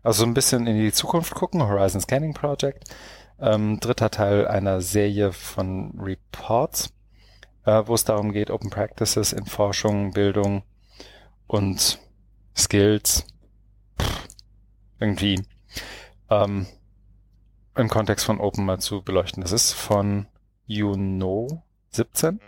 Also 0.04 0.24
ein 0.24 0.34
bisschen 0.34 0.68
in 0.68 0.78
die 0.78 0.92
Zukunft 0.92 1.36
gucken, 1.36 1.62
Horizon 1.62 2.02
Scanning 2.02 2.34
Project. 2.34 2.86
Ähm, 3.40 3.80
dritter 3.80 4.12
Teil 4.12 4.48
einer 4.48 4.82
Serie 4.82 5.34
von 5.34 6.00
Reports, 6.00 6.94
äh, 7.66 7.84
wo 7.86 7.96
es 7.96 8.04
darum 8.06 8.32
geht, 8.32 8.52
Open 8.52 8.70
Practices 8.70 9.34
in 9.34 9.46
Forschung, 9.46 10.12
Bildung 10.12 10.64
und 11.48 12.00
Skills 12.56 13.26
pff, 14.00 14.28
irgendwie 15.00 15.42
ähm, 16.30 16.68
im 17.76 17.88
Kontext 17.90 18.26
von 18.26 18.40
Open 18.40 18.66
mal 18.66 18.80
zu 18.80 19.02
beleuchten. 19.02 19.42
Das 19.42 19.52
ist 19.52 19.74
von 19.74 20.28
You 20.68 20.94
Know 20.94 21.64
17 21.92 22.40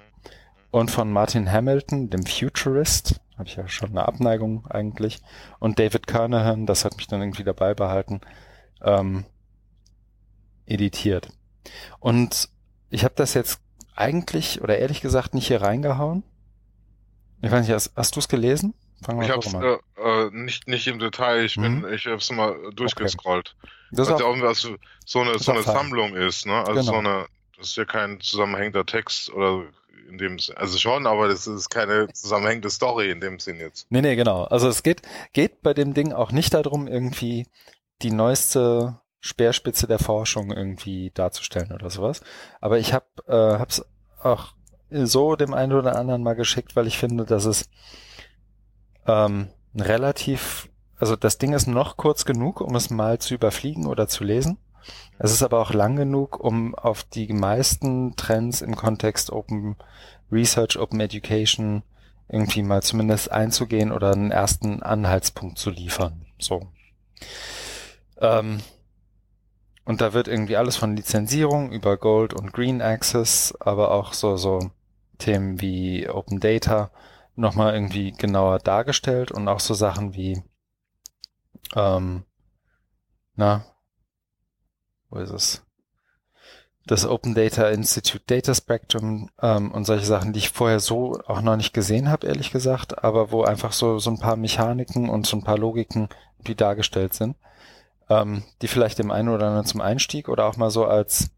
und 0.72 0.92
von 0.92 1.12
Martin 1.12 1.52
Hamilton, 1.52 2.10
dem 2.10 2.26
Futurist, 2.26 3.20
habe 3.44 3.50
ich 3.50 3.56
ja 3.58 3.68
schon 3.68 3.90
eine 3.90 4.08
Abneigung 4.08 4.66
eigentlich. 4.70 5.20
Und 5.60 5.78
David 5.78 6.08
Kernahan, 6.08 6.66
das 6.66 6.86
hat 6.86 6.96
mich 6.96 7.08
dann 7.08 7.22
irgendwie 7.22 7.44
dabei 7.44 7.74
behalten, 7.74 8.22
ähm, 8.82 9.26
editiert. 10.66 11.28
Und 12.00 12.48
ich 12.90 13.04
habe 13.04 13.16
das 13.18 13.34
jetzt 13.34 13.60
eigentlich 13.96 14.62
oder 14.62 14.78
ehrlich 14.78 15.02
gesagt 15.02 15.34
nicht 15.34 15.48
hier 15.48 15.62
reingehauen. 15.62 16.24
Ich 17.42 17.52
weiß 17.52 17.68
nicht, 17.68 17.76
hast, 17.76 17.92
hast 17.98 18.16
du 18.16 18.20
es 18.20 18.30
gelesen? 18.30 18.74
ich 19.02 19.30
habe 19.30 19.40
es 19.40 19.54
äh, 19.54 19.78
äh, 20.02 20.30
nicht, 20.32 20.70
nicht 20.70 20.88
im 20.88 21.00
Detail, 21.00 21.44
ich 21.44 21.56
bin, 21.56 21.80
mhm. 21.80 21.94
ich 21.94 22.06
habe 22.06 22.16
es 22.16 22.32
mal 22.32 22.56
durchgescrollt. 22.74 23.58
Okay. 23.60 23.72
Das 23.92 24.08
ist 24.08 24.22
auch, 24.22 24.40
was 24.40 24.70
so 25.06 25.20
eine, 25.20 25.38
so 25.38 25.52
eine 25.52 25.64
Sammlung 25.64 26.16
ist, 26.16 26.46
ne? 26.46 26.60
Also 26.66 26.72
genau. 26.72 26.84
so 26.84 26.96
eine, 26.96 27.26
das 27.58 27.72
ist 27.72 27.76
ja 27.76 27.84
kein 27.84 28.22
zusammenhängender 28.22 28.86
Text 28.86 29.30
oder 29.34 29.66
in 30.10 30.18
dem 30.18 30.38
also 30.56 30.78
schon, 30.78 31.08
aber 31.08 31.28
das 31.28 31.48
ist 31.48 31.70
keine 31.70 32.08
zusammenhängende 32.12 32.70
Story 32.70 33.10
in 33.12 33.20
dem 33.20 33.40
Sinn 33.40 33.60
jetzt. 33.60 33.88
Nee, 33.90 34.02
nee, 34.02 34.16
genau. 34.16 34.44
Also 34.44 34.68
es 34.68 34.84
geht, 34.84 35.02
geht 35.34 35.62
bei 35.62 35.74
dem 35.74 35.94
Ding 35.94 36.14
auch 36.14 36.32
nicht 36.32 36.54
darum, 36.54 36.88
irgendwie 36.88 37.48
die 38.02 38.12
neueste 38.12 39.00
Speerspitze 39.20 39.88
der 39.88 40.00
Forschung 40.00 40.52
irgendwie 40.52 41.12
darzustellen 41.14 41.72
oder 41.72 41.90
sowas. 41.90 42.22
Aber 42.60 42.78
ich 42.78 42.94
habe 42.94 43.06
äh, 43.28 43.60
hab's 43.60 43.86
auch 44.22 44.54
so 44.90 45.36
dem 45.36 45.54
einen 45.54 45.74
oder 45.74 45.96
anderen 45.96 46.24
mal 46.24 46.36
geschickt, 46.36 46.76
weil 46.76 46.88
ich 46.88 46.98
finde, 46.98 47.26
dass 47.26 47.46
es 47.46 47.70
ähm, 49.08 49.48
relativ, 49.76 50.70
also 50.98 51.16
das 51.16 51.38
Ding 51.38 51.54
ist 51.54 51.68
noch 51.68 51.98
kurz 51.98 52.26
genug, 52.26 52.62
um 52.62 52.76
es 52.76 52.90
mal 52.90 53.20
zu 53.20 53.34
überfliegen 53.34 53.88
oder 53.88 54.08
zu 54.08 54.24
lesen. 54.24 54.58
Es 55.20 55.32
ist 55.32 55.44
aber 55.44 55.60
auch 55.60 55.74
lang 55.74 55.96
genug, 55.96 56.40
um 56.40 56.76
auf 56.76 57.04
die 57.04 57.32
meisten 57.34 58.16
Trends 58.16 58.62
im 58.62 58.76
Kontext 58.76 59.32
Open 59.32 59.76
Research, 60.32 60.78
Open 60.78 61.00
Education 61.00 61.84
irgendwie 62.28 62.64
mal 62.64 62.82
zumindest 62.82 63.32
einzugehen 63.32 63.92
oder 63.92 64.12
einen 64.12 64.32
ersten 64.32 64.82
Anhaltspunkt 64.82 65.58
zu 65.58 65.70
liefern. 65.70 66.26
So. 66.40 66.68
Ähm, 68.18 68.62
und 69.86 70.02
da 70.02 70.14
wird 70.14 70.28
irgendwie 70.28 70.58
alles 70.58 70.78
von 70.78 70.96
Lizenzierung 70.96 71.72
über 71.72 71.98
Gold 71.98 72.34
und 72.34 72.54
Green 72.54 72.82
Access, 72.82 73.54
aber 73.60 73.92
auch 73.92 74.14
so, 74.14 74.38
so 74.38 74.72
Themen 75.18 75.60
wie 75.62 76.10
Open 76.10 76.40
Data 76.40 76.92
nochmal 77.36 77.74
irgendwie 77.74 78.12
genauer 78.12 78.60
dargestellt 78.60 79.32
und 79.32 79.48
auch 79.48 79.60
so 79.60 79.74
Sachen 79.74 80.14
wie, 80.14 80.42
ähm, 81.76 82.24
na, 83.36 83.66
wo 85.14 85.20
ist 85.20 85.32
es? 85.32 85.62
Das 86.86 87.06
Open 87.06 87.34
Data 87.34 87.70
Institute 87.70 88.24
Data 88.28 88.54
Spectrum 88.54 89.30
ähm, 89.42 89.72
und 89.72 89.86
solche 89.86 90.06
Sachen, 90.06 90.34
die 90.34 90.40
ich 90.40 90.50
vorher 90.50 90.82
so 90.82 91.18
auch 91.28 91.42
noch 91.42 91.56
nicht 91.56 91.74
gesehen 91.74 92.10
habe, 92.10 92.28
ehrlich 92.28 92.52
gesagt, 92.52 93.04
aber 93.04 93.32
wo 93.32 93.44
einfach 93.44 93.72
so, 93.72 94.00
so 94.00 94.10
ein 94.10 94.20
paar 94.20 94.36
Mechaniken 94.36 95.08
und 95.10 95.26
so 95.26 95.38
ein 95.38 95.44
paar 95.44 95.58
Logiken, 95.58 96.10
die 96.40 96.56
dargestellt 96.56 97.14
sind, 97.14 97.38
ähm, 98.10 98.44
die 98.62 98.68
vielleicht 98.68 99.00
dem 99.00 99.12
einen 99.12 99.30
oder 99.30 99.48
anderen 99.48 99.66
zum 99.66 99.80
Einstieg 99.80 100.28
oder 100.28 100.46
auch 100.46 100.58
mal 100.58 100.72
so 100.72 100.86
als 100.86 101.30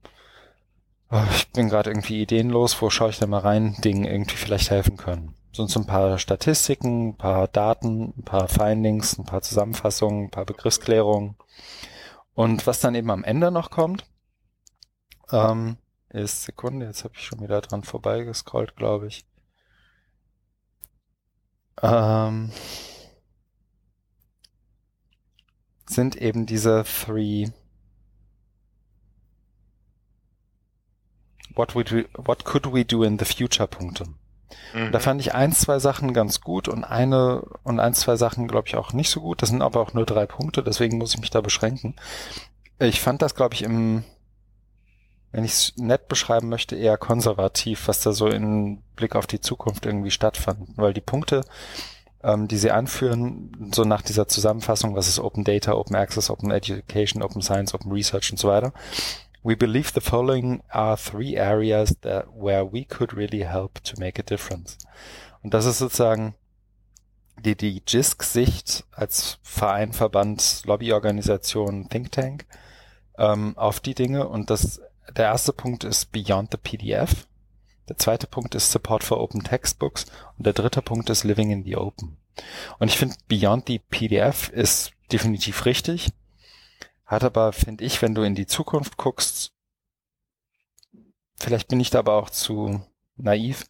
oh, 1.11 1.23
ich 1.35 1.52
bin 1.52 1.69
gerade 1.69 1.91
irgendwie 1.91 2.22
ideenlos, 2.22 2.81
wo 2.81 2.89
schaue 2.89 3.11
ich 3.11 3.19
da 3.19 3.27
mal 3.27 3.39
rein, 3.39 3.76
Dingen 3.84 4.06
irgendwie 4.06 4.38
vielleicht 4.38 4.72
helfen 4.72 4.97
können. 4.97 5.35
So 5.52 5.65
ein 5.80 5.85
paar 5.85 6.18
Statistiken, 6.18 7.10
ein 7.10 7.18
paar 7.18 7.47
Daten, 7.47 8.14
ein 8.18 8.23
paar 8.23 8.47
Findings, 8.49 9.18
ein 9.18 9.26
paar 9.26 9.41
Zusammenfassungen, 9.41 10.26
ein 10.26 10.30
paar 10.31 10.45
Begriffsklärungen. 10.45 11.35
Und 12.36 12.68
was 12.68 12.82
dann 12.82 12.95
eben 12.95 13.10
am 13.10 13.24
Ende 13.24 13.49
noch 13.49 13.72
kommt, 13.72 14.06
ähm, 15.32 15.78
ist 16.10 16.44
Sekunde, 16.44 16.86
jetzt 16.86 17.03
habe 17.03 17.16
ich 17.16 17.24
schon 17.24 17.40
wieder 17.40 17.62
dran 17.62 17.84
vorbeigescrollt, 17.84 18.76
glaube 18.76 19.07
ich. 19.07 19.26
Ähm, 21.82 22.52
sind 25.88 26.16
eben 26.18 26.45
diese 26.45 26.84
three 26.84 27.52
What, 31.56 31.74
we, 31.74 32.06
what 32.18 32.44
could 32.44 32.74
we 32.74 32.84
do 32.84 33.03
in 33.03 33.18
the 33.18 33.24
future 33.24 33.66
Punkte. 33.66 34.06
Mhm. 34.73 34.91
Da 34.91 34.99
fand 34.99 35.22
ich 35.22 35.34
ein, 35.34 35.51
zwei 35.51 35.80
Sachen 35.80 36.13
ganz 36.13 36.41
gut 36.41 36.67
und 36.67 36.84
eine 36.84 37.41
und 37.63 37.80
ein, 37.80 37.93
zwei 37.93 38.15
Sachen, 38.15 38.47
glaube 38.47 38.67
ich, 38.67 38.76
auch 38.76 38.93
nicht 38.93 39.09
so 39.09 39.22
gut. 39.22 39.41
Das 39.41 39.49
sind 39.49 39.61
aber 39.61 39.81
auch 39.81 39.93
nur 39.93 40.05
drei 40.05 40.26
Punkte, 40.26 40.63
deswegen 40.63 40.97
muss 40.97 41.13
ich 41.13 41.19
mich 41.19 41.30
da 41.30 41.41
beschränken. 41.41 41.95
Ich 42.80 43.01
fand 43.01 43.22
das, 43.22 43.35
glaube 43.35 43.53
ich, 43.55 43.63
im, 43.63 44.03
wenn 45.31 45.43
ich 45.43 45.51
es 45.51 45.73
nett 45.77 46.07
beschreiben 46.07 46.49
möchte, 46.49 46.76
eher 46.76 46.97
konservativ, 46.97 47.88
was 47.88 48.01
da 48.01 48.11
so 48.11 48.27
in 48.27 48.81
Blick 48.95 49.15
auf 49.15 49.27
die 49.27 49.41
Zukunft 49.41 49.85
irgendwie 49.85 50.11
stattfand. 50.11 50.69
Weil 50.76 50.93
die 50.93 51.01
Punkte, 51.01 51.41
ähm, 52.23 52.47
die 52.47 52.57
sie 52.57 52.72
anführen, 52.72 53.72
so 53.73 53.84
nach 53.84 54.01
dieser 54.01 54.27
Zusammenfassung, 54.27 54.95
was 54.95 55.07
ist 55.07 55.19
Open 55.19 55.43
Data, 55.43 55.73
Open 55.73 55.95
Access, 55.95 56.30
Open 56.30 56.51
Education, 56.51 57.22
Open 57.22 57.41
Science, 57.41 57.73
Open 57.73 57.91
Research 57.91 58.31
und 58.31 58.38
so 58.38 58.47
weiter. 58.47 58.73
We 59.45 59.55
believe 59.55 59.91
the 59.93 60.01
following 60.01 60.63
are 60.69 60.97
three 60.97 61.38
areas 61.38 61.95
that 62.01 62.34
where 62.34 62.65
we 62.65 62.84
could 62.84 63.13
really 63.13 63.43
help 63.43 63.80
to 63.84 63.99
make 63.99 64.19
a 64.19 64.23
difference. 64.23 64.80
Und 65.43 65.53
das 65.53 65.65
ist 65.65 65.77
sozusagen 65.77 66.34
die, 67.43 67.55
die 67.55 67.84
JISC-Sicht 67.85 68.85
als 68.91 69.38
Verein, 69.43 69.93
Verband, 69.93 70.63
Lobbyorganisation, 70.65 71.89
Think 71.89 72.11
Tank 72.11 72.47
ähm, 73.19 73.55
auf 73.55 73.80
die 73.80 73.93
Dinge. 73.93 74.27
Und 74.27 74.49
das, 74.49 74.81
der 75.15 75.26
erste 75.26 75.53
Punkt 75.53 75.84
ist 75.84 76.11
Beyond 76.11 76.49
the 76.49 76.57
PDF. 76.57 77.27
Der 77.88 77.99
zweite 77.99 78.26
Punkt 78.26 78.55
ist 78.55 78.72
Support 78.72 79.03
for 79.03 79.22
Open 79.22 79.43
Textbooks 79.43 80.07
und 80.39 80.47
der 80.47 80.53
dritte 80.53 80.81
Punkt 80.81 81.11
ist 81.11 81.23
Living 81.23 81.51
in 81.51 81.63
the 81.63 81.76
Open. 81.76 82.17
Und 82.80 82.88
ich 82.88 82.97
finde, 82.97 83.15
Beyond 83.27 83.67
the 83.67 83.77
PDF 83.77 84.49
ist 84.49 84.91
definitiv 85.11 85.65
richtig, 85.65 86.09
hat 87.06 87.23
aber, 87.23 87.53
finde 87.53 87.84
ich, 87.84 88.02
wenn 88.02 88.15
du 88.15 88.23
in 88.23 88.36
die 88.36 88.48
Zukunft 88.48 88.98
guckst, 88.98 89.53
vielleicht 91.36 91.68
bin 91.68 91.80
ich 91.80 91.90
da 91.90 91.99
aber 91.99 92.14
auch 92.14 92.30
zu 92.30 92.82
naiv, 93.15 93.65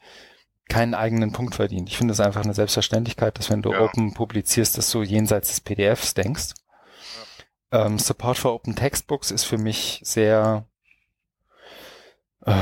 keinen 0.68 0.94
eigenen 0.94 1.32
Punkt 1.32 1.56
verdient. 1.56 1.90
Ich 1.90 1.98
finde 1.98 2.14
es 2.14 2.20
einfach 2.20 2.44
eine 2.44 2.54
Selbstverständlichkeit, 2.54 3.38
dass 3.38 3.50
wenn 3.50 3.62
du 3.62 3.72
ja. 3.72 3.82
Open 3.82 4.14
publizierst, 4.14 4.78
dass 4.78 4.90
du 4.90 5.04
jenseits 5.04 5.50
des 5.50 5.62
PDFs 5.62 6.14
denkst. 6.14 6.54
Ja. 7.72 7.86
Ähm, 7.86 8.00
Support 8.00 8.38
for 8.38 8.54
Open 8.54 8.76
Textbooks 8.76 9.32
ist 9.32 9.44
für 9.44 9.58
mich 9.58 10.02
sehr 10.04 10.66
äh, 12.46 12.54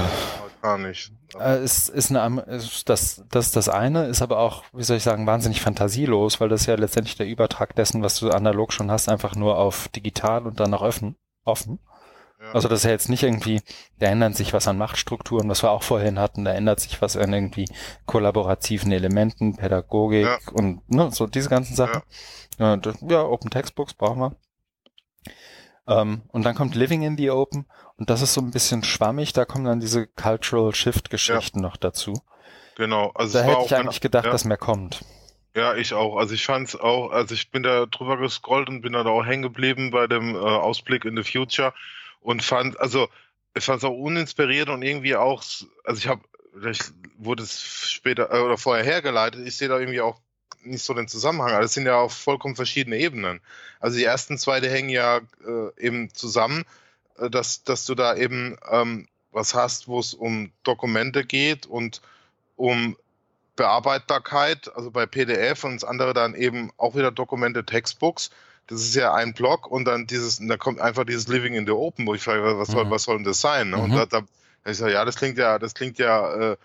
gar 0.63 0.77
nicht. 0.77 1.11
Äh, 1.37 1.63
ist, 1.63 1.89
ist 1.89 2.15
eine, 2.15 2.41
ist 2.43 2.89
das, 2.89 3.23
das 3.29 3.47
ist 3.47 3.55
das 3.55 3.69
eine, 3.69 4.05
ist 4.05 4.21
aber 4.21 4.39
auch, 4.39 4.63
wie 4.73 4.83
soll 4.83 4.97
ich 4.97 5.03
sagen, 5.03 5.27
wahnsinnig 5.27 5.61
fantasielos, 5.61 6.39
weil 6.39 6.49
das 6.49 6.65
ja 6.65 6.75
letztendlich 6.75 7.17
der 7.17 7.27
Übertrag 7.27 7.75
dessen, 7.75 8.01
was 8.01 8.19
du 8.19 8.31
analog 8.31 8.73
schon 8.73 8.89
hast, 8.89 9.09
einfach 9.09 9.35
nur 9.35 9.57
auf 9.57 9.89
digital 9.89 10.47
und 10.47 10.59
dann 10.59 10.71
noch 10.71 10.81
offen. 10.81 11.15
offen. 11.43 11.79
Ja. 12.39 12.53
Also 12.53 12.67
das 12.67 12.79
ist 12.79 12.85
ja 12.85 12.91
jetzt 12.91 13.09
nicht 13.09 13.23
irgendwie, 13.23 13.61
da 13.99 14.07
ändert 14.07 14.35
sich 14.35 14.53
was 14.53 14.67
an 14.67 14.77
Machtstrukturen, 14.77 15.49
was 15.49 15.63
wir 15.63 15.71
auch 15.71 15.83
vorhin 15.83 16.17
hatten, 16.17 16.45
da 16.45 16.51
ändert 16.51 16.79
sich 16.79 17.01
was 17.01 17.17
an 17.17 17.33
irgendwie 17.33 17.65
kollaborativen 18.05 18.91
Elementen, 18.91 19.57
Pädagogik 19.57 20.25
ja. 20.25 20.37
und 20.53 20.81
ne, 20.89 21.11
so 21.11 21.27
diese 21.27 21.49
ganzen 21.49 21.75
Sachen. 21.75 22.01
Ja, 22.57 22.79
ja 23.01 23.23
Open 23.23 23.49
Textbooks 23.49 23.93
brauchen 23.93 24.19
wir. 24.19 24.35
Ähm, 25.87 26.21
und 26.29 26.43
dann 26.43 26.55
kommt 26.55 26.75
Living 26.75 27.03
in 27.03 27.17
the 27.17 27.29
Open 27.29 27.65
und 27.97 28.09
das 28.09 28.21
ist 28.21 28.33
so 28.33 28.41
ein 28.41 28.51
bisschen 28.51 28.83
schwammig, 28.83 29.33
da 29.33 29.45
kommen 29.45 29.65
dann 29.65 29.79
diese 29.79 30.07
Cultural 30.07 30.73
Shift 30.73 31.09
Geschichten 31.09 31.59
ja. 31.59 31.63
noch 31.63 31.77
dazu. 31.77 32.13
Genau, 32.75 33.11
also 33.15 33.37
da 33.37 33.43
hätte 33.43 33.65
ich 33.65 33.75
eigentlich 33.75 34.01
gedacht, 34.01 34.25
ja. 34.25 34.31
dass 34.31 34.45
mehr 34.45 34.57
kommt. 34.57 35.03
Ja, 35.55 35.75
ich 35.75 35.93
auch. 35.93 36.17
Also 36.17 36.33
ich 36.33 36.45
fand 36.45 36.69
es 36.69 36.75
auch, 36.75 37.11
also 37.11 37.35
ich 37.35 37.51
bin 37.51 37.61
da 37.61 37.85
drüber 37.85 38.17
gescrollt 38.17 38.69
und 38.69 38.81
bin 38.81 38.93
da 38.93 39.05
auch 39.05 39.25
hängen 39.25 39.43
geblieben 39.43 39.91
bei 39.91 40.07
dem 40.07 40.35
äh, 40.35 40.39
Ausblick 40.39 41.05
in 41.05 41.15
the 41.15 41.23
Future 41.23 41.73
und 42.21 42.41
fand, 42.41 42.79
also 42.79 43.07
ich 43.55 43.63
fand 43.63 43.79
es 43.79 43.83
auch 43.83 43.95
uninspiriert 43.95 44.69
und 44.69 44.81
irgendwie 44.81 45.15
auch, 45.15 45.43
also 45.83 45.99
ich 45.99 46.07
habe, 46.07 46.21
vielleicht 46.53 46.91
wurde 47.17 47.43
es 47.43 47.61
später 47.91 48.33
äh, 48.33 48.39
oder 48.39 48.57
vorher 48.57 48.83
hergeleitet, 48.83 49.45
ich 49.45 49.55
sehe 49.55 49.67
da 49.67 49.77
irgendwie 49.77 50.01
auch 50.01 50.19
nicht 50.65 50.83
so 50.83 50.93
den 50.93 51.07
Zusammenhang. 51.07 51.51
Aber 51.51 51.61
das 51.61 51.73
sind 51.73 51.85
ja 51.85 51.97
auf 51.97 52.13
vollkommen 52.13 52.55
verschiedene 52.55 52.97
Ebenen. 52.97 53.39
Also 53.79 53.97
die 53.97 54.03
ersten 54.03 54.37
zwei, 54.37 54.59
die 54.59 54.69
hängen 54.69 54.89
ja 54.89 55.17
äh, 55.17 55.85
eben 55.85 56.13
zusammen, 56.13 56.65
äh, 57.17 57.29
dass, 57.29 57.63
dass 57.63 57.85
du 57.85 57.95
da 57.95 58.15
eben 58.15 58.57
ähm, 58.69 59.07
was 59.31 59.53
hast, 59.53 59.87
wo 59.87 59.99
es 59.99 60.13
um 60.13 60.51
Dokumente 60.63 61.25
geht 61.25 61.65
und 61.65 62.01
um 62.55 62.95
Bearbeitbarkeit, 63.55 64.75
also 64.75 64.91
bei 64.91 65.05
PDF 65.05 65.63
und 65.63 65.75
das 65.75 65.83
andere 65.83 66.13
dann 66.13 66.33
eben 66.33 66.71
auch 66.77 66.95
wieder 66.95 67.11
Dokumente, 67.11 67.65
Textbooks. 67.65 68.31
Das 68.67 68.81
ist 68.81 68.95
ja 68.95 69.13
ein 69.13 69.33
Block 69.33 69.69
und 69.69 69.85
dann 69.85 70.07
dieses, 70.07 70.39
und 70.39 70.47
da 70.47 70.57
kommt 70.57 70.79
einfach 70.79 71.03
dieses 71.03 71.27
Living 71.27 71.53
in 71.53 71.65
the 71.65 71.73
Open, 71.73 72.07
wo 72.07 72.15
ich 72.15 72.23
frage, 72.23 72.57
was 72.57 72.69
soll, 72.69 72.85
mhm. 72.85 72.91
was 72.91 73.03
soll 73.03 73.17
denn 73.17 73.25
das 73.25 73.41
sein? 73.41 73.69
Ne? 73.69 73.77
Mhm. 73.77 73.83
Und 73.83 73.95
da, 73.95 74.05
da, 74.05 74.21
ich 74.65 74.77
sage, 74.77 74.93
ja, 74.93 75.03
das 75.03 75.17
klingt 75.17 75.37
ja, 75.37 75.59
das 75.59 75.73
klingt 75.73 75.99
ja 75.99 76.51
äh, 76.51 76.57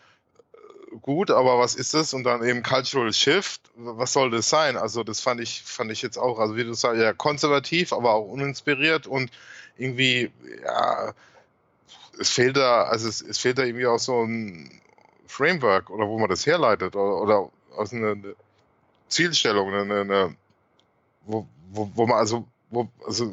gut, 1.03 1.31
aber 1.31 1.59
was 1.59 1.75
ist 1.75 1.95
das? 1.95 2.15
Und 2.15 2.25
dann 2.25 2.45
eben 2.45 2.63
Cultural 2.63 3.13
Shift, 3.13 3.61
was 3.75 4.13
soll 4.13 4.31
das 4.31 4.49
sein? 4.49 4.77
Also 4.77 5.05
das 5.05 5.21
fand 5.21 5.41
ich, 5.41 5.63
fand 5.63 5.91
ich 5.91 6.03
jetzt 6.03 6.19
auch, 6.19 6.39
also 6.39 6.57
wie 6.57 6.65
du 6.65 6.75
sagst, 6.75 7.01
ja, 7.01 7.13
konservativ, 7.13 7.93
aber 7.93 8.15
auch 8.15 8.27
uninspiriert 8.27 9.07
und 9.07 9.31
irgendwie, 9.77 10.31
ja, 10.65 11.13
es 12.19 12.31
fehlt 12.31 12.57
da, 12.57 12.85
also 12.85 13.09
es, 13.09 13.21
es 13.21 13.39
fehlt 13.39 13.59
da 13.59 13.63
irgendwie 13.63 13.87
auch 13.87 13.99
so 13.99 14.23
ein 14.23 14.81
Framework 15.27 15.91
oder 15.91 16.09
wo 16.09 16.19
man 16.19 16.29
das 16.29 16.47
herleitet 16.47 16.97
oder, 16.97 17.21
oder 17.21 17.51
aus 17.77 17.93
einer 17.93 18.17
Zielstellung, 19.09 19.73
eine, 19.73 20.01
eine, 20.01 20.37
wo, 21.25 21.47
wo, 21.71 21.91
wo 21.95 22.07
man 22.07 22.19
also, 22.19 22.47
wo, 22.71 22.89
also 23.07 23.33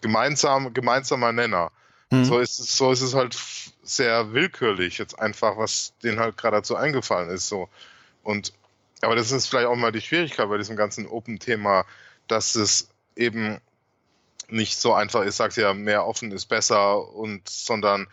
gemeinsam, 0.00 0.72
gemeinsamer 0.74 1.32
Nenner. 1.32 1.70
Mhm. 2.14 2.24
So 2.24 2.38
ist 2.38 2.58
es, 2.58 2.76
so 2.76 2.92
ist 2.92 3.02
es 3.02 3.14
halt 3.14 3.36
sehr 3.82 4.32
willkürlich 4.32 4.98
jetzt 4.98 5.18
einfach, 5.18 5.56
was 5.56 5.92
denen 6.02 6.18
halt 6.20 6.36
gerade 6.36 6.56
dazu 6.56 6.76
eingefallen 6.76 7.30
ist. 7.30 7.48
So. 7.48 7.68
Und 8.22 8.52
Aber 9.02 9.16
das 9.16 9.32
ist 9.32 9.48
vielleicht 9.48 9.66
auch 9.66 9.76
mal 9.76 9.92
die 9.92 10.00
Schwierigkeit 10.00 10.48
bei 10.48 10.58
diesem 10.58 10.76
ganzen 10.76 11.06
Open-Thema, 11.06 11.84
dass 12.26 12.54
es 12.54 12.88
eben 13.16 13.60
nicht 14.48 14.78
so 14.78 14.94
einfach 14.94 15.22
ist, 15.22 15.36
sagst 15.36 15.58
ja, 15.58 15.74
mehr 15.74 16.06
offen 16.06 16.32
ist 16.32 16.46
besser 16.46 17.12
und 17.12 17.48
sondern 17.48 18.06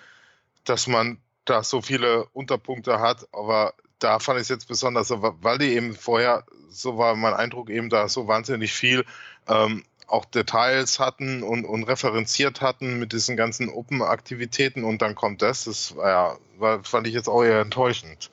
dass 0.64 0.88
man 0.88 1.18
da 1.46 1.64
so 1.64 1.82
viele 1.82 2.26
Unterpunkte 2.34 3.00
hat, 3.00 3.28
aber 3.32 3.74
da 4.00 4.20
fand 4.20 4.38
ich 4.38 4.44
es 4.44 4.50
jetzt 4.50 4.68
besonders, 4.68 5.12
weil 5.12 5.58
die 5.58 5.74
eben 5.74 5.96
vorher, 5.96 6.46
so 6.70 6.98
war 6.98 7.16
mein 7.16 7.34
Eindruck 7.34 7.70
eben 7.70 7.90
da 7.90 8.08
so 8.08 8.28
wahnsinnig 8.28 8.74
viel 8.74 9.06
ähm, 9.48 9.84
auch 10.08 10.26
Details 10.26 11.00
hatten 11.00 11.44
und, 11.44 11.66
und 11.66 11.84
referenziert 11.84 12.62
hatten 12.62 13.00
mit 13.00 13.14
diesen 13.14 13.38
ganzen 13.38 13.70
Open-Aktivitäten 13.70 14.84
und 14.84 15.02
dann 15.02 15.16
kommt 15.16 15.42
das, 15.42 15.66
das 15.66 15.96
war 15.96 16.10
ja, 16.10 16.38
war, 16.58 16.84
fand 16.84 17.08
ich 17.08 17.14
jetzt 17.14 17.28
auch 17.28 17.44
eher 17.44 17.62
enttäuschend. 17.62 18.32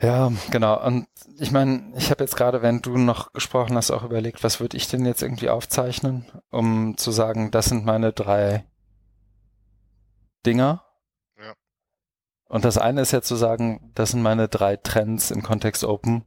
Ja, 0.00 0.30
genau. 0.50 0.84
Und 0.84 1.08
ich 1.38 1.52
meine, 1.52 1.92
ich 1.96 2.10
habe 2.10 2.22
jetzt 2.22 2.36
gerade, 2.36 2.60
wenn 2.60 2.82
du 2.82 2.98
noch 2.98 3.32
gesprochen 3.32 3.76
hast, 3.76 3.90
auch 3.90 4.04
überlegt, 4.04 4.44
was 4.44 4.60
würde 4.60 4.76
ich 4.76 4.88
denn 4.88 5.06
jetzt 5.06 5.22
irgendwie 5.22 5.48
aufzeichnen, 5.48 6.26
um 6.50 6.96
zu 6.98 7.10
sagen, 7.10 7.50
das 7.50 7.66
sind 7.66 7.86
meine 7.86 8.12
drei 8.12 8.64
Dinger. 10.44 10.84
Ja. 11.38 11.54
Und 12.48 12.66
das 12.66 12.76
eine 12.76 13.00
ist 13.00 13.12
ja 13.12 13.22
zu 13.22 13.36
sagen, 13.36 13.90
das 13.94 14.10
sind 14.10 14.22
meine 14.22 14.48
drei 14.48 14.76
Trends 14.76 15.30
im 15.30 15.42
Kontext 15.42 15.82
Open 15.82 16.26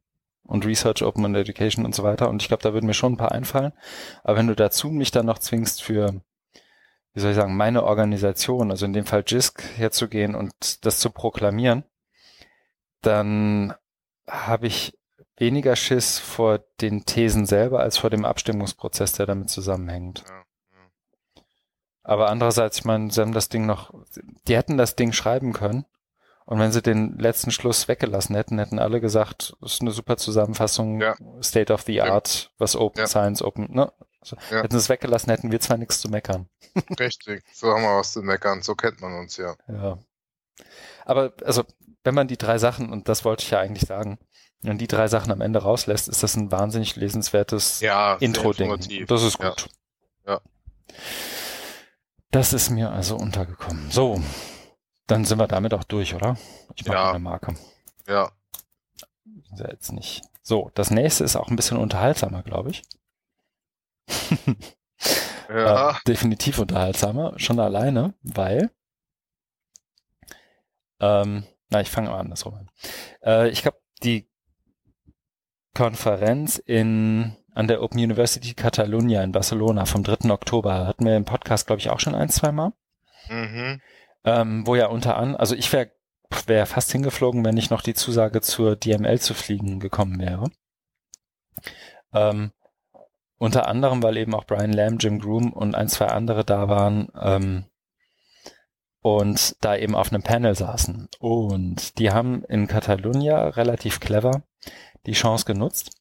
und 0.49 0.65
Research, 0.65 1.03
Open 1.03 1.25
und 1.25 1.35
Education 1.35 1.85
und 1.85 1.93
so 1.93 2.03
weiter. 2.03 2.27
Und 2.27 2.41
ich 2.41 2.47
glaube, 2.47 2.63
da 2.63 2.73
würden 2.73 2.87
mir 2.87 2.95
schon 2.95 3.13
ein 3.13 3.17
paar 3.17 3.31
einfallen. 3.31 3.71
Aber 4.23 4.37
wenn 4.37 4.47
du 4.47 4.55
dazu 4.55 4.89
mich 4.89 5.11
dann 5.11 5.27
noch 5.27 5.37
zwingst 5.37 5.83
für, 5.83 6.21
wie 7.13 7.19
soll 7.19 7.31
ich 7.31 7.37
sagen, 7.37 7.55
meine 7.55 7.83
Organisation, 7.83 8.71
also 8.71 8.85
in 8.85 8.93
dem 8.93 9.05
Fall 9.05 9.23
JISC, 9.25 9.61
herzugehen 9.77 10.33
und 10.35 10.85
das 10.85 10.99
zu 10.99 11.11
proklamieren, 11.11 11.83
dann 13.01 13.75
habe 14.27 14.67
ich 14.67 14.97
weniger 15.37 15.75
Schiss 15.75 16.17
vor 16.17 16.59
den 16.81 17.05
Thesen 17.05 17.45
selber 17.45 17.79
als 17.79 17.97
vor 17.97 18.09
dem 18.09 18.25
Abstimmungsprozess, 18.25 19.13
der 19.13 19.27
damit 19.27 19.49
zusammenhängt. 19.49 20.25
Ja. 20.27 20.43
Aber 22.03 22.29
andererseits, 22.29 22.79
ich 22.79 22.85
meine, 22.85 23.11
sie 23.11 23.21
haben 23.21 23.33
das 23.33 23.49
Ding 23.49 23.67
noch, 23.67 23.93
die 24.47 24.57
hätten 24.57 24.77
das 24.77 24.95
Ding 24.95 25.13
schreiben 25.13 25.53
können. 25.53 25.85
Und 26.49 26.57
wenn 26.57 26.71
sie 26.71 26.81
den 26.81 27.15
letzten 27.19 27.51
Schluss 27.51 27.87
weggelassen 27.87 28.35
hätten, 28.35 28.57
hätten 28.57 28.79
alle 28.79 28.99
gesagt, 28.99 29.55
das 29.61 29.73
ist 29.73 29.81
eine 29.81 29.91
super 29.91 30.17
Zusammenfassung, 30.17 30.99
ja. 30.99 31.15
State 31.43 31.71
of 31.71 31.83
the 31.83 32.01
Art, 32.01 32.51
was 32.57 32.75
Open 32.75 33.05
Science, 33.05 33.43
Open, 33.43 33.71
ne? 33.71 33.93
Also, 34.19 34.35
Hätten 34.49 34.71
sie 34.71 34.77
es 34.77 34.89
weggelassen, 34.89 35.29
hätten 35.29 35.51
wir 35.51 35.59
zwar 35.59 35.77
nichts 35.77 36.01
zu 36.01 36.09
meckern. 36.09 36.49
Richtig, 36.99 37.43
so 37.53 37.71
haben 37.71 37.83
wir 37.83 37.99
was 37.99 38.13
zu 38.13 38.23
meckern, 38.23 38.63
so 38.63 38.73
kennt 38.73 38.99
man 38.99 39.13
uns 39.19 39.37
ja. 39.37 39.53
Ja. 39.67 39.99
Aber, 41.05 41.33
also, 41.45 41.65
wenn 42.03 42.15
man 42.15 42.27
die 42.27 42.37
drei 42.37 42.57
Sachen, 42.57 42.91
und 42.91 43.07
das 43.09 43.23
wollte 43.25 43.43
ich 43.43 43.51
ja 43.51 43.59
eigentlich 43.59 43.87
sagen, 43.87 44.17
wenn 44.63 44.79
die 44.79 44.87
drei 44.87 45.07
Sachen 45.07 45.31
am 45.31 45.41
Ende 45.41 45.59
rauslässt, 45.59 46.09
ist 46.09 46.23
das 46.23 46.35
ein 46.35 46.51
wahnsinnig 46.51 46.95
lesenswertes 46.95 47.79
ja, 47.81 48.15
Intro-Ding. 48.15 49.05
Das 49.05 49.21
ist 49.21 49.37
gut. 49.37 49.67
Ja. 50.25 50.33
ja. 50.33 50.41
Das 52.31 52.53
ist 52.53 52.71
mir 52.71 52.89
also 52.91 53.17
untergekommen. 53.17 53.91
So, 53.91 54.19
dann 55.09 55.25
sind 55.25 55.39
wir 55.39 55.47
damit 55.47 55.73
auch 55.73 55.83
durch, 55.83 56.13
oder? 56.13 56.37
Ich 56.75 56.85
mache 56.85 56.97
ja. 56.97 57.09
eine 57.09 57.19
Marke. 57.19 57.55
Ja. 58.07 58.31
Ist 59.51 59.59
ja 59.59 59.69
jetzt 59.69 59.91
nicht. 59.91 60.21
So, 60.41 60.71
das 60.75 60.91
nächste 60.91 61.23
ist 61.23 61.35
auch 61.35 61.49
ein 61.49 61.55
bisschen 61.55 61.77
unterhaltsamer, 61.77 62.43
glaube 62.43 62.71
ich. 62.71 62.83
ja. 65.49 65.91
Äh, 65.91 65.93
definitiv 66.07 66.59
unterhaltsamer, 66.59 67.33
schon 67.37 67.59
alleine, 67.59 68.13
weil 68.23 68.71
ähm, 70.99 71.45
na, 71.69 71.81
ich 71.81 71.89
fange 71.89 72.09
mal 72.09 72.19
andersrum 72.19 72.55
an. 72.55 72.69
Äh, 73.23 73.49
ich 73.49 73.61
glaube, 73.61 73.77
die 74.03 74.29
Konferenz 75.75 76.57
in 76.57 77.35
an 77.53 77.67
der 77.67 77.81
Open 77.81 77.99
University 77.99 78.53
Catalunya 78.53 79.23
in 79.23 79.31
Barcelona 79.31 79.85
vom 79.85 80.03
3. 80.03 80.31
Oktober 80.31 80.87
hatten 80.87 81.05
wir 81.05 81.17
im 81.17 81.25
Podcast, 81.25 81.67
glaube 81.67 81.79
ich, 81.79 81.89
auch 81.89 81.99
schon 81.99 82.15
ein, 82.15 82.29
zwei 82.29 82.51
Mal. 82.51 82.73
Mhm. 83.27 83.81
Ähm, 84.29 84.67
wo 84.67 84.75
ja 84.75 84.87
unter 84.87 85.17
an, 85.17 85.35
also 85.35 85.55
ich 85.55 85.71
wäre 85.73 85.91
wär 86.45 86.65
fast 86.65 86.91
hingeflogen, 86.91 87.43
wenn 87.43 87.55
nicht 87.55 87.71
noch 87.71 87.81
die 87.81 87.95
Zusage 87.95 88.41
zur 88.41 88.75
DML 88.75 89.19
zu 89.19 89.33
fliegen 89.33 89.79
gekommen 89.79 90.19
wäre. 90.19 90.51
Ähm, 92.13 92.51
unter 93.37 93.67
anderem, 93.67 94.03
weil 94.03 94.17
eben 94.17 94.35
auch 94.35 94.45
Brian 94.45 94.73
Lamb, 94.73 95.01
Jim 95.01 95.19
Groom 95.19 95.51
und 95.53 95.73
ein, 95.73 95.87
zwei 95.87 96.07
andere 96.07 96.45
da 96.45 96.67
waren, 96.67 97.09
ähm, 97.19 97.65
und 99.01 99.55
da 99.61 99.75
eben 99.75 99.95
auf 99.95 100.11
einem 100.11 100.23
Panel 100.23 100.55
saßen. 100.55 101.07
Und 101.19 101.97
die 101.97 102.11
haben 102.11 102.43
in 102.45 102.67
Catalunya 102.67 103.47
relativ 103.49 103.99
clever 103.99 104.43
die 105.05 105.13
Chance 105.13 105.45
genutzt 105.45 105.91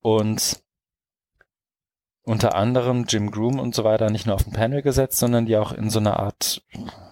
und 0.00 0.62
unter 2.26 2.56
anderem 2.56 3.04
Jim 3.08 3.30
Groom 3.30 3.60
und 3.60 3.74
so 3.74 3.84
weiter 3.84 4.10
nicht 4.10 4.26
nur 4.26 4.34
auf 4.34 4.46
ein 4.46 4.52
Panel 4.52 4.82
gesetzt, 4.82 5.18
sondern 5.18 5.46
die 5.46 5.56
auch 5.56 5.72
in 5.72 5.90
so 5.90 6.00
eine 6.00 6.18
Art, 6.18 6.60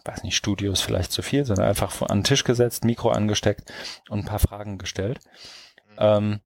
weiß 0.05 0.25
nicht, 0.25 0.35
Studios 0.37 0.81
vielleicht 0.81 1.13
zu 1.13 1.23
viel, 1.23 1.45
sondern 1.45 1.69
einfach 1.69 2.03
an 2.03 2.19
den 2.19 2.25
Tisch 2.25 2.43
gesetzt, 2.43 2.85
Mikro 2.85 3.11
angesteckt 3.11 3.73
und 4.11 4.21
ein 4.21 4.25
paar 4.25 4.41
Fragen 4.41 4.77
gestellt. 4.77 5.21
Ähm, 5.99 6.41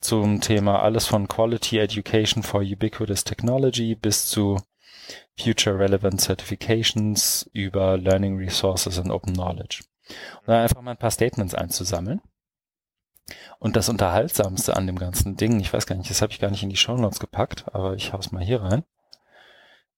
zum 0.00 0.40
Thema 0.40 0.82
alles 0.82 1.06
von 1.06 1.28
Quality 1.28 1.78
Education 1.78 2.42
for 2.42 2.62
Ubiquitous 2.62 3.24
Technology 3.24 3.94
bis 3.94 4.26
zu 4.26 4.58
Future 5.38 5.78
Relevant 5.78 6.18
Certifications 6.18 7.48
über 7.52 7.98
Learning 7.98 8.38
Resources 8.38 8.98
and 8.98 9.10
Open 9.10 9.34
Knowledge. 9.34 9.82
Und 10.40 10.48
dann 10.48 10.62
einfach 10.62 10.80
mal 10.80 10.92
ein 10.92 10.96
paar 10.96 11.10
Statements 11.10 11.54
einzusammeln. 11.54 12.22
Und 13.58 13.76
das 13.76 13.88
Unterhaltsamste 13.88 14.76
an 14.76 14.86
dem 14.86 14.98
ganzen 14.98 15.36
Ding, 15.36 15.60
ich 15.60 15.72
weiß 15.72 15.86
gar 15.86 15.96
nicht, 15.96 16.10
das 16.10 16.22
habe 16.22 16.32
ich 16.32 16.40
gar 16.40 16.50
nicht 16.50 16.62
in 16.62 16.70
die 16.70 16.76
Show 16.76 16.96
Notes 16.96 17.20
gepackt, 17.20 17.64
aber 17.72 17.94
ich 17.94 18.12
hau's 18.12 18.32
mal 18.32 18.42
hier 18.42 18.62
rein, 18.62 18.84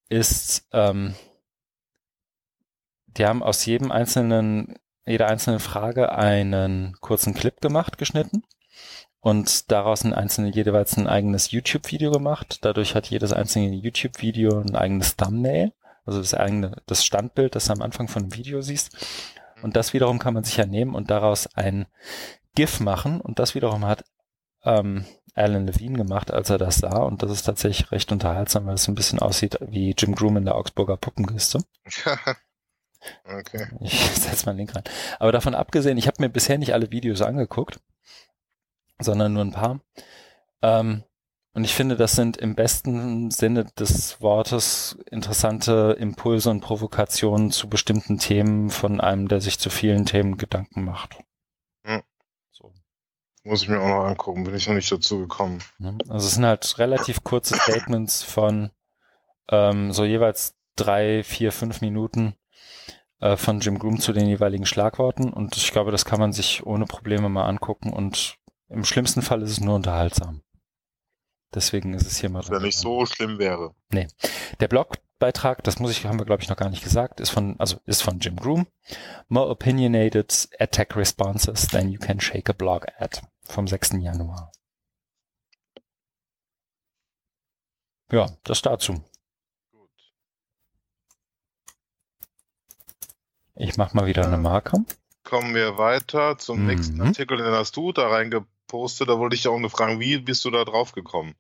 ist, 0.08 0.68
ähm, 0.72 1.14
die 3.06 3.24
haben 3.26 3.42
aus 3.42 3.64
jedem 3.64 3.90
einzelnen, 3.90 4.78
jeder 5.06 5.28
einzelnen 5.28 5.60
Frage 5.60 6.12
einen 6.12 6.96
kurzen 7.00 7.34
Clip 7.34 7.60
gemacht, 7.60 7.98
geschnitten 7.98 8.44
und 9.20 9.70
daraus 9.70 10.04
ein 10.04 10.12
einzelnes, 10.12 10.54
jeweils 10.54 10.96
ein 10.96 11.08
eigenes 11.08 11.50
YouTube-Video 11.50 12.10
gemacht. 12.10 12.58
Dadurch 12.62 12.94
hat 12.94 13.06
jedes 13.06 13.32
einzelne 13.32 13.74
YouTube-Video 13.74 14.60
ein 14.60 14.76
eigenes 14.76 15.16
Thumbnail, 15.16 15.72
also 16.04 16.18
das 16.18 16.34
eigene, 16.34 16.76
das 16.86 17.04
Standbild, 17.04 17.54
das 17.54 17.66
du 17.66 17.72
am 17.72 17.82
Anfang 17.82 18.08
von 18.08 18.24
dem 18.24 18.36
Video 18.36 18.60
siehst. 18.60 18.94
Und 19.62 19.76
das 19.76 19.94
wiederum 19.94 20.18
kann 20.18 20.34
man 20.34 20.44
sich 20.44 20.58
ja 20.58 20.66
nehmen 20.66 20.94
und 20.94 21.10
daraus 21.10 21.46
ein 21.54 21.86
GIF 22.54 22.80
machen. 22.80 23.20
Und 23.20 23.38
das 23.38 23.54
wiederum 23.54 23.84
hat 23.84 24.04
ähm, 24.64 25.04
Alan 25.34 25.66
Levine 25.66 25.96
gemacht, 25.96 26.30
als 26.30 26.50
er 26.50 26.58
das 26.58 26.76
sah. 26.76 26.98
Und 26.98 27.22
das 27.22 27.30
ist 27.30 27.42
tatsächlich 27.42 27.90
recht 27.90 28.12
unterhaltsam, 28.12 28.66
weil 28.66 28.74
es 28.74 28.88
ein 28.88 28.94
bisschen 28.94 29.18
aussieht 29.18 29.58
wie 29.60 29.94
Jim 29.96 30.14
Groom 30.14 30.36
in 30.36 30.44
der 30.44 30.54
Augsburger 30.54 30.96
Puppenkiste. 30.96 31.60
okay. 33.24 33.68
Ich 33.80 33.98
setze 34.14 34.46
mal 34.46 34.50
einen 34.50 34.58
Link 34.58 34.74
rein. 34.74 34.84
Aber 35.18 35.32
davon 35.32 35.54
abgesehen, 35.54 35.98
ich 35.98 36.06
habe 36.06 36.22
mir 36.22 36.28
bisher 36.28 36.58
nicht 36.58 36.72
alle 36.72 36.90
Videos 36.90 37.22
angeguckt 37.22 37.80
sondern 38.98 39.32
nur 39.32 39.44
ein 39.44 39.52
paar. 39.52 39.80
Ähm, 40.62 41.04
und 41.52 41.64
ich 41.64 41.74
finde, 41.74 41.96
das 41.96 42.16
sind 42.16 42.36
im 42.36 42.56
besten 42.56 43.30
Sinne 43.30 43.66
des 43.78 44.20
Wortes 44.20 44.98
interessante 45.10 45.96
Impulse 45.98 46.50
und 46.50 46.60
Provokationen 46.60 47.52
zu 47.52 47.68
bestimmten 47.68 48.18
Themen 48.18 48.70
von 48.70 49.00
einem, 49.00 49.28
der 49.28 49.40
sich 49.40 49.60
zu 49.60 49.70
vielen 49.70 50.04
Themen 50.04 50.36
Gedanken 50.36 50.84
macht. 50.84 51.18
Muss 53.44 53.62
ich 53.62 53.68
mir 53.68 53.78
auch 53.78 53.88
noch 53.88 54.04
angucken, 54.04 54.44
bin 54.44 54.54
ich 54.54 54.66
noch 54.66 54.74
nicht 54.74 54.90
dazu 54.90 55.18
gekommen. 55.18 55.62
Also 56.08 56.26
es 56.26 56.34
sind 56.34 56.46
halt 56.46 56.78
relativ 56.78 57.22
kurze 57.24 57.56
Statements 57.56 58.22
von 58.22 58.70
ähm, 59.50 59.92
so 59.92 60.04
jeweils 60.04 60.56
drei, 60.76 61.22
vier, 61.22 61.52
fünf 61.52 61.82
Minuten 61.82 62.34
äh, 63.20 63.36
von 63.36 63.60
Jim 63.60 63.78
Groom 63.78 64.00
zu 64.00 64.14
den 64.14 64.26
jeweiligen 64.26 64.64
Schlagworten 64.64 65.30
und 65.30 65.56
ich 65.58 65.72
glaube, 65.72 65.90
das 65.90 66.06
kann 66.06 66.20
man 66.20 66.32
sich 66.32 66.64
ohne 66.64 66.86
Probleme 66.86 67.28
mal 67.28 67.46
angucken 67.46 67.92
und 67.92 68.38
im 68.70 68.84
schlimmsten 68.84 69.20
Fall 69.20 69.42
ist 69.42 69.50
es 69.50 69.60
nur 69.60 69.74
unterhaltsam. 69.74 70.42
Deswegen 71.54 71.94
ist 71.94 72.06
es 72.06 72.18
hier 72.18 72.30
mal. 72.30 72.42
Ja 72.50 72.58
nicht 72.58 72.78
so 72.78 73.06
schlimm 73.06 73.38
wäre. 73.38 73.74
Nee. 73.90 74.08
Der 74.58 74.68
Blogbeitrag, 75.18 75.62
das 75.64 75.78
muss 75.78 75.90
ich, 75.90 76.04
haben 76.04 76.18
wir 76.18 76.26
glaube 76.26 76.42
ich 76.42 76.48
noch 76.48 76.56
gar 76.56 76.68
nicht 76.68 76.84
gesagt, 76.84 77.20
ist 77.20 77.30
von, 77.30 77.58
also 77.58 77.80
ist 77.86 78.02
von 78.02 78.18
Jim 78.18 78.36
Groom. 78.36 78.66
More 79.28 79.48
opinionated 79.48 80.48
attack 80.58 80.96
responses 80.96 81.66
than 81.68 81.88
you 81.88 81.98
can 81.98 82.20
shake 82.20 82.50
a 82.50 82.52
blog 82.52 82.86
at. 82.98 83.22
Vom 83.46 83.66
6. 83.66 83.92
Januar. 84.00 84.52
Ja, 88.10 88.30
das 88.44 88.62
dazu. 88.62 89.02
Gut. 89.72 89.90
Ich 93.54 93.76
mach 93.76 93.94
mal 93.94 94.06
wieder 94.06 94.26
eine 94.26 94.38
Marke. 94.38 94.84
Kommen 95.24 95.54
wir 95.54 95.78
weiter 95.78 96.38
zum 96.38 96.60
mhm. 96.60 96.66
nächsten 96.66 97.00
Artikel, 97.00 97.38
den 97.38 97.46
hast 97.46 97.76
du 97.76 97.92
da 97.92 98.08
reingebracht 98.08 98.48
poste, 98.66 99.06
da 99.06 99.18
wollte 99.18 99.36
ich 99.36 99.46
auch 99.46 99.58
nur 99.58 99.70
fragen, 99.70 100.00
wie 100.00 100.18
bist 100.18 100.44
du 100.44 100.50
da 100.50 100.64
drauf 100.64 100.92
gekommen? 100.92 101.34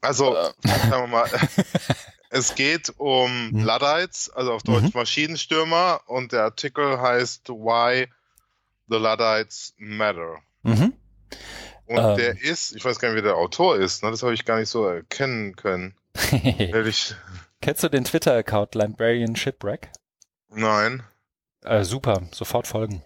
Also, 0.00 0.36
äh. 0.36 0.52
sagen 0.64 1.02
wir 1.02 1.06
mal, 1.06 1.28
es 2.34 2.56
geht 2.56 2.92
um 2.98 3.50
mhm. 3.50 3.64
Luddites, 3.64 4.28
also 4.28 4.52
auf 4.52 4.64
Deutsch 4.64 4.82
mhm. 4.82 4.90
Maschinenstürmer, 4.94 6.00
und 6.06 6.32
der 6.32 6.42
Artikel 6.42 7.00
heißt 7.00 7.48
Why 7.48 8.08
the 8.88 8.96
Luddites 8.96 9.72
Matter. 9.78 10.38
Mhm. 10.64 10.94
Und 11.86 11.96
ähm, 11.96 12.16
der 12.16 12.42
ist, 12.42 12.74
ich 12.74 12.84
weiß 12.84 12.98
gar 12.98 13.08
nicht, 13.08 13.16
wer 13.16 13.22
der 13.22 13.36
Autor 13.36 13.76
ist, 13.76 14.02
ne? 14.02 14.10
das 14.10 14.24
habe 14.24 14.34
ich 14.34 14.44
gar 14.44 14.58
nicht 14.58 14.68
so 14.68 14.84
erkennen 14.84 15.54
können. 15.54 15.94
Kennst 17.60 17.82
du 17.82 17.88
den 17.88 18.04
Twitter-Account 18.04 18.74
Librarian 18.74 19.36
Shipwreck? 19.36 19.92
Nein. 20.48 21.04
Äh, 21.62 21.84
super, 21.84 22.22
sofort 22.32 22.66
folgen. 22.66 23.04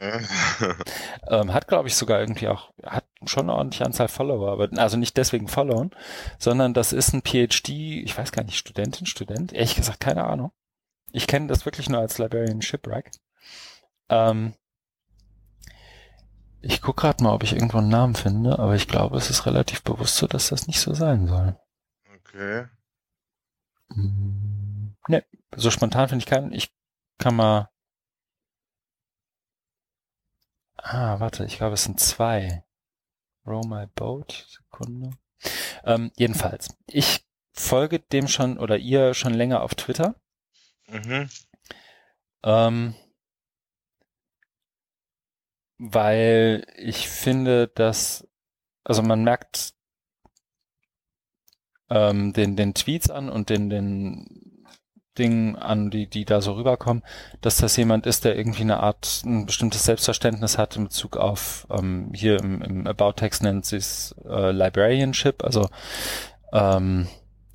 ähm, 1.28 1.52
hat, 1.52 1.68
glaube 1.68 1.88
ich, 1.88 1.96
sogar 1.96 2.20
irgendwie 2.20 2.48
auch, 2.48 2.72
hat 2.82 3.04
schon 3.24 3.44
eine 3.44 3.54
ordentliche 3.54 3.84
Anzahl 3.84 4.08
Follower, 4.08 4.50
aber 4.52 4.68
also 4.78 4.96
nicht 4.96 5.16
deswegen 5.16 5.48
followen, 5.48 5.90
sondern 6.38 6.74
das 6.74 6.92
ist 6.92 7.12
ein 7.12 7.22
PhD, 7.22 7.68
ich 8.04 8.16
weiß 8.16 8.32
gar 8.32 8.44
nicht, 8.44 8.56
Studentin, 8.56 9.06
Student, 9.06 9.52
ehrlich 9.52 9.76
gesagt, 9.76 10.00
keine 10.00 10.24
Ahnung. 10.24 10.52
Ich 11.12 11.26
kenne 11.26 11.46
das 11.46 11.64
wirklich 11.64 11.88
nur 11.88 12.00
als 12.00 12.18
Librarian 12.18 12.62
Shipwreck. 12.62 13.10
Ähm, 14.08 14.54
ich 16.60 16.82
gucke 16.82 17.02
gerade 17.02 17.22
mal, 17.22 17.32
ob 17.32 17.42
ich 17.42 17.52
irgendwo 17.52 17.78
einen 17.78 17.88
Namen 17.88 18.14
finde, 18.14 18.58
aber 18.58 18.74
ich 18.74 18.88
glaube, 18.88 19.16
es 19.16 19.30
ist 19.30 19.46
relativ 19.46 19.82
bewusst 19.82 20.16
so, 20.16 20.26
dass 20.26 20.48
das 20.48 20.66
nicht 20.66 20.80
so 20.80 20.94
sein 20.94 21.26
soll. 21.26 21.56
Okay. 22.18 22.66
Hm, 23.92 24.96
ne, 25.08 25.24
so 25.54 25.70
spontan 25.70 26.08
finde 26.08 26.22
ich 26.22 26.26
keinen. 26.26 26.52
Ich 26.52 26.70
kann 27.18 27.36
mal 27.36 27.70
Ah, 30.88 31.18
warte, 31.18 31.44
ich 31.44 31.56
glaube, 31.56 31.74
es 31.74 31.82
sind 31.82 31.98
zwei. 31.98 32.62
Row 33.44 33.66
my 33.66 33.86
boat, 33.96 34.46
Sekunde. 34.48 35.10
Ähm, 35.84 36.12
jedenfalls, 36.16 36.68
ich 36.86 37.26
folge 37.52 37.98
dem 37.98 38.28
schon 38.28 38.56
oder 38.56 38.76
ihr 38.78 39.12
schon 39.12 39.34
länger 39.34 39.62
auf 39.62 39.74
Twitter. 39.74 40.14
Mhm. 40.86 41.28
Ähm, 42.44 42.94
weil 45.78 46.64
ich 46.76 47.08
finde, 47.08 47.66
dass, 47.66 48.28
also 48.84 49.02
man 49.02 49.24
merkt 49.24 49.74
ähm, 51.90 52.32
den, 52.32 52.54
den 52.54 52.74
Tweets 52.74 53.10
an 53.10 53.28
und 53.28 53.50
den, 53.50 53.70
den 53.70 54.45
Dingen 55.18 55.56
an, 55.56 55.90
die, 55.90 56.06
die 56.06 56.24
da 56.24 56.40
so 56.40 56.52
rüberkommen, 56.52 57.02
dass 57.40 57.56
das 57.56 57.76
jemand 57.76 58.06
ist, 58.06 58.24
der 58.24 58.36
irgendwie 58.36 58.62
eine 58.62 58.80
Art, 58.80 59.22
ein 59.24 59.46
bestimmtes 59.46 59.84
Selbstverständnis 59.84 60.58
hat 60.58 60.76
in 60.76 60.84
Bezug 60.84 61.16
auf, 61.16 61.66
ähm, 61.70 62.10
hier 62.14 62.38
im, 62.38 62.62
im 62.62 62.86
About-Text 62.86 63.42
nennt 63.42 63.66
sie 63.66 63.76
es 63.76 64.14
äh, 64.28 64.50
Librarianship, 64.52 65.44
also 65.44 65.68
ähm, 66.52 67.08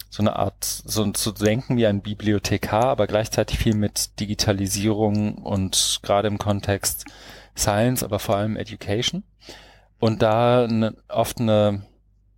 so 0.10 0.24
eine 0.24 0.36
Art, 0.36 0.64
so 0.64 1.10
zu 1.12 1.32
denken 1.32 1.78
wie 1.78 1.88
ein 1.88 2.02
Bibliothekar, 2.02 2.86
aber 2.86 3.08
gleichzeitig 3.08 3.58
viel 3.60 3.76
mit 3.76 4.20
Digitalisierung 4.20 5.36
und 5.36 6.00
gerade 6.04 6.28
im 6.28 6.38
Kontext 6.38 7.06
Science, 7.56 8.04
aber 8.04 8.20
vor 8.20 8.36
allem 8.36 8.58
Education. 8.58 9.24
Und 10.00 10.22
da 10.22 10.66
eine, 10.66 10.96
oft 11.08 11.40
eine, 11.40 11.86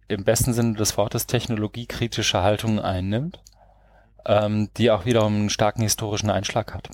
im 0.07 0.23
besten 0.23 0.53
Sinne 0.53 0.75
des 0.75 0.97
Wortes, 0.97 1.25
technologiekritische 1.25 2.43
Haltung 2.43 2.79
einnimmt 2.79 3.39
ähm, 4.25 4.69
die 4.77 4.91
auch 4.91 5.05
wiederum 5.05 5.35
einen 5.35 5.49
starken 5.49 5.81
historischen 5.81 6.29
Einschlag 6.29 6.73
hat. 6.73 6.89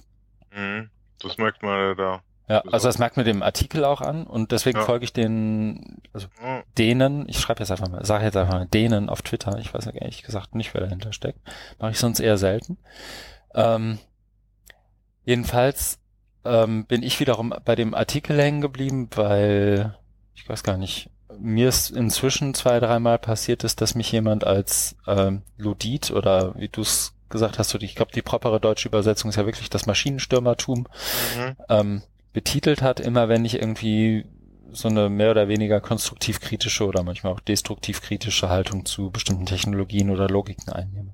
Mhm. 0.51 0.89
Das 1.21 1.37
merkt 1.37 1.63
man 1.63 1.79
ja 1.79 1.95
da. 1.95 2.21
Ja, 2.49 2.63
also 2.71 2.87
das 2.87 2.97
merkt 2.97 3.15
man 3.15 3.27
dem 3.27 3.43
Artikel 3.43 3.85
auch 3.85 4.01
an 4.01 4.25
und 4.25 4.51
deswegen 4.51 4.79
ja. 4.79 4.83
folge 4.83 5.03
ich 5.05 5.13
den, 5.13 6.01
also 6.13 6.27
mhm. 6.41 6.63
denen, 6.79 7.29
ich 7.29 7.39
schreibe 7.39 7.59
jetzt 7.59 7.69
einfach 7.69 7.89
mal, 7.89 8.03
sage 8.03 8.25
jetzt 8.25 8.37
einfach 8.37 8.55
mal 8.55 8.65
denen 8.65 9.07
auf 9.07 9.21
Twitter, 9.21 9.59
ich 9.59 9.71
weiß 9.71 9.85
ja 9.85 9.91
ehrlich 9.91 10.23
gesagt 10.23 10.55
nicht, 10.55 10.73
wer 10.73 10.81
dahinter 10.81 11.13
steckt, 11.13 11.39
mache 11.77 11.91
ich 11.91 11.99
sonst 11.99 12.19
eher 12.19 12.39
selten. 12.39 12.79
Ähm, 13.53 13.99
jedenfalls 15.25 15.99
ähm, 16.43 16.85
bin 16.85 17.03
ich 17.03 17.19
wiederum 17.19 17.53
bei 17.65 17.75
dem 17.75 17.93
Artikel 17.93 18.41
hängen 18.41 18.61
geblieben, 18.61 19.09
weil 19.15 19.95
ich 20.33 20.49
weiß 20.49 20.63
gar 20.63 20.77
nicht, 20.77 21.11
mir 21.37 21.69
ist 21.69 21.91
inzwischen 21.91 22.55
zwei, 22.55 22.79
dreimal 22.79 23.19
passiert 23.19 23.63
ist, 23.63 23.81
dass 23.81 23.93
mich 23.93 24.11
jemand 24.11 24.43
als 24.43 24.95
ähm, 25.05 25.43
Ludit 25.57 26.09
oder 26.09 26.55
wie 26.57 26.69
du 26.69 26.81
es 26.81 27.13
gesagt 27.29 27.59
hast, 27.59 27.73
du, 27.73 27.77
ich 27.79 27.95
glaube, 27.95 28.11
die 28.11 28.21
propere 28.21 28.59
deutsche 28.59 28.87
Übersetzung 28.87 29.29
ist 29.29 29.35
ja 29.35 29.45
wirklich 29.45 29.69
das 29.69 29.85
Maschinenstürmertum, 29.85 30.87
mhm. 31.37 31.55
ähm, 31.69 32.01
betitelt 32.33 32.81
hat, 32.81 32.99
immer 32.99 33.29
wenn 33.29 33.45
ich 33.45 33.55
irgendwie 33.55 34.25
so 34.71 34.87
eine 34.87 35.09
mehr 35.09 35.31
oder 35.31 35.47
weniger 35.47 35.81
konstruktiv 35.81 36.39
kritische 36.39 36.85
oder 36.85 37.03
manchmal 37.03 37.33
auch 37.33 37.39
destruktiv 37.39 38.01
kritische 38.01 38.49
Haltung 38.49 38.85
zu 38.85 39.09
bestimmten 39.09 39.45
Technologien 39.45 40.09
oder 40.09 40.27
Logiken 40.27 40.71
einnehme. 40.71 41.13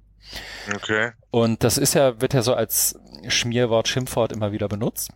Okay. 0.74 1.12
Und 1.32 1.64
das 1.64 1.78
ist 1.78 1.94
ja, 1.94 2.20
wird 2.20 2.34
ja 2.34 2.42
so 2.42 2.54
als 2.54 3.00
Schmierwort, 3.28 3.88
Schimpfwort 3.88 4.32
immer 4.32 4.52
wieder 4.52 4.68
benutzt. 4.68 5.12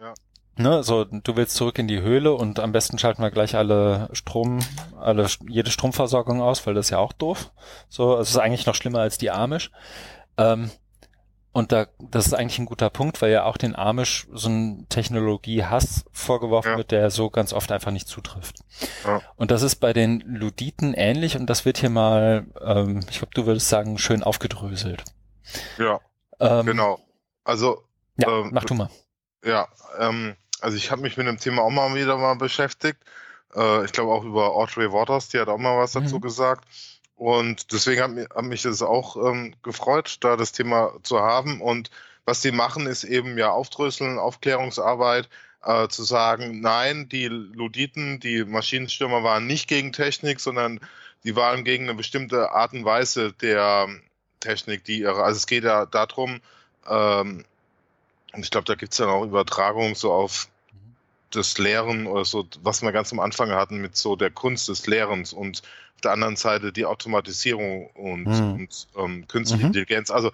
Ja. 0.00 0.14
Ne, 0.56 0.82
so, 0.82 1.04
du 1.04 1.36
willst 1.36 1.54
zurück 1.54 1.78
in 1.78 1.86
die 1.86 2.00
Höhle 2.00 2.32
und 2.32 2.60
am 2.60 2.72
besten 2.72 2.98
schalten 2.98 3.22
wir 3.22 3.30
gleich 3.30 3.54
alle 3.54 4.08
Strom, 4.12 4.60
alle, 4.98 5.26
jede 5.48 5.70
Stromversorgung 5.70 6.40
aus, 6.40 6.66
weil 6.66 6.74
das 6.74 6.86
ist 6.86 6.90
ja 6.90 6.98
auch 6.98 7.12
doof. 7.12 7.52
So, 7.88 8.16
es 8.18 8.30
ist 8.30 8.38
eigentlich 8.38 8.66
noch 8.66 8.74
schlimmer 8.74 9.00
als 9.00 9.18
die 9.18 9.30
Amish. 9.30 9.70
Ähm, 10.38 10.70
und 11.56 11.72
da, 11.72 11.86
das 11.98 12.26
ist 12.26 12.34
eigentlich 12.34 12.58
ein 12.58 12.66
guter 12.66 12.90
Punkt, 12.90 13.22
weil 13.22 13.32
ja 13.32 13.44
auch 13.44 13.56
den 13.56 13.74
Amish 13.74 14.26
so 14.30 14.50
ein 14.50 14.86
Technologiehass 14.90 16.04
vorgeworfen 16.12 16.72
ja. 16.72 16.76
wird, 16.76 16.90
der 16.90 17.10
so 17.10 17.30
ganz 17.30 17.54
oft 17.54 17.72
einfach 17.72 17.92
nicht 17.92 18.08
zutrifft. 18.08 18.58
Ja. 19.04 19.22
Und 19.36 19.50
das 19.50 19.62
ist 19.62 19.76
bei 19.76 19.94
den 19.94 20.20
Luditen 20.20 20.92
ähnlich 20.92 21.34
und 21.34 21.46
das 21.46 21.64
wird 21.64 21.78
hier 21.78 21.88
mal, 21.88 22.46
ähm, 22.60 23.00
ich 23.08 23.20
glaube, 23.20 23.32
du 23.32 23.46
würdest 23.46 23.70
sagen, 23.70 23.96
schön 23.96 24.22
aufgedröselt. 24.22 25.04
Ja, 25.78 25.98
ähm, 26.40 26.66
genau. 26.66 27.00
Also, 27.42 27.84
ja, 28.18 28.28
ähm, 28.28 28.50
mach 28.52 28.64
du 28.64 28.74
mal. 28.74 28.90
Ja, 29.42 29.66
ähm, 29.98 30.36
also 30.60 30.76
ich 30.76 30.90
habe 30.90 31.00
mich 31.00 31.16
mit 31.16 31.26
dem 31.26 31.38
Thema 31.38 31.62
auch 31.62 31.70
mal 31.70 31.94
wieder 31.94 32.18
mal 32.18 32.34
beschäftigt. 32.36 32.98
Äh, 33.54 33.86
ich 33.86 33.92
glaube 33.92 34.12
auch 34.12 34.24
über 34.24 34.54
Audrey 34.54 34.92
Waters, 34.92 35.30
die 35.30 35.38
hat 35.38 35.48
auch 35.48 35.56
mal 35.56 35.78
was 35.78 35.94
mhm. 35.94 36.02
dazu 36.02 36.20
gesagt. 36.20 36.66
Und 37.16 37.72
deswegen 37.72 38.02
hat 38.02 38.10
mich, 38.10 38.28
hat 38.28 38.44
mich 38.44 38.62
das 38.62 38.82
auch 38.82 39.16
ähm, 39.16 39.54
gefreut, 39.62 40.18
da 40.20 40.36
das 40.36 40.52
Thema 40.52 40.92
zu 41.02 41.20
haben. 41.20 41.60
Und 41.60 41.90
was 42.26 42.42
sie 42.42 42.52
machen, 42.52 42.86
ist 42.86 43.04
eben 43.04 43.38
ja 43.38 43.50
Aufdröseln, 43.50 44.18
Aufklärungsarbeit, 44.18 45.28
äh, 45.64 45.88
zu 45.88 46.04
sagen, 46.04 46.60
nein, 46.60 47.08
die 47.08 47.26
Luditen, 47.26 48.20
die 48.20 48.44
Maschinenstürmer 48.44 49.24
waren 49.24 49.46
nicht 49.46 49.68
gegen 49.68 49.92
Technik, 49.92 50.40
sondern 50.40 50.80
die 51.24 51.34
waren 51.36 51.64
gegen 51.64 51.84
eine 51.84 51.94
bestimmte 51.94 52.52
Art 52.52 52.72
und 52.72 52.84
Weise 52.84 53.32
der 53.32 53.88
Technik, 54.40 54.84
die 54.84 55.00
ihre, 55.00 55.24
also 55.24 55.38
es 55.38 55.46
geht 55.46 55.64
ja 55.64 55.86
darum, 55.86 56.40
ähm, 56.88 57.44
und 58.32 58.44
ich 58.44 58.50
glaube, 58.50 58.66
da 58.66 58.74
gibt 58.74 58.92
es 58.92 58.98
dann 58.98 59.08
auch 59.08 59.24
Übertragungen 59.24 59.94
so 59.94 60.12
auf 60.12 60.48
das 61.36 61.58
Lehren 61.58 62.06
oder 62.06 62.24
so, 62.24 62.46
was 62.62 62.82
wir 62.82 62.92
ganz 62.92 63.12
am 63.12 63.20
Anfang 63.20 63.50
hatten 63.50 63.78
mit 63.78 63.96
so 63.96 64.16
der 64.16 64.30
Kunst 64.30 64.68
des 64.68 64.86
Lehrens 64.86 65.32
und 65.32 65.62
auf 65.94 66.00
der 66.02 66.12
anderen 66.12 66.36
Seite 66.36 66.72
die 66.72 66.84
Automatisierung 66.84 67.86
und, 67.88 68.26
mhm. 68.26 68.52
und 68.52 68.88
ähm, 68.96 69.28
künstliche 69.28 69.64
mhm. 69.64 69.68
Intelligenz. 69.68 70.10
Also 70.10 70.30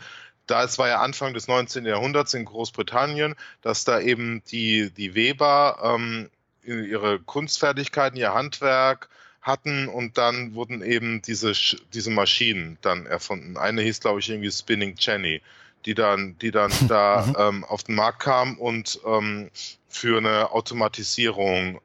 da 0.46 0.64
es 0.64 0.78
war 0.78 0.88
ja 0.88 1.00
Anfang 1.00 1.34
des 1.34 1.48
19. 1.48 1.84
Jahrhunderts 1.84 2.34
in 2.34 2.44
Großbritannien, 2.44 3.34
dass 3.62 3.84
da 3.84 4.00
eben 4.00 4.42
die, 4.50 4.90
die 4.90 5.14
Weber 5.14 5.78
ähm, 5.82 6.30
ihre 6.64 7.18
Kunstfertigkeiten, 7.20 8.18
ihr 8.18 8.34
Handwerk 8.34 9.08
hatten 9.40 9.88
und 9.88 10.18
dann 10.18 10.54
wurden 10.54 10.82
eben 10.82 11.20
diese, 11.22 11.52
diese 11.92 12.10
Maschinen 12.10 12.78
dann 12.80 13.06
erfunden. 13.06 13.56
Eine 13.56 13.82
hieß, 13.82 14.00
glaube 14.00 14.20
ich, 14.20 14.30
irgendwie 14.30 14.50
Spinning 14.50 14.94
Jenny, 14.98 15.42
die 15.86 15.94
dann, 15.94 16.36
die 16.38 16.50
dann 16.50 16.72
da 16.88 17.26
mhm. 17.26 17.36
ähm, 17.38 17.64
auf 17.64 17.84
den 17.84 17.94
Markt 17.94 18.20
kam 18.20 18.58
und 18.58 19.00
ähm, 19.06 19.50
für 19.88 20.18
eine 20.18 20.50
Automatisierung 20.52 21.80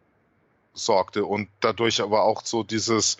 sorgte 0.74 1.26
und 1.26 1.50
dadurch 1.60 2.02
aber 2.02 2.24
auch 2.24 2.46
so 2.46 2.64
dieses 2.64 3.18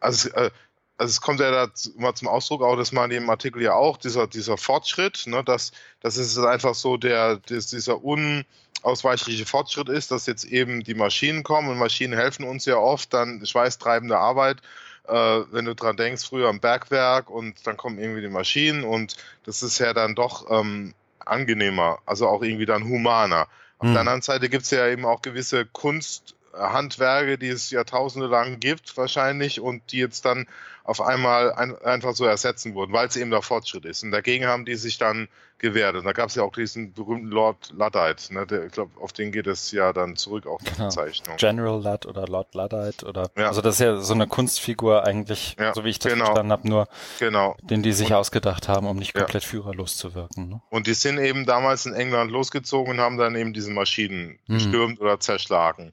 also, 0.00 0.30
äh, 0.30 0.50
also 0.98 1.10
es 1.10 1.20
kommt 1.20 1.40
ja 1.40 1.50
da 1.50 1.72
immer 1.96 2.14
zum 2.14 2.28
Ausdruck, 2.28 2.62
auch 2.62 2.76
das 2.76 2.92
mal 2.92 3.04
in 3.04 3.10
dem 3.10 3.30
Artikel 3.30 3.62
ja 3.62 3.74
auch, 3.74 3.98
dieser, 3.98 4.26
dieser 4.26 4.56
Fortschritt, 4.56 5.26
ne, 5.26 5.44
dass, 5.44 5.72
dass 6.00 6.16
es 6.16 6.38
einfach 6.38 6.74
so 6.74 6.96
der, 6.96 7.36
dass 7.36 7.66
dieser 7.66 8.00
unausweichliche 8.02 9.44
Fortschritt 9.44 9.90
ist, 9.90 10.10
dass 10.10 10.26
jetzt 10.26 10.44
eben 10.44 10.84
die 10.84 10.94
Maschinen 10.94 11.42
kommen 11.42 11.68
und 11.68 11.78
Maschinen 11.78 12.14
helfen 12.14 12.46
uns 12.46 12.64
ja 12.64 12.76
oft, 12.76 13.12
dann 13.12 13.44
schweißtreibende 13.44 14.16
Arbeit, 14.16 14.62
äh, 15.08 15.44
wenn 15.52 15.64
du 15.64 15.74
dran 15.74 15.96
denkst, 15.96 16.26
früher 16.28 16.48
am 16.48 16.60
Bergwerk 16.60 17.30
und 17.30 17.66
dann 17.66 17.76
kommen 17.76 17.98
irgendwie 17.98 18.22
die 18.22 18.28
Maschinen 18.28 18.84
und 18.84 19.16
das 19.44 19.62
ist 19.62 19.78
ja 19.78 19.92
dann 19.92 20.14
doch 20.14 20.50
ähm, 20.50 20.94
angenehmer, 21.18 21.98
also 22.06 22.28
auch 22.28 22.42
irgendwie 22.42 22.66
dann 22.66 22.84
humaner. 22.84 23.48
Auf 23.78 23.88
hm. 23.88 23.92
der 23.92 24.00
anderen 24.00 24.22
Seite 24.22 24.48
gibt 24.48 24.64
es 24.64 24.70
ja 24.70 24.86
eben 24.86 25.04
auch 25.04 25.22
gewisse 25.22 25.66
Kunst, 25.66 26.35
Handwerke, 26.58 27.38
die 27.38 27.48
es 27.48 27.70
Jahrtausende 27.70 28.26
lang 28.26 28.60
gibt, 28.60 28.96
wahrscheinlich, 28.96 29.60
und 29.60 29.92
die 29.92 29.98
jetzt 29.98 30.24
dann 30.24 30.46
auf 30.84 31.00
einmal 31.00 31.52
ein, 31.52 31.76
einfach 31.82 32.14
so 32.14 32.24
ersetzen 32.24 32.74
wurden, 32.74 32.92
weil 32.92 33.08
es 33.08 33.16
eben 33.16 33.30
der 33.30 33.42
Fortschritt 33.42 33.84
ist. 33.84 34.04
Und 34.04 34.12
dagegen 34.12 34.46
haben 34.46 34.64
die 34.64 34.76
sich 34.76 34.98
dann 34.98 35.28
gewehrt. 35.58 35.96
Und 35.96 36.04
da 36.04 36.12
gab 36.12 36.28
es 36.28 36.34
ja 36.34 36.42
auch 36.42 36.52
diesen 36.52 36.92
berühmten 36.92 37.28
Lord 37.28 37.72
Luddite, 37.76 38.32
ne? 38.34 38.46
Der, 38.46 38.66
ich 38.66 38.72
glaube, 38.72 38.90
auf 39.00 39.12
den 39.12 39.32
geht 39.32 39.46
es 39.46 39.72
ja 39.72 39.92
dann 39.92 40.16
zurück, 40.16 40.46
auch 40.46 40.60
die 40.60 40.72
genau. 40.72 40.86
Bezeichnung. 40.86 41.36
General 41.38 41.82
Ludd 41.82 42.06
oder 42.06 42.26
Lord 42.26 42.54
Luddite 42.54 43.06
oder 43.06 43.30
ja. 43.36 43.48
also 43.48 43.62
das 43.62 43.76
ist 43.76 43.80
ja 43.80 43.96
so 43.98 44.14
eine 44.14 44.26
Kunstfigur 44.26 45.04
eigentlich, 45.04 45.56
ja, 45.58 45.72
so 45.74 45.84
wie 45.84 45.90
ich 45.90 45.98
das 45.98 46.12
genau. 46.12 46.26
verstanden 46.26 46.52
habe, 46.52 46.68
nur 46.68 46.88
genau. 47.18 47.56
den 47.62 47.82
die 47.82 47.92
sich 47.92 48.08
und, 48.08 48.16
ausgedacht 48.16 48.68
haben, 48.68 48.86
um 48.86 48.96
nicht 48.96 49.14
komplett 49.14 49.44
ja. 49.44 49.48
führerlos 49.48 49.96
zu 49.96 50.14
wirken. 50.14 50.48
Ne? 50.48 50.60
Und 50.70 50.86
die 50.86 50.94
sind 50.94 51.18
eben 51.18 51.46
damals 51.46 51.86
in 51.86 51.94
England 51.94 52.30
losgezogen 52.30 52.92
und 52.92 53.00
haben 53.00 53.16
dann 53.16 53.34
eben 53.34 53.52
diese 53.54 53.70
Maschinen 53.70 54.38
hm. 54.46 54.54
gestürmt 54.54 55.00
oder 55.00 55.18
zerschlagen. 55.20 55.92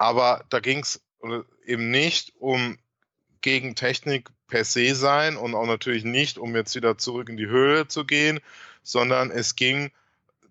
Aber 0.00 0.46
da 0.48 0.60
ging 0.60 0.78
es 0.78 1.02
eben 1.66 1.90
nicht 1.90 2.32
um 2.38 2.78
gegen 3.42 3.74
Technik 3.74 4.30
per 4.46 4.64
se 4.64 4.94
sein 4.94 5.36
und 5.36 5.54
auch 5.54 5.66
natürlich 5.66 6.04
nicht, 6.04 6.38
um 6.38 6.56
jetzt 6.56 6.74
wieder 6.74 6.96
zurück 6.96 7.28
in 7.28 7.36
die 7.36 7.48
Höhle 7.48 7.86
zu 7.86 8.06
gehen, 8.06 8.40
sondern 8.82 9.30
es 9.30 9.56
ging 9.56 9.92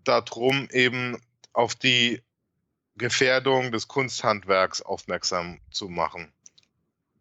darum, 0.03 0.67
eben 0.71 1.19
auf 1.51 1.73
die 1.73 2.21
Gefährdung 2.95 3.71
des 3.71 3.87
Kunsthandwerks 3.87 4.83
aufmerksam 4.83 5.59
zu 5.71 5.89
machen, 5.89 6.31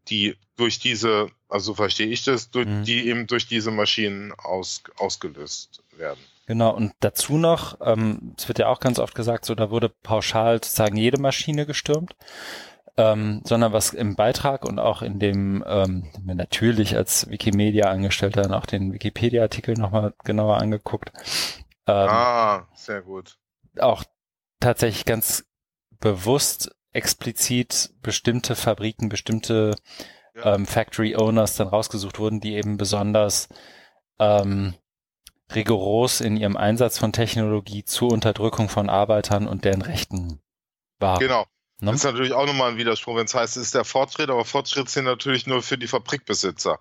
die 0.08 0.36
durch 0.56 0.78
diese, 0.78 1.30
also 1.48 1.72
verstehe 1.72 2.08
ich 2.08 2.24
das, 2.24 2.50
durch, 2.50 2.66
mhm. 2.66 2.84
die 2.84 3.08
eben 3.08 3.26
durch 3.26 3.46
diese 3.46 3.70
Maschinen 3.70 4.32
aus, 4.32 4.82
ausgelöst 4.96 5.82
werden. 5.96 6.20
Genau, 6.48 6.74
und 6.74 6.94
dazu 7.00 7.36
noch, 7.36 7.78
ähm, 7.82 8.34
es 8.38 8.48
wird 8.48 8.58
ja 8.58 8.68
auch 8.68 8.80
ganz 8.80 8.98
oft 8.98 9.14
gesagt, 9.14 9.44
so 9.44 9.54
da 9.54 9.70
wurde 9.70 9.90
pauschal 9.90 10.54
sozusagen 10.54 10.96
jede 10.96 11.20
Maschine 11.20 11.66
gestürmt, 11.66 12.16
ähm, 12.96 13.42
sondern 13.44 13.74
was 13.74 13.92
im 13.92 14.16
Beitrag 14.16 14.64
und 14.64 14.78
auch 14.78 15.02
in 15.02 15.18
dem, 15.18 15.62
ähm, 15.68 16.10
natürlich 16.24 16.96
als 16.96 17.28
Wikimedia-Angestellter 17.28 18.40
dann 18.40 18.54
auch 18.54 18.64
den 18.64 18.94
Wikipedia-Artikel 18.94 19.74
nochmal 19.74 20.14
genauer 20.24 20.56
angeguckt. 20.56 21.12
Ähm, 21.86 22.08
ah, 22.08 22.66
sehr 22.74 23.02
gut. 23.02 23.36
Auch 23.78 24.04
tatsächlich 24.58 25.04
ganz 25.04 25.44
bewusst 26.00 26.74
explizit 26.92 27.90
bestimmte 28.00 28.56
Fabriken, 28.56 29.10
bestimmte 29.10 29.74
ja. 30.34 30.54
ähm, 30.54 30.64
Factory 30.64 31.14
Owners 31.14 31.56
dann 31.56 31.68
rausgesucht 31.68 32.18
wurden, 32.18 32.40
die 32.40 32.54
eben 32.54 32.78
besonders 32.78 33.50
ähm, 34.18 34.76
rigoros 35.54 36.20
in 36.20 36.36
ihrem 36.36 36.56
Einsatz 36.56 36.98
von 36.98 37.12
Technologie 37.12 37.84
zur 37.84 38.12
Unterdrückung 38.12 38.68
von 38.68 38.90
Arbeitern 38.90 39.46
und 39.46 39.64
deren 39.64 39.82
Rechten 39.82 40.40
waren. 40.98 41.20
Genau. 41.20 41.46
Ne? 41.80 41.92
Das 41.92 42.00
ist 42.00 42.04
natürlich 42.04 42.32
auch 42.32 42.46
nochmal 42.46 42.72
ein 42.72 42.76
Widerspruch, 42.76 43.16
wenn 43.16 43.26
es 43.26 43.34
heißt, 43.34 43.56
es 43.56 43.64
ist 43.64 43.74
der 43.74 43.84
Fortschritt, 43.84 44.30
aber 44.30 44.44
Fortschritt 44.44 44.88
sind 44.88 45.04
natürlich 45.04 45.46
nur 45.46 45.62
für 45.62 45.78
die 45.78 45.86
Fabrikbesitzer, 45.86 46.80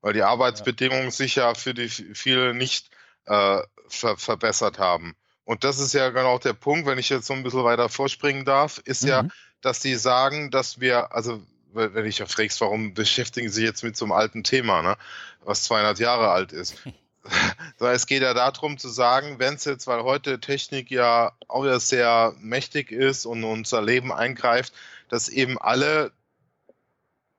weil 0.00 0.12
die 0.12 0.22
Arbeitsbedingungen 0.22 1.04
ja. 1.04 1.10
sich 1.10 1.36
ja 1.36 1.54
für 1.54 1.72
die 1.72 1.88
viele 1.88 2.54
nicht 2.54 2.90
äh, 3.26 3.60
ver 3.88 4.16
verbessert 4.16 4.78
haben. 4.78 5.14
Und 5.44 5.64
das 5.64 5.78
ist 5.78 5.94
ja 5.94 6.10
genau 6.10 6.38
der 6.38 6.52
Punkt, 6.54 6.86
wenn 6.86 6.98
ich 6.98 7.08
jetzt 7.08 7.26
so 7.26 7.34
ein 7.34 7.42
bisschen 7.42 7.64
weiter 7.64 7.88
vorspringen 7.88 8.44
darf, 8.44 8.78
ist 8.84 9.02
mhm. 9.02 9.08
ja, 9.08 9.24
dass 9.60 9.80
die 9.80 9.94
sagen, 9.94 10.50
dass 10.50 10.80
wir, 10.80 11.14
also 11.14 11.42
wenn 11.72 12.06
ich 12.06 12.18
ja 12.18 12.26
fragst, 12.26 12.60
warum 12.60 12.94
beschäftigen 12.94 13.48
sie 13.48 13.56
sich 13.56 13.64
jetzt 13.64 13.82
mit 13.82 13.96
so 13.96 14.04
einem 14.04 14.12
alten 14.12 14.44
Thema, 14.44 14.82
ne, 14.82 14.96
was 15.44 15.64
200 15.64 15.98
Jahre 15.98 16.30
alt 16.30 16.52
ist. 16.52 16.76
es 17.80 18.06
geht 18.06 18.22
ja 18.22 18.34
darum 18.34 18.78
zu 18.78 18.88
sagen, 18.88 19.38
wenn 19.38 19.54
es 19.54 19.64
jetzt, 19.64 19.86
weil 19.86 20.02
heute 20.02 20.40
Technik 20.40 20.90
ja 20.90 21.32
auch 21.48 21.64
ja 21.64 21.80
sehr 21.80 22.34
mächtig 22.38 22.92
ist 22.92 23.26
und 23.26 23.44
unser 23.44 23.82
Leben 23.82 24.12
eingreift, 24.12 24.72
dass 25.08 25.28
eben 25.28 25.58
alle, 25.58 26.12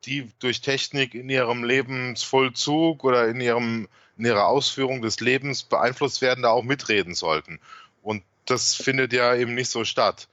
die 0.06 0.32
durch 0.40 0.62
Technik 0.62 1.14
in 1.14 1.30
ihrem 1.30 1.64
Lebensvollzug 1.64 3.04
oder 3.04 3.28
in 3.28 3.42
ihrem 3.42 3.88
in 4.18 4.26
ihrer 4.26 4.48
Ausführung 4.48 5.02
des 5.02 5.20
Lebens 5.20 5.64
beeinflusst 5.64 6.22
werden, 6.22 6.44
da 6.44 6.50
auch 6.50 6.64
mitreden 6.64 7.16
sollten. 7.16 7.60
Und 8.02 8.24
das 8.46 8.76
findet 8.76 9.14
ja 9.14 9.36
eben 9.36 9.54
nicht 9.54 9.70
so 9.70 9.84
statt. 9.84 10.30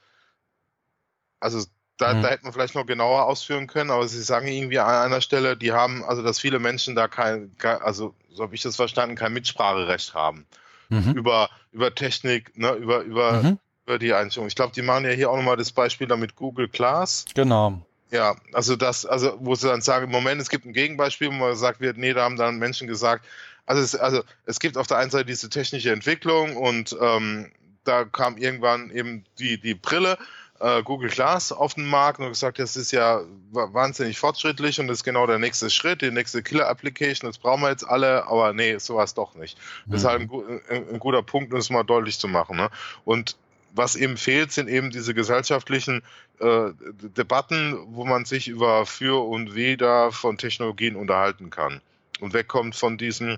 Also 1.39 1.65
da, 1.97 2.13
mhm. 2.13 2.21
da 2.21 2.29
hätte 2.29 2.43
man 2.43 2.53
vielleicht 2.53 2.75
noch 2.75 2.85
genauer 2.85 3.25
ausführen 3.25 3.67
können, 3.67 3.91
aber 3.91 4.07
Sie 4.07 4.21
sagen 4.21 4.47
irgendwie 4.47 4.79
an 4.79 4.89
einer 4.89 5.21
Stelle, 5.21 5.55
die 5.55 5.71
haben, 5.71 6.03
also 6.03 6.21
dass 6.23 6.39
viele 6.39 6.59
Menschen 6.59 6.95
da 6.95 7.07
kein, 7.07 7.51
also 7.61 8.13
so 8.29 8.43
habe 8.43 8.55
ich 8.55 8.61
das 8.61 8.75
verstanden, 8.75 9.15
kein 9.15 9.33
Mitspracherecht 9.33 10.13
haben 10.13 10.45
mhm. 10.89 11.13
über, 11.13 11.49
über 11.71 11.93
Technik, 11.93 12.57
ne, 12.57 12.71
über, 12.73 13.01
über, 13.01 13.43
mhm. 13.43 13.59
über 13.85 13.99
die 13.99 14.13
Einstellung. 14.13 14.47
Ich 14.47 14.55
glaube, 14.55 14.73
die 14.73 14.81
machen 14.81 15.05
ja 15.05 15.11
hier 15.11 15.29
auch 15.29 15.35
nochmal 15.35 15.57
das 15.57 15.71
Beispiel 15.71 16.07
da 16.07 16.15
mit 16.17 16.35
Google 16.35 16.67
Class. 16.67 17.25
Genau. 17.35 17.81
Ja, 18.11 18.35
also 18.53 18.75
das, 18.75 19.05
also 19.05 19.37
wo 19.39 19.55
sie 19.55 19.67
dann 19.67 19.81
sagen, 19.81 20.05
im 20.05 20.11
Moment, 20.11 20.39
es 20.39 20.49
gibt 20.49 20.65
ein 20.65 20.73
Gegenbeispiel, 20.73 21.29
wo 21.29 21.33
man 21.33 21.49
gesagt 21.49 21.79
wird, 21.79 21.97
nee, 21.97 22.13
da 22.13 22.23
haben 22.23 22.37
dann 22.37 22.59
Menschen 22.59 22.87
gesagt, 22.87 23.25
also 23.65 23.81
es, 23.81 23.95
also 23.95 24.23
es 24.45 24.59
gibt 24.59 24.77
auf 24.77 24.87
der 24.87 24.97
einen 24.97 25.09
Seite 25.09 25.25
diese 25.25 25.49
technische 25.49 25.91
Entwicklung 25.91 26.55
und 26.55 26.95
ähm, 26.99 27.51
da 27.85 28.05
kam 28.05 28.37
irgendwann 28.37 28.91
eben 28.91 29.25
die, 29.39 29.59
die 29.59 29.73
Brille 29.73 30.17
äh, 30.63 30.81
Google 30.81 31.09
Glass 31.09 31.51
auf 31.51 31.73
den 31.73 31.85
Markt 31.85 32.19
und 32.19 32.29
gesagt, 32.29 32.57
das 32.57 32.77
ist 32.77 32.93
ja 32.93 33.21
wahnsinnig 33.51 34.17
fortschrittlich 34.17 34.79
und 34.79 34.87
das 34.87 34.99
ist 34.99 35.03
genau 35.03 35.27
der 35.27 35.37
nächste 35.37 35.69
Schritt, 35.69 36.01
die 36.01 36.09
nächste 36.09 36.41
Killer-Application, 36.41 37.29
das 37.29 37.37
brauchen 37.37 37.61
wir 37.61 37.69
jetzt 37.69 37.83
alle, 37.83 38.25
aber 38.27 38.53
nee, 38.53 38.77
sowas 38.77 39.13
doch 39.13 39.35
nicht. 39.35 39.57
Das 39.87 40.01
ist 40.01 40.07
halt 40.07 40.21
ein, 40.21 40.61
ein, 40.69 40.89
ein 40.93 40.99
guter 40.99 41.21
Punkt, 41.21 41.51
um 41.51 41.59
das 41.59 41.69
mal 41.69 41.83
deutlich 41.83 42.17
zu 42.17 42.29
machen. 42.29 42.55
Ne? 42.55 42.69
Und 43.03 43.35
was 43.75 43.97
eben 43.97 44.15
fehlt, 44.15 44.53
sind 44.53 44.69
eben 44.69 44.89
diese 44.89 45.13
gesellschaftlichen 45.13 46.01
äh, 46.39 46.69
Debatten, 47.17 47.77
wo 47.87 48.05
man 48.05 48.23
sich 48.23 48.47
über 48.47 48.85
für 48.85 49.27
und 49.27 49.55
wider 49.55 50.13
von 50.13 50.37
Technologien 50.37 50.95
unterhalten 50.95 51.49
kann 51.49 51.81
und 52.21 52.33
wegkommt 52.33 52.75
von 52.75 52.97
diesen 52.97 53.37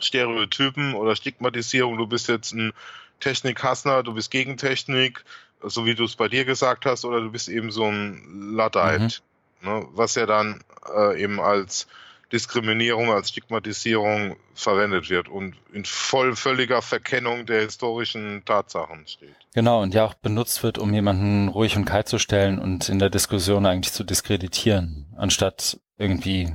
Stereotypen 0.00 0.94
oder 0.94 1.14
Stigmatisierung, 1.14 1.96
du 1.96 2.08
bist 2.08 2.28
jetzt 2.28 2.52
ein 2.54 2.72
Technikhassner, 3.20 4.02
du 4.02 4.14
bist 4.14 4.30
gegen 4.30 4.56
Technik, 4.56 5.22
so 5.62 5.86
wie 5.86 5.94
du 5.94 6.04
es 6.04 6.16
bei 6.16 6.28
dir 6.28 6.44
gesagt 6.44 6.86
hast, 6.86 7.04
oder 7.04 7.20
du 7.20 7.30
bist 7.30 7.48
eben 7.48 7.70
so 7.70 7.84
ein 7.84 8.52
Luddite, 8.54 9.20
mhm. 9.60 9.68
ne, 9.68 9.86
was 9.92 10.14
ja 10.14 10.26
dann 10.26 10.62
äh, 10.94 11.22
eben 11.22 11.40
als 11.40 11.86
Diskriminierung, 12.32 13.10
als 13.10 13.30
Stigmatisierung 13.30 14.36
verwendet 14.54 15.10
wird 15.10 15.28
und 15.28 15.56
in 15.72 15.84
voll 15.84 16.36
völliger 16.36 16.80
Verkennung 16.80 17.44
der 17.44 17.62
historischen 17.62 18.44
Tatsachen 18.44 19.06
steht. 19.06 19.34
Genau, 19.52 19.82
und 19.82 19.94
ja 19.94 20.04
auch 20.04 20.14
benutzt 20.14 20.62
wird, 20.62 20.78
um 20.78 20.94
jemanden 20.94 21.48
ruhig 21.48 21.76
und 21.76 21.86
kalt 21.86 22.08
zu 22.08 22.18
stellen 22.18 22.58
und 22.58 22.88
in 22.88 23.00
der 23.00 23.10
Diskussion 23.10 23.66
eigentlich 23.66 23.92
zu 23.92 24.04
diskreditieren, 24.04 25.12
anstatt 25.16 25.80
irgendwie 25.98 26.54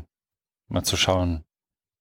mal 0.70 0.84
zu 0.84 0.96
schauen. 0.96 1.44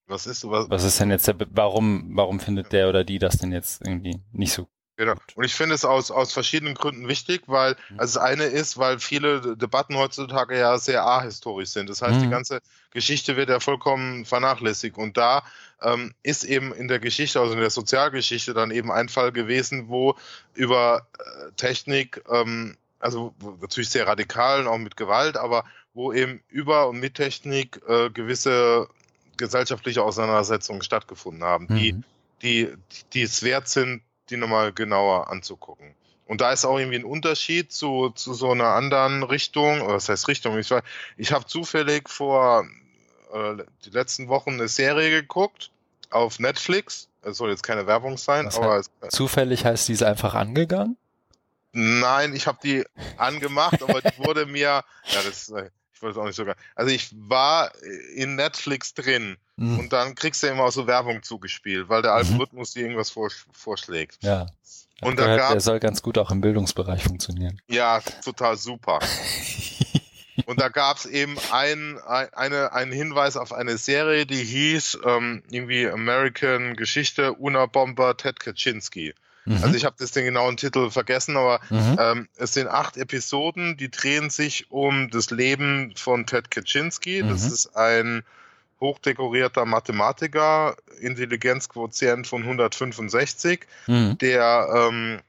Was 0.06 0.26
ist, 0.26 0.48
was, 0.48 0.68
was 0.70 0.84
ist 0.84 1.00
denn 1.00 1.10
jetzt 1.10 1.26
der, 1.26 1.34
warum, 1.50 2.10
warum 2.14 2.38
findet 2.38 2.72
der 2.72 2.88
oder 2.88 3.04
die 3.04 3.18
das 3.18 3.38
denn 3.38 3.52
jetzt 3.52 3.80
irgendwie 3.84 4.20
nicht 4.32 4.52
so 4.52 4.68
Genau. 4.96 5.14
Und 5.34 5.44
ich 5.44 5.54
finde 5.54 5.74
es 5.74 5.84
aus, 5.84 6.10
aus 6.10 6.32
verschiedenen 6.32 6.74
Gründen 6.74 7.08
wichtig, 7.08 7.42
weil 7.46 7.76
mhm. 7.90 7.98
also 7.98 8.20
das 8.20 8.28
eine 8.28 8.44
ist, 8.44 8.78
weil 8.78 9.00
viele 9.00 9.56
Debatten 9.56 9.96
heutzutage 9.96 10.56
ja 10.58 10.78
sehr 10.78 11.04
ahistorisch 11.04 11.70
sind. 11.70 11.90
Das 11.90 12.00
heißt, 12.00 12.16
mhm. 12.16 12.22
die 12.22 12.30
ganze 12.30 12.60
Geschichte 12.92 13.36
wird 13.36 13.48
ja 13.48 13.58
vollkommen 13.58 14.24
vernachlässigt. 14.24 14.96
Und 14.96 15.16
da 15.16 15.42
ähm, 15.82 16.14
ist 16.22 16.44
eben 16.44 16.72
in 16.72 16.86
der 16.86 17.00
Geschichte, 17.00 17.40
also 17.40 17.54
in 17.54 17.60
der 17.60 17.70
Sozialgeschichte, 17.70 18.54
dann 18.54 18.70
eben 18.70 18.92
ein 18.92 19.08
Fall 19.08 19.32
gewesen, 19.32 19.88
wo 19.88 20.16
über 20.54 21.06
äh, 21.18 21.52
Technik, 21.56 22.22
ähm, 22.30 22.76
also 23.00 23.34
natürlich 23.60 23.90
sehr 23.90 24.06
radikal 24.06 24.60
und 24.60 24.68
auch 24.68 24.78
mit 24.78 24.96
Gewalt, 24.96 25.36
aber 25.36 25.64
wo 25.92 26.12
eben 26.12 26.40
über 26.48 26.88
und 26.88 27.00
mit 27.00 27.14
Technik 27.14 27.80
äh, 27.88 28.10
gewisse 28.10 28.88
gesellschaftliche 29.36 30.02
Auseinandersetzungen 30.02 30.82
stattgefunden 30.82 31.42
haben, 31.42 31.66
mhm. 31.68 31.76
die, 31.76 32.02
die, 32.42 32.74
die 33.12 33.22
es 33.22 33.42
wert 33.42 33.68
sind, 33.68 34.02
die 34.30 34.36
nochmal 34.36 34.72
genauer 34.72 35.30
anzugucken. 35.30 35.94
Und 36.26 36.40
da 36.40 36.52
ist 36.52 36.64
auch 36.64 36.78
irgendwie 36.78 36.98
ein 36.98 37.04
Unterschied 37.04 37.72
zu, 37.72 38.10
zu 38.10 38.32
so 38.32 38.50
einer 38.50 38.68
anderen 38.68 39.22
Richtung, 39.22 39.82
oder 39.82 39.94
das 39.94 40.08
heißt 40.08 40.28
Richtung, 40.28 40.58
ich, 40.58 40.70
ich 41.16 41.32
habe 41.32 41.46
zufällig 41.46 42.08
vor 42.08 42.66
äh, 43.32 43.56
die 43.84 43.90
letzten 43.90 44.28
Wochen 44.28 44.54
eine 44.54 44.68
Serie 44.68 45.10
geguckt 45.10 45.70
auf 46.10 46.38
Netflix. 46.38 47.08
Es 47.22 47.38
soll 47.38 47.50
jetzt 47.50 47.62
keine 47.62 47.86
Werbung 47.86 48.16
sein, 48.16 48.46
Was 48.46 48.58
aber. 48.58 48.74
Heißt, 48.74 48.90
zufällig 49.10 49.64
heißt 49.64 49.88
die 49.88 49.92
ist 49.92 50.02
einfach 50.02 50.34
angegangen? 50.34 50.96
Nein, 51.72 52.34
ich 52.34 52.46
habe 52.46 52.58
die 52.62 52.84
angemacht, 53.16 53.82
aber 53.82 54.00
die 54.00 54.18
wurde 54.24 54.46
mir, 54.46 54.60
ja, 54.60 55.22
das, 55.24 55.50
äh, 55.50 55.70
ich 55.96 56.02
es 56.02 56.16
auch 56.16 56.26
nicht 56.26 56.36
sogar. 56.36 56.56
Also 56.74 56.92
ich 56.92 57.10
war 57.16 57.72
in 58.14 58.36
Netflix 58.36 58.94
drin 58.94 59.36
mhm. 59.56 59.78
und 59.78 59.92
dann 59.92 60.14
kriegst 60.14 60.42
du 60.42 60.48
immer 60.48 60.64
auch 60.64 60.72
so 60.72 60.86
Werbung 60.86 61.22
zugespielt, 61.22 61.88
weil 61.88 62.02
der 62.02 62.12
mhm. 62.12 62.32
Algorithmus 62.32 62.72
dir 62.72 62.82
irgendwas 62.82 63.10
vorschlägt. 63.52 64.18
Ja. 64.22 64.46
Und 65.00 65.18
da 65.18 65.36
gab, 65.36 65.52
der 65.52 65.60
soll 65.60 65.80
ganz 65.80 66.02
gut 66.02 66.18
auch 66.18 66.30
im 66.30 66.40
Bildungsbereich 66.40 67.02
funktionieren. 67.02 67.60
Ja, 67.68 68.00
total 68.24 68.56
super. 68.56 69.00
und 70.46 70.60
da 70.60 70.68
gab 70.68 70.98
es 70.98 71.06
eben 71.06 71.36
ein, 71.50 71.98
ein, 72.06 72.32
eine, 72.32 72.72
einen 72.72 72.92
Hinweis 72.92 73.36
auf 73.36 73.52
eine 73.52 73.76
Serie, 73.76 74.24
die 74.24 74.42
hieß 74.42 74.98
ähm, 75.04 75.42
irgendwie 75.50 75.88
American 75.88 76.74
Geschichte 76.76 77.34
Una 77.38 77.66
Bomber 77.66 78.16
Ted 78.16 78.40
Kaczynski. 78.40 79.14
Mhm. 79.44 79.62
Also 79.62 79.74
ich 79.74 79.84
habe 79.84 79.96
das 79.98 80.12
den 80.12 80.24
genauen 80.24 80.56
Titel 80.56 80.90
vergessen, 80.90 81.36
aber 81.36 81.60
mhm. 81.70 81.96
ähm, 81.98 82.28
es 82.36 82.54
sind 82.54 82.68
acht 82.68 82.96
Episoden, 82.96 83.76
die 83.76 83.90
drehen 83.90 84.30
sich 84.30 84.70
um 84.70 85.10
das 85.10 85.30
Leben 85.30 85.92
von 85.96 86.26
Ted 86.26 86.50
Kaczynski. 86.50 87.22
Mhm. 87.22 87.28
Das 87.28 87.44
ist 87.44 87.76
ein 87.76 88.22
hochdekorierter 88.80 89.64
Mathematiker, 89.64 90.76
Intelligenzquotient 91.00 92.26
von 92.26 92.42
165, 92.42 93.66
mhm. 93.86 94.18
der 94.18 94.68
ähm, 94.74 95.20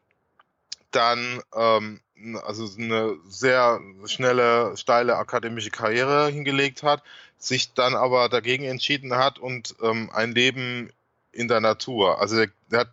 dann 0.91 1.41
ähm, 1.55 1.99
also 2.43 2.69
eine 2.77 3.17
sehr 3.27 3.79
schnelle, 4.05 4.75
steile 4.77 5.17
akademische 5.17 5.69
Karriere 5.69 6.29
hingelegt 6.29 6.83
hat, 6.83 7.03
sich 7.37 7.73
dann 7.73 7.95
aber 7.95 8.29
dagegen 8.29 8.63
entschieden 8.63 9.15
hat 9.15 9.37
und 9.37 9.75
ähm, 9.81 10.09
ein 10.13 10.31
Leben 10.31 10.89
in 11.31 11.47
der 11.47 11.59
Natur. 11.59 12.19
Also 12.21 12.39
er 12.39 12.49
hat 12.79 12.89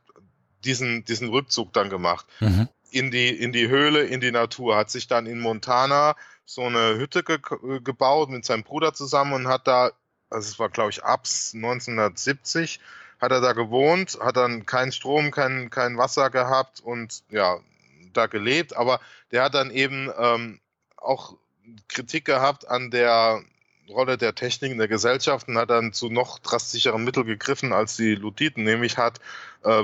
diesen, 0.65 1.05
diesen 1.05 1.29
Rückzug 1.29 1.73
dann 1.73 1.91
gemacht. 1.91 2.27
Mhm. 2.41 2.69
In 2.91 3.11
die, 3.11 3.29
in 3.29 3.53
die 3.53 3.69
Höhle, 3.69 4.03
in 4.03 4.21
die 4.21 4.33
Natur, 4.33 4.77
hat 4.77 4.91
sich 4.91 5.07
dann 5.07 5.27
in 5.27 5.41
Montana 5.41 6.15
so 6.45 6.63
eine 6.63 6.97
Hütte 6.97 7.23
ge 7.23 7.39
gebaut 7.83 8.29
mit 8.29 8.45
seinem 8.45 8.63
Bruder 8.63 8.93
zusammen 8.93 9.33
und 9.33 9.49
hat 9.49 9.67
da, 9.67 9.93
also 10.29 10.49
es 10.49 10.59
war 10.59 10.69
glaube 10.69 10.91
ich 10.91 11.03
ab 11.03 11.21
1970, 11.21 12.81
hat 13.21 13.33
er 13.33 13.41
da 13.41 13.53
gewohnt, 13.53 14.19
hat 14.21 14.37
dann 14.37 14.67
keinen 14.67 14.93
Strom, 14.93 15.31
kein, 15.31 15.71
kein 15.71 15.97
Wasser 15.97 16.29
gehabt 16.31 16.81
und 16.81 17.23
ja, 17.31 17.59
da 18.13 18.27
gelebt, 18.27 18.77
aber 18.77 19.01
der 19.31 19.45
hat 19.45 19.55
dann 19.55 19.71
eben 19.71 20.11
ähm, 20.19 20.61
auch 20.97 21.37
Kritik 21.89 22.25
gehabt 22.25 22.69
an 22.69 22.91
der 22.91 23.43
Rolle 23.89 24.19
der 24.19 24.35
Technik 24.35 24.73
in 24.73 24.79
der 24.79 24.89
Gesellschaft 24.89 25.49
und 25.49 25.59
hat 25.59 25.71
dann 25.71 25.93
zu 25.93 26.09
noch 26.09 26.39
drastischeren 26.39 27.05
Mitteln 27.05 27.27
gegriffen 27.27 27.73
als 27.73 27.97
die 27.97 28.15
Luditen, 28.15 28.65
nämlich 28.65 28.97
hat 28.99 29.21
äh, 29.65 29.83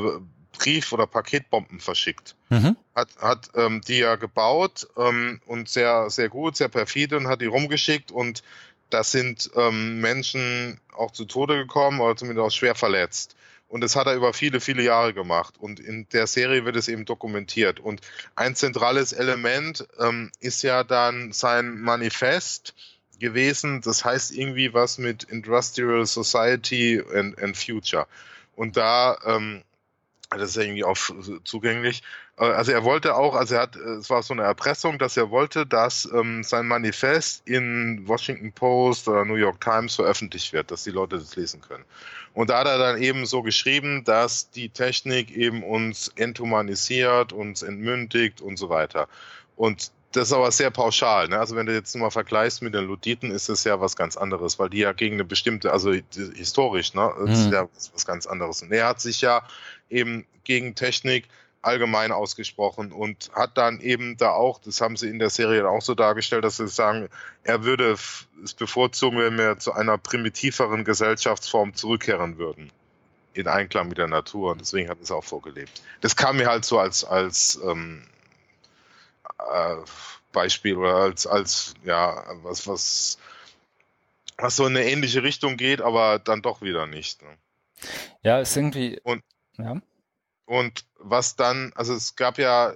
Brief- 0.53 0.93
oder 0.93 1.07
Paketbomben 1.07 1.81
verschickt. 1.81 2.35
Mhm. 2.49 2.77
Hat, 2.95 3.09
hat 3.21 3.51
ähm, 3.55 3.81
die 3.87 3.99
ja 3.99 4.17
gebaut 4.17 4.89
ähm, 4.97 5.41
und 5.47 5.69
sehr, 5.69 6.11
sehr 6.11 6.29
gut, 6.29 6.57
sehr 6.57 6.69
perfide 6.69 7.17
und 7.17 7.29
hat 7.29 7.41
die 7.41 7.47
rumgeschickt 7.47 8.11
und 8.11 8.43
da 8.91 9.05
sind 9.05 9.51
ähm, 9.55 10.01
Menschen 10.01 10.81
auch 10.97 11.11
zu 11.11 11.27
Tode 11.27 11.57
gekommen 11.57 12.01
oder 12.01 12.17
zumindest 12.17 12.47
auch 12.47 12.51
schwer 12.51 12.75
verletzt. 12.75 13.37
Und 13.69 13.83
das 13.83 13.97
hat 13.97 14.07
er 14.07 14.15
über 14.15 14.33
viele, 14.33 14.61
viele 14.61 14.83
Jahre 14.83 15.13
gemacht. 15.13 15.55
Und 15.59 15.79
in 15.79 16.09
der 16.09 16.27
Serie 16.27 16.65
wird 16.65 16.77
es 16.77 16.89
eben 16.89 17.05
dokumentiert. 17.05 17.81
Und 17.81 18.01
ein 18.35 18.57
zentrales 18.57 19.13
Element 19.13 19.87
ähm, 20.01 20.33
ist 20.41 20.63
ja 20.63 20.85
dann 20.85 21.33
sein 21.33 21.79
Manifest 21.79 22.75
gewesen. 23.19 23.83
Das 23.83 24.07
heißt 24.07 24.33
irgendwie 24.33 24.73
was 24.73 24.97
mit 24.97 25.25
Industrial 25.25 26.07
Society 26.07 27.03
and, 27.15 27.39
and 27.43 27.57
Future. 27.59 28.07
Und 28.57 28.79
da 28.79 29.19
ähm, 29.27 29.63
das 30.31 30.51
ist 30.51 30.57
ja 30.57 30.63
irgendwie 30.63 30.85
auch 30.85 30.97
zugänglich. 31.45 32.03
Äh, 32.37 32.45
also 32.45 32.73
er 32.73 32.85
wollte 32.85 33.15
auch, 33.17 33.35
also 33.35 33.55
er 33.55 33.63
hat, 33.63 33.77
äh, 33.77 33.95
es 33.95 34.11
war 34.11 34.23
so 34.23 34.35
eine 34.35 34.43
Erpressung, 34.43 34.99
dass 34.99 35.17
er 35.17 35.31
wollte, 35.31 35.67
dass 35.67 36.09
ähm, 36.13 36.43
sein 36.43 36.67
Manifest 36.67 37.49
in 37.49 38.07
Washington 38.07 38.53
Post 38.53 39.09
oder 39.09 39.25
New 39.25 39.37
York 39.37 39.61
Times 39.61 39.95
veröffentlicht 39.95 40.53
wird, 40.53 40.71
dass 40.71 40.85
die 40.85 40.91
Leute 40.91 41.19
das 41.19 41.37
lesen 41.37 41.61
können. 41.61 41.85
Und 42.35 42.51
da 42.51 42.61
hat 42.61 42.67
er 42.67 42.79
dann 42.79 43.03
eben 43.03 43.27
so 43.27 43.43
geschrieben, 43.43 44.05
dass 44.05 44.51
die 44.51 44.69
Technik 44.69 45.31
eben 45.31 45.63
uns 45.63 46.13
enthumanisiert, 46.17 47.33
uns 47.33 47.63
entmündigt 47.63 48.41
und 48.41 48.59
so 48.59 48.69
weiter. 48.69 49.09
Und 49.57 49.91
das 50.13 50.29
ist 50.29 50.33
aber 50.33 50.51
sehr 50.51 50.71
pauschal. 50.71 51.29
Ne? 51.29 51.39
Also 51.39 51.55
wenn 51.55 51.67
du 51.67 51.75
jetzt 51.75 51.95
mal 51.97 52.11
vergleichst 52.11 52.63
mit 52.63 52.75
den 52.75 52.85
Luditen, 52.85 53.31
ist 53.31 53.49
es 53.49 53.65
ja 53.65 53.81
was 53.81 53.95
ganz 53.95 54.17
anderes, 54.17 54.59
weil 54.59 54.71
die 54.71 54.79
ja 54.79 54.93
gegen 54.93 55.17
eine 55.17 55.25
bestimmte, 55.25 55.73
also 55.73 55.93
historisch, 55.93 56.95
ne, 56.95 57.13
das 57.19 57.27
mhm. 57.27 57.35
ist 57.35 57.53
ja 57.53 57.69
was, 57.75 57.93
was 57.95 58.07
ganz 58.07 58.27
anderes. 58.27 58.63
Und 58.63 58.73
er 58.73 58.87
hat 58.87 59.01
sich 59.01 59.21
ja 59.21 59.43
eben 59.91 60.27
gegen 60.45 60.75
Technik 60.75 61.29
allgemein 61.63 62.13
ausgesprochen 62.13 62.93
und 62.93 63.31
hat 63.35 63.59
dann 63.59 63.81
eben 63.81 64.17
da 64.17 64.31
auch, 64.31 64.61
das 64.61 64.81
haben 64.81 64.97
sie 64.97 65.09
in 65.09 65.19
der 65.19 65.31
Serie 65.31 65.69
auch 65.69 65.83
so 65.83 65.95
dargestellt, 65.95 66.45
dass 66.45 66.57
sie 66.57 66.69
sagen, 66.69 67.09
er 67.43 67.65
würde 67.65 67.93
es 67.93 68.55
bevorzugen, 68.55 69.19
wenn 69.19 69.37
wir 69.37 69.59
zu 69.59 69.73
einer 69.73 69.99
primitiveren 69.99 70.85
Gesellschaftsform 70.85 71.75
zurückkehren 71.75 72.39
würden. 72.39 72.71
In 73.35 73.47
Einklang 73.47 73.89
mit 73.89 73.99
der 73.99 74.09
Natur 74.09 74.53
und 74.53 74.61
deswegen 74.61 74.89
hat 74.89 74.99
es 75.01 75.11
auch 75.11 75.25
vorgelebt. 75.25 75.83
Das 76.01 76.17
kam 76.17 76.39
mir 76.39 76.47
halt 76.47 76.65
so 76.65 76.79
als, 76.79 77.05
als 77.05 77.61
ähm, 77.65 78.03
äh, 79.39 79.77
Beispiel 80.33 80.77
oder 80.77 80.95
als, 80.95 81.27
als 81.27 81.75
ja, 81.85 82.25
was, 82.43 82.67
was, 82.67 83.19
was 84.39 84.57
so 84.57 84.67
in 84.67 84.77
eine 84.77 84.91
ähnliche 84.91 85.23
Richtung 85.23 85.57
geht, 85.57 85.81
aber 85.81 86.19
dann 86.19 86.43
doch 86.43 86.63
wieder 86.63 86.87
nicht. 86.87 87.23
Ne? 87.23 87.37
Ja, 88.23 88.41
ist 88.41 88.57
irgendwie. 88.57 89.01
Und, 89.03 89.23
ja. 89.59 89.81
und 90.47 90.85
was 90.99 91.37
dann, 91.37 91.73
also 91.75 91.95
es 91.95 92.17
gab 92.17 92.39
ja 92.39 92.73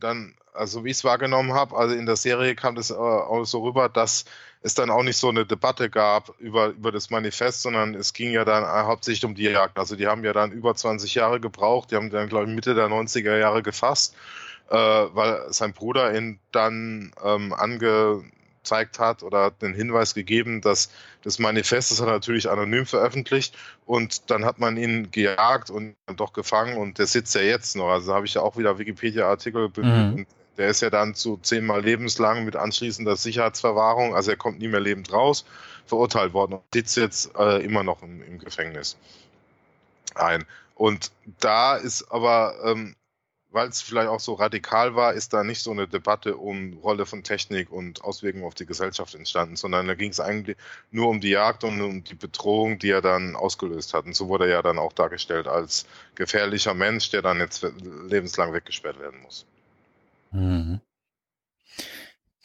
dann, 0.00 0.34
also 0.54 0.84
wie 0.84 0.90
ich 0.90 0.98
es 0.98 1.04
wahrgenommen 1.04 1.52
habe, 1.52 1.76
also 1.76 1.94
in 1.94 2.06
der 2.06 2.16
Serie 2.16 2.54
kam 2.54 2.74
das 2.74 2.90
äh, 2.90 2.94
auch 2.94 3.44
so 3.44 3.62
rüber, 3.62 3.88
dass 3.88 4.24
es 4.60 4.74
dann 4.74 4.90
auch 4.90 5.02
nicht 5.02 5.16
so 5.16 5.28
eine 5.28 5.46
Debatte 5.46 5.88
gab 5.88 6.38
über, 6.40 6.68
über 6.68 6.90
das 6.90 7.10
Manifest, 7.10 7.62
sondern 7.62 7.94
es 7.94 8.12
ging 8.12 8.32
ja 8.32 8.44
dann 8.44 8.64
hauptsächlich 8.64 9.24
um 9.24 9.36
die 9.36 9.44
Jagd. 9.44 9.78
Also 9.78 9.94
die 9.94 10.08
haben 10.08 10.24
ja 10.24 10.32
dann 10.32 10.50
über 10.50 10.74
20 10.74 11.14
Jahre 11.14 11.38
gebraucht, 11.38 11.92
die 11.92 11.96
haben 11.96 12.10
dann, 12.10 12.28
glaube 12.28 12.48
ich, 12.48 12.54
Mitte 12.54 12.74
der 12.74 12.88
90er 12.88 13.38
Jahre 13.38 13.62
gefasst 13.62 14.16
äh, 14.70 14.76
weil 14.76 15.52
sein 15.52 15.72
Bruder 15.72 16.14
ihn 16.14 16.38
dann 16.52 17.12
ähm, 17.24 17.52
angezeigt 18.68 18.98
hat 18.98 19.22
oder 19.22 19.44
hat 19.44 19.62
den 19.62 19.74
Hinweis 19.74 20.14
gegeben, 20.14 20.60
dass 20.60 20.90
das 21.22 21.38
Manifest, 21.38 21.98
er 22.00 22.06
natürlich 22.06 22.48
anonym 22.48 22.86
veröffentlicht 22.86 23.56
und 23.86 24.30
dann 24.30 24.44
hat 24.44 24.58
man 24.58 24.76
ihn 24.76 25.10
gejagt 25.10 25.70
und 25.70 25.96
doch 26.16 26.32
gefangen 26.32 26.76
und 26.76 26.98
der 26.98 27.06
sitzt 27.06 27.34
ja 27.34 27.40
jetzt 27.40 27.76
noch. 27.76 27.88
Also 27.88 28.14
habe 28.14 28.26
ich 28.26 28.34
ja 28.34 28.42
auch 28.42 28.56
wieder 28.56 28.78
Wikipedia-Artikel 28.78 29.70
mhm. 29.76 30.12
und 30.14 30.26
der 30.56 30.68
ist 30.68 30.82
ja 30.82 30.90
dann 30.90 31.14
zu 31.14 31.38
zehnmal 31.38 31.82
lebenslang 31.82 32.44
mit 32.44 32.56
anschließender 32.56 33.16
Sicherheitsverwahrung, 33.16 34.14
also 34.14 34.30
er 34.30 34.36
kommt 34.36 34.58
nie 34.58 34.68
mehr 34.68 34.80
lebend 34.80 35.12
raus, 35.12 35.44
verurteilt 35.86 36.32
worden 36.32 36.54
und 36.54 36.62
sitzt 36.72 36.96
jetzt 36.96 37.30
äh, 37.36 37.62
immer 37.64 37.82
noch 37.82 38.02
im, 38.02 38.22
im 38.22 38.38
Gefängnis 38.38 38.96
ein. 40.14 40.44
Und 40.74 41.10
da 41.40 41.76
ist 41.76 42.10
aber 42.10 42.54
ähm, 42.64 42.94
weil 43.50 43.68
es 43.68 43.80
vielleicht 43.80 44.08
auch 44.08 44.20
so 44.20 44.34
radikal 44.34 44.94
war, 44.94 45.14
ist 45.14 45.32
da 45.32 45.42
nicht 45.42 45.62
so 45.62 45.70
eine 45.70 45.88
Debatte 45.88 46.36
um 46.36 46.74
Rolle 46.78 47.06
von 47.06 47.22
Technik 47.22 47.70
und 47.70 48.04
Auswirkungen 48.04 48.44
auf 48.44 48.54
die 48.54 48.66
Gesellschaft 48.66 49.14
entstanden, 49.14 49.56
sondern 49.56 49.86
da 49.86 49.94
ging 49.94 50.10
es 50.10 50.20
eigentlich 50.20 50.56
nur 50.90 51.08
um 51.08 51.20
die 51.20 51.30
Jagd 51.30 51.64
und 51.64 51.80
um 51.80 52.04
die 52.04 52.14
Bedrohung, 52.14 52.78
die 52.78 52.90
er 52.90 53.00
dann 53.00 53.36
ausgelöst 53.36 53.94
hat. 53.94 54.04
Und 54.04 54.14
so 54.14 54.28
wurde 54.28 54.44
er 54.44 54.50
ja 54.50 54.62
dann 54.62 54.78
auch 54.78 54.92
dargestellt 54.92 55.48
als 55.48 55.86
gefährlicher 56.14 56.74
Mensch, 56.74 57.10
der 57.10 57.22
dann 57.22 57.38
jetzt 57.38 57.66
lebenslang 58.08 58.52
weggesperrt 58.52 59.00
werden 59.00 59.20
muss. 59.22 59.46
Mhm. 60.30 60.80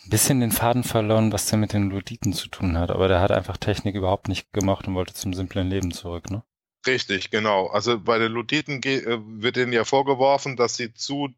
Ein 0.05 0.09
bisschen 0.09 0.39
den 0.41 0.51
Faden 0.51 0.83
verloren, 0.83 1.31
was 1.31 1.47
der 1.47 1.57
mit 1.57 1.73
den 1.73 1.89
Luditen 1.89 2.33
zu 2.33 2.49
tun 2.49 2.77
hat, 2.77 2.91
aber 2.91 3.07
der 3.07 3.21
hat 3.21 3.31
einfach 3.31 3.57
Technik 3.57 3.95
überhaupt 3.95 4.27
nicht 4.27 4.51
gemocht 4.51 4.87
und 4.87 4.95
wollte 4.95 5.13
zum 5.13 5.33
simplen 5.33 5.69
Leben 5.69 5.91
zurück, 5.91 6.29
ne? 6.29 6.43
Richtig, 6.85 7.29
genau. 7.29 7.67
Also 7.67 7.99
bei 7.99 8.17
den 8.17 8.31
Luditen 8.31 8.81
äh, 8.83 9.19
wird 9.25 9.57
ihnen 9.57 9.73
ja 9.73 9.85
vorgeworfen, 9.85 10.55
dass 10.57 10.75
sie 10.75 10.93
zu, 10.93 11.29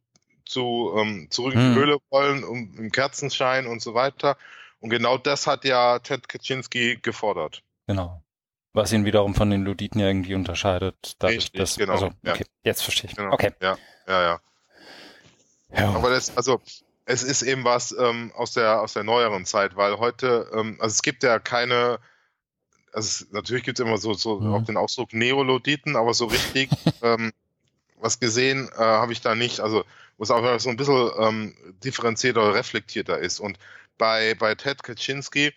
zu 0.46 0.94
ähm, 0.98 1.28
zurück 1.30 1.54
in 1.54 1.60
die 1.60 1.66
hm. 1.68 1.76
Höhle 1.76 1.98
wollen, 2.10 2.44
um, 2.44 2.74
im 2.78 2.92
Kerzenschein 2.92 3.68
und 3.68 3.82
so 3.82 3.94
weiter. 3.94 4.38
Und 4.80 4.90
genau 4.90 5.18
das 5.18 5.48
hat 5.48 5.66
ja 5.66 6.00
Ted 6.00 6.28
Kaczynski 6.28 7.00
gefordert. 7.02 7.64
Genau. 7.88 8.22
Was 8.74 8.92
ihn 8.92 9.06
wiederum 9.06 9.36
von 9.36 9.50
den 9.50 9.64
Luditen 9.64 10.02
ja 10.02 10.08
irgendwie 10.08 10.36
unterscheidet. 10.36 11.16
Richtig, 11.24 11.60
dass, 11.60 11.78
genau. 11.78 11.94
Also, 11.94 12.08
okay, 12.08 12.44
ja. 12.44 12.46
jetzt 12.64 12.82
verstehe 12.82 13.10
ich. 13.10 13.16
Genau. 13.16 13.32
Okay. 13.32 13.52
Ja, 13.62 13.78
ja, 14.08 14.22
ja. 14.22 14.40
ja. 15.78 15.90
Aber 15.92 16.10
das, 16.10 16.36
also, 16.36 16.60
es 17.06 17.24
ist 17.24 17.42
eben 17.44 17.64
was 17.64 17.96
ähm, 17.98 18.32
aus 18.36 18.54
der 18.54 18.82
aus 18.82 18.94
der 18.94 19.04
neueren 19.04 19.46
Zeit, 19.46 19.76
weil 19.76 19.98
heute, 19.98 20.50
ähm, 20.54 20.78
also 20.80 20.92
es 20.92 21.04
gibt 21.04 21.24
ja 21.24 21.40
keine 21.40 22.00
also 22.96 23.26
natürlich 23.32 23.64
gibt 23.64 23.80
es 23.80 23.86
immer 23.86 23.98
so, 23.98 24.14
so 24.14 24.40
mhm. 24.40 24.54
auch 24.54 24.64
den 24.64 24.78
Ausdruck 24.78 25.14
Neoloditen, 25.14 25.96
aber 25.96 26.14
so 26.14 26.26
richtig 26.26 26.70
ähm, 27.02 27.32
was 28.00 28.20
gesehen 28.20 28.70
äh, 28.76 28.82
habe 28.82 29.14
ich 29.14 29.22
da 29.22 29.36
nicht. 29.36 29.60
Also 29.60 29.84
es 30.18 30.32
auch 30.32 30.60
so 30.60 30.70
ein 30.70 30.78
bisschen 30.78 31.12
ähm, 31.20 31.54
differenzierter 31.84 32.42
oder 32.42 32.54
reflektierter 32.56 33.20
ist. 33.20 33.40
Und 33.40 33.60
bei, 33.98 34.34
bei 34.36 34.56
Ted 34.56 34.82
Kaczynski 34.82 35.52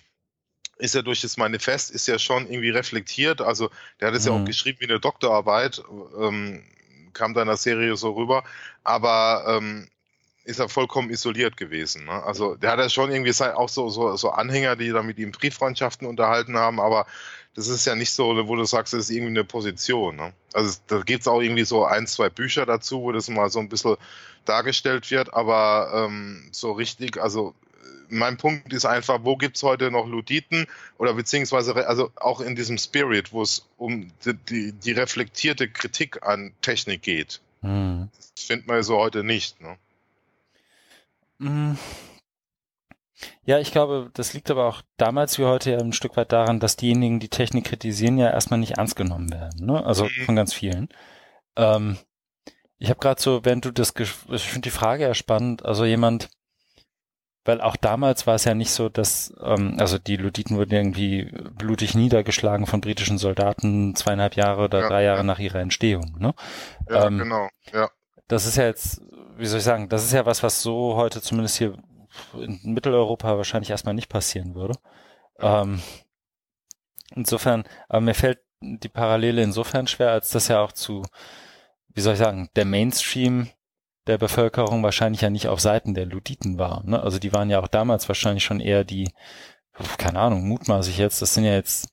ist 0.78 0.94
er 0.94 1.02
durch 1.02 1.20
das 1.20 1.36
Manifest, 1.36 1.90
ist 1.90 2.08
ja 2.08 2.18
schon 2.18 2.46
irgendwie 2.48 2.70
reflektiert. 2.70 3.40
Also 3.40 3.70
der 4.00 4.08
hat 4.08 4.14
es 4.14 4.24
mhm. 4.24 4.28
ja 4.28 4.34
auch 4.34 4.40
mhm. 4.40 4.46
geschrieben 4.46 4.78
wie 4.80 4.88
eine 4.88 5.00
Doktorarbeit, 5.00 5.82
ähm, 6.20 6.64
kam 7.12 7.34
da 7.34 7.42
in 7.42 7.48
der 7.48 7.56
Serie 7.56 7.96
so 7.96 8.12
rüber. 8.12 8.44
Aber 8.82 9.44
ähm, 9.46 9.88
ist 10.48 10.60
er 10.60 10.68
vollkommen 10.70 11.10
isoliert 11.10 11.58
gewesen. 11.58 12.06
Ne? 12.06 12.22
Also 12.24 12.54
der 12.54 12.72
hat 12.72 12.78
ja 12.78 12.88
schon 12.88 13.12
irgendwie 13.12 13.34
auch 13.44 13.68
so, 13.68 13.90
so, 13.90 14.16
so 14.16 14.30
Anhänger, 14.30 14.76
die 14.76 14.88
da 14.88 15.02
mit 15.02 15.18
ihm 15.18 15.30
Brieffreundschaften 15.30 16.08
unterhalten 16.08 16.56
haben, 16.56 16.80
aber 16.80 17.06
das 17.54 17.68
ist 17.68 17.84
ja 17.84 17.94
nicht 17.94 18.12
so, 18.12 18.48
wo 18.48 18.56
du 18.56 18.64
sagst, 18.64 18.94
das 18.94 19.00
ist 19.00 19.10
irgendwie 19.10 19.32
eine 19.32 19.44
Position. 19.44 20.16
Ne? 20.16 20.32
Also 20.54 20.78
da 20.86 21.00
gibt 21.00 21.20
es 21.20 21.28
auch 21.28 21.42
irgendwie 21.42 21.64
so 21.64 21.84
ein, 21.84 22.06
zwei 22.06 22.30
Bücher 22.30 22.64
dazu, 22.64 23.02
wo 23.02 23.12
das 23.12 23.28
mal 23.28 23.50
so 23.50 23.58
ein 23.58 23.68
bisschen 23.68 23.96
dargestellt 24.46 25.10
wird, 25.10 25.34
aber 25.34 26.06
ähm, 26.06 26.48
so 26.50 26.72
richtig, 26.72 27.20
also 27.20 27.54
mein 28.08 28.38
Punkt 28.38 28.72
ist 28.72 28.86
einfach, 28.86 29.18
wo 29.24 29.36
gibt 29.36 29.56
es 29.56 29.62
heute 29.62 29.90
noch 29.90 30.06
Luditen 30.06 30.66
oder 30.96 31.12
beziehungsweise 31.12 31.86
also 31.86 32.10
auch 32.16 32.40
in 32.40 32.56
diesem 32.56 32.78
Spirit, 32.78 33.32
wo 33.32 33.42
es 33.42 33.66
um 33.76 34.10
die, 34.24 34.32
die, 34.48 34.72
die, 34.72 34.92
reflektierte 34.92 35.68
Kritik 35.68 36.26
an 36.26 36.54
Technik 36.62 37.02
geht. 37.02 37.42
Hm. 37.60 38.08
Das 38.16 38.44
findet 38.44 38.66
man 38.66 38.82
so 38.82 38.96
heute 38.96 39.24
nicht. 39.24 39.60
Ne? 39.60 39.76
Mhm. 41.38 41.78
Ja, 43.44 43.58
ich 43.58 43.72
glaube, 43.72 44.10
das 44.14 44.32
liegt 44.32 44.50
aber 44.50 44.66
auch 44.66 44.82
damals 44.96 45.38
wie 45.38 45.44
heute 45.44 45.72
ja 45.72 45.78
ein 45.78 45.92
Stück 45.92 46.16
weit 46.16 46.32
daran, 46.32 46.60
dass 46.60 46.76
diejenigen, 46.76 47.18
die 47.18 47.30
Technik 47.30 47.64
kritisieren, 47.64 48.18
ja 48.18 48.30
erstmal 48.30 48.60
nicht 48.60 48.78
ernst 48.78 48.94
genommen 48.94 49.32
werden. 49.32 49.66
Ne? 49.66 49.84
Also 49.84 50.04
mhm. 50.04 50.24
von 50.24 50.36
ganz 50.36 50.54
vielen. 50.54 50.88
Ähm, 51.56 51.98
ich 52.78 52.90
habe 52.90 53.00
gerade 53.00 53.20
so, 53.20 53.44
wenn 53.44 53.60
du 53.60 53.72
das, 53.72 53.92
ich 53.98 54.42
finde 54.42 54.68
die 54.68 54.70
Frage 54.70 55.02
ja 55.02 55.14
spannend, 55.14 55.64
also 55.64 55.84
jemand, 55.84 56.28
weil 57.44 57.60
auch 57.60 57.76
damals 57.76 58.26
war 58.26 58.36
es 58.36 58.44
ja 58.44 58.54
nicht 58.54 58.70
so, 58.70 58.88
dass, 58.88 59.34
ähm, 59.42 59.76
also 59.78 59.98
die 59.98 60.16
Luditen 60.16 60.56
wurden 60.56 60.74
irgendwie 60.74 61.24
blutig 61.56 61.94
niedergeschlagen 61.94 62.66
von 62.66 62.80
britischen 62.80 63.18
Soldaten 63.18 63.96
zweieinhalb 63.96 64.36
Jahre 64.36 64.64
oder 64.64 64.80
ja, 64.82 64.88
drei 64.88 65.02
Jahre 65.02 65.18
ja. 65.18 65.24
nach 65.24 65.38
ihrer 65.40 65.60
Entstehung. 65.60 66.16
Ne? 66.18 66.34
Ja, 66.88 67.06
ähm, 67.06 67.18
genau, 67.18 67.48
ja. 67.72 67.90
Das 68.28 68.46
ist 68.46 68.56
ja 68.56 68.64
jetzt 68.64 69.00
wie 69.38 69.46
soll 69.46 69.58
ich 69.58 69.64
sagen, 69.64 69.88
das 69.88 70.04
ist 70.04 70.12
ja 70.12 70.26
was, 70.26 70.42
was 70.42 70.62
so 70.62 70.96
heute 70.96 71.22
zumindest 71.22 71.56
hier 71.58 71.74
in 72.34 72.60
Mitteleuropa 72.64 73.36
wahrscheinlich 73.36 73.70
erstmal 73.70 73.94
nicht 73.94 74.08
passieren 74.08 74.54
würde. 74.54 74.74
Ähm, 75.38 75.80
insofern, 77.14 77.64
aber 77.88 78.00
mir 78.00 78.14
fällt 78.14 78.40
die 78.60 78.88
Parallele 78.88 79.42
insofern 79.42 79.86
schwer, 79.86 80.10
als 80.10 80.30
das 80.30 80.48
ja 80.48 80.60
auch 80.60 80.72
zu, 80.72 81.02
wie 81.88 82.00
soll 82.00 82.14
ich 82.14 82.18
sagen, 82.18 82.48
der 82.56 82.64
Mainstream 82.64 83.48
der 84.08 84.18
Bevölkerung 84.18 84.82
wahrscheinlich 84.82 85.20
ja 85.20 85.30
nicht 85.30 85.48
auf 85.48 85.60
Seiten 85.60 85.94
der 85.94 86.06
Luditen 86.06 86.58
war. 86.58 86.82
Ne? 86.84 87.00
Also 87.00 87.18
die 87.18 87.32
waren 87.32 87.50
ja 87.50 87.60
auch 87.60 87.68
damals 87.68 88.08
wahrscheinlich 88.08 88.42
schon 88.42 88.58
eher 88.58 88.82
die, 88.82 89.08
keine 89.98 90.18
Ahnung, 90.18 90.48
mutmaße 90.48 90.90
ich 90.90 90.98
jetzt, 90.98 91.22
das 91.22 91.34
sind 91.34 91.44
ja 91.44 91.52
jetzt 91.52 91.88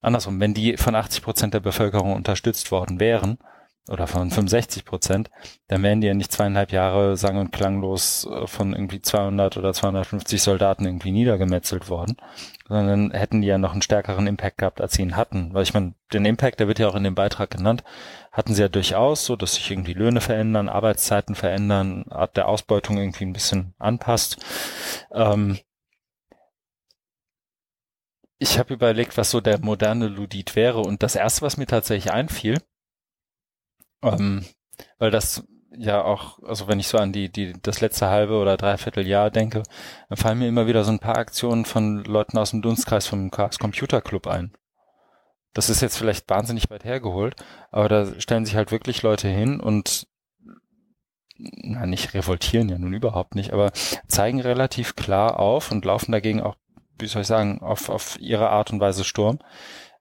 andersrum, 0.00 0.40
wenn 0.40 0.54
die 0.54 0.76
von 0.76 0.94
80 0.94 1.22
Prozent 1.22 1.54
der 1.54 1.60
Bevölkerung 1.60 2.14
unterstützt 2.14 2.72
worden 2.72 2.98
wären, 2.98 3.38
oder 3.88 4.06
von 4.06 4.30
65 4.30 4.84
Prozent, 4.84 5.30
dann 5.66 5.82
wären 5.82 6.00
die 6.00 6.06
ja 6.06 6.14
nicht 6.14 6.30
zweieinhalb 6.30 6.70
Jahre 6.70 7.16
sang- 7.16 7.38
und 7.38 7.50
klanglos 7.50 8.28
äh, 8.30 8.46
von 8.46 8.74
irgendwie 8.74 9.02
200 9.02 9.56
oder 9.56 9.72
250 9.72 10.40
Soldaten 10.40 10.84
irgendwie 10.84 11.10
niedergemetzelt 11.10 11.88
worden, 11.88 12.16
sondern 12.68 13.10
hätten 13.10 13.40
die 13.40 13.48
ja 13.48 13.58
noch 13.58 13.72
einen 13.72 13.82
stärkeren 13.82 14.28
Impact 14.28 14.58
gehabt, 14.58 14.80
als 14.80 14.94
sie 14.94 15.02
ihn 15.02 15.16
hatten. 15.16 15.52
Weil 15.52 15.64
ich 15.64 15.74
meine, 15.74 15.94
den 16.12 16.24
Impact, 16.24 16.60
der 16.60 16.68
wird 16.68 16.78
ja 16.78 16.88
auch 16.88 16.94
in 16.94 17.02
dem 17.04 17.16
Beitrag 17.16 17.50
genannt, 17.50 17.82
hatten 18.30 18.54
sie 18.54 18.62
ja 18.62 18.68
durchaus, 18.68 19.24
so 19.24 19.34
dass 19.34 19.54
sich 19.54 19.70
irgendwie 19.70 19.94
Löhne 19.94 20.20
verändern, 20.20 20.68
Arbeitszeiten 20.68 21.34
verändern, 21.34 22.04
Art 22.08 22.36
der 22.36 22.48
Ausbeutung 22.48 22.98
irgendwie 22.98 23.24
ein 23.24 23.32
bisschen 23.32 23.74
anpasst. 23.78 24.36
Ähm, 25.12 25.58
ich 28.38 28.58
habe 28.58 28.74
überlegt, 28.74 29.16
was 29.16 29.30
so 29.30 29.40
der 29.40 29.60
moderne 29.60 30.08
Ludit 30.08 30.56
wäre 30.56 30.80
und 30.80 31.02
das 31.02 31.16
erste, 31.16 31.42
was 31.42 31.56
mir 31.56 31.66
tatsächlich 31.66 32.12
einfiel, 32.12 32.58
ähm, 34.02 34.44
weil 34.98 35.10
das 35.10 35.44
ja 35.76 36.02
auch, 36.02 36.38
also 36.42 36.68
wenn 36.68 36.80
ich 36.80 36.88
so 36.88 36.98
an 36.98 37.12
die, 37.12 37.30
die, 37.30 37.54
das 37.62 37.80
letzte 37.80 38.08
halbe 38.08 38.34
oder 38.34 38.56
dreiviertel 38.56 39.06
Jahr 39.06 39.30
denke, 39.30 39.62
dann 40.08 40.18
fallen 40.18 40.38
mir 40.38 40.48
immer 40.48 40.66
wieder 40.66 40.84
so 40.84 40.92
ein 40.92 40.98
paar 40.98 41.16
Aktionen 41.16 41.64
von 41.64 42.04
Leuten 42.04 42.38
aus 42.38 42.50
dem 42.50 42.62
Dunstkreis 42.62 43.06
vom 43.06 43.30
Chaos 43.30 43.58
Computer 43.58 44.00
Club 44.00 44.26
ein. 44.26 44.52
Das 45.54 45.68
ist 45.68 45.82
jetzt 45.82 45.98
vielleicht 45.98 46.28
wahnsinnig 46.30 46.70
weit 46.70 46.84
hergeholt, 46.84 47.36
aber 47.70 47.88
da 47.88 48.20
stellen 48.20 48.46
sich 48.46 48.56
halt 48.56 48.70
wirklich 48.70 49.02
Leute 49.02 49.28
hin 49.28 49.60
und 49.60 50.06
na, 51.36 51.86
nicht 51.86 52.14
revoltieren 52.14 52.68
ja 52.68 52.78
nun 52.78 52.92
überhaupt 52.92 53.34
nicht, 53.34 53.52
aber 53.52 53.72
zeigen 54.06 54.40
relativ 54.40 54.96
klar 54.96 55.38
auf 55.38 55.70
und 55.70 55.84
laufen 55.84 56.12
dagegen 56.12 56.40
auch, 56.40 56.56
wie 56.98 57.06
soll 57.06 57.22
ich 57.22 57.28
sagen, 57.28 57.60
auf, 57.60 57.88
auf 57.88 58.16
ihre 58.20 58.50
Art 58.50 58.72
und 58.72 58.80
Weise 58.80 59.04
Sturm, 59.04 59.38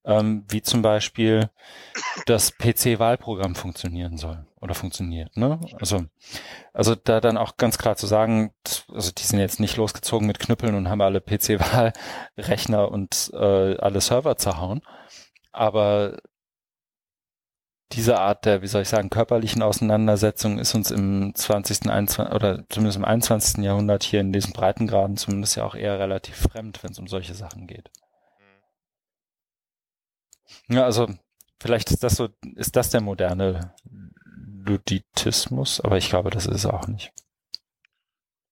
ähm, 0.06 0.46
wie 0.50 0.62
zum 0.62 0.82
Beispiel 0.82 1.50
das 2.26 2.58
PC-Wahlprogramm 2.58 3.56
funktionieren 3.56 4.18
soll 4.18 4.46
oder 4.60 4.74
funktioniert. 4.74 5.38
Ne? 5.38 5.60
Also, 5.80 6.06
also 6.74 6.96
da 6.96 7.22
dann 7.22 7.38
auch 7.38 7.58
ganz 7.58 7.78
klar 7.78 7.96
zu 7.96 8.08
sagen, 8.08 8.54
also 8.92 9.12
die 9.12 9.24
sind 9.24 9.40
jetzt 9.40 9.60
nicht 9.60 9.78
losgezogen 9.78 10.28
mit 10.28 10.40
Knüppeln 10.40 10.76
und 10.76 10.90
haben 10.90 11.02
alle 11.02 11.22
PC-Wahlrechner 11.22 12.92
und 12.92 13.32
äh, 13.34 13.78
alle 13.78 14.02
Server 14.02 14.38
zerhauen, 14.38 14.82
aber 15.52 16.18
diese 17.94 18.20
Art 18.20 18.46
der, 18.46 18.62
wie 18.62 18.68
soll 18.68 18.84
ich 18.84 18.90
sagen, 18.90 19.10
körperlichen 19.10 19.62
Auseinandersetzung 19.62 20.60
ist 20.60 20.74
uns 20.76 20.92
im 20.92 21.34
20., 21.36 21.90
21, 21.90 22.34
oder 22.34 22.64
zumindest 22.70 22.98
im 22.98 23.06
21. 23.06 23.64
Jahrhundert 23.64 24.04
hier 24.04 24.22
in 24.22 24.32
diesen 24.32 24.54
Breitengraden 24.54 25.18
zumindest 25.18 25.58
ja 25.58 25.66
auch 25.66 25.76
eher 25.76 26.00
relativ 26.00 26.36
fremd, 26.36 26.84
wenn 26.84 26.92
es 26.92 27.00
um 27.00 27.08
solche 27.08 27.34
Sachen 27.34 27.68
geht. 27.68 27.90
Ja, 30.72 30.86
also 30.86 31.08
vielleicht 31.60 31.92
ist 31.92 32.04
das 32.04 32.16
so, 32.16 32.30
ist 32.56 32.76
das 32.76 32.90
der 32.90 33.02
moderne 33.02 33.74
Luditismus, 34.66 35.82
aber 35.82 35.98
ich 35.98 36.10
glaube, 36.10 36.30
das 36.30 36.46
ist 36.46 36.56
es 36.56 36.66
auch 36.66 36.88
nicht. 36.88 37.12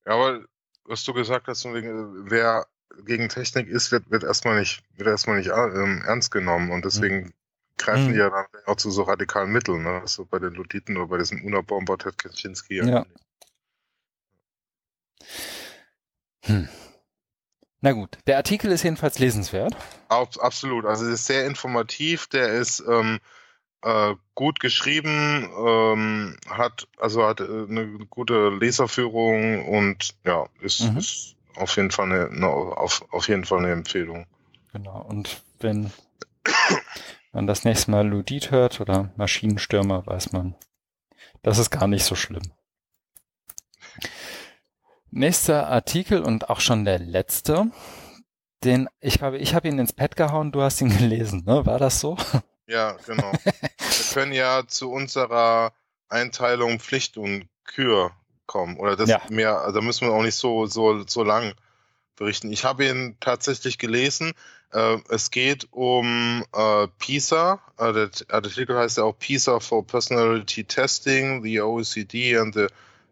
Ja, 0.05 0.13
aber 0.13 0.45
was 0.83 1.03
du 1.05 1.13
gesagt 1.13 1.47
hast, 1.47 1.65
wer 1.65 2.67
gegen 3.05 3.29
Technik 3.29 3.67
ist, 3.67 3.91
wird, 3.91 4.09
wird 4.11 4.23
erstmal 4.23 4.59
nicht, 4.59 4.83
wird 4.97 5.07
erstmal 5.07 5.37
nicht 5.37 5.49
ähm, 5.49 6.03
ernst 6.05 6.31
genommen 6.31 6.71
und 6.71 6.83
deswegen 6.83 7.25
mhm. 7.25 7.33
greifen 7.77 8.13
die 8.13 8.19
ja 8.19 8.29
dann 8.29 8.45
auch 8.65 8.75
zu 8.75 8.91
so 8.91 9.03
radikalen 9.03 9.51
Mitteln, 9.51 9.83
ne? 9.83 10.01
So 10.05 10.25
bei 10.25 10.39
den 10.39 10.53
Luditen 10.53 10.97
oder 10.97 11.07
bei 11.07 11.17
diesem 11.19 11.45
Unabomber 11.45 11.97
Ted 11.97 12.17
Kaczynski. 12.17 12.77
Ja. 12.77 13.05
Hm. 16.45 16.67
Na 17.81 17.93
gut, 17.93 18.17
der 18.27 18.37
Artikel 18.37 18.71
ist 18.71 18.83
jedenfalls 18.83 19.19
lesenswert. 19.19 19.75
Absolut, 20.09 20.85
also 20.85 21.05
ist 21.05 21.25
sehr 21.25 21.45
informativ, 21.45 22.27
der 22.27 22.49
ist 22.49 22.83
ähm, 22.89 23.19
äh, 23.83 24.15
gut 24.35 24.59
geschrieben, 24.59 25.49
ähm, 25.57 26.37
hat 26.49 26.87
also 26.97 27.25
hat 27.25 27.39
äh, 27.39 27.43
eine 27.43 27.87
gute 28.09 28.49
Leserführung 28.49 29.65
und 29.67 30.09
ja, 30.25 30.47
ist, 30.59 30.81
mhm. 30.81 30.97
ist 30.97 31.35
auf 31.55 31.75
jeden 31.77 31.91
Fall 31.91 32.11
eine, 32.11 32.29
eine, 32.29 32.47
auf, 32.47 33.05
auf 33.11 33.27
jeden 33.29 33.45
Fall 33.45 33.59
eine 33.59 33.71
Empfehlung. 33.71 34.25
Genau, 34.73 35.01
und 35.01 35.41
wenn 35.59 35.91
man 37.31 37.47
das 37.47 37.63
nächste 37.63 37.91
Mal 37.91 38.07
Ludit 38.07 38.51
hört 38.51 38.81
oder 38.81 39.11
Maschinenstürmer, 39.15 40.05
weiß 40.05 40.33
man, 40.33 40.55
das 41.43 41.57
ist 41.57 41.69
gar 41.69 41.87
nicht 41.87 42.03
so 42.03 42.15
schlimm. 42.15 42.51
Nächster 45.11 45.67
Artikel 45.67 46.21
und 46.21 46.49
auch 46.49 46.59
schon 46.59 46.85
der 46.85 46.99
letzte. 46.99 47.71
Den, 48.63 48.89
ich 48.99 49.19
glaube, 49.19 49.37
ich 49.37 49.55
habe 49.55 49.67
ihn 49.67 49.79
ins 49.79 49.93
Pad 49.93 50.15
gehauen, 50.15 50.51
du 50.51 50.61
hast 50.61 50.81
ihn 50.81 50.89
gelesen, 50.97 51.43
ne? 51.45 51.65
War 51.65 51.79
das 51.79 51.99
so? 51.99 52.17
Ja, 52.67 52.97
genau. 53.05 53.31
Wir 53.43 54.13
können 54.13 54.33
ja 54.33 54.63
zu 54.67 54.91
unserer 54.91 55.73
Einteilung 56.09 56.79
Pflicht 56.79 57.17
und 57.17 57.47
Kür 57.63 58.11
kommen. 58.45 58.77
Oder 58.77 58.95
das 58.95 59.09
ja. 59.09 59.21
mehr, 59.29 59.59
also 59.61 59.79
da 59.79 59.85
müssen 59.85 60.07
wir 60.07 60.13
auch 60.13 60.23
nicht 60.23 60.35
so, 60.35 60.65
so, 60.65 61.05
so 61.07 61.23
lang 61.23 61.53
berichten. 62.15 62.51
Ich 62.51 62.65
habe 62.65 62.85
ihn 62.85 63.15
tatsächlich 63.19 63.77
gelesen. 63.77 64.33
Äh, 64.71 64.97
es 65.09 65.31
geht 65.31 65.67
um 65.71 66.43
äh, 66.53 66.87
PISA. 66.99 67.59
Äh, 67.77 67.93
der 67.93 68.09
Artikel 68.29 68.77
heißt 68.77 68.97
ja 68.97 69.03
auch 69.03 69.17
PISA 69.17 69.59
for 69.59 69.85
Personality 69.85 70.63
Testing, 70.63 71.43
the 71.43 71.61
OECD 71.61 72.37
and 72.37 72.53
the 72.53 72.67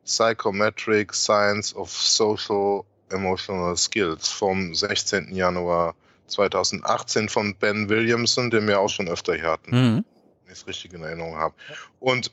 Psychometric 0.08 1.14
Science 1.14 1.76
of 1.76 1.92
Social 1.92 2.86
Emotional 3.10 3.78
Skills 3.78 4.30
vom 4.30 4.74
16. 4.74 5.36
Januar 5.36 5.96
2018 6.28 7.30
von 7.30 7.56
Ben 7.56 7.90
Williamson, 7.90 8.50
den 8.50 8.68
wir 8.68 8.80
auch 8.80 8.90
schon 8.90 9.08
öfter 9.08 9.36
hier 9.36 9.52
hatten, 9.52 9.72
mhm. 9.72 10.06
wenn 10.46 10.54
ich 10.54 10.60
es 10.60 10.68
richtig 10.68 10.94
in 10.94 11.04
Erinnerung 11.04 11.36
habe. 11.36 11.56
Und 12.00 12.32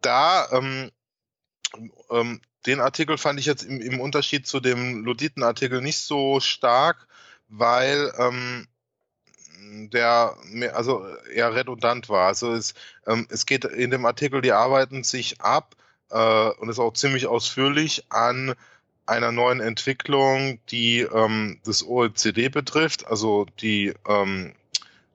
da, 0.00 0.48
ähm, 0.52 0.90
ähm, 2.10 2.40
den 2.66 2.80
Artikel 2.80 3.18
fand 3.18 3.40
ich 3.40 3.46
jetzt 3.46 3.62
im, 3.62 3.80
im 3.80 4.00
Unterschied 4.00 4.46
zu 4.46 4.60
dem 4.60 5.04
Luditen-Artikel 5.04 5.80
nicht 5.80 5.98
so 5.98 6.40
stark, 6.40 7.06
weil 7.48 8.12
ähm, 8.18 8.66
der 9.92 10.36
mehr, 10.44 10.76
also 10.76 11.06
eher 11.32 11.54
redundant 11.54 12.08
war. 12.08 12.26
Also 12.26 12.52
es, 12.52 12.74
ähm, 13.06 13.26
es 13.30 13.46
geht 13.46 13.64
in 13.64 13.90
dem 13.90 14.04
Artikel, 14.04 14.40
die 14.40 14.52
arbeiten 14.52 15.04
sich 15.04 15.40
ab 15.40 15.76
äh, 16.12 16.50
und 16.58 16.68
ist 16.68 16.78
auch 16.78 16.92
ziemlich 16.92 17.26
ausführlich 17.26 18.04
an 18.10 18.54
einer 19.06 19.32
neuen 19.32 19.60
Entwicklung, 19.60 20.60
die 20.68 21.00
ähm, 21.00 21.60
das 21.64 21.84
OECD 21.84 22.48
betrifft, 22.48 23.06
also 23.06 23.46
die 23.60 23.94
ähm, 24.08 24.54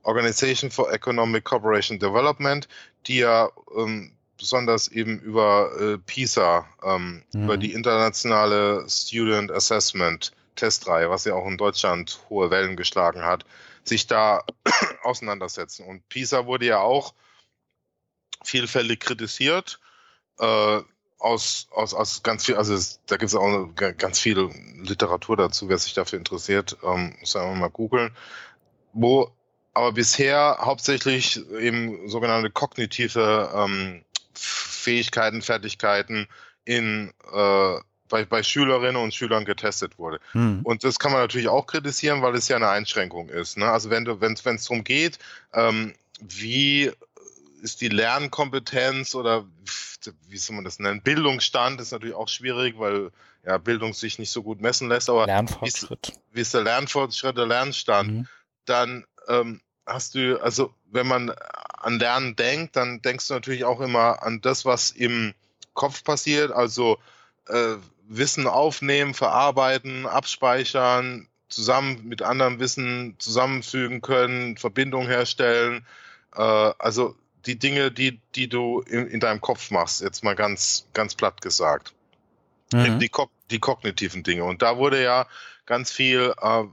Organization 0.03 0.71
for 0.71 0.91
Economic 0.91 1.45
Cooperation 1.45 1.99
Development, 1.99 2.67
die 3.07 3.19
ja 3.19 3.49
ähm, 3.77 4.11
besonders 4.37 4.87
eben 4.87 5.19
über 5.19 5.71
äh, 5.79 5.97
PISA, 5.97 6.67
ähm, 6.83 7.23
mhm. 7.33 7.43
über 7.43 7.57
die 7.57 7.73
internationale 7.73 8.85
Student 8.89 9.51
Assessment 9.51 10.31
Testreihe, 10.55 11.09
was 11.09 11.25
ja 11.25 11.33
auch 11.33 11.47
in 11.47 11.57
Deutschland 11.57 12.19
hohe 12.29 12.49
Wellen 12.49 12.75
geschlagen 12.75 13.23
hat, 13.23 13.45
sich 13.83 14.07
da 14.07 14.43
auseinandersetzen. 15.03 15.85
Und 15.85 16.07
PISA 16.09 16.45
wurde 16.45 16.65
ja 16.65 16.79
auch 16.79 17.13
vielfältig 18.43 18.99
kritisiert 18.99 19.79
äh, 20.39 20.81
aus, 21.19 21.68
aus, 21.72 21.93
aus 21.93 22.23
ganz 22.23 22.45
viel, 22.45 22.55
also 22.55 22.73
es, 22.73 22.99
da 23.07 23.18
gibt 23.18 23.30
es 23.30 23.35
auch 23.35 23.69
ganz 23.97 24.19
viel 24.19 24.49
Literatur 24.81 25.38
dazu, 25.38 25.68
wer 25.69 25.77
sich 25.77 25.93
dafür 25.93 26.19
interessiert, 26.19 26.77
ähm, 26.84 27.15
muss 27.19 27.35
einfach 27.35 27.55
mal 27.55 27.69
googeln. 27.69 28.11
Wo 28.93 29.31
aber 29.73 29.91
bisher 29.91 30.57
hauptsächlich 30.61 31.39
eben 31.59 32.09
sogenannte 32.09 32.49
kognitive 32.49 33.51
ähm, 33.53 34.03
Fähigkeiten, 34.34 35.41
Fertigkeiten 35.41 36.27
in 36.65 37.14
äh, 37.31 37.80
bei, 38.09 38.26
bei 38.26 38.41
Schülerinnen 38.41 39.01
und 39.01 39.14
Schülern 39.14 39.45
getestet 39.45 39.99
wurde. 39.99 40.19
Hm. 40.31 40.61
Und 40.64 40.84
das 40.84 40.97
kann 40.97 41.11
man 41.11 41.22
natürlich 41.22 41.49
auch 41.49 41.68
kritisieren, 41.68 42.22
weil 42.22 42.35
es 42.35 42.47
ja 42.47 42.55
eine 42.55 42.69
Einschränkung 42.69 43.30
ist. 43.30 43.57
Ne? 43.57 43.69
Also 43.69 43.89
wenn 43.89 44.05
du, 44.05 44.22
wenn 44.22 44.34
es 44.34 44.43
darum 44.43 44.84
geht, 44.84 45.19
ähm, 45.53 45.93
wie 46.22 46.91
ist 47.61 47.81
die 47.81 47.89
Lernkompetenz 47.89 49.15
oder 49.15 49.45
wie 50.27 50.38
soll 50.38 50.55
man 50.55 50.65
das 50.65 50.79
nennen? 50.79 51.01
Bildungsstand 51.01 51.81
ist 51.81 51.91
natürlich 51.91 52.15
auch 52.15 52.29
schwierig, 52.29 52.77
weil 52.77 53.11
ja 53.45 53.57
Bildung 53.57 53.93
sich 53.93 54.19
nicht 54.19 54.31
so 54.31 54.43
gut 54.43 54.61
messen 54.61 54.89
lässt, 54.89 55.09
aber 55.09 55.25
Lernfortschritt. 55.25 56.07
Wie, 56.07 56.11
ist, 56.11 56.21
wie 56.34 56.41
ist 56.41 56.53
der 56.53 56.63
Lernfortschritt, 56.63 57.38
der 57.38 57.45
Lernstand? 57.45 58.11
Mhm. 58.11 58.27
Dann 58.65 59.05
ähm, 59.27 59.61
hast 59.85 60.15
du, 60.15 60.41
also 60.41 60.73
wenn 60.91 61.07
man 61.07 61.31
an 61.31 61.99
Lernen 61.99 62.35
denkt, 62.35 62.75
dann 62.75 63.01
denkst 63.01 63.27
du 63.27 63.34
natürlich 63.34 63.63
auch 63.63 63.79
immer 63.79 64.23
an 64.23 64.41
das, 64.41 64.65
was 64.65 64.91
im 64.91 65.34
Kopf 65.73 66.03
passiert, 66.03 66.51
also 66.51 66.97
äh, 67.47 67.75
Wissen 68.09 68.47
aufnehmen, 68.47 69.13
verarbeiten, 69.13 70.05
abspeichern, 70.05 71.27
zusammen 71.49 72.07
mit 72.07 72.21
anderem 72.21 72.59
Wissen 72.59 73.15
zusammenfügen 73.19 74.01
können, 74.01 74.57
Verbindungen 74.57 75.07
herstellen. 75.07 75.85
Äh, 76.35 76.41
also 76.41 77.15
die 77.45 77.57
Dinge, 77.57 77.91
die, 77.91 78.19
die 78.35 78.49
du 78.49 78.81
in, 78.81 79.07
in 79.07 79.19
deinem 79.19 79.41
Kopf 79.41 79.72
machst, 79.72 80.01
jetzt 80.01 80.23
mal 80.23 80.35
ganz, 80.35 80.88
ganz 80.93 81.15
platt 81.15 81.41
gesagt. 81.41 81.93
Mhm. 82.73 82.99
Die, 82.99 83.09
die 83.51 83.59
kognitiven 83.59 84.23
Dinge. 84.23 84.43
Und 84.43 84.61
da 84.61 84.77
wurde 84.77 85.01
ja 85.01 85.27
ganz 85.65 85.91
viel, 85.91 86.34
äh, 86.41 86.64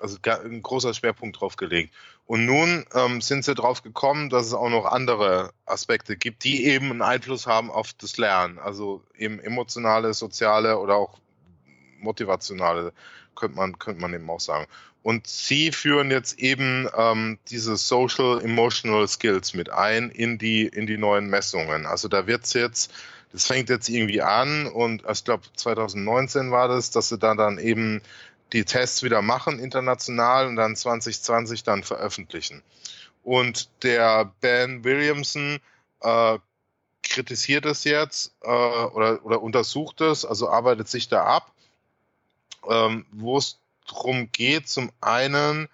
also 0.00 0.18
ein 0.24 0.62
großer 0.62 0.92
Schwerpunkt 0.92 1.40
drauf 1.40 1.56
gelegt. 1.56 1.94
Und 2.26 2.44
nun 2.44 2.84
ähm, 2.92 3.22
sind 3.22 3.44
sie 3.44 3.54
drauf 3.54 3.82
gekommen, 3.82 4.28
dass 4.28 4.44
es 4.44 4.52
auch 4.52 4.68
noch 4.68 4.84
andere 4.84 5.54
Aspekte 5.64 6.14
gibt, 6.16 6.44
die 6.44 6.66
eben 6.66 6.90
einen 6.90 7.00
Einfluss 7.00 7.46
haben 7.46 7.70
auf 7.70 7.94
das 7.94 8.18
Lernen. 8.18 8.58
Also 8.58 9.02
eben 9.16 9.40
emotionale, 9.40 10.12
soziale 10.12 10.78
oder 10.78 10.96
auch 10.96 11.18
motivationale, 12.00 12.92
könnte 13.34 13.56
man, 13.56 13.78
könnte 13.78 14.02
man 14.02 14.12
eben 14.12 14.28
auch 14.28 14.40
sagen. 14.40 14.66
Und 15.02 15.26
sie 15.26 15.72
führen 15.72 16.10
jetzt 16.10 16.38
eben 16.38 16.88
ähm, 16.96 17.38
diese 17.48 17.76
Social 17.76 18.40
Emotional 18.42 19.06
Skills 19.08 19.54
mit 19.54 19.70
ein 19.70 20.10
in 20.10 20.38
die, 20.38 20.66
in 20.66 20.86
die 20.86 20.98
neuen 20.98 21.28
Messungen. 21.28 21.86
Also 21.86 22.08
da 22.08 22.26
wird 22.26 22.44
es 22.44 22.52
jetzt, 22.52 22.92
das 23.32 23.46
fängt 23.46 23.68
jetzt 23.68 23.88
irgendwie 23.88 24.22
an 24.22 24.66
und 24.66 25.04
ich 25.10 25.24
glaube 25.24 25.44
2019 25.54 26.50
war 26.50 26.68
das, 26.68 26.90
dass 26.90 27.08
sie 27.08 27.18
da 27.18 27.34
dann 27.34 27.58
eben 27.58 28.02
die 28.52 28.64
Tests 28.64 29.02
wieder 29.02 29.22
machen 29.22 29.58
international 29.58 30.46
und 30.46 30.56
dann 30.56 30.74
2020 30.74 31.62
dann 31.62 31.84
veröffentlichen. 31.84 32.62
Und 33.22 33.68
der 33.82 34.32
Ben 34.40 34.84
Williamson 34.84 35.60
äh, 36.00 36.38
kritisiert 37.02 37.66
es 37.66 37.84
jetzt 37.84 38.34
äh, 38.42 38.48
oder, 38.48 39.24
oder 39.24 39.42
untersucht 39.42 40.00
es, 40.00 40.24
also 40.24 40.48
arbeitet 40.48 40.88
sich 40.88 41.08
da 41.08 41.24
ab, 41.24 41.52
ähm, 42.68 43.06
wo 43.10 43.38
es 43.38 43.58
darum 43.88 44.30
geht, 44.32 44.68
zum 44.68 44.90
einen 45.00 45.68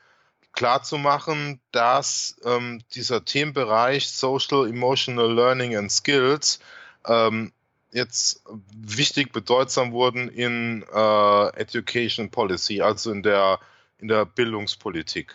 klarzumachen, 0.52 1.60
dass 1.72 2.36
ähm, 2.44 2.80
dieser 2.94 3.24
Themenbereich 3.24 4.08
Social 4.10 4.68
Emotional 4.68 5.32
Learning 5.32 5.76
and 5.76 5.90
Skills 5.90 6.60
ähm, 7.06 7.52
jetzt 7.92 8.42
wichtig 8.72 9.32
bedeutsam 9.32 9.92
wurden 9.92 10.28
in 10.28 10.84
äh, 10.92 11.46
Education 11.56 12.30
Policy, 12.30 12.80
also 12.80 13.10
in 13.12 13.22
der, 13.22 13.60
in 13.98 14.08
der 14.08 14.24
Bildungspolitik. 14.24 15.34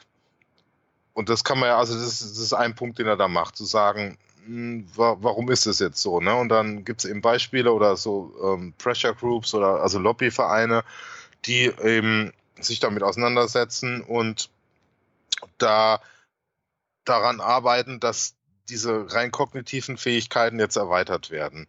Und 1.14 1.30
das 1.30 1.44
kann 1.44 1.60
man 1.60 1.70
ja, 1.70 1.78
also 1.78 1.96
das 1.96 2.22
ist, 2.22 2.22
das 2.22 2.38
ist 2.38 2.54
ein 2.54 2.76
Punkt, 2.76 3.00
den 3.00 3.08
er 3.08 3.18
da 3.18 3.28
macht, 3.28 3.56
zu 3.56 3.66
sagen, 3.66 4.18
hm, 4.46 4.86
wa 4.96 5.18
warum 5.20 5.50
ist 5.52 5.66
es 5.66 5.80
jetzt 5.80 6.02
so? 6.02 6.20
Ne? 6.20 6.34
Und 6.36 6.50
dann 6.50 6.86
gibt 6.86 7.04
es 7.04 7.10
eben 7.10 7.22
Beispiele 7.22 7.72
oder 7.72 7.98
so 7.98 8.34
ähm, 8.44 8.74
Pressure 8.78 9.14
Groups 9.14 9.54
oder 9.54 9.82
also 9.82 10.00
Lobbyvereine, 10.00 10.84
die 11.46 11.72
eben 11.84 12.32
sich 12.62 12.80
damit 12.80 13.04
auseinandersetzen 13.04 14.02
und 14.02 14.50
da 15.58 16.02
daran 17.06 17.42
arbeiten, 17.42 18.00
dass 18.00 18.36
diese 18.70 19.12
rein 19.14 19.32
kognitiven 19.32 19.98
Fähigkeiten 19.98 20.60
jetzt 20.60 20.76
erweitert 20.76 21.32
werden 21.32 21.68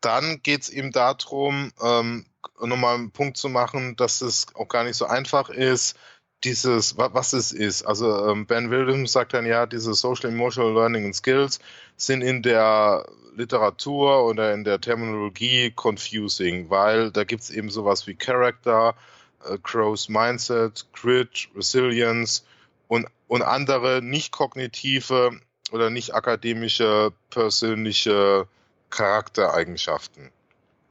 dann 0.00 0.42
geht 0.42 0.62
es 0.62 0.70
ihm 0.70 0.92
darum, 0.92 1.72
ähm, 1.82 2.26
nochmal 2.60 2.94
einen 2.94 3.10
Punkt 3.10 3.36
zu 3.36 3.48
machen, 3.48 3.96
dass 3.96 4.20
es 4.20 4.46
auch 4.54 4.68
gar 4.68 4.84
nicht 4.84 4.96
so 4.96 5.06
einfach 5.06 5.50
ist, 5.50 5.96
dieses, 6.44 6.96
was 6.96 7.32
es 7.32 7.50
ist. 7.52 7.82
Also 7.82 8.28
ähm, 8.28 8.46
Ben 8.46 8.70
Williams 8.70 9.12
sagt 9.12 9.34
dann 9.34 9.44
ja, 9.44 9.66
diese 9.66 9.94
Social 9.94 10.30
Emotional 10.30 10.72
Learning 10.72 11.06
and 11.06 11.16
Skills 11.16 11.58
sind 11.96 12.22
in 12.22 12.42
der 12.42 13.06
Literatur 13.38 14.24
oder 14.24 14.52
in 14.52 14.64
der 14.64 14.80
Terminologie 14.80 15.72
confusing, 15.74 16.68
weil 16.68 17.10
da 17.10 17.24
gibt 17.24 17.42
es 17.42 17.50
eben 17.50 17.70
sowas 17.70 18.06
wie 18.06 18.14
Character, 18.14 18.94
äh, 19.44 19.56
Crow's 19.62 20.08
Mindset, 20.08 20.86
Grit, 20.92 21.48
Resilience 21.56 22.44
und, 22.88 23.06
und 23.28 23.42
andere 23.42 24.02
nicht 24.02 24.32
kognitive 24.32 25.30
oder 25.72 25.90
nicht 25.90 26.14
akademische 26.14 27.12
persönliche 27.30 28.46
Charaktereigenschaften. 28.90 30.30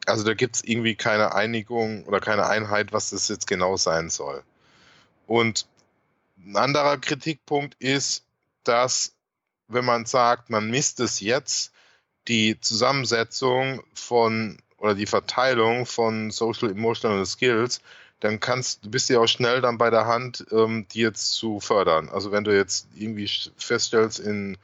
Also 0.06 0.24
da 0.24 0.34
gibt 0.34 0.56
es 0.56 0.64
irgendwie 0.64 0.96
keine 0.96 1.36
Einigung 1.36 2.06
oder 2.06 2.22
keine 2.22 2.48
Einheit, 2.48 2.94
was 2.94 3.10
das 3.10 3.28
jetzt 3.28 3.48
genau 3.48 3.76
sein 3.76 4.10
soll. 4.10 4.42
Und 5.26 5.68
ein 6.38 6.56
anderer 6.56 6.98
Kritikpunkt 6.98 7.76
ist, 7.80 8.24
dass 8.64 9.14
wenn 9.68 9.84
man 9.84 10.06
sagt, 10.06 10.50
man 10.50 10.70
misst 10.70 11.02
es 11.02 11.20
jetzt, 11.20 11.74
die 12.28 12.60
Zusammensetzung 12.60 13.82
von 13.94 14.58
oder 14.78 14.96
die 14.96 15.06
Verteilung 15.06 15.86
von 15.86 16.30
Social 16.32 16.70
Emotional 16.70 17.26
Skills, 17.26 17.82
dann 18.20 18.40
kannst 18.40 18.86
du 18.86 18.92
bist 18.92 19.10
ja 19.10 19.20
auch 19.20 19.28
schnell 19.28 19.62
dann 19.62 19.78
bei 19.78 19.90
der 19.90 20.06
Hand, 20.06 20.46
ähm, 20.52 20.86
die 20.92 21.00
jetzt 21.02 21.34
zu 21.34 21.60
fördern. 21.60 22.10
Also 22.10 22.32
wenn 22.32 22.44
du 22.44 22.56
jetzt 22.56 22.88
irgendwie 22.96 23.30
feststellst, 23.58 24.20
in 24.20 24.58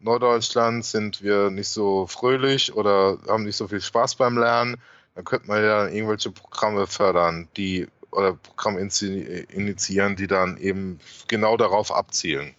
Norddeutschland 0.00 0.84
sind 0.84 1.22
wir 1.22 1.50
nicht 1.50 1.68
so 1.68 2.06
fröhlich 2.06 2.74
oder 2.74 3.18
haben 3.28 3.44
nicht 3.44 3.56
so 3.56 3.68
viel 3.68 3.80
Spaß 3.80 4.16
beim 4.16 4.38
Lernen, 4.38 4.76
dann 5.14 5.24
könnte 5.24 5.48
man 5.48 5.62
ja 5.62 5.86
irgendwelche 5.86 6.30
Programme 6.30 6.86
fördern, 6.86 7.48
die 7.56 7.88
oder 8.10 8.34
Programme 8.34 8.80
initiieren, 8.80 10.16
die 10.16 10.26
dann 10.26 10.56
eben 10.58 11.00
genau 11.28 11.56
darauf 11.56 11.92
abzielen. 11.92 12.54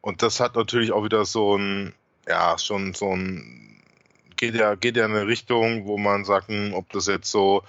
Und 0.00 0.22
das 0.22 0.40
hat 0.40 0.56
natürlich 0.56 0.92
auch 0.92 1.04
wieder 1.04 1.24
so 1.24 1.56
ein, 1.56 1.94
ja, 2.28 2.58
schon 2.58 2.94
so 2.94 3.14
ein, 3.14 3.80
geht 4.36 4.54
ja, 4.54 4.74
geht 4.74 4.96
ja 4.96 5.06
in 5.06 5.12
eine 5.12 5.26
Richtung, 5.26 5.86
wo 5.86 5.98
man 5.98 6.24
sagt, 6.24 6.48
hm, 6.48 6.74
ob 6.74 6.90
das 6.90 7.06
jetzt 7.06 7.30
so 7.30 7.62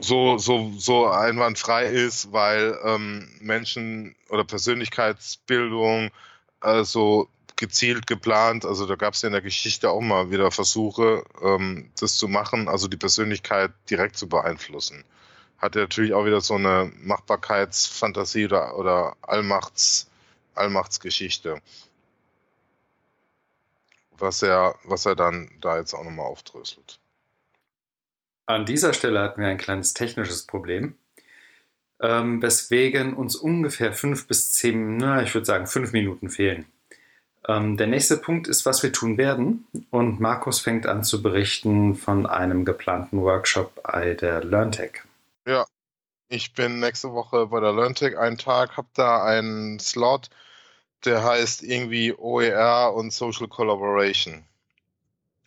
so, 0.00 0.38
so, 0.38 0.72
so 0.78 1.06
einwandfrei 1.06 1.86
ist, 1.86 2.32
weil 2.32 2.78
ähm, 2.84 3.28
Menschen 3.40 4.14
oder 4.30 4.44
Persönlichkeitsbildung 4.44 6.10
also 6.60 7.28
gezielt 7.56 8.06
geplant. 8.06 8.64
Also 8.64 8.86
da 8.86 8.96
gab 8.96 9.14
es 9.14 9.22
ja 9.22 9.28
in 9.28 9.34
der 9.34 9.42
Geschichte 9.42 9.90
auch 9.90 10.00
mal 10.00 10.30
wieder 10.30 10.50
Versuche, 10.50 11.24
ähm, 11.42 11.90
das 12.00 12.16
zu 12.16 12.28
machen, 12.28 12.68
also 12.68 12.88
die 12.88 12.96
Persönlichkeit 12.96 13.72
direkt 13.90 14.16
zu 14.16 14.28
beeinflussen. 14.28 15.04
Hat 15.58 15.76
ja 15.76 15.82
natürlich 15.82 16.14
auch 16.14 16.24
wieder 16.24 16.40
so 16.40 16.54
eine 16.54 16.90
Machbarkeitsfantasie 17.02 18.46
oder, 18.46 18.76
oder 18.78 19.16
Allmachts, 19.22 20.10
Allmachtsgeschichte. 20.54 21.60
Was 24.22 24.42
er, 24.42 24.76
was 24.84 25.04
er 25.04 25.16
dann 25.16 25.50
da 25.60 25.78
jetzt 25.78 25.94
auch 25.94 26.04
nochmal 26.04 26.26
aufdröselt. 26.26 27.00
An 28.46 28.66
dieser 28.66 28.92
Stelle 28.92 29.20
hatten 29.20 29.40
wir 29.40 29.48
ein 29.48 29.58
kleines 29.58 29.94
technisches 29.94 30.46
Problem 30.46 30.96
ähm, 32.02 32.42
weswegen 32.42 33.14
uns 33.14 33.36
ungefähr 33.36 33.92
fünf 33.92 34.26
bis 34.26 34.52
zehn, 34.52 34.96
na, 34.96 35.22
ich 35.22 35.32
würde 35.34 35.46
sagen 35.46 35.66
fünf 35.66 35.92
Minuten 35.92 36.28
fehlen. 36.28 36.66
Ähm, 37.48 37.76
der 37.76 37.86
nächste 37.86 38.16
Punkt 38.16 38.48
ist, 38.48 38.66
was 38.66 38.82
wir 38.82 38.92
tun 38.92 39.18
werden. 39.18 39.66
Und 39.90 40.20
Markus 40.20 40.60
fängt 40.60 40.86
an 40.86 41.04
zu 41.04 41.22
berichten 41.22 41.94
von 41.94 42.26
einem 42.26 42.64
geplanten 42.64 43.22
Workshop 43.22 43.82
bei 43.82 44.14
der 44.14 44.44
LearnTech. 44.44 45.02
Ja, 45.46 45.64
ich 46.28 46.54
bin 46.54 46.80
nächste 46.80 47.12
Woche 47.12 47.46
bei 47.46 47.60
der 47.60 47.72
LearnTech 47.72 48.18
einen 48.18 48.38
Tag, 48.38 48.76
habe 48.76 48.88
da 48.94 49.24
einen 49.24 49.78
Slot, 49.78 50.28
der 51.04 51.24
heißt 51.24 51.62
irgendwie 51.62 52.14
OER 52.14 52.94
und 52.94 53.12
Social 53.12 53.48
Collaboration. 53.48 54.44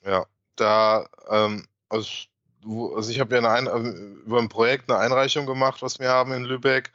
Ja, 0.06 0.26
da, 0.56 1.08
ähm, 1.30 1.66
also 1.90 2.10
also 2.96 3.12
ich 3.12 3.20
habe 3.20 3.36
ja 3.36 3.40
eine 3.40 3.52
Ein 3.52 4.16
über 4.26 4.40
ein 4.40 4.50
Projekt 4.50 4.90
eine 4.90 5.00
Einreichung 5.00 5.46
gemacht, 5.46 5.82
was 5.82 6.00
wir 6.00 6.10
haben 6.10 6.32
in 6.34 6.44
Lübeck. 6.44 6.92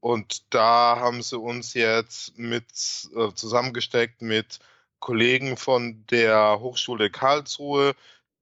Und 0.00 0.42
da 0.54 0.98
haben 1.00 1.22
sie 1.22 1.38
uns 1.38 1.74
jetzt 1.74 2.38
mit 2.38 2.64
äh, 3.16 3.32
zusammengesteckt 3.34 4.22
mit 4.22 4.58
Kollegen 5.00 5.56
von 5.56 6.04
der 6.10 6.58
Hochschule 6.60 7.10
Karlsruhe, 7.10 7.94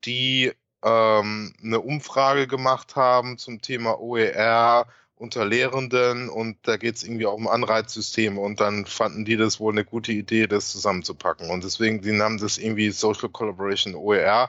die 0.05 0.53
ähm, 0.83 1.55
eine 1.63 1.81
Umfrage 1.81 2.47
gemacht 2.47 2.97
haben 2.97 3.39
zum 3.39 3.63
Thema 3.63 4.01
OER 4.01 4.87
unter 5.17 5.45
Lehrenden 5.45 6.29
und 6.29 6.57
da 6.63 6.77
geht 6.77 6.97
es 6.97 7.05
irgendwie 7.05 7.27
auch 7.27 7.35
um 7.35 7.49
Anreizsysteme 7.49 8.41
und 8.41 8.61
dann 8.61 8.85
fanden 8.85 9.25
die 9.25 9.37
das 9.37 9.61
wohl 9.61 9.73
eine 9.73 9.85
gute 9.85 10.13
Idee, 10.13 10.47
das 10.47 10.73
zusammenzupacken. 10.73 11.51
Und 11.51 11.65
deswegen, 11.65 12.01
die 12.01 12.21
haben 12.21 12.39
das 12.39 12.59
irgendwie 12.59 12.91
Social 12.91 13.29
Collaboration 13.29 13.95
OER 13.95 14.49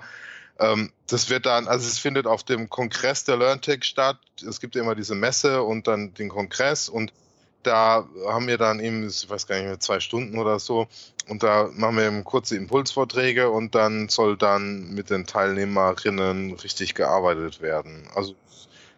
ähm, 0.59 0.91
das 1.07 1.29
wird 1.29 1.45
dann, 1.45 1.67
also 1.67 1.85
es 1.87 1.99
findet 1.99 2.27
auf 2.27 2.43
dem 2.43 2.69
Kongress 2.69 3.23
der 3.25 3.37
LearnTech 3.37 3.83
statt. 3.83 4.17
Es 4.47 4.59
gibt 4.59 4.75
ja 4.75 4.81
immer 4.81 4.95
diese 4.95 5.15
Messe 5.15 5.63
und 5.63 5.87
dann 5.87 6.13
den 6.13 6.29
Kongress 6.29 6.89
und 6.89 7.13
da 7.63 8.07
haben 8.27 8.47
wir 8.47 8.57
dann 8.57 8.79
eben, 8.79 9.07
ich 9.07 9.27
weiß 9.27 9.47
gar 9.47 9.55
nicht 9.55 9.65
mehr, 9.65 9.79
zwei 9.79 9.99
Stunden 9.99 10.37
oder 10.37 10.59
so. 10.59 10.87
Und 11.27 11.41
da 11.41 11.69
machen 11.73 11.97
wir 11.97 12.05
eben 12.05 12.23
kurze 12.23 12.55
Impulsvorträge 12.55 13.49
und 13.49 13.73
dann 13.73 14.07
soll 14.07 14.37
dann 14.37 14.93
mit 14.93 15.09
den 15.09 15.25
Teilnehmerinnen 15.25 16.53
richtig 16.53 16.93
gearbeitet 16.93 17.61
werden. 17.61 18.07
Also 18.13 18.35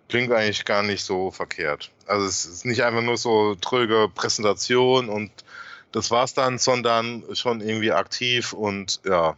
klingt 0.10 0.32
eigentlich 0.32 0.66
gar 0.66 0.84
nicht 0.84 1.04
so 1.04 1.32
verkehrt. 1.32 1.92
Also 2.06 2.26
es 2.26 2.46
ist 2.46 2.66
nicht 2.66 2.84
einfach 2.84 3.02
nur 3.02 3.18
so 3.18 3.56
tröge 3.56 4.10
Präsentation 4.14 5.10
und 5.10 5.32
das 5.92 6.12
war's 6.12 6.34
dann, 6.34 6.58
sondern 6.58 7.24
schon 7.34 7.62
irgendwie 7.62 7.92
aktiv 7.92 8.54
und 8.54 9.02
ja, 9.06 9.36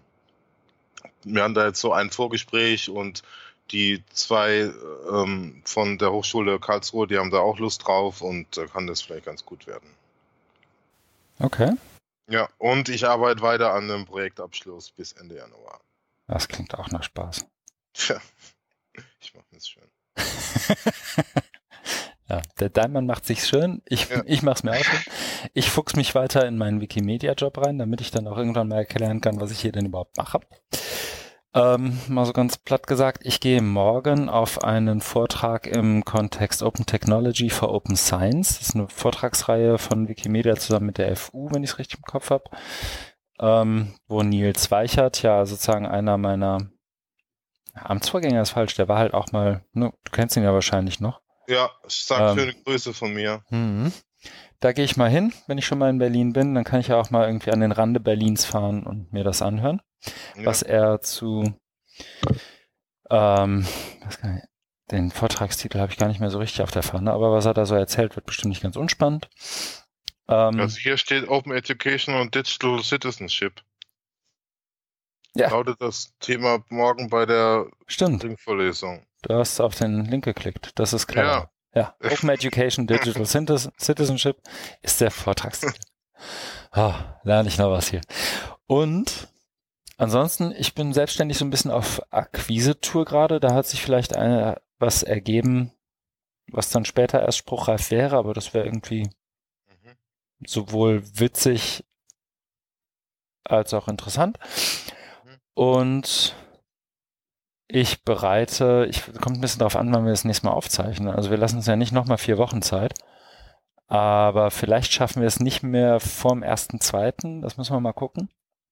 wir 1.23 1.43
haben 1.43 1.53
da 1.53 1.67
jetzt 1.67 1.81
so 1.81 1.93
ein 1.93 2.11
Vorgespräch 2.11 2.89
und 2.89 3.23
die 3.71 4.03
zwei 4.13 4.71
ähm, 5.11 5.61
von 5.63 5.97
der 5.97 6.11
Hochschule 6.11 6.59
Karlsruhe, 6.59 7.07
die 7.07 7.17
haben 7.17 7.29
da 7.29 7.39
auch 7.39 7.59
Lust 7.59 7.85
drauf 7.85 8.21
und 8.21 8.57
da 8.57 8.65
kann 8.65 8.87
das 8.87 9.01
vielleicht 9.01 9.25
ganz 9.25 9.45
gut 9.45 9.67
werden. 9.67 9.89
Okay. 11.39 11.73
Ja, 12.29 12.49
und 12.57 12.89
ich 12.89 13.07
arbeite 13.07 13.41
weiter 13.41 13.73
an 13.73 13.89
einem 13.89 14.05
Projektabschluss 14.05 14.91
bis 14.91 15.13
Ende 15.13 15.35
Januar. 15.35 15.79
Das 16.27 16.47
klingt 16.47 16.75
auch 16.75 16.89
nach 16.89 17.03
Spaß. 17.03 17.45
Tja, 17.93 18.21
ich 19.19 19.33
mache 19.33 19.45
es 19.55 19.67
schön. 19.67 19.88
ja, 22.29 22.41
der 22.59 22.69
Daimann 22.69 23.05
macht 23.05 23.25
sich 23.25 23.45
schön. 23.45 23.81
Ich, 23.85 24.09
ja. 24.09 24.21
ich 24.25 24.43
mache 24.43 24.55
es 24.55 24.63
mir 24.63 24.71
auch 24.71 24.83
schön. 24.83 25.13
Ich 25.53 25.69
fuchs 25.69 25.95
mich 25.95 26.15
weiter 26.15 26.45
in 26.47 26.57
meinen 26.57 26.81
Wikimedia-Job 26.81 27.57
rein, 27.57 27.79
damit 27.79 28.01
ich 28.01 28.11
dann 28.11 28.27
auch 28.27 28.37
irgendwann 28.37 28.67
mal 28.67 28.77
erklären 28.77 29.21
kann, 29.21 29.39
was 29.39 29.51
ich 29.51 29.59
hier 29.59 29.71
denn 29.71 29.85
überhaupt 29.85 30.17
mache. 30.17 30.39
Ähm, 31.55 31.97
mal 32.07 32.25
so 32.25 32.33
ganz 32.33 32.57
platt 32.57 32.85
gesagt, 32.85 33.25
ich 33.25 33.39
gehe 33.39 33.61
morgen 33.61 34.29
auf 34.29 34.63
einen 34.63 35.01
Vortrag 35.01 35.65
im 35.65 36.05
Kontext 36.05 36.61
Open 36.61 36.85
Technology 36.85 37.49
for 37.49 37.73
Open 37.73 37.95
Science. 37.95 38.59
Das 38.59 38.69
ist 38.69 38.75
eine 38.75 38.87
Vortragsreihe 38.87 39.79
von 39.79 40.07
Wikimedia 40.07 40.55
zusammen 40.57 40.87
mit 40.87 40.99
der 40.99 41.15
FU, 41.15 41.49
wenn 41.51 41.63
ich 41.63 41.71
es 41.71 41.79
richtig 41.79 41.99
im 41.99 42.05
Kopf 42.05 42.29
habe. 42.29 42.43
Ähm, 43.39 43.93
wo 44.07 44.21
Nils 44.21 44.69
Weichert, 44.69 45.23
ja 45.23 45.45
sozusagen 45.45 45.87
einer 45.87 46.17
meiner 46.17 46.69
Amtsvorgänger 47.83 48.41
ist 48.41 48.51
falsch, 48.51 48.75
der 48.75 48.87
war 48.87 48.97
halt 48.97 49.13
auch 49.13 49.31
mal, 49.31 49.63
ne, 49.73 49.91
du 50.03 50.11
kennst 50.11 50.35
ihn 50.37 50.43
ja 50.43 50.53
wahrscheinlich 50.53 50.99
noch. 50.99 51.21
Ja, 51.47 51.71
sag 51.87 52.31
ähm, 52.31 52.37
schöne 52.37 52.53
Grüße 52.63 52.93
von 52.93 53.13
mir. 53.13 53.43
Mhm. 53.49 53.91
Da 54.59 54.73
gehe 54.73 54.85
ich 54.85 54.97
mal 54.97 55.09
hin, 55.09 55.33
wenn 55.47 55.57
ich 55.57 55.65
schon 55.65 55.79
mal 55.79 55.89
in 55.89 55.99
Berlin 55.99 56.33
bin, 56.33 56.53
dann 56.53 56.65
kann 56.65 56.81
ich 56.81 56.89
ja 56.89 56.99
auch 56.99 57.09
mal 57.09 57.27
irgendwie 57.27 57.51
an 57.51 57.61
den 57.61 57.71
Rande 57.71 57.99
Berlins 57.99 58.45
fahren 58.45 58.83
und 58.83 59.13
mir 59.13 59.23
das 59.23 59.41
anhören, 59.41 59.81
ja. 60.35 60.45
was 60.45 60.61
er 60.61 61.01
zu 61.01 61.55
ähm, 63.09 63.65
was 64.03 64.19
kann 64.19 64.37
ich, 64.37 64.43
den 64.91 65.11
Vortragstitel 65.11 65.79
habe 65.79 65.91
ich 65.91 65.97
gar 65.97 66.07
nicht 66.07 66.19
mehr 66.19 66.29
so 66.29 66.39
richtig 66.39 66.61
auf 66.61 66.71
der 66.71 66.83
Fahne, 66.83 67.11
aber 67.11 67.31
was 67.31 67.45
er 67.45 67.53
da 67.53 67.65
so 67.65 67.75
erzählt, 67.75 68.15
wird 68.15 68.25
bestimmt 68.25 68.49
nicht 68.49 68.61
ganz 68.61 68.75
unspannend. 68.75 69.29
Ähm, 70.27 70.59
also 70.59 70.77
hier 70.77 70.97
steht 70.97 71.27
Open 71.27 71.51
Education 71.51 72.15
und 72.15 72.35
Digital 72.35 72.81
Citizenship. 72.83 73.61
Ja. 75.35 75.49
Lautet 75.49 75.79
das 75.79 76.13
Thema 76.19 76.63
morgen 76.69 77.09
bei 77.09 77.25
der 77.25 77.67
Stimmt. 77.85 78.23
Du 78.23 79.33
hast 79.35 79.59
auf 79.59 79.75
den 79.75 80.05
Link 80.05 80.25
geklickt, 80.25 80.71
das 80.75 80.93
ist 80.93 81.07
klar. 81.07 81.25
Ja. 81.25 81.49
Ja, 81.75 81.95
Open 82.03 82.29
Education 82.29 82.87
Digital 82.87 83.25
Citizenship 83.25 84.37
ist 84.81 85.01
der 85.01 85.11
Vortragstitel. 85.11 85.79
Oh, 86.75 86.93
lerne 87.23 87.47
ich 87.47 87.57
noch 87.57 87.69
was 87.69 87.89
hier. 87.89 88.01
Und 88.65 89.27
ansonsten, 89.97 90.51
ich 90.57 90.73
bin 90.73 90.93
selbstständig 90.93 91.37
so 91.37 91.45
ein 91.45 91.51
bisschen 91.51 91.71
auf 91.71 92.01
Akquise-Tour 92.11 93.05
gerade. 93.05 93.39
Da 93.39 93.53
hat 93.53 93.67
sich 93.67 93.81
vielleicht 93.81 94.15
eine, 94.15 94.61
was 94.79 95.03
ergeben, 95.03 95.71
was 96.51 96.69
dann 96.69 96.85
später 96.85 97.21
erst 97.21 97.37
spruchreif 97.37 97.91
wäre, 97.91 98.17
aber 98.17 98.33
das 98.33 98.53
wäre 98.53 98.65
irgendwie 98.65 99.03
mhm. 99.03 99.95
sowohl 100.45 101.03
witzig 101.19 101.85
als 103.43 103.73
auch 103.73 103.87
interessant. 103.87 104.37
Mhm. 105.59 105.65
Und 105.65 106.35
ich 107.67 108.03
bereite, 108.03 108.87
ich 108.89 109.05
kommt 109.21 109.37
ein 109.37 109.41
bisschen 109.41 109.59
darauf 109.59 109.75
an, 109.75 109.93
wann 109.93 110.05
wir 110.05 110.11
das 110.11 110.25
nächste 110.25 110.47
Mal 110.47 110.53
aufzeichnen. 110.53 111.13
Also 111.13 111.29
wir 111.29 111.37
lassen 111.37 111.57
uns 111.57 111.67
ja 111.67 111.75
nicht 111.75 111.91
nochmal 111.91 112.17
vier 112.17 112.37
Wochen 112.37 112.61
Zeit. 112.61 112.93
Aber 113.87 114.51
vielleicht 114.51 114.91
schaffen 114.91 115.21
wir 115.21 115.27
es 115.27 115.39
nicht 115.39 115.63
mehr 115.63 115.99
vorm 115.99 116.43
ersten, 116.43 116.79
zweiten. 116.79 117.41
Das 117.41 117.57
müssen 117.57 117.73
wir 117.73 117.79
mal 117.79 117.93
gucken. 117.93 118.29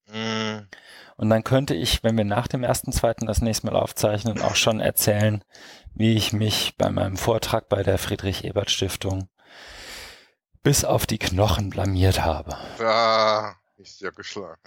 Mm. 0.07 0.67
Und 1.17 1.29
dann 1.29 1.43
könnte 1.43 1.73
ich, 1.73 2.03
wenn 2.03 2.15
wir 2.15 2.25
nach 2.25 2.47
dem 2.47 2.63
ersten, 2.63 2.91
zweiten 2.91 3.25
das 3.25 3.41
nächste 3.41 3.67
Mal 3.67 3.75
aufzeichnen, 3.75 4.41
auch 4.41 4.55
schon 4.55 4.79
erzählen, 4.79 5.43
wie 5.95 6.15
ich 6.15 6.33
mich 6.33 6.75
bei 6.77 6.89
meinem 6.89 7.17
Vortrag 7.17 7.69
bei 7.69 7.81
der 7.81 7.97
Friedrich-Ebert-Stiftung 7.97 9.29
bis 10.61 10.85
auf 10.85 11.07
die 11.07 11.17
Knochen 11.17 11.71
blamiert 11.71 12.23
habe. 12.23 12.55
Ja, 12.79 13.55
ist 13.77 14.01
ja 14.01 14.11
geschlagen. 14.11 14.61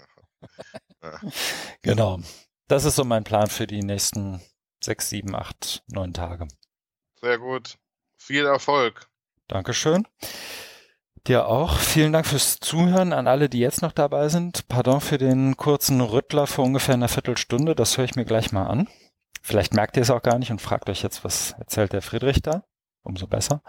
Genau. 1.83 2.21
Das 2.69 2.85
ist 2.85 2.97
so 2.97 3.05
mein 3.05 3.25
Plan 3.25 3.49
für 3.49 3.67
die 3.67 3.83
nächsten 3.83 4.41
sechs, 4.83 5.09
sieben, 5.09 5.35
acht, 5.35 5.83
neun 5.89 6.13
Tage. 6.13 6.47
Sehr 7.21 7.39
gut. 7.39 7.79
Viel 8.17 8.47
Erfolg. 8.47 9.09
Dankeschön. 9.49 10.07
Dir 11.27 11.47
auch. 11.47 11.77
Vielen 11.79 12.13
Dank 12.13 12.27
fürs 12.27 12.61
Zuhören 12.61 13.13
an 13.13 13.27
alle, 13.27 13.49
die 13.49 13.59
jetzt 13.59 13.83
noch 13.83 13.93
dabei 13.93 14.29
sind. 14.29 14.69
Pardon 14.69 15.01
für 15.01 15.19
den 15.19 15.57
kurzen 15.57 16.01
Rüttler 16.01 16.47
vor 16.47 16.65
ungefähr 16.65 16.95
einer 16.95 17.09
Viertelstunde. 17.09 17.75
Das 17.75 17.99
höre 17.99 18.05
ich 18.05 18.15
mir 18.15 18.25
gleich 18.25 18.53
mal 18.53 18.67
an. 18.67 18.89
Vielleicht 19.43 19.75
merkt 19.75 19.97
ihr 19.97 20.03
es 20.03 20.11
auch 20.11 20.23
gar 20.23 20.39
nicht 20.39 20.51
und 20.51 20.61
fragt 20.61 20.89
euch 20.89 21.03
jetzt, 21.03 21.25
was 21.25 21.53
erzählt 21.59 21.93
der 21.93 22.03
Friedrich 22.03 22.43
da? 22.43 22.65
Umso 23.03 23.27
besser. 23.27 23.63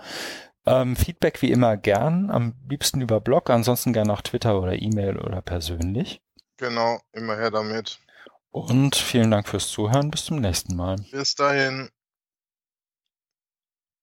Ähm, 0.65 0.95
Feedback 0.95 1.41
wie 1.41 1.51
immer 1.51 1.75
gern, 1.75 2.29
am 2.29 2.53
liebsten 2.69 3.01
über 3.01 3.19
Blog, 3.19 3.49
ansonsten 3.49 3.93
gern 3.93 4.11
auch 4.11 4.21
Twitter 4.21 4.61
oder 4.61 4.79
E-Mail 4.79 5.17
oder 5.17 5.41
persönlich. 5.41 6.21
Genau, 6.61 6.99
immer 7.11 7.37
her 7.37 7.49
damit. 7.49 7.97
Und 8.51 8.95
vielen 8.95 9.31
Dank 9.31 9.47
fürs 9.47 9.67
Zuhören. 9.67 10.11
Bis 10.11 10.25
zum 10.25 10.37
nächsten 10.37 10.75
Mal. 10.75 10.97
Bis 11.09 11.33
dahin. 11.33 11.89